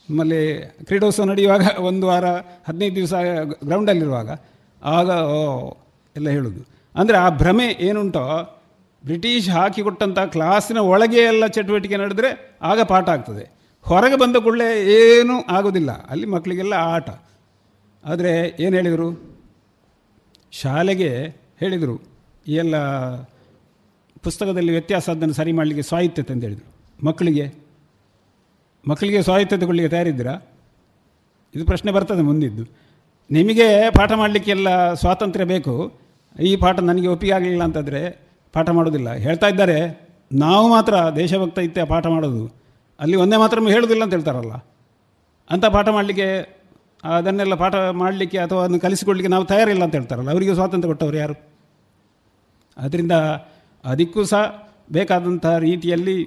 ನಮ್ಮಲ್ಲಿ 0.10 0.74
ಕ್ರೀಡೋತ್ಸವ 0.84 1.24
ನಡೆಯುವಾಗ 1.24 1.68
ಒಂದು 1.80 2.08
ವಾರ, 2.08 2.26
ಹದಿನೈದು 2.68 2.96
ದಿವಸ 2.96 3.14
ಗ್ರೌಂಡಲ್ಲಿರುವಾಗ 3.66 4.30
ಆಗ, 4.84 5.10
ಓ, 5.10 5.74
ಎಲ್ಲ 6.16 6.30
ಹೇಳೋದು. 6.30 6.68
ಅಂದರೆ 6.96 7.18
ಆ 7.18 7.30
ಭ್ರಮೆ 7.30 7.66
ಏನುಂಟೋ, 7.66 8.62
ಬ್ರಿಟಿಷ್ 9.04 9.50
ಹಾಕಿಕೊಟ್ಟಂಥ 9.50 10.20
ಕ್ಲಾಸಿನ 10.20 10.78
ಒಳಗೆ 10.78 11.18
ಎಲ್ಲ 11.18 11.48
ಚಟುವಟಿಕೆ 11.48 11.98
ನಡೆದರೆ 11.98 12.58
ಆಗ 12.62 12.82
ಪಾಠ 12.82 13.10
ಆಗ್ತದೆ. 13.10 13.56
ಹೊರಗೆ 13.82 14.16
ಬಂದ 14.16 14.36
ಕೂಡಲೇ 14.36 14.94
ಏನೂ 14.94 15.42
ಆಗೋದಿಲ್ಲ. 15.42 15.92
ಅಲ್ಲಿ 15.92 16.26
ಮಕ್ಕಳಿಗೆಲ್ಲ 16.26 16.74
ಆಟ. 16.74 17.10
ಆದರೆ 18.06 18.58
ಏನು 18.60 18.76
ಹೇಳಿದರು? 18.76 19.35
ಶಾಲೆಗೆ 20.62 21.28
ಹೇಳಿದರು 21.60 22.04
ಎಲ್ಲ 22.48 22.76
ಪುಸ್ತಕದಲ್ಲಿ 24.24 24.72
ವ್ಯತ್ಯಾಸ 24.72 25.10
ಅದನ್ನು 25.10 25.34
ಸರಿ 25.34 25.52
ಮಾಡಲಿಕ್ಕೆ 25.52 25.82
ಸ್ವಾಯತ್ತತೆ 25.82 26.34
ಅಂತ 26.34 26.44
ಹೇಳಿದರು. 26.44 27.06
ಮಕ್ಕಳಿಗೆ 27.06 27.54
ಮಕ್ಕಳಿಗೆ 28.88 29.22
ಸ್ವಾಯತ್ತತೆ 29.22 29.66
ಕೊಡಲಿಕ್ಕೆ 29.66 29.90
ತಯಾರಿದ್ದೀರಾ? 29.90 30.40
ಇದು 31.56 31.66
ಪ್ರಶ್ನೆ 31.66 31.92
ಬರ್ತದೆ 31.92 32.22
ಮುಂದಿದ್ದು. 32.22 32.64
ನಿಮಗೆ 33.32 33.90
ಪಾಠ 33.90 34.12
ಮಾಡಲಿಕ್ಕೆಲ್ಲ 34.12 34.94
ಸ್ವಾತಂತ್ರ್ಯ 34.94 35.46
ಬೇಕು. 35.46 35.94
ಈ 36.42 36.56
ಪಾಠ 36.56 36.80
ನನಗೆ 36.80 37.08
ಒಪ್ಪಿಗೆ 37.08 37.34
ಆಗಲಿಲ್ಲ 37.34 37.64
ಅಂತಂದರೆ 37.64 38.28
ಪಾಠ 38.54 38.70
ಮಾಡೋದಿಲ್ಲ. 38.70 39.14
ಹೇಳ್ತಾ 39.14 39.48
ಇದ್ದಾರೆ, 39.48 40.10
ನಾವು 40.34 40.70
ಮಾತ್ರ 40.70 40.94
ದೇಶಭಕ್ತ 41.16 41.60
ಇತ್ತೆ 41.60 41.86
ಪಾಠ 41.86 42.08
ಮಾಡೋದು. 42.08 42.56
ಅಲ್ಲಿ 43.00 43.18
ಒಂದೇ 43.18 43.38
ಮಾತ್ರ 43.38 43.60
ಹೇಳೋದಿಲ್ಲ 43.70 44.04
ಅಂತ 44.04 44.14
ಹೇಳ್ತಾರಲ್ಲ. 44.14 44.54
ಅಂಥ 45.50 45.66
ಪಾಠ 45.66 45.88
ಮಾಡಲಿಕ್ಕೆ 45.90 46.55
ಅದನ್ನೆಲ್ಲ 47.14 47.56
ಪಾಠ 47.56 47.76
ಮಾಡಲಿಕ್ಕೆ 47.76 48.38
ಅಥವಾ 48.38 48.62
ಅದನ್ನು 48.64 48.80
ಕಲಿಸಿಕೊಡ್ಲಿಕ್ಕೆ 48.80 49.32
ನಾವು 49.32 49.46
ತಯಾರಿಲ್ಲ 49.46 49.84
ಅಂತ 49.84 49.96
ಹೇಳ್ತಾರಲ್ಲ, 49.96 50.30
ಅವರಿಗೆ 50.30 50.54
ಸ್ವಾತಂತ್ರ್ಯ 50.54 50.92
ಕೊಟ್ಟವರು 50.92 51.18
ಯಾರು? 51.18 51.36
ಅದರಿಂದ 52.78 53.16
ಅದಕ್ಕೂ 53.84 54.24
ಸಹ 54.24 54.44
ಬೇಕಾದಂತಹ 54.92 55.58
ರೀತಿಯಲ್ಲಿ 55.58 56.18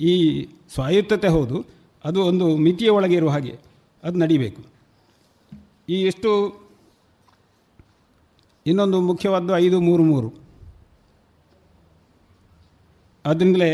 ಈ 0.00 0.14
ಸ್ವಾಯತ್ತತೆ 0.74 1.28
ಹೌದು, 1.28 1.56
ಅದು 2.04 2.18
ಒಂದು 2.22 2.46
ಮಿತಿಯ 2.56 2.88
ಒಳಗೆ 2.88 3.14
ಇರುವ 3.14 3.30
ಹಾಗೆ 3.30 3.54
ಅದು 4.04 4.16
ನಡಿಬೇಕು. 4.18 4.62
ಈ 5.88 5.98
ಎಷ್ಟು 6.02 6.30
ಇನ್ನೊಂದು 8.66 9.00
ಮುಖ್ಯವಾದ್ದು 9.00 9.52
ಐದು, 9.56 9.80
ಮೂರು 9.80 10.02
ಮೂರು. 10.02 10.30
ಅದರಿಂದಲೇ 13.24 13.70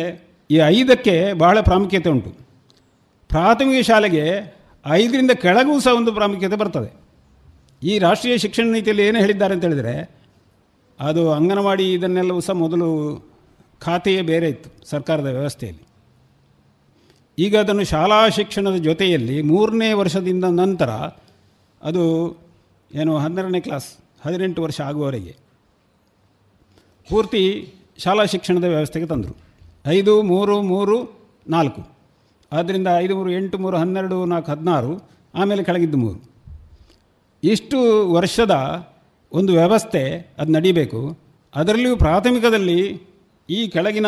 ಈ 0.50 0.56
ಐದಕ್ಕೆ 0.66 1.14
ಬಹಳ 1.32 1.60
ಪ್ರಾಮುಖ್ಯತೆ 1.60 2.10
ಉಂಟು. 2.10 2.30
ಪ್ರಾಥಮಿಕ 3.30 3.84
ಶಾಲೆಗೆ 3.84 4.24
ಐದರಿಂದ 4.86 5.30
ಕೆಳಗೂ 5.30 5.80
ಸಹ 5.80 5.92
ಒಂದು 5.92 6.12
ಪ್ರಾಮುಖ್ಯತೆ 6.12 6.56
ಬರ್ತದೆ. 6.56 6.92
ಈ 7.82 7.98
ರಾಷ್ಟ್ರೀಯ 7.98 8.38
ಶಿಕ್ಷಣ 8.38 8.72
ನೀತಿಯಲ್ಲಿ 8.72 9.02
ಏನು 9.02 9.18
ಹೇಳಿದ್ದಾರೆ 9.18 9.54
ಅಂತ 9.54 9.64
ಹೇಳಿದರೆ, 9.64 10.10
ಅದು 11.00 11.32
ಅಂಗನವಾಡಿ 11.32 11.92
ಇದನ್ನೆಲ್ಲವೂ 11.92 12.40
ಸಹ 12.40 12.52
ಮೊದಲು 12.52 12.88
ಖಾತೆಯೇ 13.80 14.22
ಬೇರೆ 14.22 14.48
ಇತ್ತು 14.48 14.86
ಸರ್ಕಾರದ 14.86 15.26
ವ್ಯವಸ್ಥೆಯಲ್ಲಿ. 15.26 15.82
ಈಗ 17.38 17.56
ಅದನ್ನು 17.56 17.84
ಶಾಲಾ 17.84 18.28
ಶಿಕ್ಷಣದ 18.28 18.74
ಜೊತೆಯಲ್ಲಿ 18.74 19.42
ಮೂರನೇ 19.42 19.92
ವರ್ಷದಿಂದ 19.92 20.44
ನಂತರ 20.44 20.90
ಅದು 21.82 22.36
ಏನು 22.94 23.18
ಹನ್ನೆರಡನೇ 23.18 23.60
ಕ್ಲಾಸ್, 23.60 23.96
ಹದಿನೆಂಟು 24.24 24.62
ವರ್ಷ 24.62 24.80
ಆಗುವವರೆಗೆ 24.80 25.36
ಪೂರ್ತಿ 27.08 27.74
ಶಾಲಾ 27.98 28.24
ಶಿಕ್ಷಣದ 28.24 28.64
ವ್ಯವಸ್ಥೆಗೆ 28.64 29.06
ತಂದರು. 29.06 29.36
ಐದು, 29.86 30.22
ಮೂರು 30.22 30.62
ಮೂರು, 30.62 31.12
ನಾಲ್ಕು. 31.48 31.91
ಆದ್ದರಿಂದ 32.52 32.88
ಐದು 32.98 33.16
ಮೂರು 33.16 33.30
ಎಂಟು 33.30 33.58
ಮೂರು 33.58 33.76
ಹನ್ನೆರಡು, 33.76 34.24
ನಾಲ್ಕು, 34.24 34.52
ಹದಿನಾರು, 34.52 35.02
ಆಮೇಲೆ 35.34 35.64
ಕೆಳಗಿದ್ದು 35.64 35.98
ಮೂರು. 35.98 36.32
ಇಷ್ಟು 37.44 38.10
ವರ್ಷದ 38.12 38.54
ಒಂದು 39.32 39.52
ವ್ಯವಸ್ಥೆ 39.52 40.34
ಅದು 40.38 40.52
ನಡೀಬೇಕು. 40.52 41.18
ಅದರಲ್ಲಿಯೂ 41.54 41.96
ಪ್ರಾಥಮಿಕದಲ್ಲಿ 41.96 43.02
ಈ 43.50 43.68
ಕೆಳಗಿನ 43.68 44.06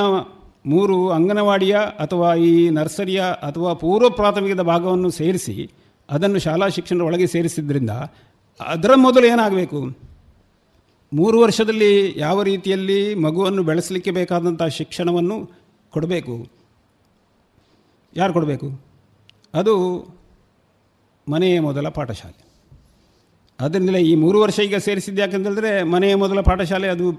ಮೂರು 0.66 1.10
ಅಂಗನವಾಡಿಯ 1.10 1.76
ಅಥವಾ 1.98 2.34
ಈ 2.34 2.68
ನರ್ಸರಿಯ 2.68 3.20
ಅಥವಾ 3.20 3.72
ಪೂರ್ವ 3.72 4.10
ಪ್ರಾಥಮಿಕದ 4.10 4.60
ಭಾಗವನ್ನು 4.60 5.10
ಸೇರಿಸಿ 5.10 5.70
ಅದನ್ನು 6.10 6.38
ಶಾಲಾ 6.38 6.68
ಶಿಕ್ಷಣದ 6.68 7.00
ಒಳಗೆ 7.00 7.26
ಸೇರಿಸಿದ್ರಿಂದ 7.26 7.90
ಅದರ 8.66 8.90
ಮೊದಲು 8.96 9.26
ಏನಾಗಬೇಕು? 9.26 9.98
ಮೂರು 11.12 11.40
ವರ್ಷದಲ್ಲಿ 11.40 12.18
ಯಾವ 12.18 12.42
ರೀತಿಯಲ್ಲಿ 12.42 13.14
ಮಗುವನ್ನು 13.14 13.62
ಬೆಳೆಸಲಿಕ್ಕೆ 13.62 14.10
ಬೇಕಾದಂಥ 14.10 14.62
ಶಿಕ್ಷಣವನ್ನು 14.62 15.50
ಕೊಡಬೇಕು? 15.90 16.53
ಯಾರು 18.16 18.32
ಕೊಡಬೇಕು? 18.32 18.80
ಅದು 19.54 20.04
ಮನೆಯ 21.28 21.60
ಮೊದಲ 21.60 21.88
ಪಾಠಶಾಲೆ. 21.88 22.44
ಅದರಿಂದಲೇ 23.60 24.00
ಈ 24.00 24.14
ಮೂರು 24.14 24.40
ವರ್ಷ 24.40 24.60
ಈಗ 24.60 24.76
ಸೇರಿಸಿದ್ದು 24.76 25.20
ಯಾಕೆ 25.20 25.36
ಹೇಳಿದ್ರೆ 25.36 25.82
ಮನೆಯ 25.82 26.14
ಮೊದಲ 26.14 26.40
ಪಾಠಶಾಲೆ 26.40 26.88
ಅದು 26.88 27.10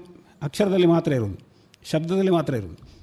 ಅಕ್ಷರದಲ್ಲಿ 0.42 0.86
ಮಾತ್ರ 0.86 1.12
ಇರೋದು 1.12 1.46
ಶಬ್ದದಲ್ಲಿ 1.84 2.30
ಮಾತ್ರ 2.30 2.54
ಇರೋದು 2.54 2.96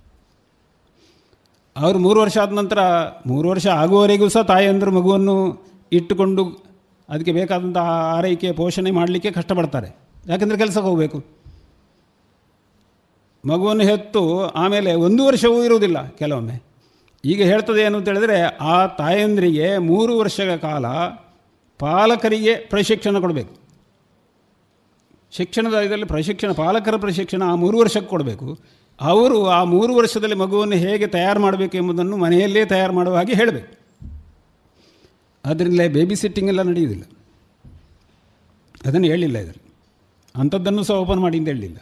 ಅವರು 1.78 2.00
ಮೂರು 2.00 2.22
ವರ್ಷ 2.22 2.38
ಆದ 2.38 2.52
ನಂತರ, 2.52 2.80
ಮೂರು 3.28 3.50
ವರ್ಷ 3.50 3.68
ಆಗುವವರೆಗೂ 3.68 4.30
ಸಹ 4.30 4.42
ತಾಯಿಯಂದರು 4.42 4.92
ಮಗುವನ್ನು 4.92 5.66
ಇಟ್ಟುಕೊಂಡು 5.92 6.66
ಅದಕ್ಕೆ 7.10 7.32
ಬೇಕಾದಂಥ 7.32 7.78
ಆರೈಕೆ, 7.78 8.52
ಪೋಷಣೆ 8.52 8.92
ಮಾಡಲಿಕ್ಕೆ 8.92 9.32
ಕಷ್ಟಪಡ್ತಾರೆ. 9.32 9.96
ಯಾಕೆಂದರೆ 10.28 10.58
ಕೆಲಸಕ್ಕೆ 10.58 10.82
ಹೋಗಬೇಕು. 10.82 11.24
ಮಗುವನ್ನು 13.48 13.84
ಹೆತ್ತು 13.84 14.48
ಆಮೇಲೆ 14.48 14.94
ಒಂದು 14.94 15.26
ವರ್ಷವೂ 15.26 15.64
ಇರುವುದಿಲ್ಲ 15.64 16.08
ಕೆಲವೊಮ್ಮೆ. 16.08 16.73
ಈಗ 17.26 17.44
ಹೇಳ್ತದೆ 17.44 17.82
ಏನು 17.82 17.98
ಅಂತ 17.98 18.08
ಹೇಳಿದ್ರೆ, 18.08 18.42
ಆ 18.42 18.88
ತಾಯಂದ್ರಿಗೆ 18.88 19.78
ಮೂರು 19.78 20.18
ವರ್ಷಗಳ 20.18 20.56
ಕಾಲ 20.56 20.88
ಪಾಲಕರಿಗೆ 21.80 22.56
ಪ್ರಶಿಕ್ಷಣ 22.56 23.20
ಕೊಡಬೇಕು. 23.20 23.56
ಶಿಕ್ಷಣದ 25.32 25.78
ಇದರಲ್ಲಿ 25.78 26.06
ಪ್ರಶಿಕ್ಷಣ, 26.06 26.52
ಪಾಲಕರ 26.52 26.96
ಪ್ರಶಿಕ್ಷಣ 26.96 27.44
ಆ 27.44 27.56
ಮೂರು 27.56 27.78
ವರ್ಷಕ್ಕೆ 27.78 28.10
ಕೊಡಬೇಕು. 28.10 28.60
ಅವರು 29.02 29.46
ಆ 29.46 29.64
ಮೂರು 29.64 29.96
ವರ್ಷದಲ್ಲಿ 29.96 30.36
ಮಗುವನ್ನು 30.36 30.76
ಹೇಗೆ 30.76 31.08
ತಯಾರು 31.08 31.40
ಮಾಡಬೇಕು 31.40 31.78
ಎಂಬುದನ್ನು 31.78 32.18
ಮನೆಯಲ್ಲೇ 32.18 32.66
ತಯಾರು 32.66 32.94
ಮಾಡುವ 32.94 33.16
ಹಾಗೆ 33.16 33.34
ಹೇಳಬೇಕು. 33.34 33.74
ಅದರಿಂದಲೇ 35.46 35.88
ಬೇಬಿ 35.88 36.16
ಸಿಟ್ಟಿಂಗ್ 36.16 36.50
ಎಲ್ಲ 36.50 36.62
ನಡೆಯುವುದಿಲ್ಲ. 36.62 37.04
ಅದನ್ನು 38.86 39.08
ಹೇಳಿಲ್ಲ 39.08 39.38
ಇದರಲ್ಲಿ. 39.38 39.74
ಅಂಥದ್ದನ್ನು 40.36 40.84
ಸಹ 40.84 40.96
ಓಪನ್ 40.96 41.20
ಮಾಡಿ 41.20 41.38
ಅಂತ 41.38 41.48
ಹೇಳಲಿಲ್ಲ 41.48 41.78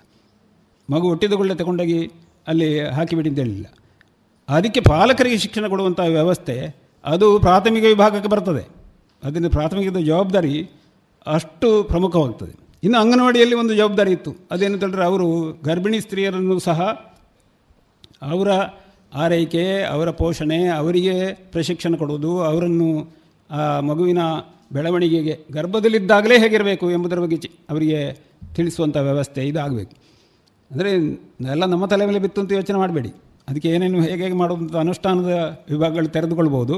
ಮಗು 0.90 1.10
ಹುಟ್ಟಿದ 1.10 1.34
ತಗೊಂಡೋಗಿ 1.56 2.12
ಅಲ್ಲಿ 2.48 2.80
ಹಾಕಿಬಿಡಿ 2.80 3.30
ಅಂತ 3.30 3.40
ಹೇಳಿಲ್ಲ. 3.40 3.66
ಅದಕ್ಕೆ 4.50 4.80
ಪಾಲಕರಿಗೆ 4.80 5.38
ಶಿಕ್ಷಣ 5.38 5.68
ಕೊಡುವಂಥ 5.68 6.00
ವ್ಯವಸ್ಥೆ 6.00 6.76
ಅದು 7.06 7.40
ಪ್ರಾಥಮಿಕ 7.40 7.84
ವಿಭಾಗಕ್ಕೆ 7.84 8.30
ಬರ್ತದೆ. 8.30 8.68
ಅದರಿಂದ 9.24 9.46
ಪ್ರಾಥಮಿಕದ 9.46 9.98
ಜವಾಬ್ದಾರಿ 9.98 10.70
ಅಷ್ಟು 11.28 11.84
ಪ್ರಮುಖವಾಗ್ತದೆ. 11.84 12.54
ಇನ್ನು 12.84 13.00
ಅಂಗನವಾಡಿಯಲ್ಲಿ 13.00 13.56
ಒಂದು 13.56 13.76
ಜವಾಬ್ದಾರಿ 13.76 14.12
ಇತ್ತು. 14.12 14.36
ಅದೇನು 14.52 14.78
ಹೇಳಿದ್ರೆ 14.78 15.04
ಅವರು 15.06 15.28
ಗರ್ಭಿಣಿ 15.66 16.02
ಸ್ತ್ರೀಯರನ್ನು 16.02 16.60
ಸಹ 16.60 16.82
ಅವರ 18.22 18.50
ಆರೈಕೆ, 19.14 19.84
ಅವರ 19.84 20.12
ಪೋಷಣೆ, 20.12 20.68
ಅವರಿಗೆ 20.68 21.34
ಪ್ರಶಿಕ್ಷಣ 21.34 21.96
ಕೊಡುವುದು, 21.96 22.42
ಅವರನ್ನು 22.42 23.16
ಆ 23.52 23.80
ಮಗುವಿನ 23.80 24.18
ಬೆಳವಣಿಗೆಗೆ 24.72 25.40
ಗರ್ಭದಲ್ಲಿದ್ದಾಗಲೇ 25.52 26.40
ಹೇಗಿರಬೇಕು 26.40 26.92
ಎಂಬುದರ 26.92 27.20
ಬಗ್ಗೆ 27.20 27.38
ಚಿ 27.38 27.52
ಅವರಿಗೆ 27.70 28.14
ತಿಳಿಸುವಂಥ 28.56 28.98
ವ್ಯವಸ್ಥೆ 28.98 29.48
ಇದಾಗಬೇಕು. 29.48 29.92
ಅಂದರೆ 30.72 30.92
ಎಲ್ಲ 31.52 31.66
ನಮ್ಮ 31.66 31.86
ತಲೆ 31.86 32.06
ಮೇಲೆ 32.06 32.20
ಬಿತ್ತು 32.20 32.42
ಅಂತ 32.42 32.52
ಯೋಚನೆ 32.52 32.78
ಮಾಡಬೇಡಿ. 32.78 33.14
ಅದಕ್ಕೆ 33.48 33.70
ಏನೇನು 33.70 34.02
ಹೇಗೆ 34.02 34.24
ಹೇಗೆ 34.24 34.36
ಮಾಡುವಂಥ 34.36 34.76
ಅನುಷ್ಠಾನದ 34.76 35.32
ವಿಭಾಗಗಳು 35.70 36.08
ತೆರೆದುಕೊಳ್ಬೋದು 36.08 36.76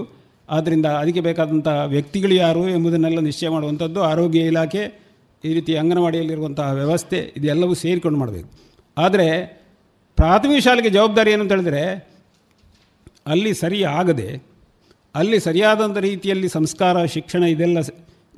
ಆದ್ದರಿಂದ 0.50 0.86
ಅದಕ್ಕೆ 0.86 1.22
ಬೇಕಾದಂಥ 1.22 1.68
ವ್ಯಕ್ತಿಗಳು 1.88 2.34
ಯಾರು 2.34 2.70
ಎಂಬುದನ್ನೆಲ್ಲ 2.70 3.20
ನಿಶ್ಚಯ 3.20 3.50
ಮಾಡುವಂಥದ್ದು 3.50 4.02
ಆರೋಗ್ಯ 4.04 4.40
ಇಲಾಖೆ 4.52 4.84
ಈ 5.44 5.54
ರೀತಿ 5.54 5.76
ಅಂಗನವಾಡಿಯಲ್ಲಿರುವಂತಹ 5.76 6.68
ವ್ಯವಸ್ಥೆ 6.72 7.20
ಇದೆಲ್ಲವೂ 7.38 7.74
ಸೇರಿಕೊಂಡು 7.74 8.20
ಮಾಡಬೇಕು. 8.20 8.50
ಆದರೆ 8.98 9.28
ಪ್ರಾಥಮಿಕ 10.18 10.60
ಶಾಲೆಗೆ 10.64 10.90
ಜವಾಬ್ದಾರಿ 10.90 11.32
ಏನು 11.32 11.42
ಅಂತ 11.42 11.52
ಹೇಳಿದ್ರೆ 11.52 11.84
ಅಲ್ಲಿ 13.28 13.52
ಸರಿ 13.54 13.84
ಆಗದೆ, 13.84 14.30
ಅಲ್ಲಿ 15.16 15.40
ಸರಿಯಾದಂಥ 15.40 15.98
ರೀತಿಯಲ್ಲಿ 15.98 16.50
ಸಂಸ್ಕಾರ, 16.50 17.06
ಶಿಕ್ಷಣ 17.06 17.44
ಇದೆಲ್ಲ 17.44 17.80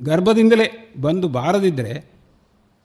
ಗರ್ಭದಿಂದಲೇ 0.00 0.66
ಬಂದು 1.00 1.28
ಬಾರದಿದ್ದರೆ 1.28 1.94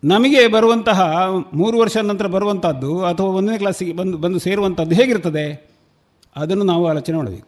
ನಮಗೆ 0.03 0.47
ಬರುವಂತಹ 0.47 1.27
ಮೂರು 1.53 1.77
ವರ್ಷ 1.77 1.97
ನಂತರ 1.97 2.27
ಬರುವಂಥದ್ದು 2.27 3.03
ಅಥವಾ 3.05 3.27
ಒಂದನೇ 3.27 3.57
ಕ್ಲಾಸಿಗೆ 3.57 3.93
ಬಂದು 3.93 4.17
ಬಂದು 4.17 4.39
ಸೇರುವಂಥದ್ದು 4.39 4.95
ಹೇಗಿರ್ತದೆ? 4.95 5.71
ಅದನ್ನು 6.35 6.63
ನಾವು 6.63 6.87
ಆಲೋಚನೆ 6.87 7.17
ಮಾಡಬೇಕು. 7.17 7.47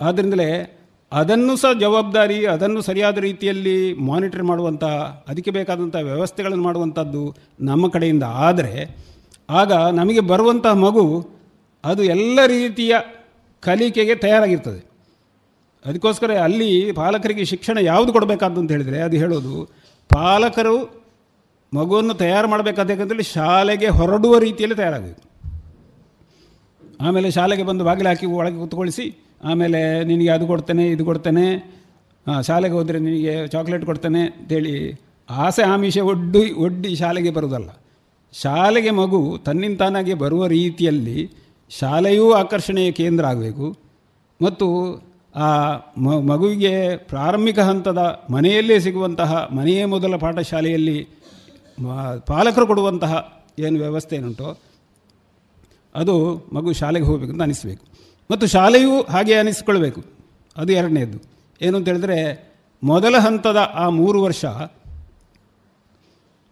ಆದ್ದರಿಂದಲೇ 0.00 0.74
ಅದನ್ನು 1.12 1.56
ಸಹ 1.56 1.72
ಜವಾಬ್ದಾರಿ, 1.78 2.46
ಅದನ್ನು 2.46 2.80
ಸರಿಯಾದ 2.80 3.18
ರೀತಿಯಲ್ಲಿ 3.18 3.94
ಮಾನಿಟರ್ 3.94 4.42
ಮಾಡುವಂಥ 4.42 4.84
ಅದಕ್ಕೆ 5.28 5.50
ಬೇಕಾದಂಥ 5.50 5.96
ವ್ಯವಸ್ಥೆಗಳನ್ನು 5.96 6.64
ಮಾಡುವಂಥದ್ದು 6.64 7.34
ನಮ್ಮ 7.60 7.88
ಕಡೆಯಿಂದ 7.88 8.22
ಆದರೆ 8.22 8.74
ಆಗ 9.50 9.72
ನಮಗೆ 9.72 10.20
ಬರುವಂತಹ 10.20 10.72
ಮಗು 10.72 11.28
ಅದು 11.84 12.02
ಎಲ್ಲ 12.02 12.38
ರೀತಿಯ 12.46 12.94
ಕಲಿಕೆಗೆ 13.60 14.14
ತಯಾರಾಗಿರ್ತದೆ. 14.14 14.80
ಅದಕ್ಕೋಸ್ಕರ 15.84 16.30
ಅಲ್ಲಿ 16.38 16.92
ಪಾಲಕರಿಗೆ 16.92 17.44
ಶಿಕ್ಷಣ 17.44 17.78
ಯಾವುದು 17.78 18.12
ಕೊಡಬೇಕಾದ್ದು 18.12 18.60
ಅಂತ 18.60 18.70
ಹೇಳಿದರೆ 18.70 19.00
ಅದು 19.00 19.16
ಹೇಳೋದು, 19.16 19.68
ಪಾಲಕರು 20.10 20.97
ಮಗುವನ್ನು 21.72 22.14
ತಯಾರು 22.14 22.48
ಮಾಡಬೇಕಾದೇಕಂತೇಳಿ 22.48 23.22
ಶಾಲೆಗೆ 23.22 23.88
ಹೊರಡುವ 23.88 24.38
ರೀತಿಯಲ್ಲಿ 24.38 24.76
ತಯಾರಾಗಬೇಕು. 24.76 25.22
ಆಮೇಲೆ 27.00 27.30
ಶಾಲೆಗೆ 27.30 27.62
ಬಂದು 27.62 27.84
ಬಾಗಿಲು 27.84 28.08
ಹಾಕಿ 28.08 28.26
ಒಳಗೆ 28.26 28.58
ಕುತ್ಕೊಳಿಸಿ 28.58 29.06
ಆಮೇಲೆ 29.44 30.04
ನಿನಗೆ 30.04 30.28
ಅದು 30.28 30.46
ಕೊಡ್ತೇನೆ, 30.46 30.84
ಇದು 30.88 31.04
ಕೊಡ್ತೇನೆ 31.04 31.46
ಹಾಂ 32.26 32.42
ಶಾಲೆಗೆ 32.42 32.74
ಹೋದರೆ 32.74 32.98
ನಿನಗೆ 32.98 33.34
ಚಾಕ್ಲೇಟ್ 33.48 33.84
ಕೊಡ್ತೇನೆ 33.84 34.22
ಅಂತೇಳಿ 34.22 34.74
ಆಸೆ 35.30 35.62
ಆಮಿಷ 35.62 35.98
ಒಡ್ಡಿ 35.98 36.52
ಒಡ್ಡಿ 36.52 36.96
ಶಾಲೆಗೆ 36.96 37.30
ಬರುವುದಲ್ಲ. 37.30 37.70
ಶಾಲೆಗೆ 38.32 38.90
ಮಗು 38.90 39.20
ತನ್ನಿಂತಾನಾಗೆ 39.44 40.14
ಬರುವ 40.14 40.46
ರೀತಿಯಲ್ಲಿ 40.46 41.18
ಶಾಲೆಯೂ 41.70 42.32
ಆಕರ್ಷಣೆಯ 42.32 42.90
ಕೇಂದ್ರ 42.90 43.24
ಆಗಬೇಕು. 43.26 43.68
ಮತ್ತು 44.40 44.66
ಆ 45.36 45.48
ಮಗುವಿಗೆ 46.30 46.96
ಪ್ರಾರಂಭಿಕ 46.96 47.58
ಹಂತದ 47.58 48.02
ಮನೆಯಲ್ಲೇ 48.30 48.76
ಸಿಗುವಂತಹ 48.80 49.48
ಮನೆಯೇ 49.52 49.84
ಮೊದಲ 49.84 50.16
ಪಾಠಶಾಲೆಯಲ್ಲಿ 50.16 50.98
ಪಾಲಕರು 52.26 52.66
ಕೊಡುವಂತಹ 52.66 53.42
ಏನು 53.58 53.78
ವ್ಯವಸ್ಥೆ 53.78 54.16
ಏನುಂಟೋ 54.16 54.56
ಅದು 55.94 56.36
ಮಗು 56.52 56.72
ಶಾಲೆಗೆ 56.72 57.06
ಹೋಗಬೇಕು 57.06 57.32
ಅಂತ 57.32 57.42
ಅನಿಸಬೇಕು. 57.42 57.86
ಮತ್ತು 58.30 58.46
ಶಾಲೆಯೂ 58.46 59.02
ಹಾಗೆ 59.02 59.34
ಅನಿಸಿಕೊಳ್ಬೇಕು. 59.34 60.02
ಅದು 60.56 60.72
ಎರಡನೇದು 60.72 61.18
ಏನು 61.62 61.78
ಅಂತ 61.78 61.88
ಹೇಳಿದ್ರೆ, 61.88 62.48
ಮೊದಲ 62.82 63.18
ಹಂತದ 63.18 63.56
ಆ 63.56 63.88
ಮೂರು 63.88 64.22
ವರ್ಷ 64.22 64.44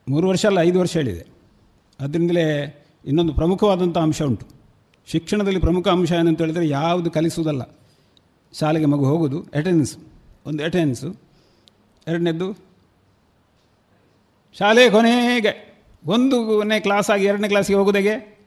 ಮೂರು 0.09 0.29
ವರ್ಷ 0.29 0.47
ಅಲ್ಲ, 0.47 0.61
ಐದು 0.61 0.81
ವರ್ಷ 0.81 0.97
ಹೇಳಿದೆ. 0.97 1.27
ಅದರಿಂದಲೇ 2.01 2.77
ಇನ್ನೊಂದು 3.05 3.35
ಪ್ರಮುಖವಾದಂಥ 3.35 3.99
ಅಂಶ 3.99 4.23
ಉಂಟು. 4.23 4.47
ಶಿಕ್ಷಣದಲ್ಲಿ 5.07 5.61
ಪ್ರಮುಖ 5.61 5.89
ಅಂಶ 5.89 6.13
ಏನಂತ 6.13 6.41
ಹೇಳಿದರೆ, 6.41 6.69
ಯಾವುದು 6.69 7.11
ಕಲಿಸುವುದಲ್ಲ. 7.11 7.63
ಶಾಲೆಗೆ 8.53 8.87
ಮಗು 8.87 9.05
ಹೋಗೋದು 9.05 9.41
ಅಟೆಂಡೆನ್ಸ್ 9.41 9.99
ಒಂದು 10.47 10.65
ಅಟೆಂಡೆನ್ಸು 10.65 11.17
ಎರಡನೇದ್ದು 12.09 12.66
ಶಾಲೆ 14.59 14.91
ಕೊನೆಗೆ 14.91 15.77
ಒಂದನೇ 16.07 16.81
ಕ್ಲಾಸಾಗಿ 16.81 17.25
ಎರಡನೇ 17.25 17.49
ಕ್ಲಾಸಿಗೆ 17.49 17.79
ಹೋಗೋದಾಗೆ? 17.79 18.39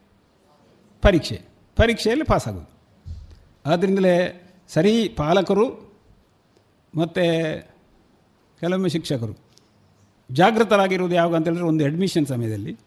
ಪರೀಕ್ಷೆ. 1.01 1.41
ಪರೀಕ್ಷೆಯಲ್ಲಿ 1.75 2.25
ಪಾಸಾಗೋದು 2.25 2.69
ಆದ್ದರಿಂದಲೇ 3.65 4.43
ಸರಿ 4.67 5.09
ಪಾಲಕರು 5.09 5.93
ಮತ್ತು 6.95 7.21
ಕೆಲವೊಮ್ಮೆ 8.59 8.89
ಶಿಕ್ಷಕರು 8.89 9.37
ಜಾಗೃತರಾಗಿರುವುದು 10.31 11.15
ಯಾವಾಗ 11.15 11.35
ಅಂತೇಳಿದ್ರೆ 11.35 11.65
ಒಂದು 11.65 11.85
ಅಡ್ಮಿಷನ್ 11.85 12.25
ಸಮಯದಲ್ಲಿ 12.25 12.77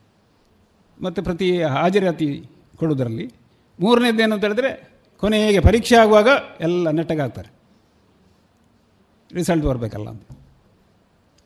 ಮತ್ತು 1.00 1.22
ಪ್ರತಿ 1.22 1.62
ಹಾಜರಾತಿ 1.62 2.44
ಕೊಡೋದರಲ್ಲಿ 2.76 3.32
ಮೂರನೇದ್ದೇನು 3.80 4.34
ಅಂತ 4.34 4.44
ಹೇಳಿದ್ರೆ 4.44 4.90
ಕೊನೆಗೆ 5.16 5.60
ಪರೀಕ್ಷೆ 5.60 5.96
ಆಗುವಾಗ 5.96 6.28
ಎಲ್ಲ 6.60 6.90
ನೆಟ್ಟಗಾಗ್ತಾರೆ. 6.90 7.50
ರಿಸಲ್ಟ್ 9.32 9.66
ಬರಬೇಕಲ್ಲ 9.66 10.10
ಅಂತ. 10.10 10.22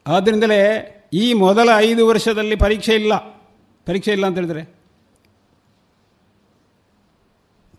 ಆದ್ದರಿಂದಲೇ 0.06 0.92
ಈ 1.12 1.32
ಮೊದಲ 1.32 1.68
ಐದು 1.76 2.06
ವರ್ಷದಲ್ಲಿ 2.06 2.56
ಪರೀಕ್ಷೆ 2.56 2.94
ಇಲ್ಲ. 2.94 3.16
ಪರೀಕ್ಷೆ 3.86 4.12
ಇಲ್ಲ 4.12 4.26
ಅಂತ 4.26 4.36
ಹೇಳಿದ್ರೆ? 4.36 4.76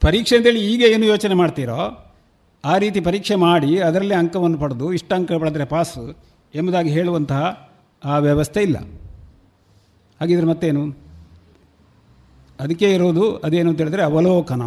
ಪರೀಕ್ಷೆ 0.02 0.38
ಅಂತೇಳಿ 0.38 0.74
ಈಗ 0.74 0.82
ಏನು 0.82 1.06
ಯೋಚನೆ 1.06 1.34
ಮಾಡ್ತೀರೋ, 1.34 2.14
ಆ 2.66 2.78
ರೀತಿ 2.78 3.00
ಪರೀಕ್ಷೆ 3.00 3.36
ಮಾಡಿ 3.36 3.80
ಅದರಲ್ಲಿ 3.80 4.16
ಅಂಕವನ್ನು 4.16 4.58
ಪಡೆದು 4.58 4.94
ಇಷ್ಟು 4.94 5.16
ಅಂಕ 5.16 5.32
ಪಡೆದರೆ 5.32 5.66
ಪಾಸು 5.66 6.18
ಎಂಬುದಾಗಿ 6.56 6.90
ಹೇಳುವಂತಹ 6.90 7.72
ಆ 8.06 8.18
ವ್ಯವಸ್ಥೆ 8.18 8.62
ಇಲ್ಲ. 8.62 8.78
ಹಾಗಿದ್ರೆ 10.22 10.48
ಮತ್ತೇನು? 10.48 11.08
ಅದಕ್ಕೆ 12.60 12.94
ಇರೋದು 12.94 13.38
ಅದೇನು 13.38 13.70
ಅಂತ 13.70 13.78
ಹೇಳಿದ್ರೆ 13.78 14.04
ಅವಲೋಕನ. 14.04 14.62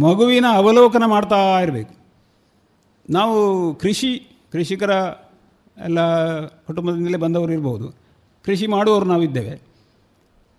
ಮಗುವಿನ 0.00 0.44
ಅವಲೋಕನ 0.52 1.02
ಮಾಡ್ತಾ 1.06 1.60
ಇರಬೇಕು. 1.60 1.94
ನಾವು 3.10 3.74
ಕೃಷಿ, 3.74 4.26
ಕೃಷಿಕರ 4.52 4.90
ಎಲ್ಲ 5.78 6.46
ಕುಟುಂಬದಿಂದಲೇ 6.46 7.16
ಬಂದವರು 7.16 7.52
ಇರ್ಬೋದು. 7.52 7.88
ಕೃಷಿ 8.44 8.66
ಮಾಡುವವರು 8.66 9.04
ನಾವಿದ್ದೇವೆ. 9.04 9.60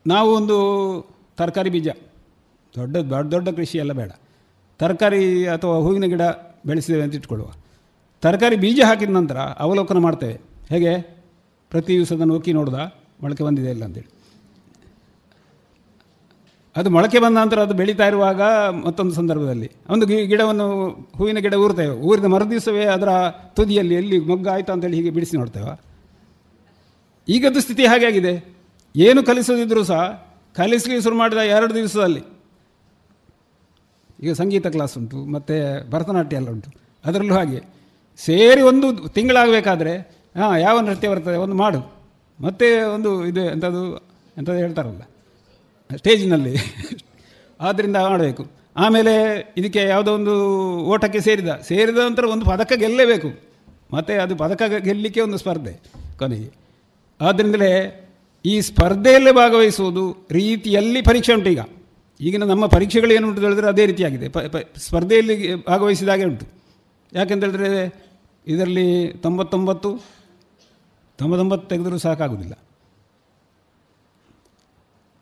ನಾವು 0.07 0.35
ಒಂದು 0.35 0.57
ತರಕಾರಿ 1.37 1.69
ಬೀಜ, 1.69 1.87
ದೊಡ್ಡ 2.75 2.97
ದೊಡ್ಡ 2.97 3.33
ದೊಡ್ಡ 3.33 3.49
ಕೃಷಿ 3.49 3.77
ಎಲ್ಲ 3.77 3.93
ಬೇಡ. 3.93 4.11
ತರಕಾರಿ 4.79 5.47
ಅಥವಾ 5.47 5.75
ಹೂವಿನ 5.77 6.05
ಗಿಡ 6.05 6.21
ಬೆಳೆಸಿದ್ದೇವೆ 6.65 7.03
ಅಂತ 7.03 7.15
ಇಟ್ಕೊಳ್ಳುವ. 7.15 7.51
ತರಕಾರಿ 8.21 8.55
ಬೀಜ 8.55 8.81
ಹಾಕಿದ 8.87 9.09
ನಂತರ 9.09 9.37
ಅವಲೋಕನ 9.37 9.97
ಮಾಡ್ತೇವೆ. 9.97 10.41
ಹೇಗೆ? 10.69 11.01
ಪ್ರತಿ 11.69 11.93
ದಿವಸದ 11.93 12.21
ನೋಕಿ 12.21 12.53
ನೋಡ್ದ? 12.53 12.73
ಮೊಳಕೆ 13.21 13.43
ಬಂದಿದೆ 13.43 13.69
ಇಲ್ಲ 13.69 13.85
ಅಂತೇಳಿ. 13.85 14.22
ಅದು 16.77 16.89
ಮೊಳಕೆ 16.89 17.19
ಬಂದ 17.19 17.37
ನಂತರ 17.37 17.59
ಅದು 17.59 17.73
ಬೆಳೀತಾ 17.73 18.07
ಇರುವಾಗ 18.07 18.41
ಮತ್ತೊಂದು 18.69 19.13
ಸಂದರ್ಭದಲ್ಲಿ. 19.13 19.71
ಒಂದು 19.89 20.05
ಗಿಡವನ್ನು, 20.05 20.89
ಹೂವಿನ 21.17 21.37
ಗಿಡ 21.37 21.53
ಊರ್ತೇವೆ. 21.53 21.95
ಊರಿದ 21.95 22.25
ಮರುದಿವಸವೇ 22.25 22.85
ಅದರ 22.85 23.09
ತುದಿಯಲ್ಲಿ 23.29 23.95
ಎಲ್ಲಿ 23.95 24.19
ಮೊಗ್ಗ 24.19 24.47
ಆಯಿತು 24.47 24.71
ಅಂತೇಳಿ 24.71 24.97
ಹೀಗೆ 24.97 25.09
ಬಿಡಿಸಿ 25.09 25.37
ನೋಡ್ತೇವೆ. 25.37 25.81
ಈಗದ್ದು 27.29 27.61
ಸ್ಥಿತಿ 27.61 27.85
ಹಾಗೆ 27.85 28.05
ಆಗಿದೆ. 28.05 28.57
ಏನು 28.95 29.23
ಕಲಿಸೋದಿದ್ರೂ 29.23 29.83
ಸಹ, 29.83 30.27
ಕಲಿಸಲಿಕ್ಕೆ 30.55 31.03
ಶುರು 31.03 31.15
ಮಾಡಿದ 31.15 31.37
ಎರಡು 31.37 31.75
ದಿವಸದಲ್ಲಿ. 31.75 32.23
ಈಗ 34.23 34.33
ಸಂಗೀತ 34.33 34.67
ಕ್ಲಾಸ್ 34.67 34.97
ಉಂಟು, 34.97 35.17
ಮತ್ತು 35.17 35.89
ಭರತನಾಟ್ಯ 35.91 36.35
ಎಲ್ಲ 36.35 36.49
ಉಂಟು. 36.49 36.71
ಅದರಲ್ಲೂ 37.05 37.33
ಹಾಗೆ. 37.33 37.61
ಸೇರಿ 38.17 38.61
ಒಂದು 38.61 39.07
ತಿಂಗಳಾಗಬೇಕಾದ್ರೆ, 39.09 39.97
ಹಾಂ, 40.37 40.57
ಯಾವ 40.57 40.79
ನೃತ್ಯ 40.79 41.09
ಬರ್ತದೆ 41.09 41.35
ಒಂದು 41.35 41.55
ಮಾಡು. 41.55 41.93
ಮತ್ತೆ 42.39 42.81
ಒಂದು 42.81 43.25
ಇದು 43.25 43.41
ಎಂಥದ್ದು 43.41 43.97
ಎಂಥದ್ದು 44.37 44.59
ಹೇಳ್ತಾರಲ್ಲ. 44.59 45.01
ಸ್ಟೇಜಿನಲ್ಲಿ. 45.97 46.57
ಆದ್ದರಿಂದ 47.61 47.95
ಮಾಡಬೇಕು. 47.95 48.51
ಆಮೇಲೆ 48.75 49.45
ಇದಕ್ಕೆ 49.57 49.79
ಯಾವುದೋ 49.79 50.13
ಒಂದು 50.13 50.45
ಓಟಕ್ಕೆ 50.79 51.19
ಸೇರಿದ. 51.19 51.47
ಸೇರಿದ 51.47 51.97
ನಂತರ 51.97 52.25
ಒಂದು 52.25 52.45
ಪದಕ 52.45 52.71
ಗೆಲ್ಲಲೇಬೇಕು. 52.75 53.39
ಮತ್ತು 53.93 54.21
ಅದು 54.21 54.35
ಪದಕ 54.35 54.61
ಗೆಲ್ಲಲಿಕ್ಕೆ 54.77 55.21
ಒಂದು 55.21 55.37
ಸ್ಪರ್ಧೆ 55.37 55.79
ಕೊನೆಗೆ. 56.17 56.51
ಆದ್ದರಿಂದಲೇ 57.21 57.99
ಈ 58.45 58.61
ಸ್ಪರ್ಧೆಯಲ್ಲೇ 58.61 59.31
ಭಾಗವಹಿಸುವುದು 59.31 60.17
ರೀತಿಯಲ್ಲಿ 60.31 61.01
ಪರೀಕ್ಷೆ 61.01 61.33
ಉಂಟು 61.33 61.49
ಈಗ. 61.49 61.59
ಈಗಿನ 62.21 62.43
ನಮ್ಮ 62.43 62.65
ಪರೀಕ್ಷೆಗಳು 62.65 63.13
ಏನು 63.13 63.27
ಉಂಟು 63.27 63.41
ಹೇಳಿದ್ರೆ 63.41 63.67
ಅದೇ 63.67 63.85
ರೀತಿಯಾಗಿದೆ. 63.85 64.29
ಪ 64.29 64.37
ಪ, 64.37 64.55
ಸ್ಪರ್ಧೆಯಲ್ಲಿ 64.77 65.65
ಭಾಗವಹಿಸಿದಾಗೆ 65.65 66.23
ಉಂಟು. 66.23 66.45
ಯಾಕೆಂತ 67.13 67.43
ಹೇಳಿದ್ರೆ 67.43 68.05
ಇದರಲ್ಲಿ 68.47 69.07
ತೊಂಬತ್ತೊಂಬತ್ತು 69.07 69.99
ತೊಂಬತ್ತೊಂಬತ್ತು 71.17 71.67
ತೆಗೆದರೂ 71.67 71.97
ಸಾಕಾಗುವುದಿಲ್ಲ. 71.97 72.62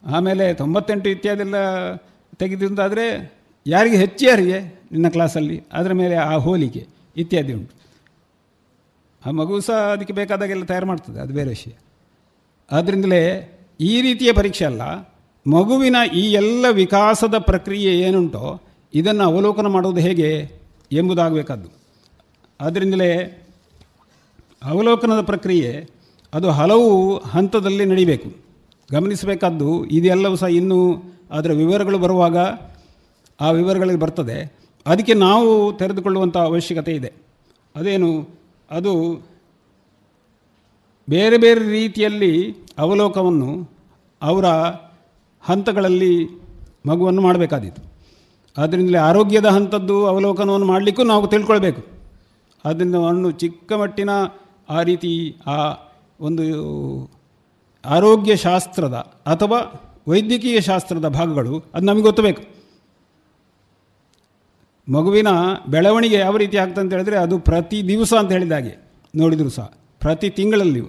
ಆಮೇಲೆ 0.04 0.46
ತೊಂಬತ್ತೆಂಟು 0.54 1.10
ಇತ್ಯಾದೆಲ್ಲ 1.10 1.58
ತೆಗೆದಿಂದಾದರೆ 2.40 3.06
ಯಾರಿಗೆ 3.66 3.98
ಹೆಚ್ಚು 3.98 4.24
ಯಾರಿಗೆ 4.26 4.60
ನಿನ್ನ 4.92 5.08
ಕ್ಲಾಸಲ್ಲಿ, 5.10 5.58
ಅದರ 5.74 5.94
ಮೇಲೆ 5.94 6.16
ಆ 6.16 6.34
ಹೋಲಿಕೆ 6.36 6.84
ಇತ್ಯಾದಿ 7.18 7.54
ಉಂಟು. 7.54 7.74
ಆ 9.26 9.32
ಮಗು 9.32 9.60
ಸಹ 9.60 9.74
ಅದಕ್ಕೆ 9.74 10.14
ಬೇಕಾದಾಗೆಲ್ಲ 10.14 10.64
ತಯಾರು 10.64 10.88
ಮಾಡ್ತದೆ, 10.88 11.20
ಅದು 11.20 11.34
ಬೇರೆ 11.34 11.50
ವಿಷಯ. 11.50 11.74
ಆದ್ದರಿಂದಲೇ 12.72 13.24
ಈ 13.80 13.94
ರೀತಿಯ 14.02 14.32
ಪರೀಕ್ಷೆ 14.34 14.66
ಅಲ್ಲ, 14.66 14.84
ಮಗುವಿನ 15.46 15.98
ಈ 16.14 16.24
ಎಲ್ಲ 16.32 16.66
ವಿಕಾಸದ 16.72 17.38
ಪ್ರಕ್ರಿಯೆ 17.38 17.92
ಏನುಂಟೋ 18.00 18.62
ಇದನ್ನು 18.94 19.24
ಅವಲೋಕನ 19.24 19.68
ಮಾಡೋದು 19.68 20.02
ಹೇಗೆ 20.02 20.30
ಎಂಬುದಾಗಬೇಕಾದ್ದು. 20.92 21.70
ಆದ್ದರಿಂದಲೇ 22.60 23.12
ಅವಲೋಕನದ 24.64 25.22
ಪ್ರಕ್ರಿಯೆ, 25.22 25.72
ಅದು 26.34 26.48
ಹಲವು 26.52 27.18
ಹಂತದಲ್ಲಿ 27.18 27.86
ನಡಿಬೇಕು. 27.86 28.30
ಗಮನಿಸಬೇಕಾದ್ದು 28.92 29.86
ಇದೆಲ್ಲವೂ 29.86 30.36
ಸಹ 30.36 30.48
ಇನ್ನೂ 30.48 31.04
ಅದರ 31.32 31.52
ವಿವರಗಳು 31.52 32.00
ಬರುವಾಗ 32.00 32.38
ಆ 33.42 33.52
ವಿವರಗಳಿಗೆ 33.52 34.00
ಬರ್ತದೆ. 34.00 34.60
ಅದಕ್ಕೆ 34.86 35.14
ನಾವು 35.14 35.74
ತೆರೆದುಕೊಳ್ಳುವಂಥ 35.74 36.38
ಅವಶ್ಯಕತೆ 36.38 36.96
ಇದೆ. 36.96 37.14
ಅದೇನು? 37.76 38.30
ಅದು 38.72 39.22
ಬೇರೆ 41.10 41.38
ಬೇರೆ 41.38 41.70
ರೀತಿಯಲ್ಲಿ 41.70 42.56
ಅವಲೋಕವನ್ನು 42.78 43.70
ಅವರ 44.22 44.46
ಹಂತಗಳಲ್ಲಿ 45.42 46.28
ಮಗುವನ್ನು 46.86 47.22
ಮಾಡಬೇಕಾದೀತು. 47.22 47.92
ಆದ್ದರಿಂದಲೇ 48.58 48.98
ಆರೋಗ್ಯದ 48.98 49.46
ಹಂತದ್ದು 49.46 50.06
ಅವಲೋಕನವನ್ನು 50.06 50.68
ಮಾಡಲಿಕ್ಕೂ 50.68 51.04
ನಾವು 51.04 51.28
ತಿಳ್ಕೊಳ್ಬೇಕು. 51.28 51.84
ಆದ್ದರಿಂದ 52.66 52.96
ಅವನು 52.96 53.32
ಚಿಕ್ಕ 53.32 53.74
ಮಟ್ಟಿನ 53.74 54.10
ಆ 54.70 54.82
ರೀತಿ 54.82 55.36
ಆ 55.48 55.74
ಒಂದು 56.20 57.21
ಆರೋಗ್ಯ 57.86 58.36
ಶಾಸ್ತ್ರದ 58.36 58.94
ಅಥವಾ 59.26 59.60
ವೈದ್ಯಕೀಯ 60.08 60.62
ಶಾಸ್ತ್ರದ 60.62 61.08
ಭಾಗಗಳು, 61.08 61.64
ಅದು 61.74 61.86
ನಮಗೆ 61.86 62.02
ಗೊತ್ತಬೇಕು. 62.02 62.44
ಮಗುವಿನ 64.92 65.28
ಬೆಳವಣಿಗೆ 65.70 66.16
ಯಾವ 66.16 66.38
ರೀತಿ 66.38 66.58
ಆಗ್ತದೆ 66.58 66.82
ಅಂತ 66.82 66.94
ಹೇಳಿದರೆ 66.94 67.18
ಅದು 67.18 67.40
ಪ್ರತಿ 67.40 67.88
ದಿವಸ 67.88 68.14
ಅಂತ 68.14 68.32
ಹೇಳಿದ 68.32 68.52
ಹಾಗೆ 68.52 68.78
ನೋಡಿದರೂ 69.16 69.50
ಸಹ. 69.50 69.74
ಪ್ರತಿ 70.00 70.30
ತಿಂಗಳಲ್ಲಿಯೂ 70.30 70.86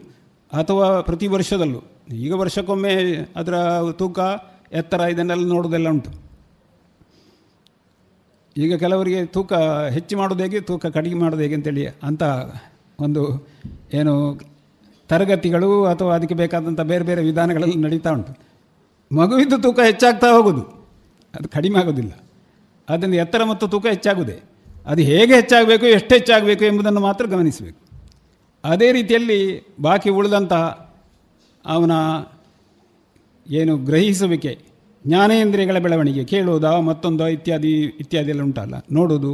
ಅಥವಾ 0.52 1.00
ಪ್ರತಿ 1.00 1.26
ವರ್ಷದಲ್ಲೂ. 1.26 1.82
ಈಗ 2.12 2.32
ವರ್ಷಕ್ಕೊಮ್ಮೆ 2.32 2.92
ಅದರ 3.36 3.54
ತೂಕ, 3.92 4.18
ಎತ್ತರ 4.72 5.00
ಇದನ್ನೆಲ್ಲ 5.00 5.46
ನೋಡೋದೆಲ್ಲ 5.46 5.88
ಉಂಟು. 5.88 6.10
ಈಗ 8.56 8.76
ಕೆಲವರಿಗೆ 8.76 9.26
ತೂಕ 9.26 9.52
ಹೆಚ್ಚು 9.90 10.16
ಮಾಡೋದು 10.16 10.42
ಹೇಗೆ, 10.42 10.60
ತೂಕ 10.60 10.86
ಕಡಿಮೆ 10.86 11.20
ಮಾಡೋದು 11.20 11.42
ಹೇಗೆ 11.42 11.54
ಅಂತೇಳಿ 11.54 11.86
ಅಂತ 11.86 12.22
ಒಂದು 13.00 13.48
ಏನು 13.94 14.40
ತರಗತಿಗಳು 15.12 15.70
ಅಥವಾ 15.84 16.10
ಅದಕ್ಕೆ 16.14 16.34
ಬೇಕಾದಂಥ 16.34 16.80
ಬೇರೆ 16.92 17.04
ಬೇರೆ 17.04 17.20
ವಿಧಾನಗಳಲ್ಲಿ 17.22 17.76
ನಡೀತಾ 17.76 18.10
ಉಂಟು. 18.10 18.32
ಮಗುವಿದ್ದು 19.10 19.56
ತೂಕ 19.62 19.78
ಹೆಚ್ಚಾಗ್ತಾ 19.80 20.28
ಹೋಗೋದು. 20.32 20.62
ಅದು 21.34 21.48
ಕಡಿಮೆ 21.48 21.78
ಆಗೋದಿಲ್ಲ. 21.80 22.12
ಅದರಿಂದ 22.88 23.14
ಎತ್ತರ 23.14 23.44
ಮತ್ತು 23.44 23.64
ತೂಕ 23.68 23.86
ಹೆಚ್ಚಾಗುವುದೇ 23.86 24.38
ಅದು 24.86 25.02
ಹೇಗೆ 25.02 25.34
ಹೆಚ್ಚಾಗಬೇಕು, 25.34 25.86
ಎಷ್ಟು 25.86 26.12
ಹೆಚ್ಚಾಗಬೇಕು 26.14 26.64
ಎಂಬುದನ್ನು 26.64 27.00
ಮಾತ್ರ 27.00 27.24
ಗಮನಿಸಬೇಕು. 27.26 27.80
ಅದೇ 28.64 28.88
ರೀತಿಯಲ್ಲಿ 28.92 29.38
ಬಾಕಿ 29.80 30.10
ಉಳಿದಂತಹ 30.10 30.64
ಅವನ 31.66 31.92
ಏನು 33.46 33.72
ಗ್ರಹಿಸುವಿಕೆ, 33.88 34.52
ಜ್ಞಾನೇಂದ್ರಿಯಗಳ 35.06 35.78
ಬೆಳವಣಿಗೆ, 35.78 36.24
ಕೇಳುವುದಾ 36.24 36.72
ಮತ್ತೊಂದು 36.80 37.28
ಇತ್ಯಾದಿ 37.28 37.72
ಇತ್ಯಾದಿ 38.02 38.30
ಎಲ್ಲ 38.34 38.42
ಉಂಟಲ್ಲ 38.42 38.74
ನೋಡೋದು 38.92 39.32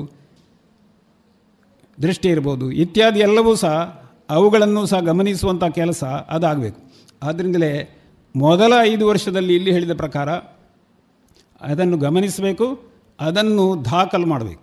ದೃಷ್ಟಿ 1.99 2.29
ಇರ್ಬೋದು, 2.29 2.67
ಇತ್ಯಾದಿ 2.73 3.21
ಎಲ್ಲವೂ 3.21 3.55
ಸಹ 3.55 3.75
ಅವುಗಳನ್ನು 4.31 4.87
ಸಹ 4.87 5.01
ಗಮನಿಸುವಂಥ 5.01 5.65
ಕೆಲಸ 5.65 6.05
ಅದಾಗಬೇಕು. 6.05 6.81
ಆದ್ದರಿಂದಲೇ 7.23 7.73
ಮೊದಲ 8.35 8.73
ಐದು 8.83 9.09
ವರ್ಷದಲ್ಲಿ 9.09 9.55
ಇಲ್ಲಿ 9.55 9.73
ಹೇಳಿದ 9.73 9.95
ಪ್ರಕಾರ 9.97 10.29
ಅದನ್ನು 11.61 11.97
ಗಮನಿಸಬೇಕು, 11.97 12.67
ಅದನ್ನು 13.21 13.85
ದಾಖಲು 13.85 14.27
ಮಾಡಬೇಕು. 14.27 14.63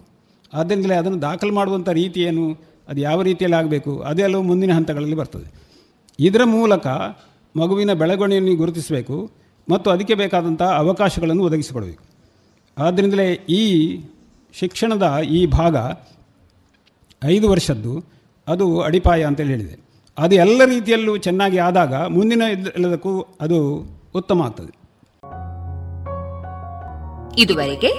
ಆದ್ದರಿಂದಲೇ 0.54 0.96
ಅದನ್ನು 0.96 1.22
ದಾಖಲು 1.22 1.54
ಮಾಡುವಂಥ 1.54 1.90
ರೀತಿ 1.90 2.22
ಏನು, 2.22 2.44
ಅದು 2.88 3.00
ಯಾವ 3.02 3.22
ರೀತಿಯಲ್ಲಿ 3.22 3.58
ಆಗಬೇಕು 3.58 4.00
ಅದೆಲ್ಲವೂ 4.00 4.42
ಮುಂದಿನ 4.42 4.74
ಹಂತಗಳಲ್ಲಿ 4.74 5.16
ಬರ್ತದೆ. 5.16 5.48
ಇದರ 6.20 6.44
ಮೂಲಕ 6.44 6.88
ಮಗುವಿನ 7.56 7.94
ಬೆಳವಣಿಗೆಯನ್ನು 7.94 8.56
ಗುರುತಿಸಬೇಕು 8.56 9.18
ಮತ್ತು 9.70 9.88
ಅದಕ್ಕೆ 9.90 10.16
ಬೇಕಾದಂಥ 10.16 10.62
ಅವಕಾಶಗಳನ್ನು 10.62 11.44
ಒದಗಿಸಿಕೊಡಬೇಕು. 11.44 12.04
ಆದ್ದರಿಂದಲೇ 12.78 13.28
ಈ 13.34 13.64
ಶಿಕ್ಷಣದ 14.54 15.06
ಈ 15.38 15.46
ಭಾಗ 15.46 15.76
ಐದು 17.26 17.50
ವರ್ಷದ್ದು 17.50 18.15
ಅದು 18.48 18.82
ಅಡಿಪಾಯ 18.82 19.24
ಅಂತೇಳಿ 19.24 19.50
ಹೇಳಿದೆ. 19.50 19.86
ಅದು 20.18 20.36
ಎಲ್ಲ 20.36 20.66
ರೀತಿಯಲ್ಲೂ 20.66 21.18
ಚೆನ್ನಾಗಿ 21.18 21.58
ಆದಾಗ 21.58 21.96
ಮುಂದಿನ 21.96 22.42
ಎಲ್ಲದಕ್ಕೂ 22.76 23.38
ಅದು 23.42 23.88
ಉತ್ತಮ 24.16 24.42
ಆಗ್ತದೆ. 24.42 24.86
ಇದುವರೆಗೆ 27.42 27.92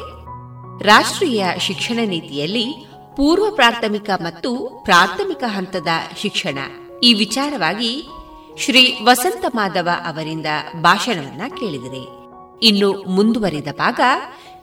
ರಾಷ್ಟ್ರೀಯ 0.85 1.47
ಶಿಕ್ಷಣ 1.59 1.99
ನೀತಿಯಲ್ಲಿ 2.05 2.87
ಪೂರ್ವ 3.17 3.45
ಪ್ರಾಥಮಿಕ 3.55 4.11
ಮತ್ತು 4.23 4.81
ಪ್ರಾಥಮಿಕ 4.85 5.45
ಹಂತದ 5.47 5.89
ಶಿಕ್ಷಣ. 6.17 6.59
ಈ 7.03 7.15
ವಿಚಾರವಾಗಿ 7.15 8.09
ಶ್ರೀ 8.59 8.99
ವಸಂತ 9.05 9.45
ಮಾಧವ 9.55 9.89
ಅವರಿಂದ 10.07 10.47
ಭಾಷಣವನ್ನ 10.83 11.43
ಕೇಳಿದರೆ. 11.61 12.09
ಇನ್ನು 12.63 13.05
ಮುಂದುವರಿದ 13.11 13.69
ಭಾಗ 13.77 14.01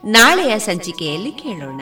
ನಾಳೆಯ 0.06 0.60
ಸಂಚಿಕೆಯಲ್ಲಿ 0.60 1.32
ಕೇಳೋಣ. 1.32 1.82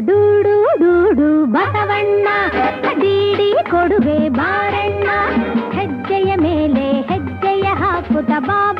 ಡೂಡು 0.00 0.54
ಡೂಡು 0.78 1.46
ಬಸವಣ್ಣ 1.46 2.28
ದೀಡಿ 3.00 3.70
ಕೊಡುಗೆ 3.70 4.28
ಬಾರಣ್ಣ 4.28 5.08
ಹೆಜ್ಜೆಯ 5.72 6.36
ಮೇಲೆ 6.36 6.86
ಹೆಜ್ಜೆಯ 7.02 7.66
ಹಾಕುತ್ತ 7.74 8.30
ಬಾ 8.38 8.73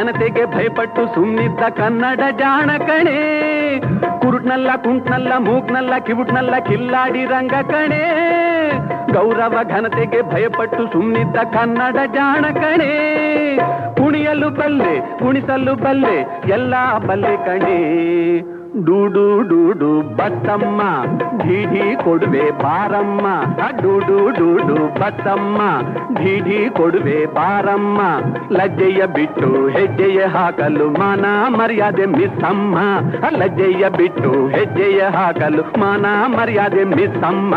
ಘನತೆಗೆ 0.00 0.44
ಭಯಪಟ್ಟು 0.44 1.14
ಸುಮ್ಮಿದ್ದ 1.14 1.60
ಕನ್ನಡ 1.76 2.20
ಜಾಣ 2.38 2.70
ಕಣೆ 2.78 3.16
ಕುರುಟ್ನಲ್ಲ 4.18 4.70
ಕುಂಟ್ನಲ್ಲ, 4.76 5.32
ಮೂಗ್ನಲ್ಲ, 5.38 5.98
ಕಿವುಟ್ನಲ್ಲ, 5.98 6.58
ಕಿಲ್ಲಾಡಿ 6.58 7.24
ರಂಗ 7.24 7.50
ಕಣೆ. 7.50 8.00
ಗೌರವ 9.12 9.58
ಘನತೆಗೆ 9.62 10.22
ಭಯಪಟ್ಟು 10.22 10.92
ಸುಮ್ಮಿದ್ದ 10.92 11.36
ಕನ್ನಡ 11.36 11.96
ಜಾಣ 12.14 12.44
ಕಣೆ 12.54 12.92
ಕುಣಿಯಲು 13.94 14.50
ಬಲ್ಲೆ, 14.50 15.18
ಕುಣಿಸಲು 15.18 15.74
ಬಲ್ಲೆ, 15.74 16.16
ಎಲ್ಲ 16.48 16.74
ಬಲ್ಲೆ 16.98 17.36
ಕಣೆ. 17.36 17.80
ಡೂಡು 18.84 19.42
ಡೂಡು 19.48 20.16
ಬತ್ತಮ್ಮ 20.16 20.82
ಢೀಢಿ 21.42 22.04
ಕೊಡುವೆ 22.04 22.50
ಬಾರಮ್ಮ. 22.50 23.26
ಡೂಡು 23.82 24.30
ಡೂಡು 24.30 25.00
ಬತ್ತಮ್ಮ 25.00 25.58
ಭೀಡಿ 26.20 26.58
ಕೊಡುವೆ 26.70 27.26
ಪಾರಮ್ಮ 27.26 28.00
ಲಜ್ಜೆಯ 28.52 29.02
ಬಿಟ್ಟು 29.06 29.50
ಹೆಜ್ಜೆಯ 29.68 30.20
ಹಾಕಲು 30.26 30.88
ಮಾನ 30.90 31.24
ಮರ್ಯಾದೆ 31.56 32.06
ಮಿಸ್ಸಮ್ಮ 32.06 32.78
ಲಜ್ಜೆಯ 33.36 33.88
ಬಿಟ್ಟು 33.96 34.32
ಹೆಜ್ಜೆಯ 34.48 35.02
ಹಾಕಲು 35.16 35.64
ಮಾನ 35.80 36.06
ಮರ್ಯಾದೆ 36.26 36.84
ಮಿಸ್ಸಮ್ಮ 36.94 37.54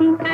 Thank 0.00 0.18
you. 0.22 0.29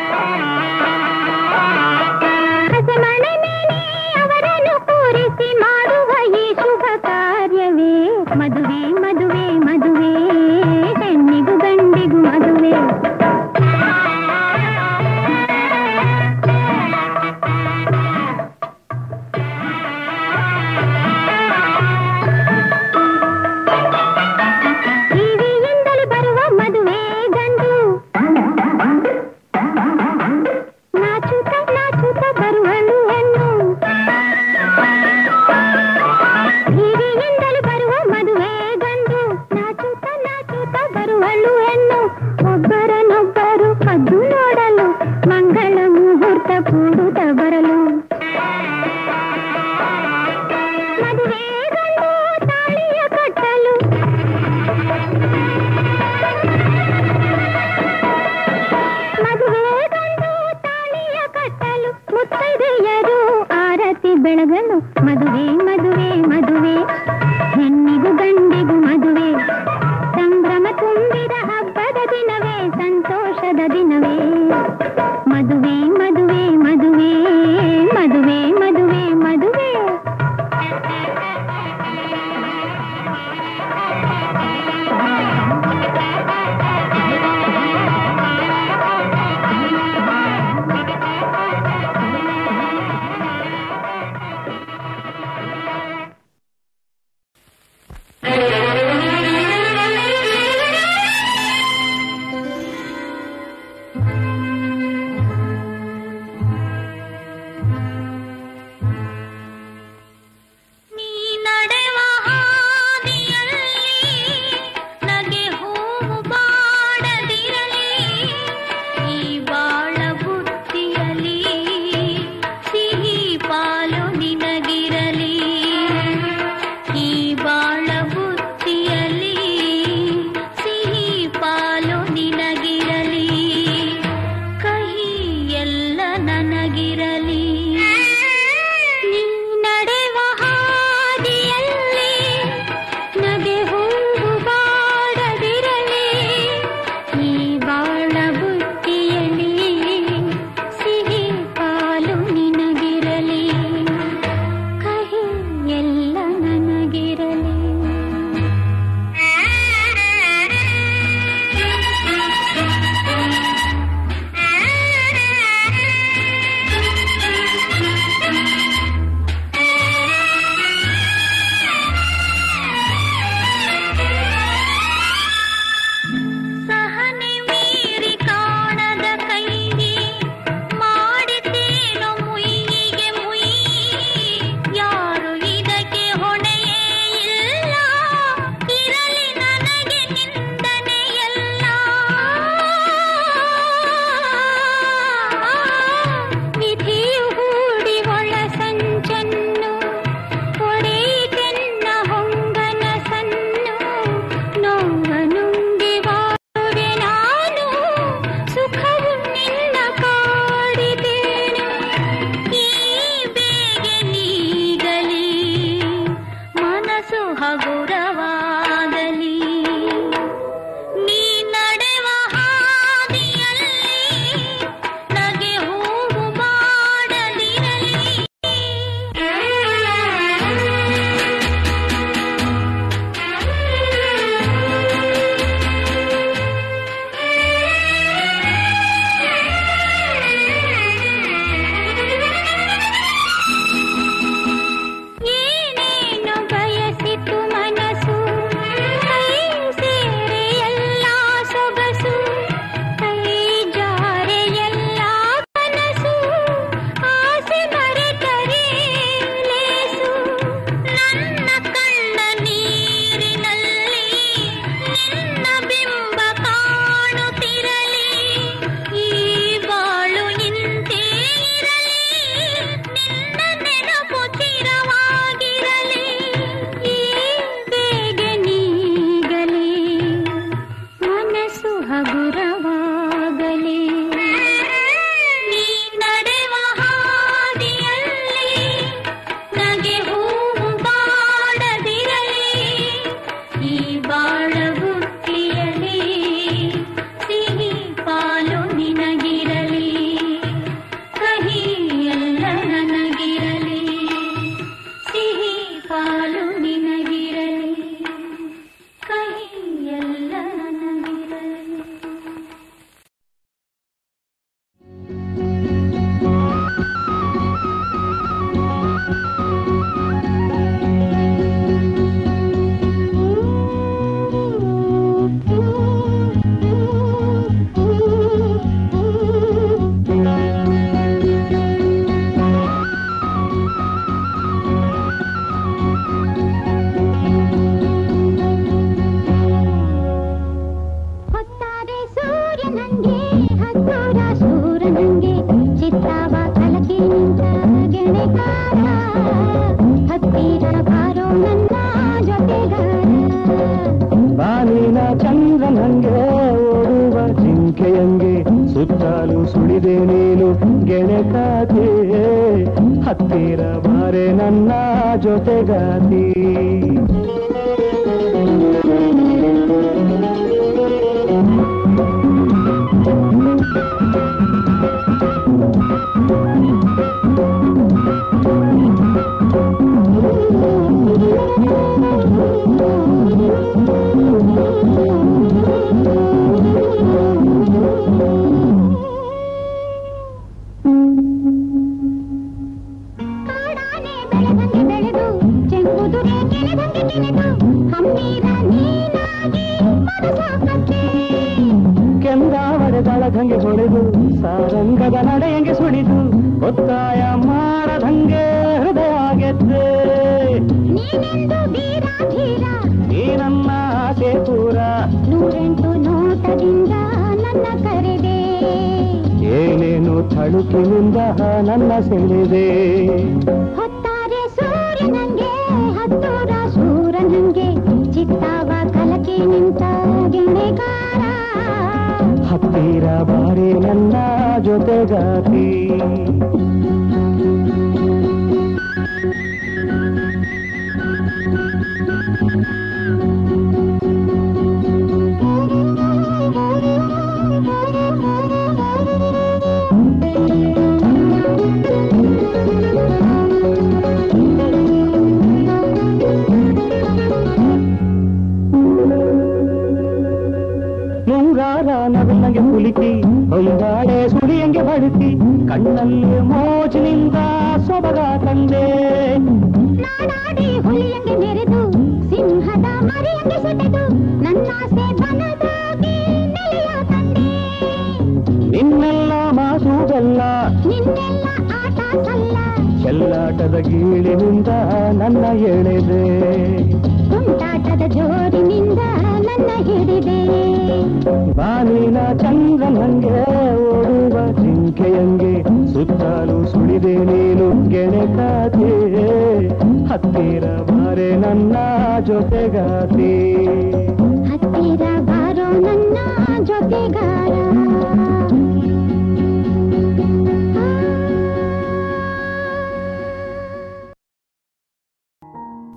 गुरवा 217.64 218.45